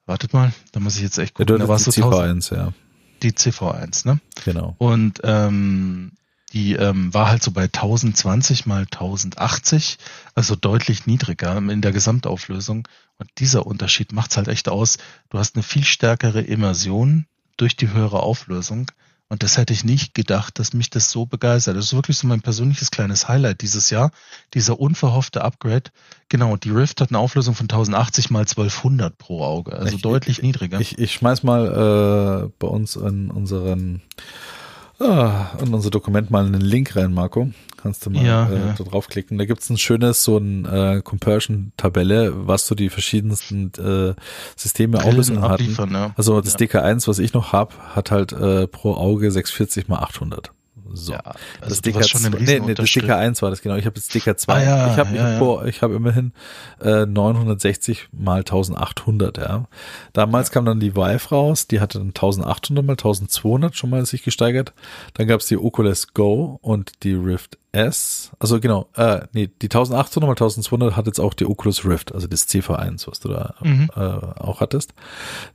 Wartet 0.05 0.33
mal, 0.33 0.51
da 0.73 0.81
muss 0.81 0.97
ich 0.97 1.03
jetzt 1.03 1.17
echt 1.17 1.35
gucken. 1.35 1.55
Ja, 1.55 1.59
da 1.59 1.69
war 1.69 1.77
die 1.77 1.83
so 1.83 1.91
CV1, 1.91 2.53
ja. 2.53 2.73
Die 3.21 3.31
CV1, 3.31 4.05
ne? 4.05 4.19
Genau. 4.43 4.75
Und 4.77 5.21
ähm, 5.23 6.11
die 6.51 6.73
ähm, 6.73 7.13
war 7.13 7.29
halt 7.29 7.41
so 7.41 7.51
bei 7.51 7.63
1020 7.63 8.65
mal 8.65 8.81
1080, 8.81 9.97
also 10.35 10.55
deutlich 10.55 11.07
niedriger 11.07 11.57
in 11.57 11.81
der 11.81 11.91
Gesamtauflösung. 11.91 12.87
Und 13.17 13.29
dieser 13.39 13.65
Unterschied 13.65 14.11
macht's 14.11 14.37
halt 14.37 14.49
echt 14.49 14.69
aus. 14.69 14.99
Du 15.29 15.39
hast 15.39 15.55
eine 15.55 15.63
viel 15.63 15.83
stärkere 15.83 16.41
Immersion 16.41 17.25
durch 17.57 17.75
die 17.75 17.91
höhere 17.91 18.21
Auflösung. 18.21 18.91
Und 19.33 19.41
das 19.41 19.57
hätte 19.57 19.73
ich 19.73 19.83
nicht 19.83 20.13
gedacht, 20.13 20.59
dass 20.59 20.73
mich 20.73 20.91
das 20.91 21.09
so 21.09 21.25
begeistert. 21.25 21.75
Das 21.75 21.85
ist 21.85 21.95
wirklich 21.95 22.19
so 22.19 22.27
mein 22.27 22.41
persönliches 22.41 22.91
kleines 22.91 23.27
Highlight 23.27 23.63
dieses 23.63 23.89
Jahr. 23.89 24.11
Dieser 24.53 24.79
unverhoffte 24.79 25.43
Upgrade. 25.43 25.89
Genau, 26.29 26.55
die 26.55 26.69
Rift 26.69 27.01
hat 27.01 27.09
eine 27.09 27.17
Auflösung 27.17 27.55
von 27.55 27.63
1080 27.63 28.29
mal 28.29 28.41
1200 28.41 29.17
pro 29.17 29.43
Auge. 29.43 29.73
Also 29.73 29.95
ich, 29.95 30.03
deutlich 30.03 30.43
niedriger. 30.43 30.79
Ich, 30.79 30.99
ich 30.99 31.13
schmeiß 31.13 31.41
mal 31.41 32.45
äh, 32.45 32.51
bei 32.59 32.67
uns 32.67 32.95
in 32.95 33.31
unseren 33.31 34.03
Ah, 35.03 35.51
in 35.61 35.73
unser 35.73 35.89
Dokument 35.89 36.31
mal 36.31 36.45
einen 36.45 36.61
Link 36.61 36.95
rein, 36.95 37.13
Marco. 37.13 37.49
Kannst 37.77 38.05
du 38.05 38.09
mal 38.09 38.25
ja, 38.25 38.47
äh, 38.49 38.53
ja. 38.53 38.75
da 38.77 38.83
draufklicken. 38.85 39.37
Da 39.37 39.43
gibt's 39.43 39.69
ein 39.69 39.77
schönes, 39.77 40.23
so 40.23 40.37
ein 40.37 40.65
äh, 40.65 41.01
Compersion-Tabelle, 41.03 42.47
was 42.47 42.65
so 42.65 42.75
die 42.75 42.89
verschiedensten 42.89 43.71
äh, 43.77 44.13
Systeme 44.55 45.03
Auflösungen 45.03 45.41
hatten. 45.41 45.75
Ja. 45.93 46.13
Also 46.15 46.39
das 46.39 46.53
ja. 46.53 46.67
DK1, 46.67 47.07
was 47.09 47.19
ich 47.19 47.33
noch 47.33 47.51
hab, 47.51 47.77
hat 47.95 48.11
halt 48.11 48.31
äh, 48.31 48.67
pro 48.67 48.93
Auge 48.93 49.29
640 49.29 49.89
mal 49.89 49.99
800. 49.99 50.53
So. 50.93 51.13
Ja, 51.13 51.21
also 51.59 51.69
das 51.69 51.81
DK 51.81 52.07
schon 52.07 52.21
nee, 52.39 52.59
nee, 52.59 52.73
das 52.75 52.85
DK1 52.89 53.41
war 53.41 53.49
das 53.49 53.61
genau. 53.61 53.75
Ich 53.75 53.85
habe 53.85 53.95
jetzt 53.97 54.13
DK2. 54.13 54.47
Ah, 54.47 54.61
ja, 54.61 54.91
ich 54.91 54.97
habe 54.97 55.15
ja, 55.15 55.35
ich 55.35 55.41
hab, 55.41 55.65
ich 55.65 55.81
hab 55.81 55.91
immerhin 55.91 56.31
äh, 56.81 57.05
960 57.05 58.09
mal 58.11 58.39
1800. 58.39 59.37
Ja. 59.37 59.65
Damals 60.13 60.51
kam 60.51 60.65
dann 60.65 60.79
die 60.79 60.95
Vive 60.95 61.29
raus. 61.29 61.67
Die 61.67 61.79
hatte 61.79 61.97
dann 61.97 62.09
1800 62.09 62.85
mal 62.85 62.93
1200 62.93 63.75
schon 63.75 63.89
mal 63.89 64.05
sich 64.05 64.23
gesteigert. 64.23 64.73
Dann 65.15 65.27
gab's 65.27 65.47
die 65.47 65.57
Oculus 65.57 66.13
Go 66.13 66.59
und 66.61 67.03
die 67.03 67.13
Rift 67.13 67.57
S, 67.73 68.29
also 68.37 68.59
genau, 68.59 68.87
äh, 68.95 69.21
nee, 69.33 69.47
die 69.47 69.65
1800 69.65 70.27
mal 70.27 70.33
1200 70.33 70.95
hat 70.95 71.07
jetzt 71.07 71.19
auch 71.19 71.33
die 71.33 71.47
Oculus 71.47 71.85
Rift, 71.85 72.13
also 72.13 72.27
das 72.27 72.47
CV1, 72.47 73.07
was 73.07 73.19
du 73.19 73.29
da 73.29 73.55
mhm. 73.61 73.89
äh, 73.95 73.99
auch 73.99 74.61
hattest. 74.61 74.93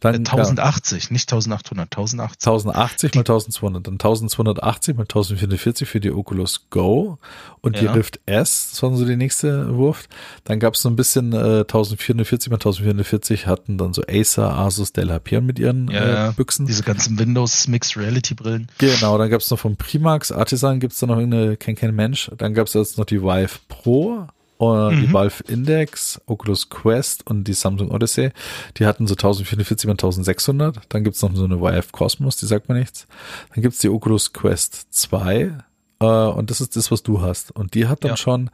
Dann, 0.00 0.16
1080, 0.16 1.04
ja, 1.04 1.12
nicht 1.12 1.32
1800, 1.32 1.96
1080. 1.96 2.44
1080 2.44 3.14
mal 3.14 3.20
1200, 3.20 3.86
dann 3.86 3.94
1280 3.94 4.96
mal 4.96 5.02
1440 5.02 5.88
für 5.88 6.00
die 6.00 6.10
Oculus 6.10 6.66
Go 6.70 7.18
und 7.60 7.76
ja. 7.76 7.82
die 7.82 7.86
Rift 7.86 8.18
S, 8.26 8.70
das 8.72 8.82
war 8.82 8.92
so 8.96 9.04
die 9.04 9.14
nächste 9.14 9.76
Wurf. 9.76 10.08
Dann 10.42 10.58
gab 10.58 10.74
es 10.74 10.82
so 10.82 10.88
ein 10.88 10.96
bisschen 10.96 11.32
äh, 11.32 11.60
1440 11.60 12.50
mal 12.50 12.56
1440 12.56 13.46
hatten 13.46 13.78
dann 13.78 13.94
so 13.94 14.02
Acer, 14.08 14.58
Asus, 14.58 14.92
Dell 14.92 15.12
Hyperion 15.12 15.46
mit 15.46 15.60
ihren 15.60 15.88
ja, 15.88 16.30
äh, 16.30 16.32
Büchsen. 16.32 16.66
Diese 16.66 16.82
ganzen 16.82 17.16
Windows 17.16 17.68
Mixed 17.68 17.96
Reality 17.96 18.34
Brillen. 18.34 18.66
Genau, 18.78 19.16
dann 19.18 19.30
gab 19.30 19.40
es 19.40 19.50
noch 19.52 19.60
von 19.60 19.76
Primax, 19.76 20.32
Artisan 20.32 20.80
gibt 20.80 20.94
es 20.94 20.98
da 20.98 21.06
noch 21.06 21.18
irgendeine, 21.18 21.56
kein, 21.56 21.76
kein 21.76 21.94
Mensch 21.94 22.07
Mensch. 22.08 22.30
Dann 22.36 22.54
gab 22.54 22.66
es 22.66 22.74
jetzt 22.74 22.98
noch 22.98 23.04
die 23.04 23.22
Vive 23.22 23.58
Pro 23.68 24.26
und 24.56 24.96
mhm. 24.96 25.00
die 25.00 25.12
Valve 25.12 25.44
Index, 25.46 26.20
Oculus 26.26 26.68
Quest 26.68 27.26
und 27.26 27.44
die 27.44 27.52
Samsung 27.52 27.90
Odyssey. 27.90 28.30
Die 28.76 28.86
hatten 28.86 29.06
so 29.06 29.14
1044 29.14 29.86
mal 29.86 29.92
1600. 29.92 30.80
Dann 30.88 31.04
gibt's 31.04 31.22
noch 31.22 31.34
so 31.34 31.44
eine 31.44 31.60
Vive 31.60 31.88
Cosmos, 31.92 32.36
die 32.36 32.46
sagt 32.46 32.68
mir 32.68 32.74
nichts. 32.74 33.06
Dann 33.54 33.62
gibt's 33.62 33.78
die 33.78 33.88
Oculus 33.88 34.32
Quest 34.32 34.88
2. 34.90 35.52
Äh, 36.00 36.04
und 36.04 36.50
das 36.50 36.60
ist 36.60 36.76
das, 36.76 36.90
was 36.90 37.02
du 37.02 37.20
hast. 37.20 37.52
Und 37.52 37.74
die 37.74 37.86
hat 37.86 38.04
dann 38.04 38.12
ja. 38.12 38.16
schon 38.16 38.50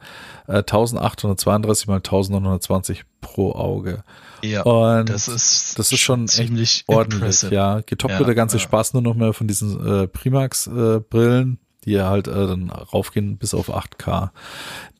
äh, 0.47 0.57
1832 0.57 1.87
mal 1.87 1.95
1920 1.95 3.05
pro 3.21 3.53
Auge. 3.53 4.03
Ja, 4.43 4.61
und 4.61 5.09
das 5.09 5.27
ist, 5.27 5.79
das 5.79 5.91
ist 5.91 6.01
schon 6.01 6.25
echt 6.25 6.83
ordentlich, 6.87 7.21
impressive. 7.21 7.55
ja. 7.55 7.81
Getoppt 7.83 8.13
ja, 8.13 8.19
wird 8.19 8.27
der 8.27 8.35
ganze 8.35 8.57
ja. 8.57 8.63
Spaß 8.63 8.93
nur 8.93 9.01
noch 9.01 9.15
mehr 9.15 9.33
von 9.33 9.47
diesen 9.47 10.03
äh, 10.03 10.07
Primax-Brillen. 10.07 11.57
Die 11.85 12.01
halt 12.01 12.27
äh, 12.27 12.31
dann 12.47 12.69
raufgehen 12.69 13.37
bis 13.37 13.53
auf 13.53 13.69
8K. 13.69 14.29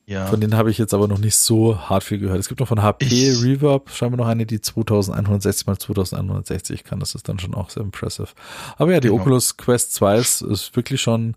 Ja. 0.08 0.28
Von 0.28 0.40
denen 0.40 0.56
habe 0.56 0.70
ich 0.70 0.78
jetzt 0.78 0.94
aber 0.94 1.08
noch 1.08 1.18
nicht 1.18 1.36
so 1.36 1.80
hart 1.90 2.04
viel 2.04 2.20
gehört. 2.20 2.40
Es 2.40 2.48
gibt 2.48 2.60
noch 2.60 2.68
von 2.68 2.84
HP 2.84 3.06
Ich- 3.08 3.44
Reverb, 3.44 3.90
scheinbar 3.90 4.18
noch 4.20 4.28
eine, 4.28 4.46
die 4.46 4.62
2160 4.62 5.66
mal 5.66 5.80
2160 5.80 6.84
kann. 6.84 7.00
Das 7.00 7.16
ist 7.16 7.28
dann 7.28 7.40
schon 7.40 7.56
auch 7.56 7.72
sehr 7.72 7.82
impressive. 7.82 8.28
Aber 8.78 8.92
ja, 8.94 9.00
die 9.00 9.08
Genau. 9.08 9.22
Oculus 9.22 9.58
Quest 9.58 9.96
2 9.96 10.18
ist, 10.18 10.42
ist 10.42 10.76
wirklich 10.76 11.02
schon, 11.02 11.34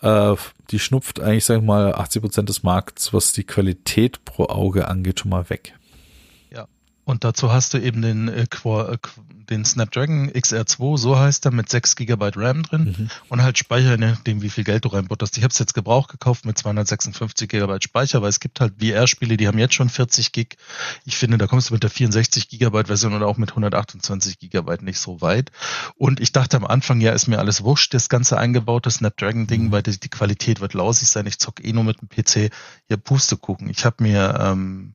äh, 0.00 0.34
die 0.72 0.80
schnupft 0.80 1.20
eigentlich, 1.20 1.44
sag 1.44 1.58
ich 1.58 1.64
mal, 1.64 1.94
80 1.94 2.22
Prozent 2.22 2.48
des 2.48 2.64
Markts, 2.64 3.12
was 3.14 3.32
die 3.32 3.44
Qualität 3.44 4.24
pro 4.24 4.46
Auge 4.46 4.88
angeht, 4.88 5.20
schon 5.20 5.30
mal 5.30 5.48
weg. 5.48 5.74
Und 7.08 7.24
dazu 7.24 7.50
hast 7.50 7.72
du 7.72 7.78
eben 7.78 8.02
den, 8.02 8.28
äh, 8.28 8.42
äh, 8.42 8.98
den 9.48 9.64
Snapdragon 9.64 10.28
XR2, 10.30 10.98
so 10.98 11.18
heißt 11.18 11.46
er, 11.46 11.52
mit 11.52 11.70
6 11.70 11.96
GB 11.96 12.32
RAM 12.36 12.62
drin 12.64 12.94
Mhm. 12.98 13.08
und 13.30 13.40
halt 13.42 13.56
Speicher, 13.56 13.92
je 13.92 13.96
nachdem 13.96 14.42
wie 14.42 14.50
viel 14.50 14.62
Geld 14.64 14.84
du 14.84 14.88
reinbutterst. 14.90 15.38
Ich 15.38 15.42
habe 15.42 15.50
es 15.50 15.58
jetzt 15.58 15.72
gebraucht 15.72 16.10
gekauft 16.10 16.44
mit 16.44 16.58
256 16.58 17.48
GB 17.48 17.78
Speicher, 17.80 18.20
weil 18.20 18.28
es 18.28 18.40
gibt 18.40 18.60
halt 18.60 18.74
VR-Spiele, 18.78 19.38
die 19.38 19.48
haben 19.48 19.58
jetzt 19.58 19.72
schon 19.72 19.88
40 19.88 20.32
Gig. 20.32 20.58
Ich 21.06 21.16
finde, 21.16 21.38
da 21.38 21.46
kommst 21.46 21.70
du 21.70 21.74
mit 21.74 21.82
der 21.82 21.88
64 21.88 22.50
GB 22.50 22.84
Version 22.84 23.14
oder 23.14 23.26
auch 23.26 23.38
mit 23.38 23.52
128 23.52 24.38
GB 24.38 24.76
nicht 24.82 24.98
so 24.98 25.22
weit. 25.22 25.50
Und 25.96 26.20
ich 26.20 26.32
dachte 26.32 26.58
am 26.58 26.66
Anfang, 26.66 27.00
ja, 27.00 27.12
ist 27.12 27.26
mir 27.26 27.38
alles 27.38 27.64
wurscht, 27.64 27.94
das 27.94 28.10
ganze 28.10 28.36
eingebaute 28.36 28.90
Snapdragon-Ding, 28.90 29.64
Mhm. 29.68 29.72
weil 29.72 29.82
die, 29.82 29.98
die 29.98 30.10
Qualität 30.10 30.60
wird 30.60 30.74
lausig 30.74 31.08
sein. 31.08 31.26
Ich 31.26 31.38
zock 31.38 31.64
eh 31.64 31.72
nur 31.72 31.84
mit 31.84 32.02
dem 32.02 32.08
PC. 32.10 32.50
Ja, 32.90 32.98
Pustekuchen. 32.98 33.70
Ich 33.70 33.86
habe 33.86 34.02
mir 34.02 34.38
ähm, 34.38 34.92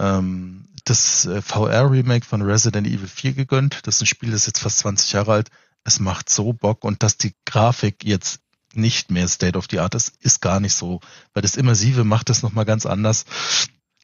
ähm, 0.00 0.64
das 0.84 1.26
äh, 1.26 1.42
VR-Remake 1.42 2.26
von 2.26 2.42
Resident 2.42 2.86
Evil 2.86 3.06
4 3.06 3.34
gegönnt. 3.34 3.80
Das 3.86 3.96
ist 3.96 4.02
ein 4.02 4.06
Spiel, 4.06 4.30
das 4.30 4.40
ist 4.42 4.46
jetzt 4.46 4.60
fast 4.60 4.78
20 4.78 5.12
Jahre 5.12 5.32
alt. 5.32 5.48
Es 5.84 6.00
macht 6.00 6.28
so 6.30 6.52
Bock 6.52 6.84
und 6.84 7.02
dass 7.02 7.16
die 7.16 7.34
Grafik 7.44 8.04
jetzt 8.04 8.40
nicht 8.74 9.10
mehr 9.10 9.28
State 9.28 9.58
of 9.58 9.66
the 9.70 9.80
Art 9.80 9.94
ist, 9.94 10.14
ist 10.20 10.40
gar 10.40 10.60
nicht 10.60 10.74
so, 10.74 11.00
weil 11.32 11.42
das 11.42 11.56
Immersive 11.56 12.04
macht 12.04 12.28
das 12.28 12.42
nochmal 12.42 12.64
ganz 12.64 12.86
anders. 12.86 13.24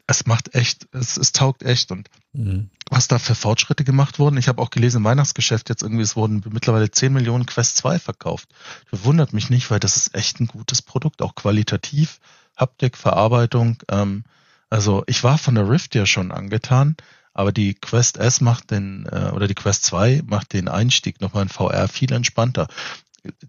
Es 0.09 0.27
macht 0.27 0.55
echt, 0.55 0.89
es, 0.93 1.17
es 1.17 1.33
taugt 1.33 1.63
echt 1.63 1.91
und 1.91 2.09
Mhm. 2.37 2.69
was 2.91 3.09
da 3.09 3.19
für 3.19 3.35
Fortschritte 3.35 3.83
gemacht 3.83 4.19
wurden. 4.19 4.37
Ich 4.37 4.49
habe 4.49 4.61
auch 4.61 4.69
gelesen 4.69 4.99
im 4.99 5.05
Weihnachtsgeschäft 5.05 5.71
jetzt 5.71 5.83
irgendwie, 5.83 6.03
es 6.03 6.17
wurden 6.17 6.45
mittlerweile 6.51 6.91
10 6.91 7.13
Millionen 7.13 7.47
Quest 7.47 7.79
2 7.79 7.99
verkauft. 7.99 8.51
Das 8.91 9.05
wundert 9.05 9.33
mich 9.33 9.49
nicht, 9.49 9.71
weil 9.71 9.81
das 9.81 9.97
ist 9.97 10.15
echt 10.15 10.39
ein 10.39 10.47
gutes 10.47 10.83
Produkt, 10.83 11.23
auch 11.23 11.35
qualitativ, 11.35 12.21
Haptik, 12.55 12.99
Verarbeitung. 12.99 13.79
Ähm, 13.89 14.25
also 14.71 15.05
ich 15.07 15.23
war 15.25 15.39
von 15.39 15.55
der 15.55 15.69
Rift 15.69 15.95
ja 15.95 16.07
schon 16.07 16.33
angetan, 16.33 16.97
aber 17.35 17.53
die 17.53 17.75
Quest 17.75 18.17
S 18.19 18.41
macht 18.41 18.71
den, 18.71 19.07
äh, 19.11 19.31
oder 19.35 19.47
die 19.49 19.55
Quest 19.55 19.85
2 19.85 20.23
macht 20.25 20.53
den 20.53 20.69
Einstieg 20.69 21.21
nochmal 21.21 21.45
in 21.45 21.49
VR 21.49 21.89
viel 21.89 22.13
entspannter. 22.13 22.67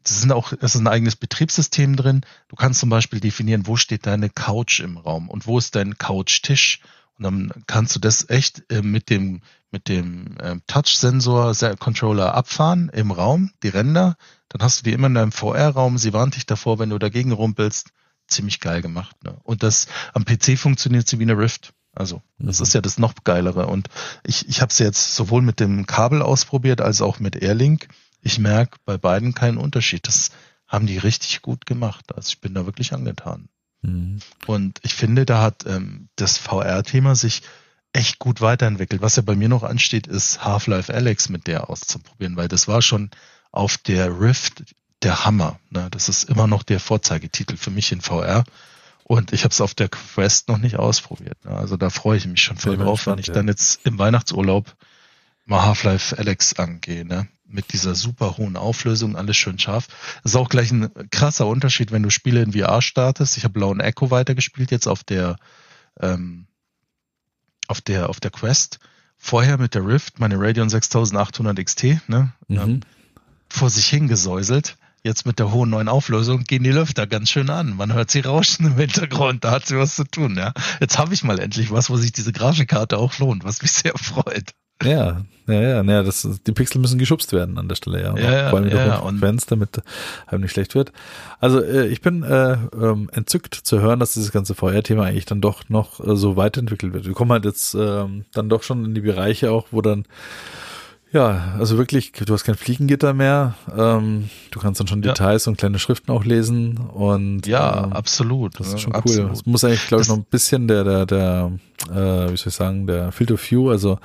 Es 0.04 0.22
sind 0.22 0.32
auch, 0.32 0.54
es 0.54 0.76
ist 0.76 0.82
ein 0.82 0.88
eigenes 0.88 1.16
Betriebssystem 1.16 1.96
drin. 1.96 2.22
Du 2.48 2.56
kannst 2.56 2.80
zum 2.80 2.90
Beispiel 2.90 3.20
definieren, 3.20 3.68
wo 3.68 3.76
steht 3.76 4.06
deine 4.08 4.30
Couch 4.30 4.80
im 4.80 4.98
Raum 4.98 5.30
und 5.30 5.46
wo 5.48 5.58
ist 5.58 5.76
dein 5.76 5.98
Couchtisch. 5.98 6.80
Und 7.18 7.24
dann 7.24 7.52
kannst 7.68 7.96
du 7.96 8.00
das 8.00 8.30
echt 8.30 8.64
äh, 8.72 8.82
mit 8.82 9.10
dem, 9.10 9.42
mit 9.72 9.88
dem 9.88 10.38
ähm, 10.42 10.62
Touch-Sensor 10.68 11.54
Se- 11.54 11.76
Controller 11.78 12.34
abfahren 12.34 12.90
im 12.90 13.12
Raum, 13.12 13.52
die 13.64 13.70
Ränder. 13.70 14.18
Dann 14.50 14.62
hast 14.62 14.80
du 14.80 14.84
die 14.84 14.94
immer 14.94 15.08
in 15.08 15.16
deinem 15.16 15.32
VR-Raum. 15.32 15.98
Sie 15.98 16.14
warnt 16.14 16.36
dich 16.36 16.46
davor, 16.46 16.80
wenn 16.80 16.90
du 16.90 16.98
dagegen 17.00 17.32
rumpelst. 17.32 17.92
Ziemlich 18.28 18.60
geil 18.60 18.82
gemacht. 18.82 19.16
Ne? 19.24 19.38
Und 19.44 19.64
das 19.64 19.88
am 20.14 20.26
PC 20.26 20.58
funktioniert 20.58 21.08
sie 21.08 21.20
wie 21.20 21.24
eine 21.24 21.38
Rift. 21.38 21.74
Also 21.94 22.22
das 22.38 22.60
Mhm. 22.60 22.64
ist 22.64 22.74
ja 22.74 22.82
das 22.82 22.98
noch 22.98 23.14
geilere. 23.24 23.68
Und 23.68 23.90
ich, 24.24 24.48
ich 24.48 24.62
habe 24.62 24.70
es 24.70 24.80
jetzt 24.80 25.16
sowohl 25.16 25.42
mit 25.42 25.60
dem 25.60 25.86
Kabel 25.88 26.22
ausprobiert 26.22 26.82
als 26.82 27.02
auch 27.02 27.20
mit 27.20 27.36
Airlink. 27.36 27.88
Ich 28.22 28.38
merke 28.40 28.78
bei 28.86 28.98
beiden 28.98 29.34
keinen 29.34 29.58
Unterschied. 29.58 30.08
Das 30.08 30.30
haben 30.68 30.86
die 30.86 30.98
richtig 30.98 31.42
gut 31.42 31.66
gemacht. 31.66 32.16
Also 32.16 32.30
ich 32.30 32.42
bin 32.42 32.54
da 32.54 32.66
wirklich 32.66 32.94
angetan. 32.94 33.50
Mhm. 33.82 34.20
Und 34.46 34.80
ich 34.84 34.94
finde, 34.94 35.26
da 35.26 35.42
hat 35.42 35.66
ähm, 35.66 36.10
das 36.16 36.38
VR-Thema 36.38 37.16
sich 37.16 37.42
echt 37.94 38.20
gut 38.20 38.42
weiterentwickelt. 38.42 39.02
Was 39.02 39.16
ja 39.16 39.24
bei 39.24 39.36
mir 39.36 39.50
noch 39.50 39.64
ansteht, 39.64 40.06
ist 40.08 40.44
Half-Life 40.44 40.94
Alex 40.94 41.30
mit 41.30 41.48
der 41.48 41.70
auszuprobieren, 41.70 42.36
weil 42.36 42.48
das 42.48 42.68
war 42.68 42.82
schon 42.82 43.10
auf 43.52 43.78
der 43.78 44.20
Rift 44.20 44.76
der 45.04 45.26
Hammer. 45.26 45.60
Ne? 45.70 45.88
Das 45.92 46.10
ist 46.10 46.24
immer 46.24 46.48
noch 46.48 46.64
der 46.64 46.80
Vorzeigetitel 46.80 47.58
für 47.58 47.72
mich 47.72 47.92
in 47.92 48.02
VR. 48.02 48.44
Und 49.04 49.32
ich 49.32 49.44
habe 49.44 49.54
es 49.54 49.62
auf 49.62 49.74
der 49.74 49.88
Quest 49.88 50.50
noch 50.50 50.58
nicht 50.58 50.78
ausprobiert. 50.78 51.44
Ne? 51.46 51.52
Also 51.52 51.78
da 51.78 51.90
freue 51.90 52.18
ich 52.18 52.28
mich 52.28 52.42
schon 52.42 52.58
voll 52.58 52.78
drauf, 52.78 53.08
wenn 53.08 53.20
ich 53.20 53.28
ja. 53.28 53.34
dann 53.34 53.48
jetzt 53.48 53.86
im 53.86 53.98
Weihnachtsurlaub 53.98 54.76
mal 55.46 55.62
Half-Life 55.62 56.18
Alex 56.18 56.54
angehe. 56.56 57.06
Ne? 57.06 57.28
Mit 57.46 57.72
dieser 57.72 57.96
super 57.96 58.38
hohen 58.38 58.58
Auflösung, 58.58 59.16
alles 59.16 59.38
schön 59.38 59.60
scharf. 59.60 59.88
Das 60.24 60.34
ist 60.34 60.36
auch 60.36 60.50
gleich 60.50 60.72
ein 60.72 60.92
krasser 61.10 61.48
Unterschied, 61.48 61.92
wenn 61.92 62.04
du 62.04 62.10
Spiele 62.10 62.42
in 62.42 62.52
VR 62.52 62.82
startest. 62.82 63.38
Ich 63.38 63.46
habe 63.46 63.54
Blauen 63.54 63.80
Echo 63.80 64.12
weitergespielt 64.12 64.72
jetzt 64.72 64.88
auf 64.88 65.06
der 65.06 65.38
ähm, 66.02 66.48
auf 67.70 67.80
der 67.80 68.10
auf 68.10 68.20
der 68.20 68.32
Quest. 68.32 68.80
Vorher 69.18 69.58
mit 69.58 69.74
der 69.74 69.86
Rift, 69.86 70.20
meine 70.20 70.38
Radeon 70.38 70.70
6800 70.70 71.66
XT, 71.66 71.84
ne? 72.08 72.34
Mhm. 72.48 72.58
Ähm, 72.58 72.80
vor 73.50 73.70
sich 73.70 73.88
hingesäuselt. 73.88 74.78
Jetzt 75.08 75.26
mit 75.26 75.40
der 75.40 75.54
hohen 75.54 75.70
neuen 75.70 75.88
Auflösung 75.88 76.44
gehen 76.44 76.64
die 76.64 76.72
Lüfter 76.72 77.08
ganz 77.08 77.30
schön 77.30 77.50
an. 77.50 77.78
Man 77.78 77.94
hört 77.94 78.12
sie 78.12 78.20
rauschen 78.20 78.66
im 78.66 78.76
Hintergrund, 78.76 79.46
da 79.46 79.52
hat 79.52 79.66
sie 79.66 79.78
was 79.78 79.96
zu 79.96 80.04
tun. 80.04 80.36
Ja. 80.38 80.52
Jetzt 80.82 80.98
habe 81.00 81.14
ich 81.14 81.24
mal 81.24 81.40
endlich 81.40 81.72
was, 81.72 81.90
wo 81.90 81.96
sich 81.96 82.12
diese 82.12 82.34
Grafikkarte 82.34 82.98
auch 82.98 83.18
lohnt, 83.18 83.46
was 83.46 83.62
mich 83.62 83.72
sehr 83.72 83.94
freut. 83.96 84.52
Ja, 84.84 85.22
ja, 85.48 85.62
ja, 85.62 85.82
ja, 85.82 86.04
das, 86.04 86.28
die 86.46 86.52
Pixel 86.52 86.82
müssen 86.82 87.00
geschubst 87.00 87.32
werden 87.32 87.58
an 87.58 87.70
der 87.70 87.76
Stelle, 87.76 88.02
ja. 88.04 88.18
Ja, 88.18 88.32
ja, 88.32 88.50
Vor 88.50 88.60
allem 88.60 88.70
ja, 88.70 88.98
und- 88.98 89.20
Frequenz, 89.20 89.46
damit 89.46 89.82
einem 90.28 90.42
nicht 90.42 90.52
schlecht 90.52 90.76
wird. 90.76 90.92
Also 91.40 91.64
äh, 91.64 91.88
ich 91.88 92.02
bin 92.02 92.24
äh, 92.24 92.58
ähm, 92.80 93.10
entzückt 93.14 93.56
zu 93.56 93.80
hören, 93.80 94.02
dass 94.02 94.14
dieses 94.14 94.34
ganze 94.34 94.56
VR-Thema 94.56 95.06
eigentlich 95.06 95.26
dann 95.26 95.40
doch 95.40 95.70
noch 95.70 96.06
äh, 96.06 96.18
so 96.18 96.36
weiterentwickelt 96.36 96.92
wird. 96.92 97.06
Wir 97.06 97.14
kommen 97.14 97.32
halt 97.32 97.46
jetzt 97.46 97.76
ähm, 97.76 98.26
dann 98.34 98.50
doch 98.50 98.62
schon 98.62 98.84
in 98.84 98.94
die 98.94 99.02
Bereiche 99.02 99.52
auch, 99.52 99.68
wo 99.72 99.82
dann 99.82 100.06
ja, 101.18 101.56
also 101.60 101.78
wirklich, 101.78 102.12
du 102.12 102.34
hast 102.34 102.44
kein 102.44 102.56
Fliegengitter 102.56 103.14
mehr. 103.14 103.56
Ähm, 103.76 104.30
du 104.52 104.60
kannst 104.60 104.80
dann 104.80 104.88
schon 104.88 105.02
Ja. 105.04 105.14
Details 105.14 105.48
und 105.48 105.58
kleine 105.58 105.80
Schriften 105.80 106.12
auch 106.12 106.24
lesen 106.24 106.78
und 106.78 107.46
Ja, 107.48 107.86
ähm, 107.86 107.94
absolut. 107.94 108.60
das 108.60 108.68
ist 108.74 108.82
schon 108.82 108.94
cool. 108.94 109.00
absolut. 109.02 109.32
Es 109.34 109.46
muss 109.46 109.64
eigentlich, 109.64 109.88
glaube 109.88 110.04
ich, 110.04 110.08
noch 110.10 110.18
ein 110.18 110.26
bisschen 110.30 110.68
der, 110.68 110.84
der, 110.84 111.06
der, 111.06 111.52
äh, 111.90 112.32
wie 112.32 112.38
soll 112.38 112.48
ich 112.48 112.54
sagen, 112.56 112.88
der 112.88 113.12
Field 113.12 113.32
of 113.32 113.52
View, 113.52 113.70
also 113.72 114.00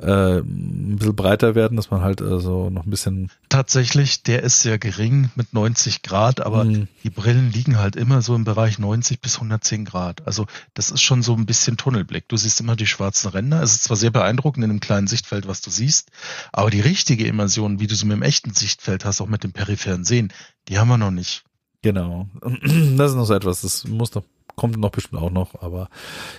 äh, 0.00 0.38
ein 0.38 0.96
bisschen 0.98 1.16
breiter 1.16 1.54
werden, 1.54 1.76
dass 1.76 1.90
man 1.90 2.00
halt 2.02 2.22
also 2.22 2.70
noch 2.70 2.84
ein 2.84 2.90
bisschen 2.90 3.30
Tatsächlich, 3.48 4.22
der 4.22 4.42
ist 4.44 4.60
sehr 4.60 4.78
gering 4.78 5.30
mit 5.34 5.52
90 5.52 6.00
Grad, 6.02 6.40
aber 6.40 6.64
Mhm. 6.64 6.88
die 7.04 7.10
Brillen 7.10 7.52
liegen 7.52 7.78
halt 7.78 7.96
immer 7.96 8.22
so 8.22 8.34
im 8.34 8.44
Bereich 8.44 8.78
90 8.78 9.20
bis 9.20 9.36
110 9.36 9.84
Grad. 9.84 10.26
Also 10.26 10.46
das 10.72 10.90
ist 10.90 11.02
schon 11.02 11.22
so 11.22 11.34
ein 11.34 11.44
bisschen 11.44 11.76
Tunnelblick. 11.76 12.28
Du 12.28 12.36
siehst 12.38 12.60
immer 12.60 12.76
die 12.76 12.86
schwarzen 12.86 13.28
Ränder. 13.28 13.62
Es 13.62 13.72
ist 13.72 13.84
zwar 13.84 13.98
sehr 13.98 14.10
beeindruckend 14.10 14.64
in 14.64 14.70
einem 14.70 14.80
kleinen 14.80 15.06
Sichtfeld, 15.06 15.46
was 15.46 15.60
du 15.60 15.68
siehst, 15.70 16.10
aber 16.52 16.70
die 16.70 16.80
richtige 16.80 17.26
Immersion, 17.26 17.80
wie 17.80 17.86
du 17.86 17.94
sie 17.94 18.06
mit 18.06 18.16
dem 18.16 18.22
echten 18.22 18.52
Sichtfeld 18.52 19.04
hast, 19.04 19.20
auch 19.20 19.26
mit 19.28 19.42
dem 19.44 19.52
peripheren 19.52 20.04
Sehen, 20.04 20.32
die 20.68 20.78
haben 20.78 20.88
wir 20.88 20.98
noch 20.98 21.10
nicht. 21.10 21.44
Genau. 21.82 22.28
Das 22.96 23.10
ist 23.10 23.16
noch 23.16 23.24
so 23.26 23.34
etwas, 23.34 23.62
das 23.62 23.84
muss 23.88 24.14
noch, 24.14 24.22
kommt 24.54 24.76
noch 24.76 24.90
bestimmt 24.90 25.20
auch 25.22 25.30
noch, 25.30 25.62
aber 25.62 25.88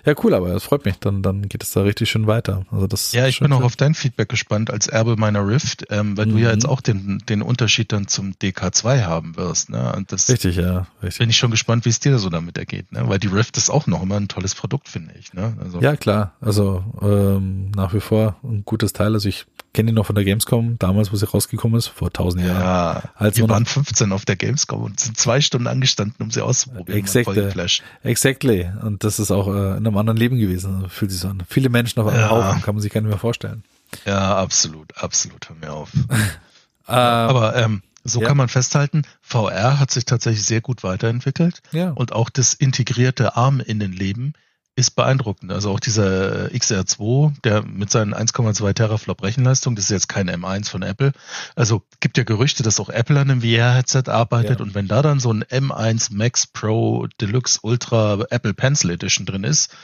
ja, 0.05 0.13
cool, 0.23 0.35
aber 0.35 0.49
es 0.55 0.63
freut 0.63 0.85
mich, 0.85 0.99
dann, 0.99 1.23
dann 1.23 1.49
geht 1.49 1.63
es 1.63 1.71
da 1.71 1.81
richtig 1.81 2.11
schön 2.11 2.27
weiter. 2.27 2.63
Also 2.71 2.85
das 2.85 3.11
Ja, 3.11 3.27
ich 3.27 3.39
bin 3.39 3.51
auch 3.51 3.63
auf 3.63 3.75
dein 3.75 3.95
Feedback 3.95 4.29
gespannt 4.29 4.69
als 4.71 4.87
Erbe 4.87 5.15
meiner 5.17 5.45
Rift, 5.47 5.85
ähm, 5.89 6.15
weil 6.15 6.27
du 6.27 6.37
ja 6.37 6.49
Mhm. 6.49 6.53
jetzt 6.53 6.67
auch 6.69 6.79
den, 6.79 7.23
den 7.27 7.41
Unterschied 7.41 7.91
dann 7.91 8.07
zum 8.07 8.33
DK2 8.33 9.01
haben 9.03 9.35
wirst. 9.35 9.69
Ne? 9.71 9.91
Und 9.97 10.11
das 10.11 10.29
Richtig, 10.29 10.55
ja, 10.57 10.85
richtig. 11.01 11.17
bin 11.19 11.31
ich 11.31 11.37
schon 11.37 11.49
gespannt, 11.51 11.85
wie 11.85 11.89
es 11.89 11.99
dir 11.99 12.19
so 12.19 12.29
damit 12.29 12.57
ergeht, 12.57 12.91
ne? 12.91 13.09
Weil 13.09 13.17
die 13.19 13.27
Rift 13.27 13.57
ist 13.57 13.71
auch 13.71 13.87
noch 13.87 14.03
immer 14.03 14.15
ein 14.17 14.27
tolles 14.27 14.53
Produkt, 14.53 14.87
finde 14.89 15.15
ich. 15.19 15.33
Ne? 15.33 15.57
Also, 15.59 15.81
Ja, 15.81 15.95
klar. 15.97 16.35
Also 16.39 16.85
ähm, 17.01 17.71
nach 17.71 17.93
wie 17.95 17.99
vor 17.99 18.37
ein 18.43 18.63
gutes 18.63 18.93
Teil. 18.93 19.13
Also 19.15 19.27
ich 19.27 19.45
kenne 19.73 19.91
ihn 19.91 19.95
noch 19.95 20.05
von 20.05 20.15
der 20.15 20.23
Gamescom, 20.23 20.77
damals, 20.79 21.11
wo 21.11 21.15
sie 21.15 21.27
rausgekommen 21.27 21.77
ist, 21.77 21.87
vor 21.87 22.13
tausend 22.13 22.45
Jahren. 22.45 22.61
ja. 22.61 23.03
Als 23.15 23.37
wir 23.37 23.49
waren 23.49 23.65
15 23.65 24.11
auf 24.11 24.23
der 24.25 24.35
Gamescom 24.35 24.83
und 24.83 24.99
sind 24.99 25.17
zwei 25.17 25.41
Stunden 25.41 25.67
angestanden, 25.67 26.23
um 26.23 26.31
sie 26.31 26.41
auszuprobieren. 26.41 27.03
Geflasht. 27.03 27.83
Exactly. 28.03 28.69
Und 28.81 29.03
das 29.03 29.19
ist 29.19 29.31
auch 29.31 29.47
äh, 29.47 29.51
in 29.77 29.87
einem 29.87 29.97
anderen 29.97 30.17
Leben 30.17 30.37
gewesen. 30.37 30.87
Fühlt 30.89 31.11
sich 31.11 31.19
so 31.19 31.27
an. 31.27 31.43
Viele 31.49 31.69
Menschen 31.69 31.99
auf 31.99 32.07
einem 32.07 32.19
Ja. 32.19 32.29
Haufen, 32.29 32.61
kann 32.61 32.75
man 32.75 32.81
sich 32.81 32.91
gar 32.91 33.01
nicht 33.01 33.09
mehr 33.09 33.17
vorstellen. 33.19 33.63
Ja, 34.05 34.37
absolut, 34.37 34.95
absolut. 34.97 35.49
Hör 35.49 35.55
mir 35.55 35.73
auf. 35.73 35.91
Aber 36.85 37.55
ähm, 37.55 37.81
so 38.03 38.21
ja. 38.21 38.27
kann 38.27 38.37
man 38.37 38.49
festhalten, 38.49 39.03
VR 39.21 39.79
hat 39.79 39.91
sich 39.91 40.05
tatsächlich 40.05 40.45
sehr 40.45 40.61
gut 40.61 40.83
weiterentwickelt. 40.83 41.61
ja. 41.71 41.91
Und 41.91 42.11
auch 42.11 42.29
das 42.29 42.53
integrierte 42.53 43.35
Arminnenleben 43.35 44.33
ist 44.75 44.91
beeindruckend. 44.95 45.51
Also 45.51 45.71
auch 45.71 45.79
dieser 45.79 46.47
XR2, 46.47 47.33
der 47.43 47.63
mit 47.63 47.91
seinen 47.91 48.13
1,2 48.13 48.73
Teraflop 48.73 49.21
Rechenleistung, 49.21 49.75
das 49.75 49.85
ist 49.85 49.91
jetzt 49.91 50.09
kein 50.09 50.29
M1 50.29 50.69
von 50.69 50.81
Apple. 50.81 51.11
Also 51.55 51.83
gibt 51.99 52.17
ja 52.17 52.23
Gerüchte, 52.23 52.63
dass 52.63 52.79
auch 52.79 52.89
Apple 52.89 53.19
an 53.19 53.29
einem 53.29 53.41
VR-Headset 53.41 54.03
arbeitet. 54.07 54.59
Ja. 54.59 54.65
Und 54.65 54.73
wenn 54.73 54.87
da 54.87 55.01
dann 55.01 55.19
so 55.19 55.31
ein 55.31 55.43
M1 55.43 56.13
Max 56.13 56.47
Pro 56.47 57.07
Deluxe 57.21 57.59
Ultra 57.61 58.25
Apple 58.29 58.53
Pencil 58.53 58.89
Edition 58.89 59.25
drin 59.25 59.43
ist, 59.43 59.75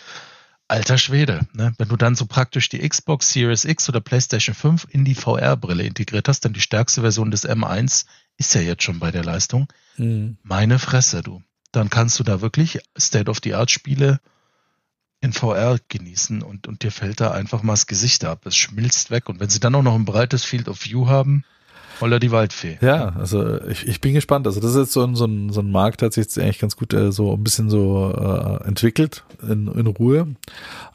alter 0.68 0.98
Schwede. 0.98 1.48
Ne? 1.54 1.74
Wenn 1.78 1.90
du 1.90 1.96
dann 1.96 2.16
so 2.16 2.26
praktisch 2.26 2.70
die 2.70 2.88
Xbox 2.88 3.32
Series 3.32 3.66
X 3.66 3.90
oder 3.90 4.02
PlayStation 4.02 4.56
5 4.56 4.88
in 4.90 5.06
die 5.06 5.16
VR-Brille 5.16 5.84
integriert 5.84 6.28
hast, 6.28 6.46
dann 6.46 6.54
die 6.54 6.62
stärkste 6.62 7.02
Version 7.02 7.32
des 7.32 7.48
M1 7.48 8.06
ist 8.38 8.56
ja 8.56 8.62
jetzt 8.62 8.84
schon 8.84 9.00
bei 9.00 9.12
der 9.12 9.24
Leistung. 9.24 9.68
Mhm. 9.98 10.38
Meine 10.44 10.80
Fresse, 10.80 11.22
du. 11.22 11.44
Dann 11.72 11.92
kannst 11.92 12.20
du 12.20 12.24
da 12.24 12.42
wirklich 12.42 12.80
State-of-the-Art-Spiele 12.98 14.20
in 15.22 15.34
VR 15.34 15.78
genießen 15.90 16.42
und, 16.42 16.68
und 16.68 16.84
dir 16.84 16.92
fällt 16.92 17.20
da 17.20 17.32
einfach 17.32 17.62
mal 17.64 17.74
das 17.74 17.88
Gesicht 17.88 18.24
ab. 18.26 18.46
Es 18.46 18.56
schmilzt 18.56 19.12
weg. 19.12 19.28
Und 19.30 19.40
wenn 19.40 19.50
sie 19.50 19.60
dann 19.60 19.76
auch 19.76 19.84
noch 19.84 19.96
ein 19.96 20.06
breites 20.06 20.46
Field 20.46 20.68
of 20.70 20.86
View 20.86 21.08
haben, 21.08 21.44
Holla 22.02 22.18
die 22.20 22.32
Waldfee. 22.32 22.78
Ja, 22.80 23.10
also 23.10 23.62
ich, 23.66 23.86
ich 23.86 24.00
bin 24.00 24.14
gespannt. 24.14 24.48
Also 24.48 24.62
das 24.62 24.72
ist 24.72 24.78
jetzt 24.78 24.94
so 24.94 25.04
ein, 25.04 25.18
so 25.18 25.26
ein, 25.26 25.50
so 25.52 25.60
ein 25.60 25.70
Markt, 25.70 26.00
der 26.00 26.06
hat 26.06 26.14
sich 26.14 26.24
jetzt 26.24 26.40
eigentlich 26.40 26.60
ganz 26.60 26.78
gut 26.78 26.94
äh, 26.94 27.12
so 27.12 27.34
ein 27.34 27.44
bisschen 27.44 27.70
so 27.70 28.14
äh, 28.18 28.66
entwickelt 28.66 29.26
in, 29.42 29.68
in 29.68 29.86
Ruhe. 29.86 30.28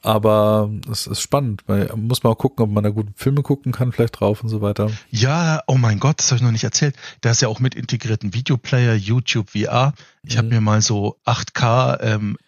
Aber 0.00 0.70
es 0.90 1.06
ist 1.06 1.20
spannend, 1.20 1.62
weil 1.66 1.90
muss 1.94 2.22
man 2.22 2.32
auch 2.32 2.38
gucken, 2.38 2.64
ob 2.64 2.70
man 2.70 2.84
da 2.84 2.88
gut 2.90 3.08
Filme 3.16 3.42
gucken 3.42 3.70
kann, 3.70 3.92
vielleicht 3.92 4.18
drauf 4.18 4.42
und 4.42 4.48
so 4.48 4.62
weiter. 4.62 4.90
Ja, 5.10 5.60
oh 5.66 5.76
mein 5.76 6.00
Gott, 6.00 6.20
das 6.20 6.28
habe 6.30 6.36
ich 6.38 6.42
noch 6.42 6.52
nicht 6.52 6.64
erzählt. 6.64 6.96
Da 7.20 7.32
ist 7.32 7.42
ja 7.42 7.48
auch 7.48 7.60
mit 7.60 7.74
integrierten 7.74 8.32
Videoplayer, 8.32 8.94
YouTube, 8.94 9.50
VR. 9.50 9.92
Ich 10.22 10.34
Mhm. 10.34 10.38
habe 10.38 10.48
mir 10.48 10.60
mal 10.62 10.80
so 10.80 11.18
8K 11.26 12.00
ähm, 12.00 12.38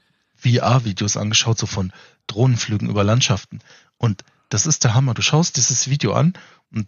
VR-Videos 0.46 1.16
angeschaut, 1.16 1.58
so 1.58 1.66
von 1.66 1.92
Drohnenflügen 2.26 2.88
über 2.88 3.04
Landschaften. 3.04 3.60
Und 3.98 4.24
das 4.48 4.66
ist 4.66 4.84
der 4.84 4.94
Hammer. 4.94 5.14
Du 5.14 5.22
schaust 5.22 5.56
dieses 5.56 5.88
Video 5.88 6.12
an 6.12 6.34
und 6.72 6.86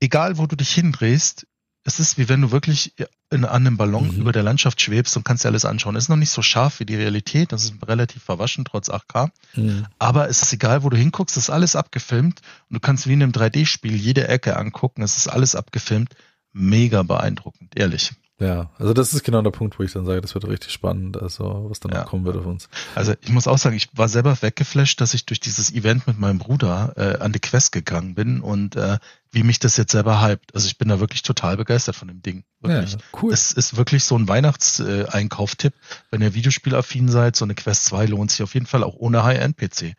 egal 0.00 0.38
wo 0.38 0.46
du 0.46 0.56
dich 0.56 0.72
hindrehst, 0.72 1.46
es 1.82 1.98
ist 1.98 2.18
wie 2.18 2.28
wenn 2.28 2.42
du 2.42 2.50
wirklich 2.50 2.94
in, 3.30 3.44
an 3.46 3.66
einem 3.66 3.76
Ballon 3.78 4.08
Mhm. 4.14 4.20
über 4.20 4.32
der 4.32 4.42
Landschaft 4.42 4.80
schwebst 4.82 5.16
und 5.16 5.24
kannst 5.24 5.44
dir 5.44 5.48
alles 5.48 5.64
anschauen. 5.64 5.96
Es 5.96 6.04
ist 6.04 6.08
noch 6.10 6.16
nicht 6.16 6.30
so 6.30 6.42
scharf 6.42 6.78
wie 6.78 6.84
die 6.84 6.94
Realität, 6.96 7.52
das 7.52 7.64
ist 7.64 7.74
relativ 7.88 8.22
verwaschen 8.22 8.64
trotz 8.66 8.90
8K. 8.90 9.30
Mhm. 9.54 9.86
Aber 9.98 10.28
es 10.28 10.42
ist 10.42 10.52
egal, 10.52 10.82
wo 10.82 10.90
du 10.90 10.96
hinguckst, 10.98 11.36
es 11.38 11.44
ist 11.44 11.50
alles 11.50 11.76
abgefilmt 11.76 12.42
und 12.68 12.74
du 12.74 12.80
kannst 12.80 13.06
wie 13.06 13.14
in 13.14 13.22
einem 13.22 13.32
3D-Spiel 13.32 13.96
jede 13.96 14.28
Ecke 14.28 14.56
angucken. 14.56 15.02
Es 15.02 15.16
ist 15.16 15.28
alles 15.28 15.54
abgefilmt. 15.54 16.14
Mega 16.52 17.02
beeindruckend, 17.02 17.76
ehrlich. 17.76 18.12
Ja, 18.40 18.70
also 18.78 18.94
das 18.94 19.12
ist 19.12 19.22
genau 19.22 19.42
der 19.42 19.50
Punkt, 19.50 19.78
wo 19.78 19.82
ich 19.82 19.92
dann 19.92 20.06
sage, 20.06 20.22
das 20.22 20.32
wird 20.34 20.48
richtig 20.48 20.72
spannend, 20.72 21.20
also 21.20 21.66
was 21.68 21.78
dann 21.78 21.92
Ja. 21.92 22.00
noch 22.00 22.06
kommen 22.06 22.24
wird 22.24 22.38
auf 22.38 22.46
uns. 22.46 22.70
Also 22.94 23.12
ich 23.20 23.28
muss 23.28 23.46
auch 23.46 23.58
sagen, 23.58 23.76
ich 23.76 23.90
war 23.94 24.08
selber 24.08 24.34
weggeflasht, 24.40 24.98
dass 25.00 25.12
ich 25.12 25.26
durch 25.26 25.40
dieses 25.40 25.70
Event 25.74 26.06
mit 26.06 26.18
meinem 26.18 26.38
Bruder 26.38 26.94
äh, 26.96 27.22
an 27.22 27.32
die 27.32 27.38
Quest 27.38 27.70
gegangen 27.70 28.14
bin 28.14 28.40
und 28.40 28.76
äh, 28.76 28.96
wie 29.30 29.42
mich 29.42 29.58
das 29.58 29.76
jetzt 29.76 29.92
selber 29.92 30.26
hypt. 30.26 30.54
Also 30.54 30.66
ich 30.68 30.78
bin 30.78 30.88
da 30.88 31.00
wirklich 31.00 31.20
total 31.22 31.58
begeistert 31.58 31.96
von 31.96 32.08
dem 32.08 32.22
Ding. 32.22 32.44
Wirklich. 32.62 32.92
Ja, 32.94 32.98
cool. 33.22 33.30
Es 33.32 33.52
ist 33.52 33.76
wirklich 33.76 34.04
so 34.04 34.16
ein 34.16 34.26
Weihnachtseinkauftipp. 34.26 35.74
Wenn 36.10 36.22
ihr 36.22 36.34
Videospielaffin 36.34 37.08
seid, 37.10 37.36
so 37.36 37.44
eine 37.44 37.54
Quest 37.54 37.84
2 37.84 38.06
lohnt 38.06 38.30
sich 38.30 38.42
auf 38.42 38.54
jeden 38.54 38.66
Fall 38.66 38.82
auch 38.84 38.94
ohne 38.96 39.22
High-End-PC. 39.22 39.94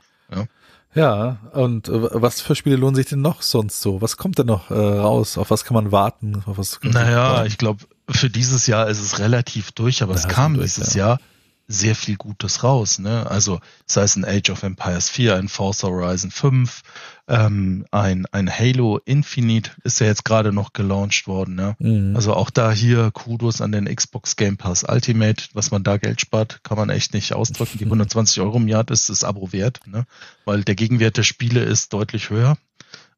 Ja, 0.93 1.37
und 1.53 1.87
äh, 1.87 1.91
was 2.21 2.41
für 2.41 2.53
Spiele 2.53 2.75
lohnen 2.75 2.95
sich 2.95 3.05
denn 3.05 3.21
noch 3.21 3.43
sonst 3.43 3.79
so? 3.79 4.01
Was 4.01 4.17
kommt 4.17 4.39
denn 4.39 4.47
noch 4.47 4.71
äh, 4.71 4.73
raus? 4.73 5.37
Auf 5.37 5.49
was 5.49 5.63
kann 5.63 5.75
man 5.75 5.93
warten? 5.93 6.43
Auf 6.45 6.57
was 6.57 6.79
Naja, 6.83 7.45
ich 7.45 7.57
glaube, 7.57 7.85
für 8.09 8.29
dieses 8.29 8.67
Jahr 8.67 8.87
ist 8.87 8.99
es 8.99 9.19
relativ 9.19 9.71
durch, 9.71 10.03
aber 10.03 10.13
Ja, 10.13 10.19
es 10.19 10.27
kam 10.27 10.55
durch, 10.55 10.73
dieses 10.73 10.93
ja. 10.93 11.07
Jahr 11.09 11.19
sehr 11.71 11.95
viel 11.95 12.17
Gutes 12.17 12.63
raus. 12.63 12.99
Ne? 12.99 13.29
Also 13.29 13.59
sei 13.85 14.03
es 14.03 14.15
ein 14.15 14.25
Age 14.25 14.49
of 14.49 14.63
Empires 14.63 15.09
4, 15.09 15.37
ein 15.37 15.47
Forza 15.47 15.87
Horizon 15.87 16.29
5, 16.29 16.81
ähm, 17.27 17.85
ein, 17.91 18.25
ein 18.31 18.49
Halo 18.49 18.99
Infinite 19.05 19.71
ist 19.83 19.99
ja 19.99 20.07
jetzt 20.07 20.25
gerade 20.25 20.51
noch 20.51 20.73
gelauncht 20.73 21.27
worden. 21.27 21.55
Ne? 21.55 21.75
Mhm. 21.79 22.15
Also 22.15 22.33
auch 22.33 22.49
da 22.49 22.71
hier 22.71 23.11
Kudos 23.11 23.61
an 23.61 23.71
den 23.71 23.93
Xbox 23.93 24.35
Game 24.35 24.57
Pass 24.57 24.83
Ultimate, 24.83 25.45
was 25.53 25.71
man 25.71 25.83
da 25.83 25.97
Geld 25.97 26.19
spart, 26.19 26.59
kann 26.63 26.77
man 26.77 26.89
echt 26.89 27.13
nicht 27.13 27.33
ausdrücken. 27.33 27.77
Die 27.77 27.85
120 27.91 28.41
Euro 28.41 28.57
im 28.57 28.67
Jahr 28.67 28.89
ist 28.91 29.09
das 29.09 29.23
Abo 29.23 29.53
wert, 29.53 29.79
ne? 29.85 30.05
weil 30.45 30.63
der 30.63 30.75
Gegenwert 30.75 31.17
der 31.17 31.23
Spiele 31.23 31.61
ist 31.63 31.93
deutlich 31.93 32.29
höher. 32.29 32.57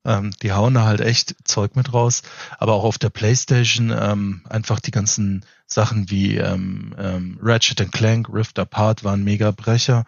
Ähm, 0.06 0.32
die 0.42 0.52
hauen 0.52 0.74
da 0.74 0.86
halt 0.86 1.02
echt 1.02 1.36
Zeug 1.44 1.76
mit 1.76 1.94
raus. 1.94 2.24
Aber 2.58 2.74
auch 2.74 2.84
auf 2.84 2.98
der 2.98 3.10
Playstation 3.10 3.92
ähm, 3.92 4.42
einfach 4.50 4.80
die 4.80 4.92
ganzen 4.92 5.46
Sachen 5.66 6.10
wie 6.10 6.38
ähm, 6.38 6.94
ähm, 6.98 7.40
Ratchet 7.42 7.92
Clank, 7.92 8.30
Rift 8.32 8.60
Apart 8.60 9.04
waren 9.04 9.24
mega 9.24 9.52
Brecher. 9.52 10.06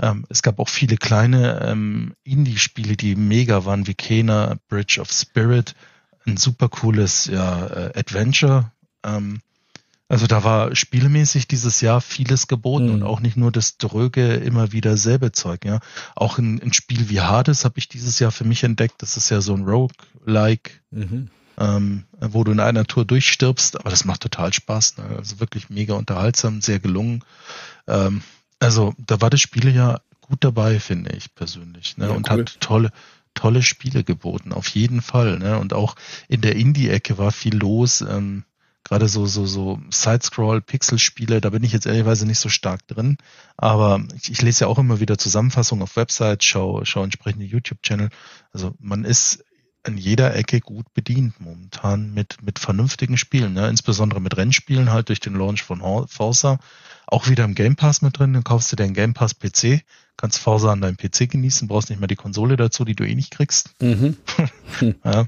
Ähm, 0.00 0.26
es 0.28 0.42
gab 0.42 0.58
auch 0.58 0.68
viele 0.68 0.96
kleine 0.96 1.60
ähm, 1.62 2.14
Indie-Spiele, 2.24 2.96
die 2.96 3.14
mega 3.14 3.64
waren, 3.64 3.86
wie 3.86 3.94
Kena, 3.94 4.56
Bridge 4.68 5.00
of 5.00 5.10
Spirit, 5.12 5.74
ein 6.26 6.36
super 6.36 6.68
cooles 6.68 7.26
ja, 7.26 7.66
äh, 7.66 7.98
Adventure. 7.98 8.72
Ähm, 9.04 9.40
also 10.08 10.26
da 10.26 10.44
war 10.44 10.74
spielemäßig 10.76 11.48
dieses 11.48 11.80
Jahr 11.80 12.00
vieles 12.00 12.46
geboten 12.46 12.86
Mhm. 12.88 12.92
und 12.94 13.02
auch 13.04 13.20
nicht 13.20 13.36
nur 13.36 13.50
das 13.50 13.78
dröge 13.78 14.34
immer 14.34 14.72
wieder 14.72 14.96
selbe 14.96 15.32
Zeug, 15.32 15.64
ja. 15.64 15.80
Auch 16.14 16.38
ein, 16.38 16.60
ein 16.62 16.72
Spiel 16.72 17.08
wie 17.08 17.20
Hades 17.20 17.64
habe 17.64 17.78
ich 17.78 17.88
dieses 17.88 18.18
Jahr 18.18 18.30
für 18.32 18.44
mich 18.44 18.64
entdeckt. 18.64 18.96
Das 19.02 19.16
ist 19.16 19.30
ja 19.30 19.40
so 19.40 19.54
ein 19.54 19.64
Rogue-like, 19.64 20.82
Mhm. 20.90 21.30
ähm, 21.58 22.04
wo 22.20 22.44
du 22.44 22.52
in 22.52 22.60
einer 22.60 22.84
Tour 22.84 23.04
durchstirbst, 23.04 23.78
aber 23.80 23.90
das 23.90 24.04
macht 24.04 24.20
total 24.22 24.52
Spaß. 24.52 24.98
Ne? 24.98 25.04
Also 25.16 25.40
wirklich 25.40 25.70
mega 25.70 25.94
unterhaltsam, 25.94 26.60
sehr 26.60 26.80
gelungen. 26.80 27.24
Ähm, 27.86 28.22
also 28.60 28.94
da 28.98 29.20
war 29.20 29.30
das 29.30 29.40
Spielejahr 29.40 30.02
gut 30.20 30.38
dabei, 30.44 30.80
finde 30.80 31.12
ich 31.16 31.34
persönlich. 31.34 31.96
Ne? 31.96 32.06
Ja, 32.06 32.12
und 32.12 32.30
cool. 32.30 32.40
hat 32.40 32.60
tolle, 32.60 32.90
tolle 33.34 33.62
Spiele 33.62 34.04
geboten, 34.04 34.52
auf 34.52 34.68
jeden 34.68 35.00
Fall. 35.02 35.38
Ne? 35.38 35.58
Und 35.58 35.72
auch 35.74 35.96
in 36.28 36.40
der 36.40 36.56
Indie-Ecke 36.56 37.18
war 37.18 37.30
viel 37.32 37.56
los. 37.56 38.00
Ähm, 38.00 38.44
Gerade 38.84 39.08
so, 39.08 39.24
so, 39.24 39.46
so 39.46 39.80
Side-Scroll-Pixel-Spiele, 39.90 41.40
da 41.40 41.50
bin 41.50 41.64
ich 41.64 41.72
jetzt 41.72 41.86
ehrlicherweise 41.86 42.26
nicht 42.26 42.38
so 42.38 42.50
stark 42.50 42.86
drin. 42.86 43.16
Aber 43.56 44.04
ich, 44.14 44.30
ich 44.30 44.42
lese 44.42 44.62
ja 44.62 44.66
auch 44.68 44.78
immer 44.78 45.00
wieder 45.00 45.16
Zusammenfassungen 45.16 45.82
auf 45.82 45.96
Websites, 45.96 46.44
schau, 46.44 46.84
schau 46.84 47.02
entsprechende 47.02 47.46
YouTube-Channel. 47.46 48.10
Also 48.52 48.74
man 48.78 49.04
ist 49.04 49.42
in 49.86 49.96
jeder 49.96 50.34
Ecke 50.34 50.60
gut 50.60 50.92
bedient 50.94 51.40
momentan 51.40 52.12
mit, 52.12 52.42
mit 52.42 52.58
vernünftigen 52.58 53.16
Spielen, 53.18 53.52
ne? 53.52 53.68
insbesondere 53.68 54.20
mit 54.20 54.36
Rennspielen 54.36 54.90
halt 54.90 55.08
durch 55.08 55.20
den 55.20 55.34
Launch 55.34 55.62
von 55.62 55.80
Forza. 56.08 56.58
Auch 57.06 57.28
wieder 57.28 57.44
im 57.44 57.54
Game 57.54 57.76
Pass 57.76 58.00
mit 58.00 58.18
drin, 58.18 58.32
dann 58.32 58.44
kaufst 58.44 58.72
du 58.72 58.76
dir 58.76 58.84
einen 58.84 58.94
Game 58.94 59.14
Pass 59.14 59.34
PC, 59.34 59.82
kannst 60.16 60.38
Forza 60.38 60.72
an 60.72 60.80
deinem 60.80 60.96
PC 60.96 61.30
genießen, 61.30 61.68
brauchst 61.68 61.90
nicht 61.90 61.98
mehr 61.98 62.08
die 62.08 62.16
Konsole 62.16 62.56
dazu, 62.56 62.84
die 62.84 62.94
du 62.94 63.04
eh 63.04 63.14
nicht 63.14 63.30
kriegst. 63.30 63.70
Mhm. 63.80 64.16
Ja. 65.04 65.26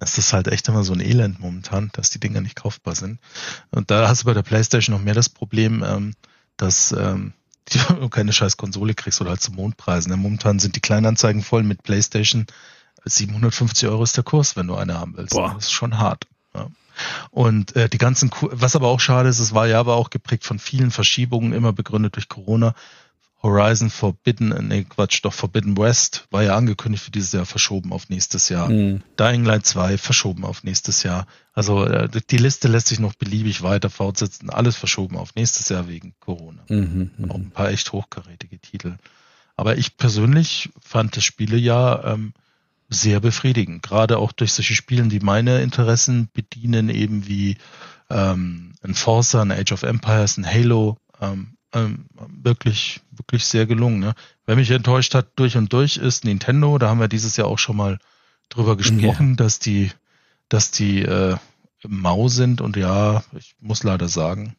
Es 0.00 0.18
ist 0.18 0.32
halt 0.32 0.48
echt 0.48 0.66
immer 0.68 0.82
so 0.82 0.92
ein 0.92 1.00
Elend 1.00 1.40
momentan, 1.40 1.90
dass 1.92 2.10
die 2.10 2.18
Dinger 2.18 2.40
nicht 2.40 2.56
kaufbar 2.56 2.94
sind. 2.94 3.20
Und 3.70 3.90
da 3.90 4.08
hast 4.08 4.22
du 4.22 4.26
bei 4.26 4.34
der 4.34 4.42
PlayStation 4.42 4.96
noch 4.96 5.02
mehr 5.02 5.14
das 5.14 5.28
Problem, 5.28 5.84
ähm, 5.86 6.14
dass 6.56 6.92
ähm, 6.92 7.34
du 8.00 8.08
keine 8.08 8.32
scheiß 8.32 8.56
Konsole 8.56 8.94
kriegst 8.94 9.20
oder 9.20 9.30
halt 9.30 9.40
zu 9.40 9.52
Mondpreisen. 9.52 10.10
ne? 10.10 10.16
Momentan 10.16 10.58
sind 10.58 10.74
die 10.76 10.80
Kleinanzeigen 10.80 11.42
voll 11.42 11.62
mit 11.62 11.82
PlayStation. 11.82 12.46
750 13.04 13.88
Euro 13.88 14.02
ist 14.02 14.16
der 14.16 14.24
Kurs, 14.24 14.56
wenn 14.56 14.66
du 14.66 14.74
eine 14.74 14.98
haben 14.98 15.16
willst. 15.16 15.32
Boah. 15.34 15.54
Das 15.54 15.66
ist 15.66 15.72
schon 15.72 15.98
hart. 15.98 16.26
Ja. 16.54 16.68
Und 17.30 17.76
äh, 17.76 17.88
die 17.88 17.98
ganzen, 17.98 18.30
was 18.40 18.76
aber 18.76 18.88
auch 18.88 19.00
schade 19.00 19.28
ist, 19.28 19.38
es 19.38 19.54
war 19.54 19.66
ja 19.66 19.80
aber 19.80 19.94
auch 19.94 20.10
geprägt 20.10 20.44
von 20.44 20.58
vielen 20.58 20.90
Verschiebungen, 20.90 21.52
immer 21.52 21.72
begründet 21.72 22.16
durch 22.16 22.28
Corona. 22.28 22.74
Horizon 23.42 23.88
Forbidden, 23.88 24.52
äh, 24.52 24.62
nee, 24.62 24.84
Quatsch, 24.84 25.20
doch 25.22 25.32
Forbidden 25.32 25.76
West 25.78 26.26
war 26.30 26.42
ja 26.42 26.56
angekündigt 26.56 27.04
für 27.04 27.10
dieses 27.10 27.32
Jahr 27.32 27.46
verschoben 27.46 27.92
auf 27.92 28.08
nächstes 28.10 28.48
Jahr. 28.50 28.68
Mhm. 28.68 29.02
Dying 29.18 29.44
Light 29.44 29.64
2 29.66 29.96
verschoben 29.96 30.44
auf 30.44 30.62
nächstes 30.62 31.02
Jahr. 31.02 31.26
Also 31.54 31.84
äh, 31.84 32.08
die 32.30 32.36
Liste 32.36 32.68
lässt 32.68 32.88
sich 32.88 32.98
noch 32.98 33.14
beliebig 33.14 33.62
weiter 33.62 33.88
fortsetzen. 33.88 34.50
Alles 34.50 34.76
verschoben 34.76 35.16
auf 35.16 35.34
nächstes 35.34 35.68
Jahr 35.70 35.88
wegen 35.88 36.14
Corona. 36.20 36.62
Mhm. 36.68 37.10
Auch 37.28 37.36
ein 37.36 37.50
paar 37.50 37.70
echt 37.70 37.92
hochkarätige 37.92 38.58
Titel. 38.58 38.96
Aber 39.56 39.78
ich 39.78 39.96
persönlich 39.96 40.70
fand 40.80 41.16
das 41.16 41.24
Spielejahr 41.24 42.04
ähm, 42.04 42.34
sehr 42.90 43.20
befriedigend. 43.20 43.82
Gerade 43.82 44.18
auch 44.18 44.32
durch 44.32 44.52
solche 44.52 44.74
Spiele, 44.74 45.06
die 45.08 45.20
meine 45.20 45.62
Interessen 45.62 46.28
bedienen, 46.32 46.90
eben 46.90 47.26
wie 47.26 47.56
ähm, 48.10 48.72
ein 48.82 48.94
Forza, 48.94 49.40
ein 49.40 49.52
Age 49.52 49.72
of 49.72 49.82
Empires, 49.82 50.36
ein 50.36 50.46
Halo. 50.46 50.98
Ähm, 51.20 51.56
ähm, 51.72 52.06
wirklich, 52.42 53.00
wirklich 53.10 53.44
sehr 53.44 53.66
gelungen. 53.66 54.00
Ne? 54.00 54.14
Wer 54.46 54.56
mich 54.56 54.70
enttäuscht 54.70 55.14
hat 55.14 55.28
durch 55.36 55.56
und 55.56 55.72
durch 55.72 55.96
ist 55.96 56.24
Nintendo. 56.24 56.78
Da 56.78 56.88
haben 56.88 57.00
wir 57.00 57.08
dieses 57.08 57.36
Jahr 57.36 57.48
auch 57.48 57.58
schon 57.58 57.76
mal 57.76 57.98
drüber 58.48 58.76
gesprochen, 58.76 59.36
dass 59.36 59.58
die, 59.58 59.90
dass 60.48 60.70
die 60.70 61.02
äh, 61.02 61.36
mau 61.86 62.28
sind. 62.28 62.60
Und 62.60 62.76
ja, 62.76 63.22
ich 63.36 63.54
muss 63.60 63.82
leider 63.82 64.08
sagen, 64.08 64.56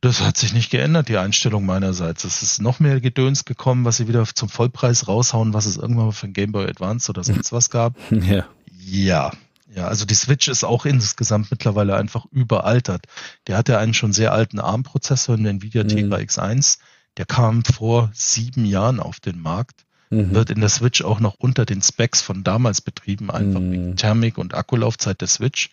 das 0.00 0.20
hat 0.20 0.36
sich 0.36 0.52
nicht 0.52 0.70
geändert, 0.70 1.08
die 1.08 1.16
Einstellung 1.16 1.64
meinerseits. 1.64 2.24
Es 2.24 2.42
ist 2.42 2.60
noch 2.60 2.80
mehr 2.80 3.00
Gedöns 3.00 3.44
gekommen, 3.44 3.84
was 3.84 3.96
sie 3.96 4.08
wieder 4.08 4.24
zum 4.26 4.48
Vollpreis 4.48 5.08
raushauen, 5.08 5.54
was 5.54 5.66
es 5.66 5.76
irgendwann 5.76 6.06
mal 6.06 6.12
für 6.12 6.26
ein 6.26 6.32
Game 6.32 6.52
Boy 6.52 6.66
Advance 6.66 7.10
oder 7.10 7.24
sonst 7.24 7.52
was 7.52 7.70
gab. 7.70 7.94
Ja. 8.10 8.46
Ja. 8.78 9.32
Ja, 9.74 9.88
also 9.88 10.04
die 10.04 10.14
Switch 10.14 10.48
ist 10.48 10.64
auch 10.64 10.86
insgesamt 10.86 11.50
mittlerweile 11.50 11.96
einfach 11.96 12.24
überaltert. 12.30 13.06
Der 13.46 13.56
hat 13.56 13.68
ja 13.68 13.78
einen 13.78 13.94
schon 13.94 14.12
sehr 14.12 14.32
alten 14.32 14.60
ARM-Prozessor, 14.60 15.34
einen 15.36 15.46
Nvidia 15.46 15.82
Mhm. 15.84 15.88
Tegra 15.88 16.16
X1. 16.16 16.78
Der 17.16 17.26
kam 17.26 17.64
vor 17.64 18.10
sieben 18.14 18.64
Jahren 18.64 19.00
auf 19.00 19.18
den 19.20 19.40
Markt, 19.40 19.84
Mhm. 20.10 20.34
wird 20.34 20.50
in 20.50 20.60
der 20.60 20.68
Switch 20.68 21.02
auch 21.02 21.18
noch 21.18 21.34
unter 21.38 21.64
den 21.66 21.82
Specs 21.82 22.22
von 22.22 22.44
damals 22.44 22.80
betrieben, 22.80 23.30
einfach 23.30 23.60
Mhm. 23.60 23.72
wegen 23.72 23.96
Thermik 23.96 24.38
und 24.38 24.54
Akkulaufzeit 24.54 25.20
der 25.20 25.28
Switch. 25.28 25.70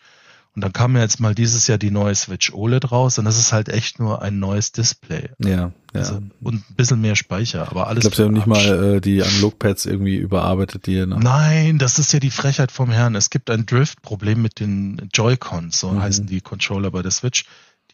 Und 0.56 0.64
dann 0.64 0.72
kam 0.72 0.95
ja 0.95 1.01
jetzt 1.01 1.20
mal 1.20 1.34
dieses 1.34 1.66
Jahr 1.66 1.80
die 1.80 1.89
neue 1.89 2.14
Switch 2.14 2.54
OLED 2.54 2.91
raus 2.91 3.18
und 3.18 3.26
das 3.26 3.39
ist 3.39 3.51
halt 3.54 3.70
echt 3.70 3.97
nur 3.99 4.22
ein 4.22 4.38
neues 4.38 4.72
Display. 4.72 5.30
Ja, 5.39 5.49
ja. 5.49 5.72
Also, 5.93 6.22
und 6.41 6.70
ein 6.70 6.76
bisschen 6.76 7.01
mehr 7.01 7.16
Speicher, 7.16 7.68
aber 7.70 7.88
alles. 7.88 8.04
ich 8.06 8.12
glaube, 8.12 8.16
sie 8.16 8.24
haben 8.24 8.34
nicht 8.34 8.45
mal 8.45 8.95
äh, 8.97 9.01
die 9.01 9.24
Analogpads 9.24 9.88
irgendwie 9.88 10.16
überarbeitet, 10.18 10.86
die 10.86 11.06
noch. 11.08 11.18
Nein, 11.20 11.80
das 11.80 11.97
ist 11.97 12.14
ja 12.14 12.20
die 12.20 12.30
Frechheit 12.30 12.72
vom 12.72 12.91
Herrn. 12.91 13.16
Es 13.16 13.32
gibt 13.32 13.49
ein 13.49 13.66
Drift-Problem 13.66 14.41
mit 14.43 14.60
den 14.60 15.10
Joy-Cons, 15.14 15.80
so 15.80 15.89
Mhm. 15.91 16.01
heißen 16.01 16.28
die 16.28 16.41
Controller 16.41 16.91
bei 16.91 17.01
der 17.01 17.12
Switch. 17.12 17.45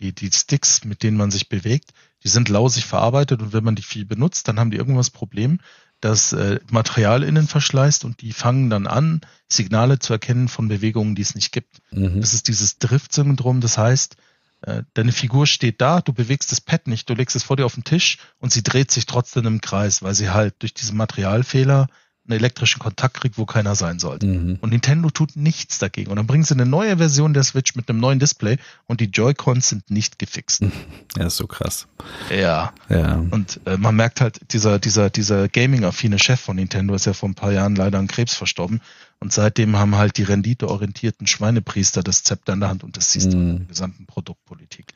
Die, 0.02 0.14
die 0.14 0.32
Sticks, 0.32 0.84
mit 0.86 1.04
denen 1.04 1.18
man 1.18 1.30
sich 1.32 1.50
bewegt, 1.50 1.92
die 2.24 2.30
sind 2.30 2.48
lausig 2.50 2.86
verarbeitet 2.86 3.42
und 3.42 3.54
wenn 3.54 3.64
man 3.64 3.76
die 3.76 3.82
viel 3.84 4.06
benutzt, 4.06 4.48
dann 4.48 4.60
haben 4.60 4.72
die 4.72 4.78
irgendwas 4.78 5.10
Problem, 5.10 5.60
dass 6.02 6.34
äh, 6.34 6.60
Material 6.72 7.24
innen 7.24 7.48
verschleißt 7.48 8.06
und 8.06 8.22
die 8.22 8.34
fangen 8.34 8.70
dann 8.70 8.88
an, 8.88 9.22
Signale 9.48 10.00
zu 10.00 10.14
erkennen 10.14 10.48
von 10.48 10.68
Bewegungen, 10.68 11.16
die 11.16 11.22
es 11.22 11.36
nicht 11.36 11.52
gibt. 11.52 11.82
Mhm. 11.92 12.22
Das 12.22 12.34
ist 12.34 12.48
dieses 12.48 12.78
Drift-Syndrom. 12.78 13.62
Das 13.62 13.78
heißt, 13.78 14.16
äh, 14.62 14.84
deine 14.94 15.12
Figur 15.12 15.48
steht 15.48 15.82
da, 15.82 16.02
du 16.02 16.14
bewegst 16.14 16.52
das 16.52 16.62
Pad 16.62 16.88
nicht, 16.88 17.10
du 17.10 17.14
legst 17.14 17.36
es 17.36 17.44
vor 17.44 17.58
dir 17.58 17.66
auf 17.66 17.76
den 17.76 17.84
Tisch 17.84 18.18
und 18.40 18.52
sie 18.52 18.64
dreht 18.64 18.92
sich 18.92 19.06
trotzdem 19.06 19.46
im 19.46 19.62
Kreis, 19.62 20.02
weil 20.02 20.14
sie 20.14 20.30
halt 20.30 20.56
durch 20.60 20.74
diesen 20.74 20.98
Materialfehler 20.98 21.88
einen 22.30 22.40
elektrischen 22.40 22.80
Kontakt 22.80 23.20
kriegt, 23.20 23.38
wo 23.38 23.46
keiner 23.46 23.76
sein 23.76 24.00
sollte. 24.00 24.28
Mhm. 24.28 24.58
Und 24.62 24.70
Nintendo 24.72 25.10
tut 25.10 25.36
nichts 25.36 25.80
dagegen. 25.80 26.10
Und 26.12 26.18
dann 26.18 26.28
bringen 26.28 26.44
sie 26.44 26.54
eine 26.54 26.66
neue 26.66 26.98
Version 26.98 27.34
der 27.34 27.44
Switch 27.44 27.76
mit 27.76 27.90
einem 27.90 28.00
neuen 28.00 28.20
Display 28.20 28.58
und 28.88 29.02
die 29.02 29.06
Joy-Cons 29.06 29.70
sind 29.70 29.90
nicht 29.92 30.20
gefixt. 30.20 30.64
Ja, 31.18 31.26
ist 31.26 31.38
so 31.38 31.48
krass. 31.48 31.88
Ja. 32.30 32.72
Ja. 32.88 33.16
Und 33.32 33.60
äh, 33.66 33.78
man 33.78 33.96
merkt 33.96 34.22
halt, 34.22 34.40
dieser, 34.54 34.78
dieser, 34.78 35.10
dieser 35.10 35.50
Gaming-affine 35.50 36.20
Chef 36.20 36.40
von 36.40 36.56
Nintendo 36.56 36.94
ist 36.94 37.06
ja 37.06 37.14
vor 37.14 37.28
ein 37.30 37.34
paar 37.36 37.52
Jahren 37.52 37.76
leider 37.76 37.98
an 37.98 38.08
Krebs 38.08 38.36
verstorben. 38.36 38.80
Und 39.20 39.34
seitdem 39.34 39.76
haben 39.76 39.96
halt 39.96 40.18
die 40.18 40.24
renditeorientierten 40.24 41.26
Schweinepriester 41.26 42.04
das 42.04 42.24
Zepter 42.24 42.54
in 42.54 42.60
der 42.60 42.70
Hand 42.70 42.84
und 42.84 42.96
das 42.96 43.12
siehst 43.12 43.34
du 43.34 43.38
in 43.38 43.52
Mhm. 43.54 43.58
der 43.58 43.66
gesamten 43.68 44.06
Produktpolitik. 44.06 44.94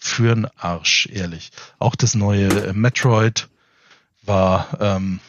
Für'n 0.00 0.46
Arsch, 0.58 1.08
ehrlich. 1.10 1.50
Auch 1.78 1.94
das 1.96 2.14
neue 2.14 2.48
äh, 2.48 2.72
Metroid 2.74 3.48
war, 4.22 4.68
ähm, 4.80 5.20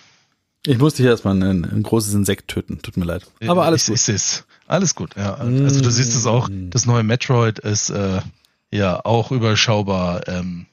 Ich 0.67 0.77
musste 0.77 1.03
hier 1.03 1.11
erstmal 1.11 1.35
ein, 1.41 1.63
ein 1.65 1.83
großes 1.83 2.13
Insekt 2.13 2.47
töten. 2.49 2.81
Tut 2.81 2.97
mir 2.97 3.05
leid. 3.05 3.25
Aber 3.47 3.65
alles 3.65 3.83
ich, 3.83 3.87
gut. 3.87 3.95
Ich 3.95 4.01
seh's. 4.01 4.45
Alles 4.67 4.95
gut, 4.95 5.15
ja. 5.15 5.35
Also 5.35 5.81
du 5.81 5.91
siehst 5.91 6.15
es 6.15 6.25
auch, 6.25 6.49
Mm. 6.49 6.69
das 6.71 6.85
neue 6.87 7.03
Metroid 7.03 7.59
ist 7.59 7.91
äh, 7.91 8.21
ja 8.71 8.99
auch 9.05 9.31
überschaubar 9.31 10.27
ähm, 10.27 10.65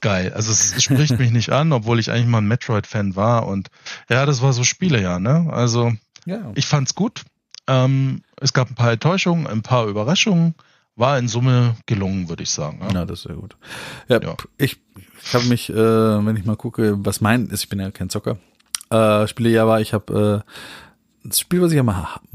geil. 0.00 0.32
Also 0.34 0.52
es 0.52 0.80
spricht 0.82 1.18
mich 1.18 1.30
nicht 1.32 1.50
an, 1.50 1.72
obwohl 1.72 1.98
ich 1.98 2.10
eigentlich 2.10 2.26
mal 2.26 2.38
ein 2.38 2.46
Metroid-Fan 2.48 3.16
war. 3.16 3.46
Und 3.46 3.70
ja, 4.08 4.24
das 4.26 4.40
war 4.42 4.52
so 4.52 4.62
Spielejahr, 4.64 5.18
ne? 5.18 5.48
Also 5.50 5.92
Ja. 6.26 6.52
ich 6.54 6.66
fand's 6.66 6.94
gut. 6.94 7.22
Ähm, 7.66 8.22
es 8.40 8.52
gab 8.52 8.70
ein 8.70 8.74
paar 8.76 8.92
Enttäuschungen, 8.92 9.46
ein 9.46 9.62
paar 9.62 9.86
Überraschungen. 9.86 10.54
War 10.96 11.18
in 11.18 11.26
Summe 11.28 11.76
gelungen, 11.86 12.28
würde 12.28 12.42
ich 12.44 12.50
sagen. 12.50 12.78
Ja. 12.82 13.00
Ja, 13.00 13.04
das 13.04 13.20
ist 13.20 13.24
sehr 13.24 13.36
gut. 13.36 13.56
Ja, 14.08 14.20
Ja. 14.22 14.36
ich, 14.58 14.78
ich 15.24 15.34
habe 15.34 15.44
mich, 15.46 15.68
äh, 15.70 15.74
wenn 15.74 16.36
ich 16.36 16.44
mal 16.44 16.56
gucke, 16.56 16.96
was 17.04 17.20
mein 17.20 17.46
ist, 17.46 17.64
ich 17.64 17.68
bin 17.68 17.80
ja 17.80 17.90
kein 17.90 18.10
Zocker, 18.10 18.36
äh, 18.90 19.26
Spiele 19.26 19.48
ja 19.50 19.66
war, 19.66 19.80
ich 19.80 19.92
habe 19.92 20.44
äh, 20.44 20.50
das 21.26 21.40
Spiel, 21.40 21.62
was 21.62 21.72
ich 21.72 21.78
am, 21.80 21.90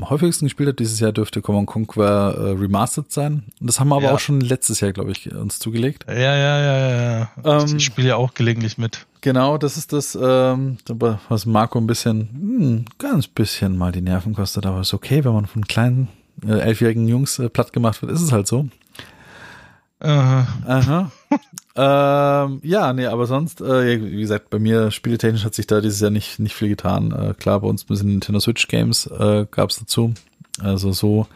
häufigsten 0.09 0.47
gespielt 0.47 0.67
habe 0.67 0.75
dieses 0.75 0.99
Jahr, 0.99 1.11
dürfte 1.11 1.41
Command 1.43 1.67
Conquer 1.67 2.33
äh, 2.35 2.51
Remastered 2.59 3.11
sein. 3.11 3.43
Und 3.61 3.67
das 3.67 3.79
haben 3.79 3.89
wir 3.89 3.95
aber 3.97 4.05
Ja. 4.05 4.13
auch 4.15 4.19
schon 4.19 4.41
letztes 4.41 4.79
Jahr, 4.79 4.91
glaube 4.93 5.11
ich, 5.11 5.31
uns 5.33 5.59
zugelegt. 5.59 6.05
Ja, 6.07 6.15
ja, 6.15 6.59
ja, 6.59 6.77
ja. 6.89 7.19
ja. 7.19 7.61
Ähm, 7.61 7.77
ich 7.77 7.85
spiele 7.85 8.07
ja 8.09 8.15
auch 8.15 8.33
gelegentlich 8.33 8.77
mit. 8.79 9.05
Genau, 9.21 9.57
das 9.59 9.77
ist 9.77 9.93
das, 9.93 10.17
ähm, 10.19 10.77
was 11.29 11.45
Marco 11.45 11.77
ein 11.77 11.85
bisschen, 11.87 12.29
hm, 12.33 12.85
ganz 12.97 13.27
bisschen 13.27 13.77
mal 13.77 13.91
die 13.91 14.01
Nerven 14.01 14.33
kostet, 14.33 14.65
aber 14.65 14.81
ist 14.81 14.93
okay, 14.93 15.23
wenn 15.23 15.33
man 15.33 15.45
von 15.45 15.65
kleinen 15.67 16.07
äh, 16.47 16.59
elfjährigen 16.59 17.07
Jungs 17.07 17.39
äh, 17.39 17.49
platt 17.49 17.73
gemacht 17.73 18.01
wird, 18.01 18.11
ist 18.11 18.21
es 18.21 18.31
halt 18.31 18.47
so. 18.47 18.67
Äh, 20.01 20.07
Aha. 20.07 21.11
ähm, 21.75 22.59
ja, 22.63 22.93
nee, 22.93 23.05
aber 23.05 23.25
sonst, 23.27 23.59
äh, 23.61 24.01
wie 24.01 24.21
gesagt, 24.21 24.49
bei 24.49 24.59
mir 24.59 24.91
spieletechnisch 24.91 25.43
hat 25.43 25.53
sich 25.53 25.67
da 25.67 25.81
dieses 25.81 25.99
Jahr 25.99 26.11
nicht, 26.11 26.39
nicht 26.39 26.55
viel 26.55 26.69
getan. 26.69 27.11
Äh, 27.11 27.33
klar, 27.33 27.59
bei 27.61 27.67
uns 27.67 27.83
ein 27.83 27.87
bisschen 27.87 28.09
Nintendo 28.09 28.39
Switch 28.39 28.67
Games 28.67 29.07
äh, 29.07 29.45
gab 29.51 29.69
es 29.69 29.79
dazu. 29.79 30.13
Also 30.61 30.91
so, 30.91 31.27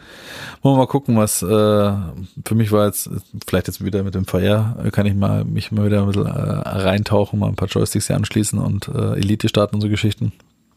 wollen 0.60 0.74
wir 0.76 0.80
mal 0.80 0.86
gucken, 0.86 1.16
was 1.16 1.42
äh, 1.42 1.46
für 1.46 2.54
mich 2.54 2.72
war 2.72 2.86
jetzt, 2.86 3.08
vielleicht 3.46 3.68
jetzt 3.68 3.82
wieder 3.82 4.02
mit 4.02 4.14
dem 4.14 4.26
VR, 4.26 4.76
äh, 4.84 4.90
kann 4.90 5.06
ich 5.06 5.14
mal 5.14 5.44
mich 5.44 5.72
mal 5.72 5.86
wieder 5.86 6.02
ein 6.02 6.06
bisschen 6.08 6.26
äh, 6.26 6.30
reintauchen, 6.30 7.38
mal 7.38 7.48
ein 7.48 7.54
paar 7.56 7.68
Joysticks 7.68 8.08
hier 8.08 8.16
anschließen 8.16 8.58
und 8.58 8.88
äh, 8.88 9.14
Elite 9.14 9.48
starten 9.48 9.76
und 9.76 9.80
so 9.80 9.88
Geschichten. 9.88 10.32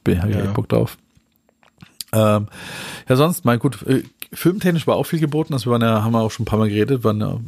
Bin 0.06 0.18
ich 0.18 0.24
Ja. 0.36 0.42
echt 0.44 0.54
Bock 0.54 0.70
drauf. 0.70 0.98
Ähm, 2.14 2.48
ja, 3.10 3.16
sonst, 3.16 3.44
mein 3.46 3.60
gut, 3.60 3.82
äh, 3.88 4.04
filmtechnisch 4.34 4.88
war 4.88 4.96
auch 4.96 5.04
viel 5.06 5.20
geboten, 5.20 5.54
also 5.54 5.66
wir 5.68 5.72
waren 5.74 5.82
ja, 5.82 6.04
haben 6.04 6.14
wir 6.14 6.22
auch 6.22 6.32
schon 6.32 6.44
ein 6.44 6.48
paar 6.48 6.60
Mal 6.60 6.70
geredet, 6.70 7.04
waren 7.04 7.20
ja 7.22 7.40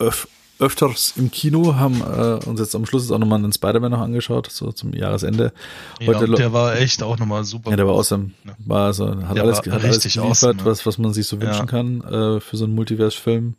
öf 0.00 0.28
öfters 0.58 1.14
im 1.16 1.32
Kino, 1.32 1.74
haben 1.74 2.00
äh, 2.02 2.44
uns 2.48 2.60
jetzt 2.60 2.76
am 2.76 2.86
Schluss 2.86 3.10
auch 3.10 3.18
nochmal 3.18 3.40
einen 3.40 3.52
Spider-Man 3.52 3.90
noch 3.90 4.00
angeschaut, 4.00 4.48
so 4.48 4.70
zum 4.70 4.92
Jahresende. 4.92 5.52
ja, 5.98 6.06
Heute 6.06 6.26
lo- 6.26 6.36
der 6.36 6.52
war 6.52 6.76
echt 6.76 7.02
auch 7.02 7.18
nochmal 7.18 7.42
super. 7.42 7.70
ja, 7.70 7.76
der 7.76 7.86
war 7.88 7.94
awesome. 7.94 8.30
Ja. 8.44 8.52
War 8.64 8.92
so, 8.92 9.08
hat 9.08 9.34
Der 9.34 9.42
alles, 9.42 9.58
hat 9.58 9.68
alles 9.82 10.02
geliefert, 10.02 10.22
awesome, 10.30 10.58
ja. 10.60 10.64
was, 10.64 10.86
was 10.86 10.98
man 10.98 11.12
sich 11.12 11.26
so 11.26 11.40
wünschen 11.40 11.60
Ja. 11.60 11.66
kann 11.66 12.00
äh, 12.02 12.40
für 12.40 12.56
so 12.56 12.64
einen 12.64 12.76
Multiverse-Film. 12.76 13.54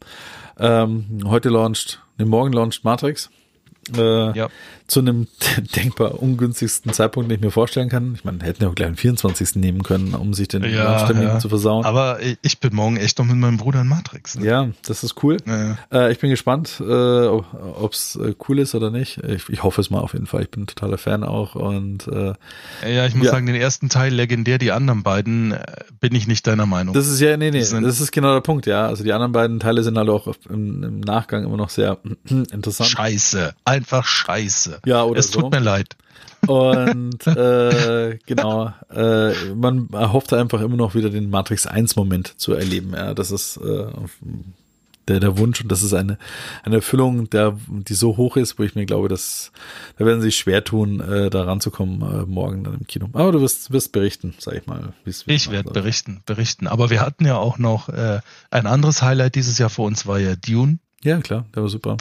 Ähm, 0.57 1.05
heute 1.25 1.49
launcht, 1.49 1.99
ne, 2.17 2.25
morgen 2.25 2.53
launcht 2.53 2.85
Matrix. 2.85 3.29
Äh, 3.97 4.37
Ja. 4.37 4.49
Zu 4.85 4.99
einem 4.99 5.27
denkbar 5.77 6.21
ungünstigsten 6.21 6.91
Zeitpunkt, 6.91 7.31
den 7.31 7.37
ich 7.37 7.41
mir 7.43 7.51
vorstellen 7.51 7.87
kann. 7.89 8.15
Ich 8.15 8.25
meine, 8.25 8.43
hätten 8.43 8.63
ja 8.63 8.69
auch 8.69 8.75
gleich 8.75 8.89
den 8.89 8.95
24. 8.97 9.55
nehmen 9.55 9.81
können, 9.81 10.13
um 10.13 10.33
sich 10.33 10.49
den 10.49 10.61
Ja, 10.65 10.83
Launchtermin 10.83 11.23
ja. 11.23 11.39
zu 11.39 11.47
versauen. 11.47 11.85
Aber 11.85 12.19
ich 12.41 12.59
bin 12.59 12.75
morgen 12.75 12.97
echt 12.97 13.17
noch 13.17 13.25
mit 13.25 13.37
meinem 13.37 13.57
Bruder 13.57 13.81
in 13.81 13.87
Matrix. 13.87 14.37
Ne? 14.37 14.45
ja, 14.45 14.69
das 14.85 15.03
ist 15.05 15.23
cool. 15.23 15.37
Ja. 15.47 15.77
Äh, 15.91 16.11
ich 16.11 16.19
bin 16.19 16.29
gespannt, 16.29 16.81
äh, 16.85 17.27
ob 17.27 17.93
es 17.93 18.17
äh, 18.17 18.35
cool 18.47 18.59
ist 18.59 18.75
oder 18.75 18.91
nicht. 18.91 19.17
Ich, 19.23 19.47
ich 19.49 19.63
hoffe 19.63 19.79
es 19.79 19.89
mal 19.89 19.99
auf 19.99 20.13
jeden 20.13 20.25
Fall. 20.27 20.41
Ich 20.43 20.51
bin 20.51 20.63
ein 20.63 20.67
totaler 20.67 20.97
Fan 20.97 21.23
auch 21.23 21.55
und 21.55 22.07
äh, 22.09 22.33
ja, 22.85 23.05
ich 23.05 23.15
muss 23.15 23.27
sagen, 23.29 23.45
den 23.45 23.55
ersten 23.55 23.87
Teil 23.89 24.13
legendär, 24.13 24.57
die 24.57 24.73
anderen 24.73 25.01
beiden 25.03 25.53
äh, 25.53 25.63
bin 26.01 26.13
ich 26.13 26.27
nicht 26.27 26.45
deiner 26.45 26.65
Meinung. 26.65 26.93
Das 26.93 27.07
ist 27.07 27.21
ja, 27.21 27.37
nee, 27.37 27.51
nee, 27.51 27.59
das 27.59 27.71
ist 28.01 28.11
genau 28.11 28.33
der 28.33 28.41
Punkt, 28.41 28.65
ja. 28.65 28.85
Also 28.87 29.03
die 29.05 29.13
anderen 29.13 29.31
beiden 29.31 29.59
Teile 29.61 29.81
sind 29.81 29.97
halt 29.97 30.09
auch 30.09 30.27
im, 30.49 30.83
im 30.83 30.99
Nachgang 30.99 31.45
immer 31.45 31.57
noch 31.57 31.69
sehr 31.69 31.99
interessant. 32.29 32.89
scheiße, 32.89 33.53
einfach 33.73 34.05
scheiße. 34.05 34.79
Ja, 34.85 35.03
oder 35.03 35.19
es 35.19 35.31
tut 35.31 35.41
so. 35.43 35.49
mir 35.49 35.59
leid. 35.59 35.95
Und 36.47 37.25
äh, 37.27 38.17
genau, 38.25 38.73
äh, 38.93 39.33
man 39.55 39.89
erhofft 39.93 40.33
einfach 40.33 40.61
immer 40.61 40.75
noch 40.77 40.95
wieder 40.95 41.09
den 41.09 41.29
Matrix 41.29 41.65
1 41.67 41.95
Moment 41.95 42.33
zu 42.39 42.53
erleben. 42.53 42.93
Ja, 42.93 43.13
das 43.13 43.31
ist 43.31 43.57
äh, 43.57 43.85
der, 45.07 45.19
der 45.19 45.37
Wunsch 45.37 45.61
und 45.61 45.69
das 45.71 45.83
ist 45.83 45.93
eine, 45.93 46.17
eine 46.63 46.75
Erfüllung, 46.77 47.29
der, 47.29 47.57
die 47.67 47.93
so 47.93 48.15
hoch 48.15 48.37
ist, 48.37 48.57
wo 48.57 48.63
ich 48.63 48.73
mir 48.75 48.85
glaube, 48.85 49.09
dass 49.09 49.51
da 49.97 50.05
werden 50.05 50.21
sie 50.21 50.31
schwer 50.31 50.63
tun, 50.63 51.01
äh, 51.01 51.29
da 51.29 51.43
ranzukommen 51.43 52.01
äh, 52.01 52.25
morgen 52.25 52.63
dann 52.63 52.73
im 52.75 52.87
Kino. 52.87 53.09
Aber 53.13 53.31
du 53.33 53.41
wirst, 53.41 53.71
wirst 53.71 53.91
berichten, 53.91 54.33
sag 54.39 54.55
ich 54.55 54.65
mal. 54.65 54.93
wie's- 55.05 55.25
wie's 55.27 55.43
Ich 55.45 55.51
werde 55.51 55.65
macht. 55.69 55.73
berichten, 55.73 56.23
berichten. 56.25 56.67
Aber 56.67 56.89
wir 56.89 57.01
hatten 57.01 57.25
ja 57.25 57.35
auch 57.37 57.57
noch 57.57 57.89
äh, 57.89 58.19
ein 58.49 58.65
anderes 58.65 59.01
Highlight 59.01 59.35
dieses 59.35 59.57
Jahr 59.57 59.69
für 59.69 59.81
uns 59.83 60.05
war 60.07 60.19
ja 60.19 60.35
Dune. 60.35 60.79
Ja, 61.03 61.19
klar, 61.19 61.45
der 61.53 61.63
war 61.63 61.69
super. 61.69 61.97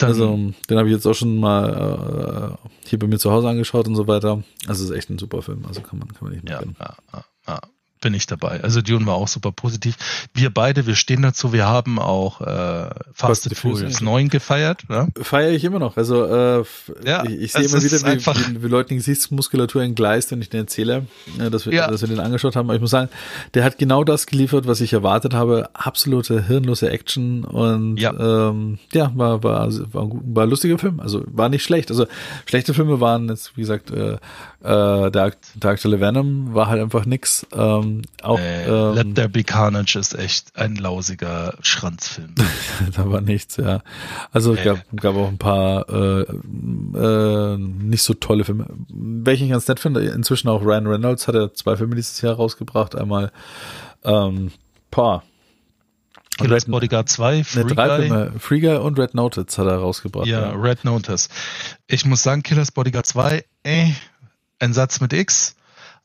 Dann, 0.00 0.08
also, 0.10 0.38
den 0.68 0.78
habe 0.78 0.88
ich 0.88 0.94
jetzt 0.94 1.06
auch 1.06 1.14
schon 1.14 1.38
mal 1.38 2.56
äh, 2.62 2.88
hier 2.88 2.98
bei 2.98 3.06
mir 3.06 3.18
zu 3.18 3.30
Hause 3.30 3.48
angeschaut 3.48 3.86
und 3.86 3.96
so 3.96 4.06
weiter. 4.06 4.42
Also, 4.66 4.84
es 4.84 4.90
ist 4.90 4.96
echt 4.96 5.10
ein 5.10 5.18
super 5.18 5.42
Film. 5.42 5.64
Also, 5.66 5.82
kann 5.82 5.98
man, 5.98 6.08
kann 6.08 6.18
man 6.22 6.32
nicht 6.32 6.44
meckern. 6.44 6.74
ja, 6.78 6.86
ja, 6.86 6.96
ja, 7.12 7.24
bin 8.00 8.14
ich 8.14 8.26
dabei. 8.26 8.62
Also 8.62 8.80
Dune 8.82 9.04
war 9.06 9.14
auch 9.14 9.28
super 9.28 9.52
positiv. 9.52 9.96
Wir 10.34 10.50
beide, 10.50 10.86
wir 10.86 10.94
stehen 10.94 11.22
dazu. 11.22 11.52
Wir 11.52 11.66
haben 11.66 11.98
auch 11.98 12.40
äh, 12.40 12.90
Fast 13.12 13.46
and 13.46 13.56
Furious, 13.56 13.80
Furious 13.80 14.00
ja. 14.00 14.04
9 14.06 14.28
gefeiert. 14.28 14.88
Ne? 14.88 15.08
Feiere 15.20 15.50
ich 15.52 15.64
immer 15.64 15.78
noch. 15.78 15.96
Also, 15.96 16.24
äh, 16.24 16.64
Ja, 17.04 17.24
ich, 17.24 17.40
ich 17.40 17.52
sehe 17.52 17.64
immer 17.66 17.82
wieder, 17.82 18.00
wie, 18.00 18.54
wie, 18.56 18.62
wie 18.62 18.68
Leute 18.68 18.88
die 18.90 18.96
Gesichtsmuskulatur 18.96 19.82
entgleist, 19.82 20.30
wenn 20.30 20.40
ich 20.40 20.48
den 20.48 20.60
erzähle, 20.60 21.06
äh, 21.38 21.50
dass 21.50 21.66
wir, 21.66 21.72
Ja. 21.74 21.88
dass 21.88 22.00
wir 22.00 22.08
den 22.08 22.20
angeschaut 22.20 22.56
haben. 22.56 22.66
Aber 22.68 22.74
ich 22.74 22.80
muss 22.80 22.90
sagen, 22.90 23.10
der 23.54 23.64
hat 23.64 23.78
genau 23.78 24.02
das 24.04 24.26
geliefert, 24.26 24.66
was 24.66 24.80
ich 24.80 24.92
erwartet 24.92 25.34
habe. 25.34 25.68
Absolute 25.74 26.46
hirnlose 26.46 26.90
Action 26.90 27.44
und 27.44 27.98
Ja. 27.98 28.48
ähm, 28.48 28.78
ja, 28.92 29.12
war, 29.14 29.42
war, 29.42 29.68
war, 29.92 30.02
ein 30.02 30.08
gut- 30.10 30.22
war 30.24 30.44
ein 30.44 30.50
lustiger 30.50 30.78
Film. 30.78 31.00
Also 31.00 31.22
war 31.26 31.48
nicht 31.48 31.62
schlecht. 31.64 31.90
Also 31.90 32.06
schlechte 32.46 32.72
Filme 32.74 33.00
waren 33.00 33.28
jetzt, 33.28 33.56
wie 33.56 33.60
gesagt, 33.60 33.90
äh, 33.90 34.12
äh, 34.62 35.10
der, 35.10 35.32
der 35.54 35.70
aktuelle 35.70 36.00
Venom 36.00 36.54
war 36.54 36.68
halt 36.68 36.80
einfach 36.82 37.04
nix. 37.06 37.46
Ähm, 37.52 37.89
auch 38.22 38.38
Äh, 38.38 38.64
ähm, 38.66 38.94
Let 38.94 39.14
There 39.14 39.28
Be 39.28 39.44
Carnage 39.44 39.96
ist 39.98 40.14
echt 40.14 40.56
ein 40.56 40.76
lausiger 40.76 41.54
Schranzfilm. 41.62 42.34
da 42.96 43.10
war 43.10 43.20
nichts, 43.20 43.56
ja. 43.56 43.82
Also 44.32 44.54
es 44.54 44.64
gab, 44.64 44.78
gab 44.96 45.14
auch 45.16 45.28
ein 45.28 45.38
paar 45.38 45.88
äh, 45.88 46.22
äh, 46.22 47.56
nicht 47.58 48.02
so 48.02 48.14
tolle 48.14 48.44
Filme. 48.44 48.66
Welchen 48.88 49.44
ich 49.46 49.50
ganz 49.50 49.66
nett 49.68 49.80
finde, 49.80 50.00
inzwischen 50.08 50.48
auch 50.48 50.62
Ryan 50.62 50.86
Reynolds 50.86 51.28
hat 51.28 51.34
er 51.34 51.52
zwei 51.54 51.76
Filme 51.76 51.94
dieses 51.96 52.20
Jahr 52.20 52.34
rausgebracht. 52.34 52.94
Einmal 52.96 53.32
ähm, 54.04 54.50
paar. 54.90 55.22
Killers 56.38 56.64
Red- 56.66 56.70
Bodyguard 56.70 57.08
2, 57.08 57.36
Ne, 57.36 57.42
Free 57.44 57.62
drei 57.74 57.88
Guy. 57.88 57.98
Filme. 58.08 58.32
Free 58.38 58.60
Guy 58.60 58.76
und 58.76 58.98
Red 58.98 59.14
Notice 59.14 59.58
hat 59.58 59.66
er 59.66 59.76
rausgebracht. 59.76 60.26
Ja, 60.26 60.50
Red 60.52 60.84
Notice. 60.84 61.28
Ich 61.86 62.06
muss 62.06 62.22
sagen, 62.22 62.42
Killers 62.42 62.72
Bodyguard 62.72 63.04
2, 63.06 63.44
äh, 63.64 63.86
ein 64.58 64.72
Satz 64.72 65.00
mit 65.00 65.12
X. 65.12 65.54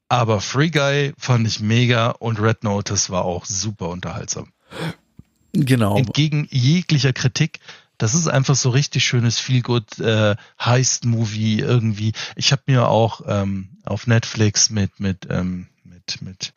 Aber 0.10 0.40
Free 0.40 0.70
Guy 0.70 1.14
fand 1.18 1.48
ich 1.48 1.60
mega 1.60 2.12
und 2.12 2.40
Red 2.40 2.64
Notice 2.64 3.10
war 3.10 3.26
auch 3.26 3.46
super 3.46 3.90
unterhaltsam. 3.90 4.52
Genau. 5.54 5.98
Entgegen 5.98 6.48
jeglicher 6.52 7.14
Kritik. 7.14 7.60
Das 7.98 8.14
ist 8.14 8.28
einfach 8.28 8.56
so 8.56 8.70
richtig 8.70 9.06
schönes 9.06 9.40
Feelgood 9.40 10.00
äh, 10.00 10.36
Heist-Movie 10.60 11.60
irgendwie. 11.60 12.12
Ich 12.36 12.52
habe 12.52 12.64
mir 12.66 12.90
auch 12.90 13.22
ähm, 13.26 13.70
auf 13.86 14.06
Netflix 14.06 14.70
mit 14.70 15.00
mit 15.00 15.28
ähm, 15.30 15.68
mit 15.86 16.22
mit 16.22 16.54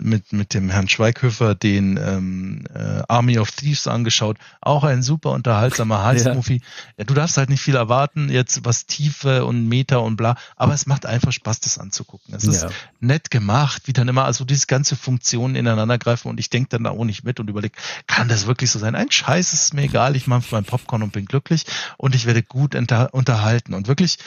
mit, 0.00 0.32
mit 0.32 0.54
dem 0.54 0.70
Herrn 0.70 0.88
Schweighöfer 0.88 1.54
den 1.54 1.96
ähm, 1.96 2.64
äh, 2.74 3.02
Army 3.08 3.38
of 3.38 3.50
Thieves 3.50 3.86
angeschaut. 3.86 4.36
Auch 4.60 4.84
ein 4.84 5.02
super 5.02 5.30
unterhaltsamer 5.32 6.02
Heist-Movie. 6.04 6.60
Ja. 6.96 7.04
Du 7.04 7.14
darfst 7.14 7.36
halt 7.36 7.50
nicht 7.50 7.60
viel 7.60 7.76
erwarten, 7.76 8.28
jetzt 8.28 8.64
was 8.64 8.86
Tiefe 8.86 9.44
und 9.44 9.68
Meter 9.68 10.02
und 10.02 10.16
bla, 10.16 10.36
aber 10.56 10.74
es 10.74 10.86
macht 10.86 11.06
einfach 11.06 11.32
Spaß, 11.32 11.60
das 11.60 11.78
anzugucken. 11.78 12.34
Es 12.34 12.44
ist 12.44 12.62
ja. 12.62 12.70
nett 13.00 13.30
gemacht, 13.30 13.82
wie 13.86 13.92
dann 13.92 14.08
immer, 14.08 14.24
also 14.24 14.44
diese 14.44 14.66
ganze 14.66 14.96
Funktionen 14.96 15.54
ineinander 15.56 15.98
greifen 15.98 16.28
und 16.28 16.40
ich 16.40 16.50
denke 16.50 16.70
dann 16.70 16.86
auch 16.86 17.04
nicht 17.04 17.24
mit 17.24 17.40
und 17.40 17.48
überlege, 17.48 17.74
kann 18.06 18.28
das 18.28 18.46
wirklich 18.46 18.70
so 18.70 18.78
sein? 18.78 18.94
Ein 18.94 19.10
Scheiß 19.10 19.52
ist 19.52 19.74
mir 19.74 19.82
egal, 19.82 20.16
ich 20.16 20.26
mache 20.26 20.44
mein 20.50 20.64
Popcorn 20.64 21.02
und 21.02 21.12
bin 21.12 21.26
glücklich 21.26 21.66
und 21.96 22.14
ich 22.14 22.26
werde 22.26 22.42
gut 22.42 22.74
unterhalten 22.74 23.74
und 23.74 23.88
wirklich 23.88 24.18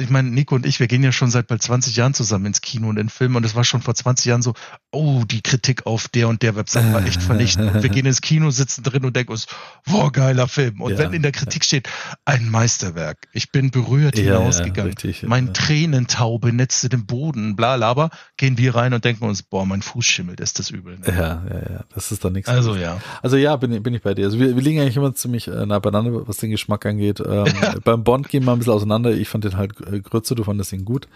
ich 0.00 0.10
meine, 0.10 0.28
Nico 0.28 0.56
und 0.56 0.66
ich, 0.66 0.80
wir 0.80 0.88
gehen 0.88 1.04
ja 1.04 1.12
schon 1.12 1.30
seit 1.30 1.46
bald 1.46 1.62
20 1.62 1.94
Jahren 1.94 2.14
zusammen 2.14 2.46
ins 2.46 2.60
Kino 2.60 2.88
und 2.88 2.98
in 2.98 3.08
Film 3.08 3.36
und 3.36 3.44
es 3.44 3.54
war 3.54 3.62
schon 3.62 3.80
vor 3.80 3.94
20 3.94 4.26
Jahren 4.26 4.42
so, 4.42 4.54
oh, 4.90 5.22
die 5.24 5.40
Kritik 5.40 5.86
auf 5.86 6.08
der 6.08 6.28
und 6.28 6.42
der 6.42 6.56
Website 6.56 6.92
war 6.92 7.04
echt 7.06 7.22
vernichtend. 7.22 7.74
Und 7.74 7.82
wir 7.82 7.90
gehen 7.90 8.04
ins 8.04 8.20
Kino, 8.20 8.50
sitzen 8.50 8.82
drin 8.82 9.04
und 9.04 9.14
denken 9.14 9.30
uns, 9.30 9.46
boah, 9.86 10.10
geiler 10.10 10.48
Film. 10.48 10.80
Und 10.80 10.92
ja. 10.92 10.98
wenn 10.98 11.12
in 11.12 11.22
der 11.22 11.30
Kritik 11.30 11.64
steht, 11.64 11.88
ein 12.24 12.50
Meisterwerk, 12.50 13.28
ich 13.32 13.52
bin 13.52 13.70
berührt 13.70 14.18
ja, 14.18 14.38
hinausgegangen, 14.38 14.94
ja, 14.98 15.08
richtig, 15.08 15.22
mein 15.28 15.54
Tränentaube 15.54 16.52
netzte 16.52 16.88
den 16.88 17.06
Boden, 17.06 17.54
bla, 17.54 17.80
aber 17.80 18.10
gehen 18.36 18.58
wir 18.58 18.74
rein 18.74 18.94
und 18.94 19.04
denken 19.04 19.24
uns, 19.24 19.44
boah, 19.44 19.64
mein 19.64 19.82
Fuß 19.82 20.04
schimmelt, 20.04 20.40
ist 20.40 20.58
das 20.58 20.70
übel. 20.70 20.98
Ne? 20.98 21.06
Ja, 21.06 21.42
ja, 21.48 21.72
ja, 21.72 21.84
das 21.94 22.10
ist 22.10 22.24
doch 22.24 22.30
nichts. 22.30 22.48
Also 22.48 22.74
ja. 22.74 23.00
Also 23.22 23.36
ja, 23.36 23.54
bin, 23.56 23.80
bin 23.82 23.94
ich 23.94 24.02
bei 24.02 24.14
dir. 24.14 24.24
Also 24.24 24.40
wir, 24.40 24.56
wir 24.56 24.62
liegen 24.62 24.80
eigentlich 24.80 24.96
immer 24.96 25.14
ziemlich 25.14 25.46
äh, 25.46 25.66
nah 25.66 25.78
beieinander, 25.78 26.26
was 26.26 26.38
den 26.38 26.50
Geschmack 26.50 26.84
angeht. 26.84 27.20
Ähm, 27.20 27.46
beim 27.84 28.02
Bond 28.02 28.28
gehen 28.28 28.44
wir 28.44 28.52
ein 28.52 28.58
bisschen 28.58 28.72
auseinander. 28.72 29.12
Ich 29.12 29.28
fand 29.28 29.44
den 29.44 29.56
halt 29.56 29.74
Grütze, 30.02 30.34
du 30.34 30.44
fandest 30.44 30.72
ihn 30.72 30.84
gut. 30.84 31.08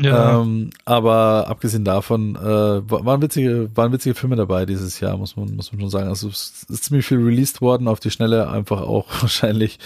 Ja. 0.00 0.40
Ähm, 0.40 0.70
aber 0.84 1.46
abgesehen 1.48 1.84
davon 1.84 2.36
äh, 2.36 2.40
waren 2.40 3.22
witzige, 3.22 3.70
waren 3.74 3.92
witzige 3.92 4.14
Filme 4.14 4.36
dabei 4.36 4.66
dieses 4.66 5.00
Jahr, 5.00 5.16
muss 5.16 5.36
man, 5.36 5.54
muss 5.56 5.72
man 5.72 5.80
schon 5.80 5.90
sagen. 5.90 6.08
Also 6.08 6.28
es 6.28 6.64
ist 6.68 6.84
ziemlich 6.84 7.06
viel 7.06 7.18
released 7.18 7.60
worden 7.60 7.88
auf 7.88 8.00
die 8.00 8.10
Schnelle, 8.10 8.48
einfach 8.48 8.80
auch 8.80 9.06
wahrscheinlich, 9.20 9.78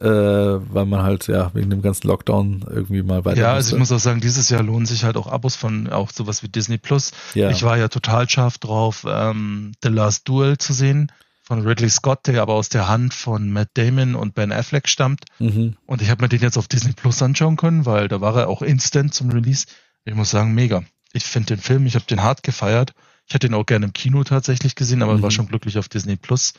äh, 0.00 0.06
weil 0.06 0.86
man 0.86 1.02
halt 1.02 1.26
ja 1.26 1.50
wegen 1.54 1.70
dem 1.70 1.82
ganzen 1.82 2.06
Lockdown 2.08 2.64
irgendwie 2.68 3.02
mal 3.02 3.24
weiter. 3.24 3.40
Ja, 3.40 3.52
also 3.54 3.74
ich 3.74 3.78
muss 3.78 3.92
auch 3.92 3.98
sagen, 3.98 4.20
dieses 4.20 4.48
Jahr 4.50 4.62
lohnen 4.62 4.86
sich 4.86 5.04
halt 5.04 5.16
auch 5.16 5.26
Abos 5.26 5.56
von 5.56 5.88
auch 5.88 6.10
sowas 6.10 6.42
wie 6.42 6.48
Disney 6.48 6.78
Plus. 6.78 7.12
Ja. 7.34 7.50
Ich 7.50 7.62
war 7.62 7.76
ja 7.78 7.88
total 7.88 8.28
scharf 8.28 8.58
drauf, 8.58 9.04
ähm, 9.08 9.72
The 9.82 9.88
Last 9.88 10.28
Duel 10.28 10.58
zu 10.58 10.72
sehen 10.72 11.10
von 11.48 11.66
Ridley 11.66 11.88
Scott, 11.88 12.26
der 12.26 12.42
aber 12.42 12.52
aus 12.52 12.68
der 12.68 12.88
Hand 12.88 13.14
von 13.14 13.50
Matt 13.50 13.70
Damon 13.72 14.14
und 14.14 14.34
Ben 14.34 14.52
Affleck 14.52 14.86
stammt. 14.86 15.24
Mhm. 15.38 15.78
Und 15.86 16.02
ich 16.02 16.10
habe 16.10 16.22
mir 16.22 16.28
den 16.28 16.42
jetzt 16.42 16.58
auf 16.58 16.68
Disney 16.68 16.92
Plus 16.92 17.22
anschauen 17.22 17.56
können, 17.56 17.86
weil 17.86 18.06
da 18.06 18.20
war 18.20 18.36
er 18.36 18.48
auch 18.48 18.60
instant 18.60 19.14
zum 19.14 19.30
Release. 19.30 19.64
Ich 20.04 20.14
muss 20.14 20.28
sagen, 20.28 20.52
mega. 20.52 20.84
Ich 21.14 21.24
finde 21.24 21.56
den 21.56 21.58
Film, 21.62 21.86
ich 21.86 21.94
habe 21.94 22.04
den 22.04 22.22
hart 22.22 22.42
gefeiert. 22.42 22.92
Ich 23.26 23.32
hätte 23.32 23.46
ihn 23.46 23.54
auch 23.54 23.64
gerne 23.64 23.86
im 23.86 23.94
Kino 23.94 24.24
tatsächlich 24.24 24.74
gesehen, 24.74 25.02
aber 25.02 25.16
mhm. 25.16 25.22
war 25.22 25.30
schon 25.30 25.48
glücklich 25.48 25.78
auf 25.78 25.88
Disney 25.88 26.16
Plus. 26.16 26.52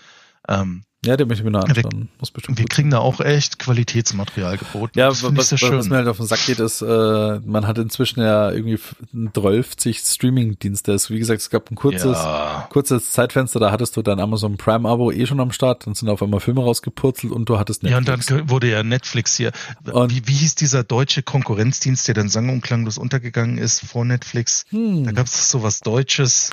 Ähm, 0.48 0.82
ja, 1.06 1.16
den 1.16 1.30
möchte 1.30 1.42
ich 1.42 1.46
mir 1.46 1.52
noch 1.52 1.64
anschauen. 1.64 2.10
Bestimmt 2.34 2.58
wir 2.58 2.66
kriegen 2.66 2.90
da 2.90 3.00
auch 3.00 3.22
echt 3.22 3.58
Qualitätsmaterial 3.58 4.58
geboten. 4.58 5.00
Ja, 5.00 5.08
das 5.08 5.24
was, 5.24 5.52
was, 5.54 5.62
was 5.62 5.88
mir 5.88 5.96
halt 5.96 6.08
auf 6.10 6.18
den 6.18 6.26
Sack 6.26 6.46
geht, 6.46 6.60
ist, 6.60 6.82
äh, 6.82 7.40
man 7.46 7.66
hat 7.66 7.78
inzwischen 7.78 8.20
ja 8.20 8.52
irgendwie 8.52 8.80
12 9.34 9.76
Streaming-Dienste. 9.80 10.98
Wie 11.08 11.20
gesagt, 11.20 11.40
es 11.40 11.50
gab 11.50 11.72
ein 11.72 11.76
kurzes, 11.76 12.18
ja. 12.18 12.68
kurzes 12.70 13.12
Zeitfenster, 13.12 13.62
da 13.62 13.72
hattest 13.72 13.96
du 13.96 14.02
dein 14.02 14.20
Amazon 14.20 14.58
Prime-Abo 14.58 15.12
eh 15.12 15.26
schon 15.26 15.40
am 15.40 15.54
Start, 15.54 15.88
dann 15.88 15.96
sind 15.96 16.10
auf 16.10 16.22
einmal 16.22 16.42
Filme 16.42 16.62
rausgepurzelt 16.62 17.32
und 17.32 17.48
du 17.48 17.58
hattest 17.58 17.84
Netflix. 17.84 18.06
Ja, 18.06 18.14
und 18.14 18.40
dann 18.40 18.50
wurde 18.50 18.70
ja 18.70 18.84
Netflix 18.84 19.38
hier. 19.38 19.54
Und 19.90 20.14
wie, 20.14 20.28
wie 20.28 20.34
hieß 20.34 20.56
dieser 20.56 20.84
deutsche 20.84 21.24
Konkurrenzdienst, 21.24 22.10
der 22.10 22.16
dann 22.16 22.28
sang- 22.28 22.50
und 22.50 22.62
klanglos 22.62 22.98
untergegangen 22.98 23.58
ist 23.58 23.80
vor 23.86 24.04
Netflix? 24.04 24.66
Hm. 24.70 25.06
Da 25.06 25.14
gab 25.14 25.28
es 25.28 25.50
so 25.50 25.64
was 25.64 25.80
Deutsches. 25.80 26.50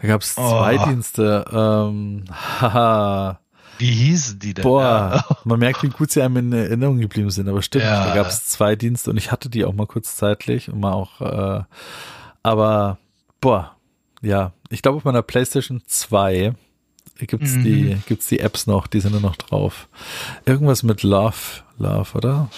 Da 0.00 0.08
gab 0.08 0.20
es 0.20 0.34
zwei 0.34 0.78
oh. 0.78 0.84
Dienste. 0.86 1.44
Ähm, 1.50 2.24
haha. 2.60 3.40
Wie 3.78 3.90
hießen 3.90 4.38
die 4.38 4.54
denn? 4.54 4.62
Boah, 4.62 5.24
ja. 5.28 5.36
man 5.44 5.58
merkt, 5.58 5.82
wie 5.82 5.88
gut 5.88 6.10
sie 6.10 6.22
einem 6.22 6.36
in 6.36 6.52
Erinnerung 6.52 6.98
geblieben 6.98 7.30
sind. 7.30 7.48
Aber 7.48 7.62
stimmt, 7.62 7.84
ja. 7.84 8.06
da 8.06 8.14
gab 8.14 8.26
es 8.26 8.46
zwei 8.46 8.76
Dienste 8.76 9.10
und 9.10 9.16
ich 9.16 9.32
hatte 9.32 9.48
die 9.48 9.64
auch 9.64 9.74
mal 9.74 9.86
kurzzeitig 9.86 10.70
und 10.70 10.80
mal 10.80 10.92
auch, 10.92 11.20
äh, 11.20 11.62
aber 12.42 12.98
boah, 13.40 13.76
ja, 14.22 14.52
ich 14.70 14.82
glaube 14.82 14.98
auf 14.98 15.04
meiner 15.04 15.22
PlayStation 15.22 15.82
2 15.86 16.54
gibt's 17.18 17.52
mhm. 17.52 17.64
die, 17.64 17.96
gibt's 18.06 18.26
die 18.28 18.40
Apps 18.40 18.66
noch, 18.66 18.86
die 18.86 19.00
sind 19.00 19.12
nur 19.12 19.20
noch 19.20 19.36
drauf. 19.36 19.88
Irgendwas 20.44 20.82
mit 20.82 21.02
Love, 21.02 21.62
Love, 21.78 22.14
oder? 22.14 22.48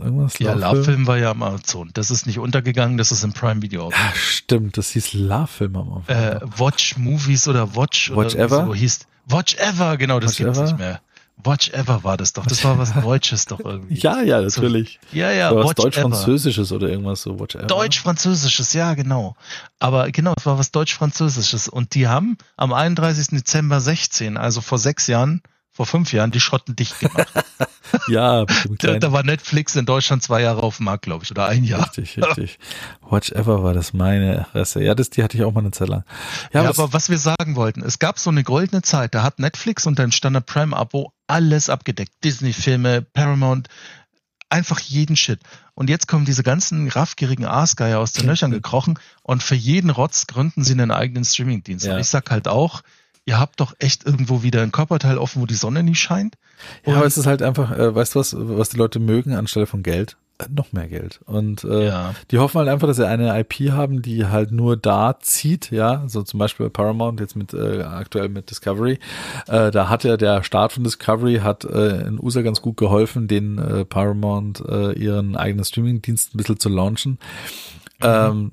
Irgendwas? 0.00 0.38
Ja, 0.38 0.52
Love 0.54 0.84
Film 0.84 1.06
war 1.06 1.18
ja 1.18 1.30
Amazon. 1.30 1.90
Das 1.94 2.10
ist 2.10 2.26
nicht 2.26 2.38
untergegangen, 2.38 2.98
das 2.98 3.12
ist 3.12 3.24
im 3.24 3.32
Prime 3.32 3.62
Video. 3.62 3.90
Ach, 3.94 4.14
stimmt, 4.14 4.76
das 4.76 4.90
hieß 4.90 5.14
Love 5.14 5.46
Film 5.46 5.76
am 5.76 5.92
Anfang. 5.92 6.16
Äh, 6.16 6.40
Watch 6.56 6.96
Movies 6.96 7.48
oder 7.48 7.74
Watch. 7.74 8.10
Watch 8.14 8.34
oder 8.34 8.44
Ever? 8.44 8.66
So 8.66 8.74
hieß. 8.74 9.00
Watch 9.26 9.56
Ever, 9.56 9.96
genau, 9.96 10.20
das 10.20 10.36
gibt's 10.36 10.58
ever? 10.58 10.66
nicht 10.66 10.78
mehr. 10.78 11.00
Watch 11.42 11.70
Ever 11.70 12.02
war 12.02 12.16
das 12.16 12.32
doch. 12.32 12.46
Das 12.46 12.64
war 12.64 12.78
was 12.78 12.92
Deutsches 13.02 13.46
doch 13.46 13.60
irgendwie. 13.60 13.94
ja, 13.94 14.22
ja, 14.22 14.40
natürlich. 14.40 14.98
So, 15.12 15.18
ja, 15.18 15.30
ja, 15.30 15.50
so 15.50 15.56
was 15.56 15.74
Deutsch-Französisches 15.74 16.72
oder 16.72 16.88
irgendwas 16.88 17.22
so. 17.22 17.38
Watch 17.38 17.54
Ever. 17.54 17.66
Deutsch-Französisches, 17.66 18.72
ja, 18.72 18.94
genau. 18.94 19.36
Aber 19.78 20.10
genau, 20.10 20.34
es 20.36 20.46
war 20.46 20.58
was 20.58 20.72
Deutsch-Französisches. 20.72 21.68
Und 21.68 21.94
die 21.94 22.08
haben 22.08 22.36
am 22.56 22.72
31. 22.72 23.28
Dezember 23.28 23.80
16, 23.80 24.36
also 24.36 24.60
vor 24.60 24.78
sechs 24.78 25.06
Jahren, 25.06 25.42
vor 25.78 25.86
fünf 25.86 26.12
Jahren 26.12 26.32
die 26.32 26.40
Schotten 26.40 26.74
dicht 26.74 26.98
gemacht. 26.98 27.32
ja, 28.08 28.44
da, 28.80 28.98
da, 28.98 29.12
war 29.12 29.22
Netflix 29.22 29.76
in 29.76 29.86
Deutschland 29.86 30.24
zwei 30.24 30.42
Jahre 30.42 30.64
auf 30.64 30.78
dem 30.78 30.86
Markt, 30.86 31.04
glaube 31.04 31.22
ich, 31.22 31.30
oder 31.30 31.46
ein 31.46 31.62
Jahr. 31.62 31.86
Richtig, 31.96 32.18
richtig. 32.18 32.58
Watch 33.08 33.30
Ever 33.30 33.62
war 33.62 33.74
das 33.74 33.92
meine 33.92 34.48
Adresse. 34.48 34.82
Ja, 34.82 34.96
das, 34.96 35.10
die 35.10 35.22
hatte 35.22 35.36
ich 35.36 35.44
auch 35.44 35.52
mal 35.52 35.60
eine 35.60 35.70
Zeit 35.70 35.86
lang. 35.86 36.02
Ja, 36.52 36.64
ja 36.64 36.68
aber 36.70 36.92
was 36.92 37.10
wir 37.10 37.18
sagen 37.18 37.54
wollten, 37.54 37.84
es 37.84 38.00
gab 38.00 38.18
so 38.18 38.28
eine 38.28 38.42
goldene 38.42 38.82
Zeit, 38.82 39.14
da 39.14 39.22
hat 39.22 39.38
Netflix 39.38 39.86
und 39.86 40.00
dein 40.00 40.10
Standard 40.10 40.46
Prime 40.46 40.76
Abo 40.76 41.12
alles 41.28 41.70
abgedeckt. 41.70 42.12
Disney-Filme, 42.24 43.02
Paramount, 43.02 43.68
einfach 44.48 44.80
jeden 44.80 45.14
Shit. 45.14 45.38
Und 45.74 45.90
jetzt 45.90 46.08
kommen 46.08 46.24
diese 46.24 46.42
ganzen 46.42 46.88
raffgierigen 46.88 47.44
Aasgeier 47.44 48.00
aus 48.00 48.10
den 48.10 48.26
Löchern 48.26 48.50
gekrochen 48.50 48.98
und 49.22 49.44
für 49.44 49.54
jeden 49.54 49.90
Rotz 49.90 50.26
gründen 50.26 50.64
sie 50.64 50.72
einen 50.72 50.90
eigenen 50.90 51.24
Streamingdienst. 51.24 51.86
Ja. 51.86 51.94
Und 51.94 52.00
ich 52.00 52.08
sag 52.08 52.32
halt 52.32 52.48
auch, 52.48 52.82
ihr 53.28 53.38
habt 53.38 53.60
doch 53.60 53.74
echt 53.78 54.06
irgendwo 54.06 54.42
wieder 54.42 54.62
ein 54.62 54.72
Körperteil 54.72 55.18
offen, 55.18 55.42
wo 55.42 55.46
die 55.46 55.54
Sonne 55.54 55.82
nicht 55.82 56.00
scheint. 56.00 56.36
Ja, 56.86 56.96
aber 56.96 57.04
es 57.04 57.18
ist 57.18 57.26
halt 57.26 57.42
einfach, 57.42 57.70
äh, 57.70 57.94
weißt 57.94 58.14
du 58.14 58.20
was, 58.20 58.34
was 58.36 58.70
die 58.70 58.78
Leute 58.78 59.00
mögen 59.00 59.34
anstelle 59.34 59.66
von 59.66 59.82
Geld? 59.82 60.16
Äh, 60.38 60.46
noch 60.50 60.72
mehr 60.72 60.88
Geld. 60.88 61.20
Und 61.26 61.62
äh, 61.62 61.88
ja. 61.88 62.14
die 62.30 62.38
hoffen 62.38 62.58
halt 62.58 62.70
einfach, 62.70 62.86
dass 62.86 62.96
sie 62.96 63.06
eine 63.06 63.38
IP 63.38 63.70
haben, 63.70 64.00
die 64.00 64.26
halt 64.26 64.50
nur 64.50 64.78
da 64.78 65.18
zieht, 65.20 65.70
ja, 65.70 66.04
so 66.06 66.22
zum 66.22 66.38
Beispiel 66.38 66.66
bei 66.66 66.70
Paramount, 66.70 67.20
jetzt 67.20 67.36
mit 67.36 67.52
äh, 67.52 67.82
aktuell 67.82 68.30
mit 68.30 68.48
Discovery. 68.48 68.98
Äh, 69.46 69.70
da 69.72 69.90
hat 69.90 70.04
ja 70.04 70.16
der 70.16 70.42
Start 70.42 70.72
von 70.72 70.82
Discovery 70.82 71.40
hat 71.40 71.64
äh, 71.64 72.06
in 72.06 72.18
USA 72.18 72.40
ganz 72.40 72.62
gut 72.62 72.78
geholfen, 72.78 73.28
den 73.28 73.58
äh, 73.58 73.84
Paramount 73.84 74.64
äh, 74.66 74.92
ihren 74.92 75.36
eigenen 75.36 75.66
Streaming-Dienst 75.66 76.34
ein 76.34 76.38
bisschen 76.38 76.58
zu 76.58 76.70
launchen. 76.70 77.18
Mhm. 78.00 78.04
Ähm, 78.04 78.50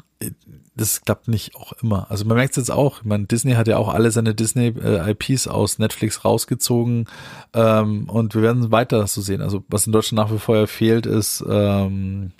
das 0.75 1.01
klappt 1.01 1.27
nicht 1.27 1.55
auch 1.55 1.73
immer. 1.81 2.07
Also 2.09 2.25
man 2.25 2.37
merkt 2.37 2.51
es 2.51 2.57
jetzt 2.57 2.71
auch. 2.71 2.99
Ich 2.99 3.05
meine, 3.05 3.25
Disney 3.25 3.53
hat 3.53 3.67
ja 3.67 3.77
auch 3.77 3.93
alle 3.93 4.11
seine 4.11 4.35
Disney-IPs 4.35 5.45
äh, 5.45 5.49
aus 5.49 5.79
Netflix 5.79 6.25
rausgezogen 6.25 7.07
ähm, 7.53 8.09
und 8.09 8.35
wir 8.35 8.41
werden 8.41 8.71
weiter 8.71 9.05
so 9.07 9.21
sehen. 9.21 9.41
Also 9.41 9.63
was 9.69 9.87
in 9.87 9.93
Deutschland 9.93 10.27
nach 10.27 10.35
wie 10.35 10.39
vor 10.39 10.67
fehlt, 10.67 11.05
ist 11.05 11.43
ähm, 11.47 12.31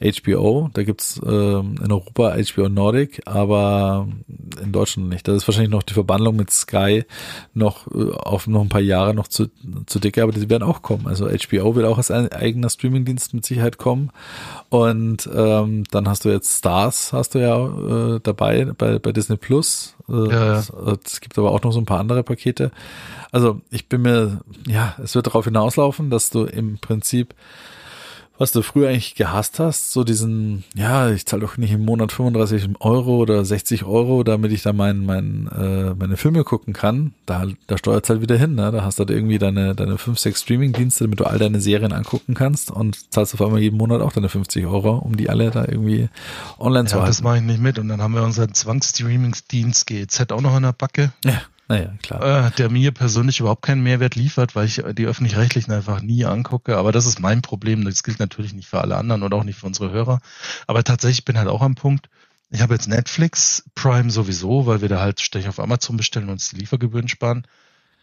HBO. 0.00 0.70
Da 0.72 0.82
gibt's 0.82 1.20
ähm, 1.24 1.76
in 1.82 1.92
Europa 1.92 2.34
HBO 2.36 2.68
Nordic, 2.68 3.22
aber 3.26 4.08
in 4.62 4.72
Deutschland 4.72 5.08
nicht. 5.08 5.28
Da 5.28 5.34
ist 5.34 5.46
wahrscheinlich 5.46 5.70
noch 5.70 5.82
die 5.82 5.94
Verbandlung 5.94 6.36
mit 6.36 6.50
Sky 6.50 7.04
noch 7.54 7.86
äh, 7.88 8.12
auf 8.12 8.46
noch 8.46 8.62
ein 8.62 8.68
paar 8.68 8.80
Jahre 8.80 9.14
noch 9.14 9.28
zu, 9.28 9.48
zu 9.86 9.98
dicke, 9.98 10.22
aber 10.22 10.32
die 10.32 10.48
werden 10.48 10.62
auch 10.62 10.82
kommen. 10.82 11.06
Also 11.06 11.28
HBO 11.28 11.74
wird 11.74 11.86
auch 11.86 11.98
als 11.98 12.10
ein 12.10 12.32
eigener 12.32 12.70
Streamingdienst 12.70 13.34
mit 13.34 13.44
Sicherheit 13.44 13.78
kommen. 13.78 14.10
Und 14.68 15.28
ähm, 15.34 15.84
dann 15.90 16.08
hast 16.08 16.24
du 16.24 16.30
jetzt 16.30 16.58
Stars, 16.58 17.12
hast 17.12 17.34
du 17.34 17.38
ja 17.40 18.16
äh, 18.16 18.20
dabei 18.22 18.66
bei, 18.76 18.98
bei 18.98 19.12
Disney 19.12 19.36
Plus. 19.36 19.94
Äh, 20.08 20.30
ja, 20.30 20.54
ja. 20.54 20.64
Es 21.04 21.20
gibt 21.20 21.38
aber 21.38 21.50
auch 21.50 21.62
noch 21.62 21.72
so 21.72 21.80
ein 21.80 21.86
paar 21.86 22.00
andere 22.00 22.22
Pakete. 22.22 22.70
Also 23.32 23.60
ich 23.70 23.88
bin 23.88 24.02
mir, 24.02 24.40
ja, 24.66 24.96
es 25.02 25.14
wird 25.14 25.26
darauf 25.26 25.44
hinauslaufen, 25.44 26.10
dass 26.10 26.30
du 26.30 26.44
im 26.44 26.78
Prinzip 26.78 27.34
was 28.40 28.52
du 28.52 28.62
früher 28.62 28.88
eigentlich 28.88 29.16
gehasst 29.16 29.58
hast, 29.58 29.92
so 29.92 30.02
diesen, 30.02 30.64
ja, 30.74 31.10
ich 31.10 31.26
zahle 31.26 31.42
doch 31.42 31.58
nicht 31.58 31.72
im 31.72 31.84
Monat 31.84 32.10
35 32.10 32.70
Euro 32.80 33.18
oder 33.18 33.44
60 33.44 33.84
Euro, 33.84 34.24
damit 34.24 34.50
ich 34.50 34.62
da 34.62 34.72
mein, 34.72 35.04
mein, 35.04 35.46
äh, 35.48 35.94
meine 35.94 36.16
Filme 36.16 36.42
gucken 36.42 36.72
kann, 36.72 37.12
da, 37.26 37.44
da 37.66 37.76
steuert 37.76 38.08
halt 38.08 38.22
wieder 38.22 38.38
hin, 38.38 38.54
ne? 38.54 38.72
Da 38.72 38.82
hast 38.82 38.98
du 38.98 39.02
halt 39.02 39.10
irgendwie 39.10 39.36
deine, 39.36 39.74
deine 39.74 39.98
5, 39.98 40.18
6 40.18 40.40
Streaming-Dienste, 40.40 41.04
damit 41.04 41.20
du 41.20 41.24
all 41.24 41.38
deine 41.38 41.60
Serien 41.60 41.92
angucken 41.92 42.32
kannst 42.32 42.70
und 42.70 43.12
zahlst 43.12 43.34
auf 43.34 43.42
einmal 43.42 43.60
jeden 43.60 43.76
Monat 43.76 44.00
auch 44.00 44.12
deine 44.12 44.30
50 44.30 44.64
Euro, 44.64 44.96
um 44.96 45.18
die 45.18 45.28
alle 45.28 45.50
da 45.50 45.66
irgendwie 45.66 46.08
online 46.58 46.84
ja, 46.84 46.86
zu 46.86 46.94
halten. 46.94 47.08
das 47.08 47.22
mache 47.22 47.36
ich 47.36 47.42
nicht 47.42 47.60
mit 47.60 47.78
und 47.78 47.88
dann 47.88 48.00
haben 48.00 48.14
wir 48.14 48.22
unseren 48.22 48.54
Zwangsstreaming-Dienst 48.54 49.86
GEZ 49.86 50.32
auch 50.32 50.40
noch 50.40 50.56
in 50.56 50.62
der 50.62 50.72
Backe. 50.72 51.12
Ja. 51.26 51.42
Naja, 51.70 51.94
klar. 52.02 52.48
Äh, 52.48 52.50
der 52.58 52.68
mir 52.68 52.90
persönlich 52.90 53.38
überhaupt 53.38 53.62
keinen 53.62 53.84
Mehrwert 53.84 54.16
liefert, 54.16 54.56
weil 54.56 54.66
ich 54.66 54.82
die 54.98 55.06
öffentlich-rechtlichen 55.06 55.72
einfach 55.72 56.02
nie 56.02 56.24
angucke. 56.24 56.76
Aber 56.76 56.90
das 56.90 57.06
ist 57.06 57.20
mein 57.20 57.42
Problem. 57.42 57.84
Das 57.84 58.02
gilt 58.02 58.18
natürlich 58.18 58.52
nicht 58.52 58.66
für 58.68 58.80
alle 58.80 58.96
anderen 58.96 59.22
und 59.22 59.32
auch 59.32 59.44
nicht 59.44 59.56
für 59.56 59.66
unsere 59.66 59.92
Hörer. 59.92 60.18
Aber 60.66 60.82
tatsächlich 60.82 61.24
bin 61.24 61.38
halt 61.38 61.46
auch 61.46 61.62
am 61.62 61.76
Punkt. 61.76 62.10
Ich 62.50 62.60
habe 62.60 62.74
jetzt 62.74 62.88
Netflix, 62.88 63.62
Prime 63.76 64.10
sowieso, 64.10 64.66
weil 64.66 64.80
wir 64.80 64.88
da 64.88 65.00
halt 65.00 65.20
ständig 65.20 65.48
auf 65.48 65.60
Amazon 65.60 65.96
bestellen 65.96 66.26
und 66.26 66.32
uns 66.32 66.50
die 66.50 66.56
Liefergebühren 66.56 67.06
sparen. 67.06 67.46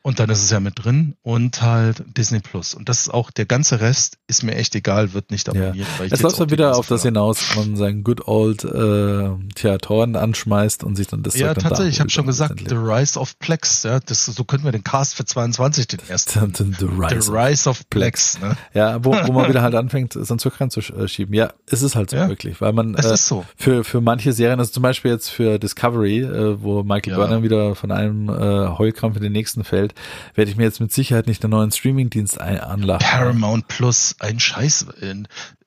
Und 0.08 0.20
dann 0.20 0.30
ist 0.30 0.42
es 0.42 0.50
ja 0.52 0.62
mit 0.62 0.86
drin 0.86 1.16
und 1.22 1.62
halt 1.62 2.02
Disney 2.18 2.40
Plus. 2.40 2.74
Und 2.74 2.88
das 2.88 3.02
ist 3.02 3.14
auch 3.14 3.30
der 3.30 3.46
ganze 3.46 3.82
Rest 3.82 4.18
ist 4.28 4.42
mir 4.42 4.56
echt 4.56 4.74
egal, 4.74 5.12
wird 5.14 5.32
nicht 5.32 5.50
abonniert. 5.50 5.76
Ja. 5.76 5.86
Weil 5.98 6.08
ich 6.08 6.14
Es 6.14 6.20
jetzt 6.20 6.22
läuft 6.24 6.40
dann 6.40 6.50
wieder 6.50 6.78
auf 6.78 6.88
das 6.88 7.02
hinaus, 7.04 7.42
man 7.58 7.76
seinen 7.76 8.06
good 8.06 8.26
old 8.26 8.64
äh, 8.64 9.30
Theatoren 9.56 10.16
anschmeißt 10.16 10.86
und 10.86 10.96
sich 10.96 11.08
dann 11.08 11.24
das 11.24 11.36
Ja, 11.38 11.48
Zeug 11.48 11.56
dann 11.56 11.64
tatsächlich, 11.66 11.92
ich 11.96 11.98
da 11.98 12.02
habe 12.04 12.10
schon 12.12 12.26
gesagt, 12.26 12.64
The 12.70 12.76
Rise 12.76 13.20
of 13.20 13.38
Plex, 13.40 13.84
ja, 13.84 14.00
das, 14.00 14.26
so 14.28 14.46
können 14.46 14.64
wir 14.64 14.72
den 14.72 14.86
Cast 14.86 15.16
für 15.16 15.26
22 15.26 15.88
den 15.88 16.00
ersten. 16.08 16.54
The, 16.56 16.64
the 16.80 16.86
Rise. 16.86 17.24
The 17.24 17.32
Rise 17.38 17.70
of 17.70 17.90
Plex, 17.90 18.40
ne? 18.40 18.56
Ja, 18.74 19.04
wo, 19.04 19.12
wo 19.12 19.34
man 19.34 19.50
wieder 19.50 19.62
halt 19.62 19.76
anfängt, 19.76 20.14
seinen 20.14 20.40
Zug 20.40 20.62
ranzuschieben. 20.62 21.34
Ja, 21.34 21.52
es 21.70 21.82
ist 21.84 21.98
halt 21.98 22.12
so 22.12 22.16
Ja. 22.16 22.30
wirklich, 22.30 22.62
weil 22.62 22.72
man 22.72 22.96
Es 22.96 23.06
äh, 23.06 23.14
ist 23.16 23.28
so. 23.28 23.44
für, 23.58 23.84
für 23.84 24.00
manche 24.00 24.32
Serien, 24.32 24.58
also 24.62 24.72
zum 24.72 24.84
Beispiel 24.84 25.12
jetzt 25.12 25.28
für 25.28 25.60
Discovery, 25.60 26.20
äh, 26.22 26.62
wo 26.64 26.84
Michael 26.84 27.12
Ja. 27.12 27.18
Burnham 27.18 27.44
wieder 27.44 27.76
von 27.76 27.92
einem 27.92 28.30
äh, 28.30 28.32
Heulkrampf 28.78 29.18
in 29.18 29.24
den 29.24 29.34
nächsten 29.34 29.66
fällt, 29.66 29.94
werde 30.36 30.52
ich 30.52 30.58
mir 30.58 30.64
jetzt 30.64 30.80
mit 30.80 30.92
Sicherheit 30.92 31.28
nicht 31.28 31.44
einen 31.44 31.52
neuen 31.52 31.72
Streamingdienst 31.72 32.40
anlachen. 32.40 33.06
Paramount 33.06 33.68
Plus, 33.68 34.16
ein 34.20 34.40
Scheiß. 34.40 34.88
äh, 35.02 35.14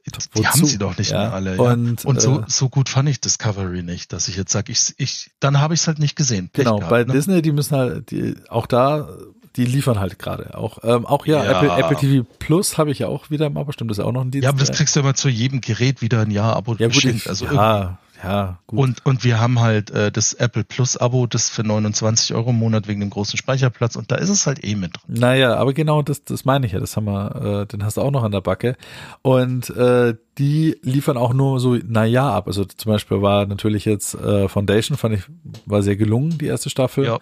Die 0.06 0.12
Wozu? 0.32 0.44
haben 0.46 0.64
sie 0.64 0.78
doch 0.78 0.96
nicht 0.96 1.10
Ja, 1.10 1.18
mehr 1.24 1.32
alle. 1.34 1.56
Ja. 1.56 1.62
und, 1.62 2.04
Und, 2.04 2.20
so, 2.20 2.40
äh, 2.40 2.44
so 2.48 2.68
gut 2.68 2.88
fand 2.88 3.08
ich 3.08 3.20
Discovery 3.20 3.82
nicht, 3.82 4.12
dass 4.12 4.28
ich 4.28 4.36
jetzt 4.36 4.50
sage, 4.52 4.72
ich, 4.72 4.94
ich, 4.98 5.30
dann 5.40 5.60
habe 5.60 5.74
ich 5.74 5.80
es 5.80 5.86
halt 5.86 5.98
nicht 5.98 6.16
gesehen. 6.16 6.48
Pech 6.48 6.64
Genau, 6.64 6.76
gehabt, 6.76 6.90
bei 6.90 7.04
ne? 7.04 7.12
Disney, 7.12 7.42
die 7.42 7.52
müssen 7.52 7.76
halt, 7.76 8.10
die, 8.10 8.34
auch 8.48 8.66
da, 8.66 9.08
die 9.56 9.64
liefern 9.64 9.98
halt 10.00 10.18
gerade. 10.18 10.56
Auch, 10.56 10.78
ähm, 10.84 11.04
auch 11.06 11.26
ja, 11.26 11.44
Ja. 11.44 11.60
Apple, 11.62 11.76
Apple 11.76 11.96
TV 11.96 12.26
Plus 12.38 12.78
habe 12.78 12.90
ich 12.92 13.00
ja 13.00 13.08
auch 13.08 13.30
wieder 13.30 13.46
im 13.46 13.56
Abo, 13.56 13.72
stimmt, 13.72 13.90
das 13.90 13.98
ist 13.98 14.02
ja 14.02 14.08
auch 14.08 14.12
noch 14.12 14.22
ein 14.22 14.30
Dienst. 14.30 14.44
Ja, 14.44 14.50
aber 14.50 14.58
das 14.60 14.68
der- 14.68 14.76
kriegst 14.76 14.96
du 14.96 15.00
immer 15.00 15.14
zu 15.14 15.28
jedem 15.28 15.60
Gerät 15.60 16.00
wieder 16.02 16.20
ein 16.20 16.30
Jahr 16.30 16.56
Abo 16.56 16.74
ja, 16.76 16.86
gut, 16.88 17.04
ich, 17.04 17.28
Also 17.28 17.46
ja, 17.46 17.98
ja, 18.22 18.58
gut. 18.66 18.78
Und, 18.78 19.06
und 19.06 19.24
wir 19.24 19.40
haben 19.40 19.60
halt 19.60 19.90
äh, 19.90 20.12
das 20.12 20.34
Apple 20.34 20.64
Plus 20.64 20.96
Abo, 20.96 21.26
das 21.26 21.48
für 21.48 21.64
29 21.64 22.34
Euro 22.34 22.50
im 22.50 22.58
Monat 22.58 22.86
wegen 22.88 23.00
dem 23.00 23.10
großen 23.10 23.38
Speicherplatz 23.38 23.96
und 23.96 24.10
da 24.10 24.16
ist 24.16 24.28
es 24.28 24.46
halt 24.46 24.64
eh 24.64 24.74
mit 24.74 24.96
drin. 24.96 25.20
Naja, 25.20 25.54
aber 25.56 25.72
genau 25.72 26.02
das, 26.02 26.24
das 26.24 26.44
meine 26.44 26.66
ich 26.66 26.72
ja. 26.72 26.80
Das 26.80 26.96
haben 26.96 27.06
wir, 27.06 27.62
äh, 27.62 27.66
den 27.66 27.84
hast 27.84 27.96
du 27.96 28.02
auch 28.02 28.10
noch 28.10 28.22
an 28.22 28.32
der 28.32 28.40
Backe. 28.40 28.76
Und 29.22 29.70
äh, 29.70 30.14
die 30.38 30.76
liefern 30.82 31.16
auch 31.16 31.32
nur 31.32 31.60
so, 31.60 31.76
naja, 31.86 32.30
ab. 32.30 32.46
Also 32.46 32.64
zum 32.64 32.92
Beispiel 32.92 33.22
war 33.22 33.46
natürlich 33.46 33.84
jetzt 33.84 34.14
äh, 34.14 34.48
Foundation, 34.48 34.96
fand 34.96 35.14
ich, 35.14 35.22
war 35.66 35.82
sehr 35.82 35.96
gelungen, 35.96 36.38
die 36.38 36.46
erste 36.46 36.70
Staffel. 36.70 37.04
Ja. 37.04 37.18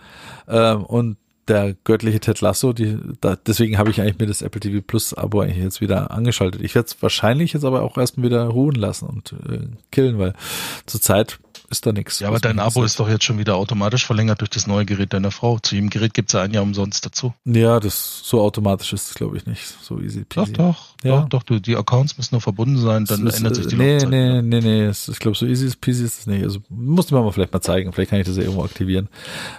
Ähm, 0.48 0.84
und 0.84 1.16
der 1.48 1.74
göttliche 1.84 2.20
Ted 2.20 2.40
Lasso, 2.40 2.72
die, 2.72 2.98
da, 3.20 3.36
deswegen 3.36 3.78
habe 3.78 3.90
ich 3.90 4.00
eigentlich 4.00 4.18
mir 4.18 4.26
das 4.26 4.42
Apple 4.42 4.60
TV 4.60 4.82
Plus 4.86 5.14
Abo 5.14 5.40
eigentlich 5.40 5.62
jetzt 5.62 5.80
wieder 5.80 6.10
angeschaltet. 6.10 6.62
Ich 6.62 6.74
werde 6.74 6.86
es 6.86 7.02
wahrscheinlich 7.02 7.52
jetzt 7.52 7.64
aber 7.64 7.82
auch 7.82 7.96
erstmal 7.96 8.26
wieder 8.26 8.44
ruhen 8.44 8.74
lassen 8.74 9.06
und 9.06 9.32
äh, 9.48 9.66
killen, 9.90 10.18
weil 10.18 10.34
zurzeit 10.86 11.38
ist 11.70 11.84
da 11.86 11.92
nichts. 11.92 12.20
Ja, 12.20 12.28
aber 12.28 12.38
dein 12.40 12.58
Abo 12.58 12.82
ist 12.84 12.98
doch 12.98 13.08
jetzt 13.08 13.24
schon 13.24 13.38
wieder 13.38 13.56
automatisch 13.56 14.06
verlängert 14.06 14.40
durch 14.40 14.50
das 14.50 14.66
neue 14.66 14.84
Gerät 14.86 15.12
deiner 15.12 15.30
Frau. 15.30 15.58
Zu 15.58 15.74
jedem 15.74 15.90
Gerät 15.90 16.14
gibt's 16.14 16.32
ja 16.32 16.42
ein 16.42 16.52
Jahr 16.52 16.62
umsonst 16.62 17.04
dazu. 17.04 17.34
Ja, 17.44 17.78
das 17.80 18.20
so 18.24 18.40
automatisch 18.40 18.92
ist 18.92 19.08
es, 19.10 19.14
glaube 19.14 19.36
ich, 19.36 19.46
nicht. 19.46 19.62
So 19.82 20.00
easy 20.00 20.24
Doch, 20.28 20.44
peasy. 20.44 20.52
doch, 20.54 20.94
Ja. 21.04 21.26
doch, 21.28 21.42
doch, 21.42 21.60
die 21.60 21.76
Accounts 21.76 22.16
müssen 22.16 22.34
nur 22.34 22.40
verbunden 22.40 22.78
sein, 22.78 23.04
dann 23.04 23.26
ist, 23.26 23.36
ändert 23.36 23.56
sich 23.56 23.66
die 23.66 23.74
äh, 23.74 23.78
nee, 23.78 23.92
Laufzeit. 23.92 24.10
nee, 24.10 24.28
wieder. 24.30 24.42
nee, 24.42 24.60
nee, 24.60 24.84
es- 24.84 25.08
ich 25.08 25.18
glaube, 25.18 25.36
so 25.36 25.46
easy 25.46 25.70
peasy 25.80 26.04
ist 26.04 26.20
es 26.20 26.26
nicht. 26.26 26.42
Also 26.42 26.60
musste 26.70 27.14
man 27.14 27.24
mal 27.24 27.32
vielleicht 27.32 27.52
mal 27.52 27.60
zeigen. 27.60 27.92
Vielleicht 27.92 28.10
kann 28.10 28.20
ich 28.20 28.26
das 28.26 28.36
ja 28.36 28.42
irgendwo 28.44 28.64
aktivieren. 28.64 29.08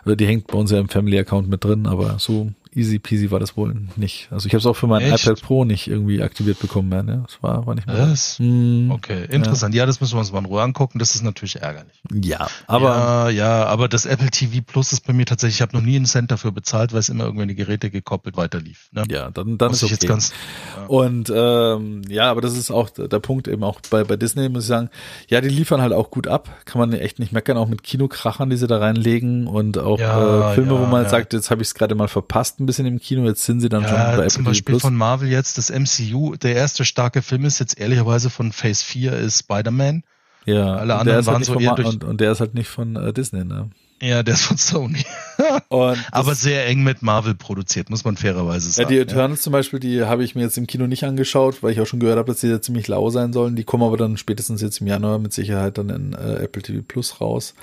Weil 0.06 0.15
Die 0.15 0.26
hängt 0.27 0.48
bei 0.48 0.57
uns 0.57 0.72
ja 0.72 0.80
im 0.80 0.90
Family 0.90 1.19
Account 1.19 1.48
mit 1.48 1.64
drin, 1.64 1.86
aber 1.88 2.18
so 2.19 2.52
easy 2.76 3.00
peasy 3.00 3.32
war 3.32 3.40
das 3.40 3.58
wohl 3.58 3.76
nicht. 3.96 4.28
Also 4.32 4.48
ich 4.48 4.54
habe 4.54 4.60
es 4.60 4.66
auch 4.66 4.76
für 4.76 4.88
mein 4.88 5.02
Echt? 5.02 5.26
iPad 5.26 5.41
Pro 5.41 5.66
nicht 5.66 5.88
irgendwie 5.88 6.22
aktiviert 6.22 6.60
bekommen 6.60 6.90
mehr. 6.90 7.04
Ne? 7.04 7.24
Das 7.26 7.41
war, 7.41 7.66
war 7.66 7.76
nicht 7.76 7.88
mehr. 7.88 8.14
Hm, 8.38 8.91
Okay, 8.91 9.26
interessant. 9.30 9.74
Ja. 9.76 9.86
das 9.86 10.02
müssen 10.02 10.16
wir 10.16 10.20
uns 10.20 10.32
mal 10.32 10.40
in 10.40 10.46
Ruhe 10.46 10.62
angucken. 10.62 11.00
Das 11.00 11.16
ist 11.16 11.24
natürlich 11.24 11.58
ärgerlich. 11.62 12.02
Ja, 12.12 12.48
aber 12.68 13.30
ja, 13.30 13.30
ja, 13.30 13.66
aber 13.66 13.88
das 13.88 14.06
Apple 14.06 14.30
TV 14.30 14.62
Plus 14.66 14.94
ist 14.94 15.06
bei 15.08 15.14
mir 15.14 15.26
tatsächlich, 15.26 15.58
ich 15.58 15.62
habe 15.62 15.76
noch 15.76 15.84
nie 15.84 15.96
einen 15.96 16.06
Cent 16.06 16.32
dafür 16.32 16.52
bezahlt, 16.52 16.94
weil 16.94 17.00
es 17.00 17.10
immer 17.10 17.26
irgendwie 17.26 17.48
die 17.48 17.56
Geräte 17.56 17.90
gekoppelt 17.90 18.38
weiterlief. 18.38 18.90
Ne? 18.91 19.04
ja, 19.10 19.32
dann, 19.32 19.58
dann 19.58 19.70
Muss 19.70 19.78
ist 19.84 19.91
ich 19.91 19.94
okay. 19.98 20.06
jetzt 20.06 20.08
ganz. 20.08 20.34
Und 20.88 21.32
ähm, 21.34 22.02
ja, 22.08 22.30
aber 22.30 22.41
das 22.41 22.56
ist 22.58 22.72
auch 22.72 22.90
der 22.90 23.20
Punkt 23.20 23.48
eben 23.48 23.64
auch 23.64 23.80
bei, 23.90 24.04
bei 24.04 24.16
Disney, 24.16 24.50
muss 24.50 24.64
ich 24.64 24.68
sagen, 24.70 24.90
ja, 25.28 25.41
die 25.41 25.50
liefern 25.50 25.82
halt 25.82 25.94
auch 25.94 26.12
gut 26.12 26.28
ab. 26.28 26.50
Kann 26.66 26.80
man 26.80 26.94
echt 26.94 27.20
nicht 27.20 27.32
meckern, 27.32 27.58
auch 27.58 27.68
mit 27.68 27.84
Kinokrachern, 27.84 28.50
die 28.50 28.58
sie 28.58 28.68
da 28.68 28.78
reinlegen 28.78 29.48
und 29.48 29.78
auch 29.78 30.00
Ja, 30.00 30.52
äh, 30.52 30.56
Filme, 30.56 30.74
ja, 30.76 30.80
wo 30.82 30.86
man 30.86 31.04
ja. 31.04 31.10
sagt, 31.10 31.34
jetzt 31.34 31.50
habe 31.52 31.62
ich 31.62 31.70
es 31.70 31.74
gerade 31.76 31.96
mal 31.96 32.08
verpasst 32.08 32.59
ein 32.60 32.65
bisschen 32.65 32.86
im 32.86 32.99
Kino, 32.99 33.26
jetzt 33.26 33.44
sind 33.45 33.60
sie 33.61 33.69
dann 33.69 33.84
schon 33.84 33.91
bei 33.91 33.98
Ja, 33.98 34.14
Apple 34.15 34.27
zum 34.27 34.44
Beispiel 34.44 34.73
Plus. 34.73 34.81
von 34.81 34.95
Marvel 34.95 35.30
jetzt 35.30 35.57
das 35.57 35.69
MCU. 35.69 36.36
Der 36.36 36.56
erste 36.56 36.86
starke 36.86 37.22
Film 37.22 37.45
ist 37.45 37.60
jetzt 37.60 37.80
ehrlicherweise 37.80 38.30
von 38.30 38.52
Phase 38.52 38.84
4 38.86 39.14
ist 39.14 39.40
Spider-Man. 39.40 40.03
ja, 40.45 40.76
alle 40.76 40.95
anderen 40.95 41.26
waren 41.26 41.34
halt 41.36 41.40
nicht 41.40 41.48
so 41.48 41.53
von 41.53 41.64
eher 41.64 41.76
durch- 41.76 41.88
und, 41.88 42.03
und 42.03 42.22
der 42.22 42.31
ist 42.31 42.40
halt 42.40 42.53
nicht 42.53 42.68
von 42.69 42.95
äh, 42.95 43.14
Disney, 43.14 43.44
ne? 43.45 43.69
Ja, 44.02 44.23
der 44.23 44.36
ist 44.36 44.44
von 44.44 44.56
Sony. 44.56 45.03
Aber 45.69 46.34
sehr 46.36 46.65
eng 46.68 46.84
mit 46.84 47.02
Marvel 47.02 47.36
produziert, 47.36 47.90
muss 47.90 48.06
man 48.06 48.15
fairerweise 48.15 48.68
Ja, 48.68 48.72
sagen. 48.72 48.90
die 48.90 48.98
Eternals 48.98 49.41
zum 49.41 49.52
Beispiel, 49.52 49.81
die 49.81 50.03
habe 50.03 50.23
ich 50.23 50.36
mir 50.36 50.41
jetzt 50.44 50.57
im 50.57 50.68
Kino 50.68 50.88
nicht 50.88 51.03
angeschaut, 51.03 51.61
weil 51.64 51.73
ich 51.73 51.81
auch 51.81 51.86
schon 51.86 51.99
gehört 51.99 52.18
habe, 52.18 52.31
dass 52.31 52.40
die 52.40 52.48
ja 52.48 52.61
ziemlich 52.61 52.88
lau 52.88 53.10
sein 53.10 53.34
sollen. 53.34 53.57
Die 53.57 53.65
kommen 53.65 53.84
aber 53.84 53.98
dann 53.98 54.15
spätestens 54.15 54.61
jetzt 54.61 54.80
im 54.80 54.88
Januar 54.88 55.19
mit 55.19 55.34
Sicherheit 55.34 55.77
dann 55.77 55.90
in 55.90 56.14
äh, 56.14 56.36
Apple 56.44 56.61
TV 56.61 56.81
Plus 56.88 57.19
raus. 57.19 57.53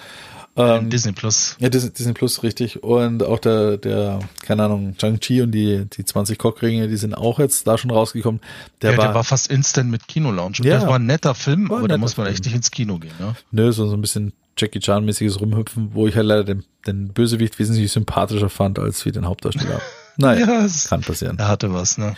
Ähm, 0.56 0.88
Disney 0.88 1.12
Plus. 1.12 1.56
Ja, 1.58 1.68
Disney, 1.68 1.90
Disney 1.90 2.12
Plus, 2.14 2.42
richtig. 2.42 2.82
Und 2.82 3.22
auch 3.22 3.38
der, 3.38 3.76
der, 3.76 4.20
keine 4.42 4.64
Ahnung, 4.64 4.94
Shang-Chi 4.98 5.42
und 5.42 5.52
die, 5.52 5.84
die 5.84 6.04
20 6.04 6.38
Cockringe, 6.38 6.88
die 6.88 6.96
sind 6.96 7.14
auch 7.14 7.38
jetzt 7.38 7.66
da 7.66 7.76
schon 7.76 7.90
rausgekommen. 7.90 8.40
Der, 8.80 8.92
ja, 8.92 8.98
war, 8.98 9.06
der 9.06 9.14
war 9.14 9.24
fast 9.24 9.48
instant 9.48 9.90
mit 9.90 10.08
Kinolaunch. 10.08 10.60
Und 10.60 10.66
Ja. 10.66 10.78
Das 10.78 10.86
war 10.86 10.98
ein 10.98 11.06
netter 11.06 11.34
Film, 11.34 11.70
aber 11.70 11.88
da 11.88 11.98
muss 11.98 12.16
man 12.16 12.26
echt 12.26 12.44
nicht 12.44 12.54
ins 12.54 12.70
Kino 12.70 12.98
gehen. 12.98 13.12
Ne? 13.18 13.34
nö, 13.50 13.70
so, 13.72 13.86
so 13.86 13.94
ein 13.94 14.00
bisschen 14.00 14.32
Jackie 14.56 14.80
Chan-mäßiges 14.80 15.40
Rumhüpfen, 15.40 15.90
wo 15.92 16.06
ich 16.06 16.16
halt 16.16 16.26
leider 16.26 16.44
den, 16.44 16.64
den 16.86 17.08
Bösewicht 17.08 17.58
wesentlich 17.58 17.92
sympathischer 17.92 18.48
fand 18.48 18.78
als 18.78 19.04
wie 19.04 19.12
den 19.12 19.26
Hauptdarsteller. 19.26 19.80
Naja, 20.16 20.46
Ja, 20.46 20.64
es, 20.64 20.88
kann 20.88 21.00
passieren. 21.02 21.38
er 21.38 21.48
hatte 21.48 21.72
was. 21.72 21.98
Ne? 21.98 22.14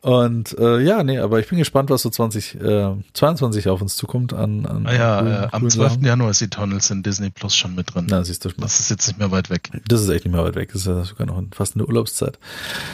Und 0.00 0.56
äh, 0.58 0.80
ja, 0.80 1.02
nee, 1.02 1.18
aber 1.18 1.40
ich 1.40 1.48
bin 1.48 1.58
gespannt, 1.58 1.90
was 1.90 2.02
so 2.02 2.10
2022 2.10 3.68
auf 3.68 3.82
uns 3.82 3.96
zukommt 3.96 4.32
an, 4.32 4.64
an 4.66 4.86
Ah 4.86 4.94
ja, 4.94 5.18
coolen- 5.20 5.32
äh, 5.32 5.36
am 5.46 5.50
coolen 5.60 5.70
12. 5.70 5.90
Sachen. 5.92 6.04
Januar 6.04 6.30
ist 6.30 6.42
Eternals 6.42 6.90
in 6.90 7.02
Disney 7.02 7.30
Plus 7.30 7.56
schon 7.56 7.74
mit 7.74 7.94
drin. 7.94 8.06
Na, 8.08 8.22
siehst 8.24 8.44
du 8.44 8.50
schon. 8.50 8.60
Das 8.60 8.80
ist 8.80 8.90
jetzt 8.90 9.06
nicht 9.08 9.18
mehr 9.18 9.30
weit 9.30 9.50
weg. 9.50 9.70
Das 9.88 10.00
ist 10.00 10.08
echt 10.08 10.24
nicht 10.24 10.34
mehr 10.34 10.44
weit 10.44 10.54
weg. 10.56 10.70
Das 10.72 10.82
ist 10.82 10.86
ja 10.86 11.04
sogar 11.04 11.26
noch 11.26 11.42
fast 11.52 11.74
eine 11.74 11.84
Urlaubszeit. 11.86 12.38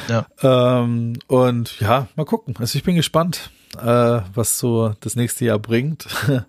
Ja. 0.09 0.27
Ähm, 0.43 1.15
und 1.27 1.79
ja, 1.81 2.09
mal 2.17 2.25
gucken. 2.25 2.55
Also 2.59 2.77
ich 2.79 2.85
bin 2.85 2.97
gespannt, 2.97 3.51
äh, 3.81 4.21
was 4.35 4.59
so 4.59 4.95
das 5.01 5.17
nächste 5.17 5.45
Jahr 5.45 5.59
bringt. 5.59 6.07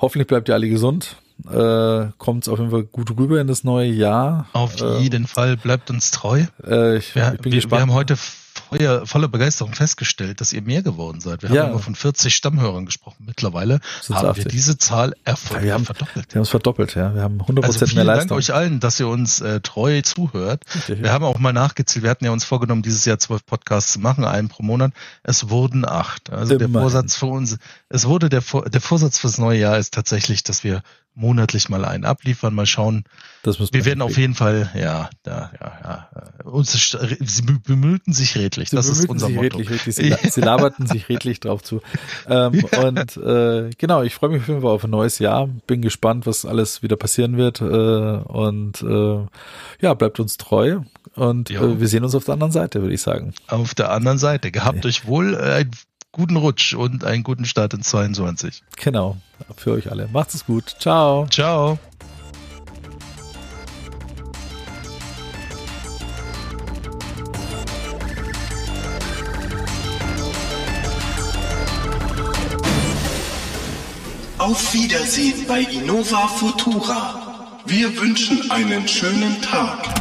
Hoffentlich 0.00 0.26
bleibt 0.26 0.48
ihr 0.48 0.54
alle 0.54 0.68
gesund. 0.68 1.16
Äh, 1.46 2.08
Kommt 2.18 2.48
auf 2.48 2.58
jeden 2.58 2.70
Fall 2.70 2.84
gut 2.84 3.16
rüber 3.16 3.40
in 3.40 3.46
das 3.46 3.64
neue 3.64 3.88
Jahr. 3.90 4.46
Auf 4.52 4.80
Ähm, 4.80 5.00
jeden 5.00 5.26
Fall 5.26 5.56
bleibt 5.56 5.90
uns 5.90 6.10
treu. 6.10 6.44
Äh, 6.66 6.96
ich, 6.98 7.14
Wir, 7.14 7.34
ich 7.34 7.40
bin 7.40 7.52
wir, 7.52 7.70
wir 7.70 7.80
haben 7.80 7.92
heute 7.92 8.16
voller, 8.16 9.06
voller 9.06 9.28
Begeisterung 9.28 9.72
festgestellt, 9.72 10.40
dass 10.42 10.52
ihr 10.52 10.60
mehr 10.62 10.82
geworden 10.82 11.20
seid. 11.20 11.42
Wir 11.42 11.50
Ja. 11.50 11.62
haben 11.62 11.70
immer 11.70 11.78
von 11.78 11.94
40 11.94 12.34
Stammhörern 12.34 12.84
gesprochen. 12.86 13.24
Mittlerweile 13.26 13.80
haben 14.10 14.26
80. 14.26 14.44
wir 14.44 14.50
diese 14.50 14.76
Zahl 14.76 15.14
erfolgreich 15.24 15.64
wir 15.64 15.74
haben- 15.74 15.84
verdoppelt. 15.86 16.26
wir 16.34 16.38
haben 16.40 16.42
es 16.42 16.48
verdoppelt, 16.50 16.94
ja. 16.96 17.14
Wir 17.14 17.22
haben 17.22 17.40
100% 17.40 17.64
Also 17.64 17.94
mehr 17.96 18.04
Dank 18.04 18.16
Leistung. 18.18 18.36
euch 18.36 18.52
allen, 18.52 18.80
dass 18.80 18.98
ihr 19.00 19.08
uns 19.08 19.40
äh, 19.40 19.60
treu 19.60 20.02
zuhört. 20.02 20.64
Richtig. 20.74 21.02
Wir 21.02 21.12
haben 21.12 21.24
auch 21.24 21.38
mal 21.38 21.52
nachgezählt. 21.52 22.02
Wir 22.02 22.10
hatten 22.10 22.24
ja 22.26 22.32
uns 22.32 22.44
vorgenommen, 22.44 22.82
dieses 22.82 23.04
Jahr 23.04 23.18
zwölf 23.18 23.46
Podcasts 23.46 23.92
zu 23.92 24.00
machen, 24.00 24.24
einen 24.24 24.48
pro 24.48 24.64
Monat. 24.64 24.92
Es 25.22 25.48
wurden 25.48 25.86
acht. 25.88 26.30
Also 26.30 26.58
der 26.58 26.66
Immerhin. 26.66 26.82
Vorsatz 26.82 27.14
für 27.16 27.26
uns, 27.26 27.58
es 27.90 28.06
wurde 28.06 28.28
der, 28.28 28.42
der 28.66 28.80
Vorsatz 28.80 29.18
fürs 29.18 29.38
neue 29.38 29.58
Jahr 29.58 29.78
ist 29.78 29.94
tatsächlich, 29.94 30.42
dass 30.42 30.62
wir 30.64 30.82
monatlich 31.14 31.68
mal 31.68 31.84
einen 31.84 32.04
abliefern, 32.04 32.54
mal 32.54 32.66
schauen. 32.66 33.04
Das 33.42 33.58
Wir 33.72 33.84
werden 33.84 34.02
auf 34.02 34.16
jeden 34.16 34.34
Fall, 34.34 34.70
ja, 34.74 35.10
da, 35.24 35.50
ja, 35.60 35.72
ja, 35.82 36.08
äh, 36.38 36.48
uns, 36.48 36.70
sie 36.72 37.42
bemü- 37.42 37.60
bemühten 37.64 38.12
sich 38.12 38.36
redlich. 38.36 38.70
Sie 38.70 38.76
das 38.76 38.88
ist 38.88 39.08
unser 39.08 39.26
sich 39.26 39.34
Motto. 39.34 39.56
redlich, 39.58 39.70
redlich. 39.86 39.96
Sie, 39.96 40.14
sie 40.30 40.40
laberten 40.40 40.86
sich 40.86 41.08
redlich 41.08 41.40
drauf 41.40 41.62
zu. 41.64 41.80
Ähm, 42.28 42.62
Und 42.80 43.16
äh, 43.16 43.70
genau, 43.78 44.02
ich 44.02 44.14
freue 44.14 44.30
mich 44.30 44.42
auf 44.42 44.48
jeden 44.48 44.60
Fall 44.60 44.70
auf 44.70 44.84
ein 44.84 44.90
neues 44.90 45.18
Jahr. 45.18 45.48
Bin 45.66 45.82
gespannt, 45.82 46.24
was 46.26 46.44
alles 46.44 46.82
wieder 46.84 46.96
passieren 46.96 47.36
wird. 47.36 47.60
Äh, 47.60 47.64
und 47.64 48.80
äh, 48.82 49.26
ja, 49.80 49.94
bleibt 49.94 50.20
uns 50.20 50.36
treu. 50.36 50.80
Und 51.16 51.50
äh, 51.50 51.80
wir 51.80 51.88
sehen 51.88 52.04
uns 52.04 52.14
auf 52.14 52.26
der 52.26 52.34
anderen 52.34 52.52
Seite, 52.52 52.80
würde 52.80 52.94
ich 52.94 53.02
sagen. 53.02 53.34
Auf 53.48 53.74
der 53.74 53.90
anderen 53.90 54.18
Seite, 54.18 54.52
gehabt 54.52 54.86
euch 54.86 55.06
wohl 55.06 55.34
äh, 55.34 55.38
einen 55.38 55.70
guten 56.12 56.36
Rutsch 56.36 56.74
und 56.74 57.04
einen 57.04 57.22
guten 57.22 57.44
Start 57.44 57.74
in 57.74 57.82
22. 57.82 58.62
Genau, 58.76 59.16
für 59.56 59.72
euch 59.72 59.90
alle. 59.90 60.08
Macht 60.08 60.34
es 60.34 60.46
gut. 60.46 60.76
Ciao. 60.78 61.26
Ciao. 61.26 61.78
Auf 74.38 74.72
Wiedersehen 74.72 75.46
bei 75.46 75.60
Innova 75.60 76.28
Futura. 76.28 77.60
Wir 77.66 77.94
wünschen 78.00 78.50
einen 78.50 78.88
schönen 78.88 79.42
Tag. 79.42 79.98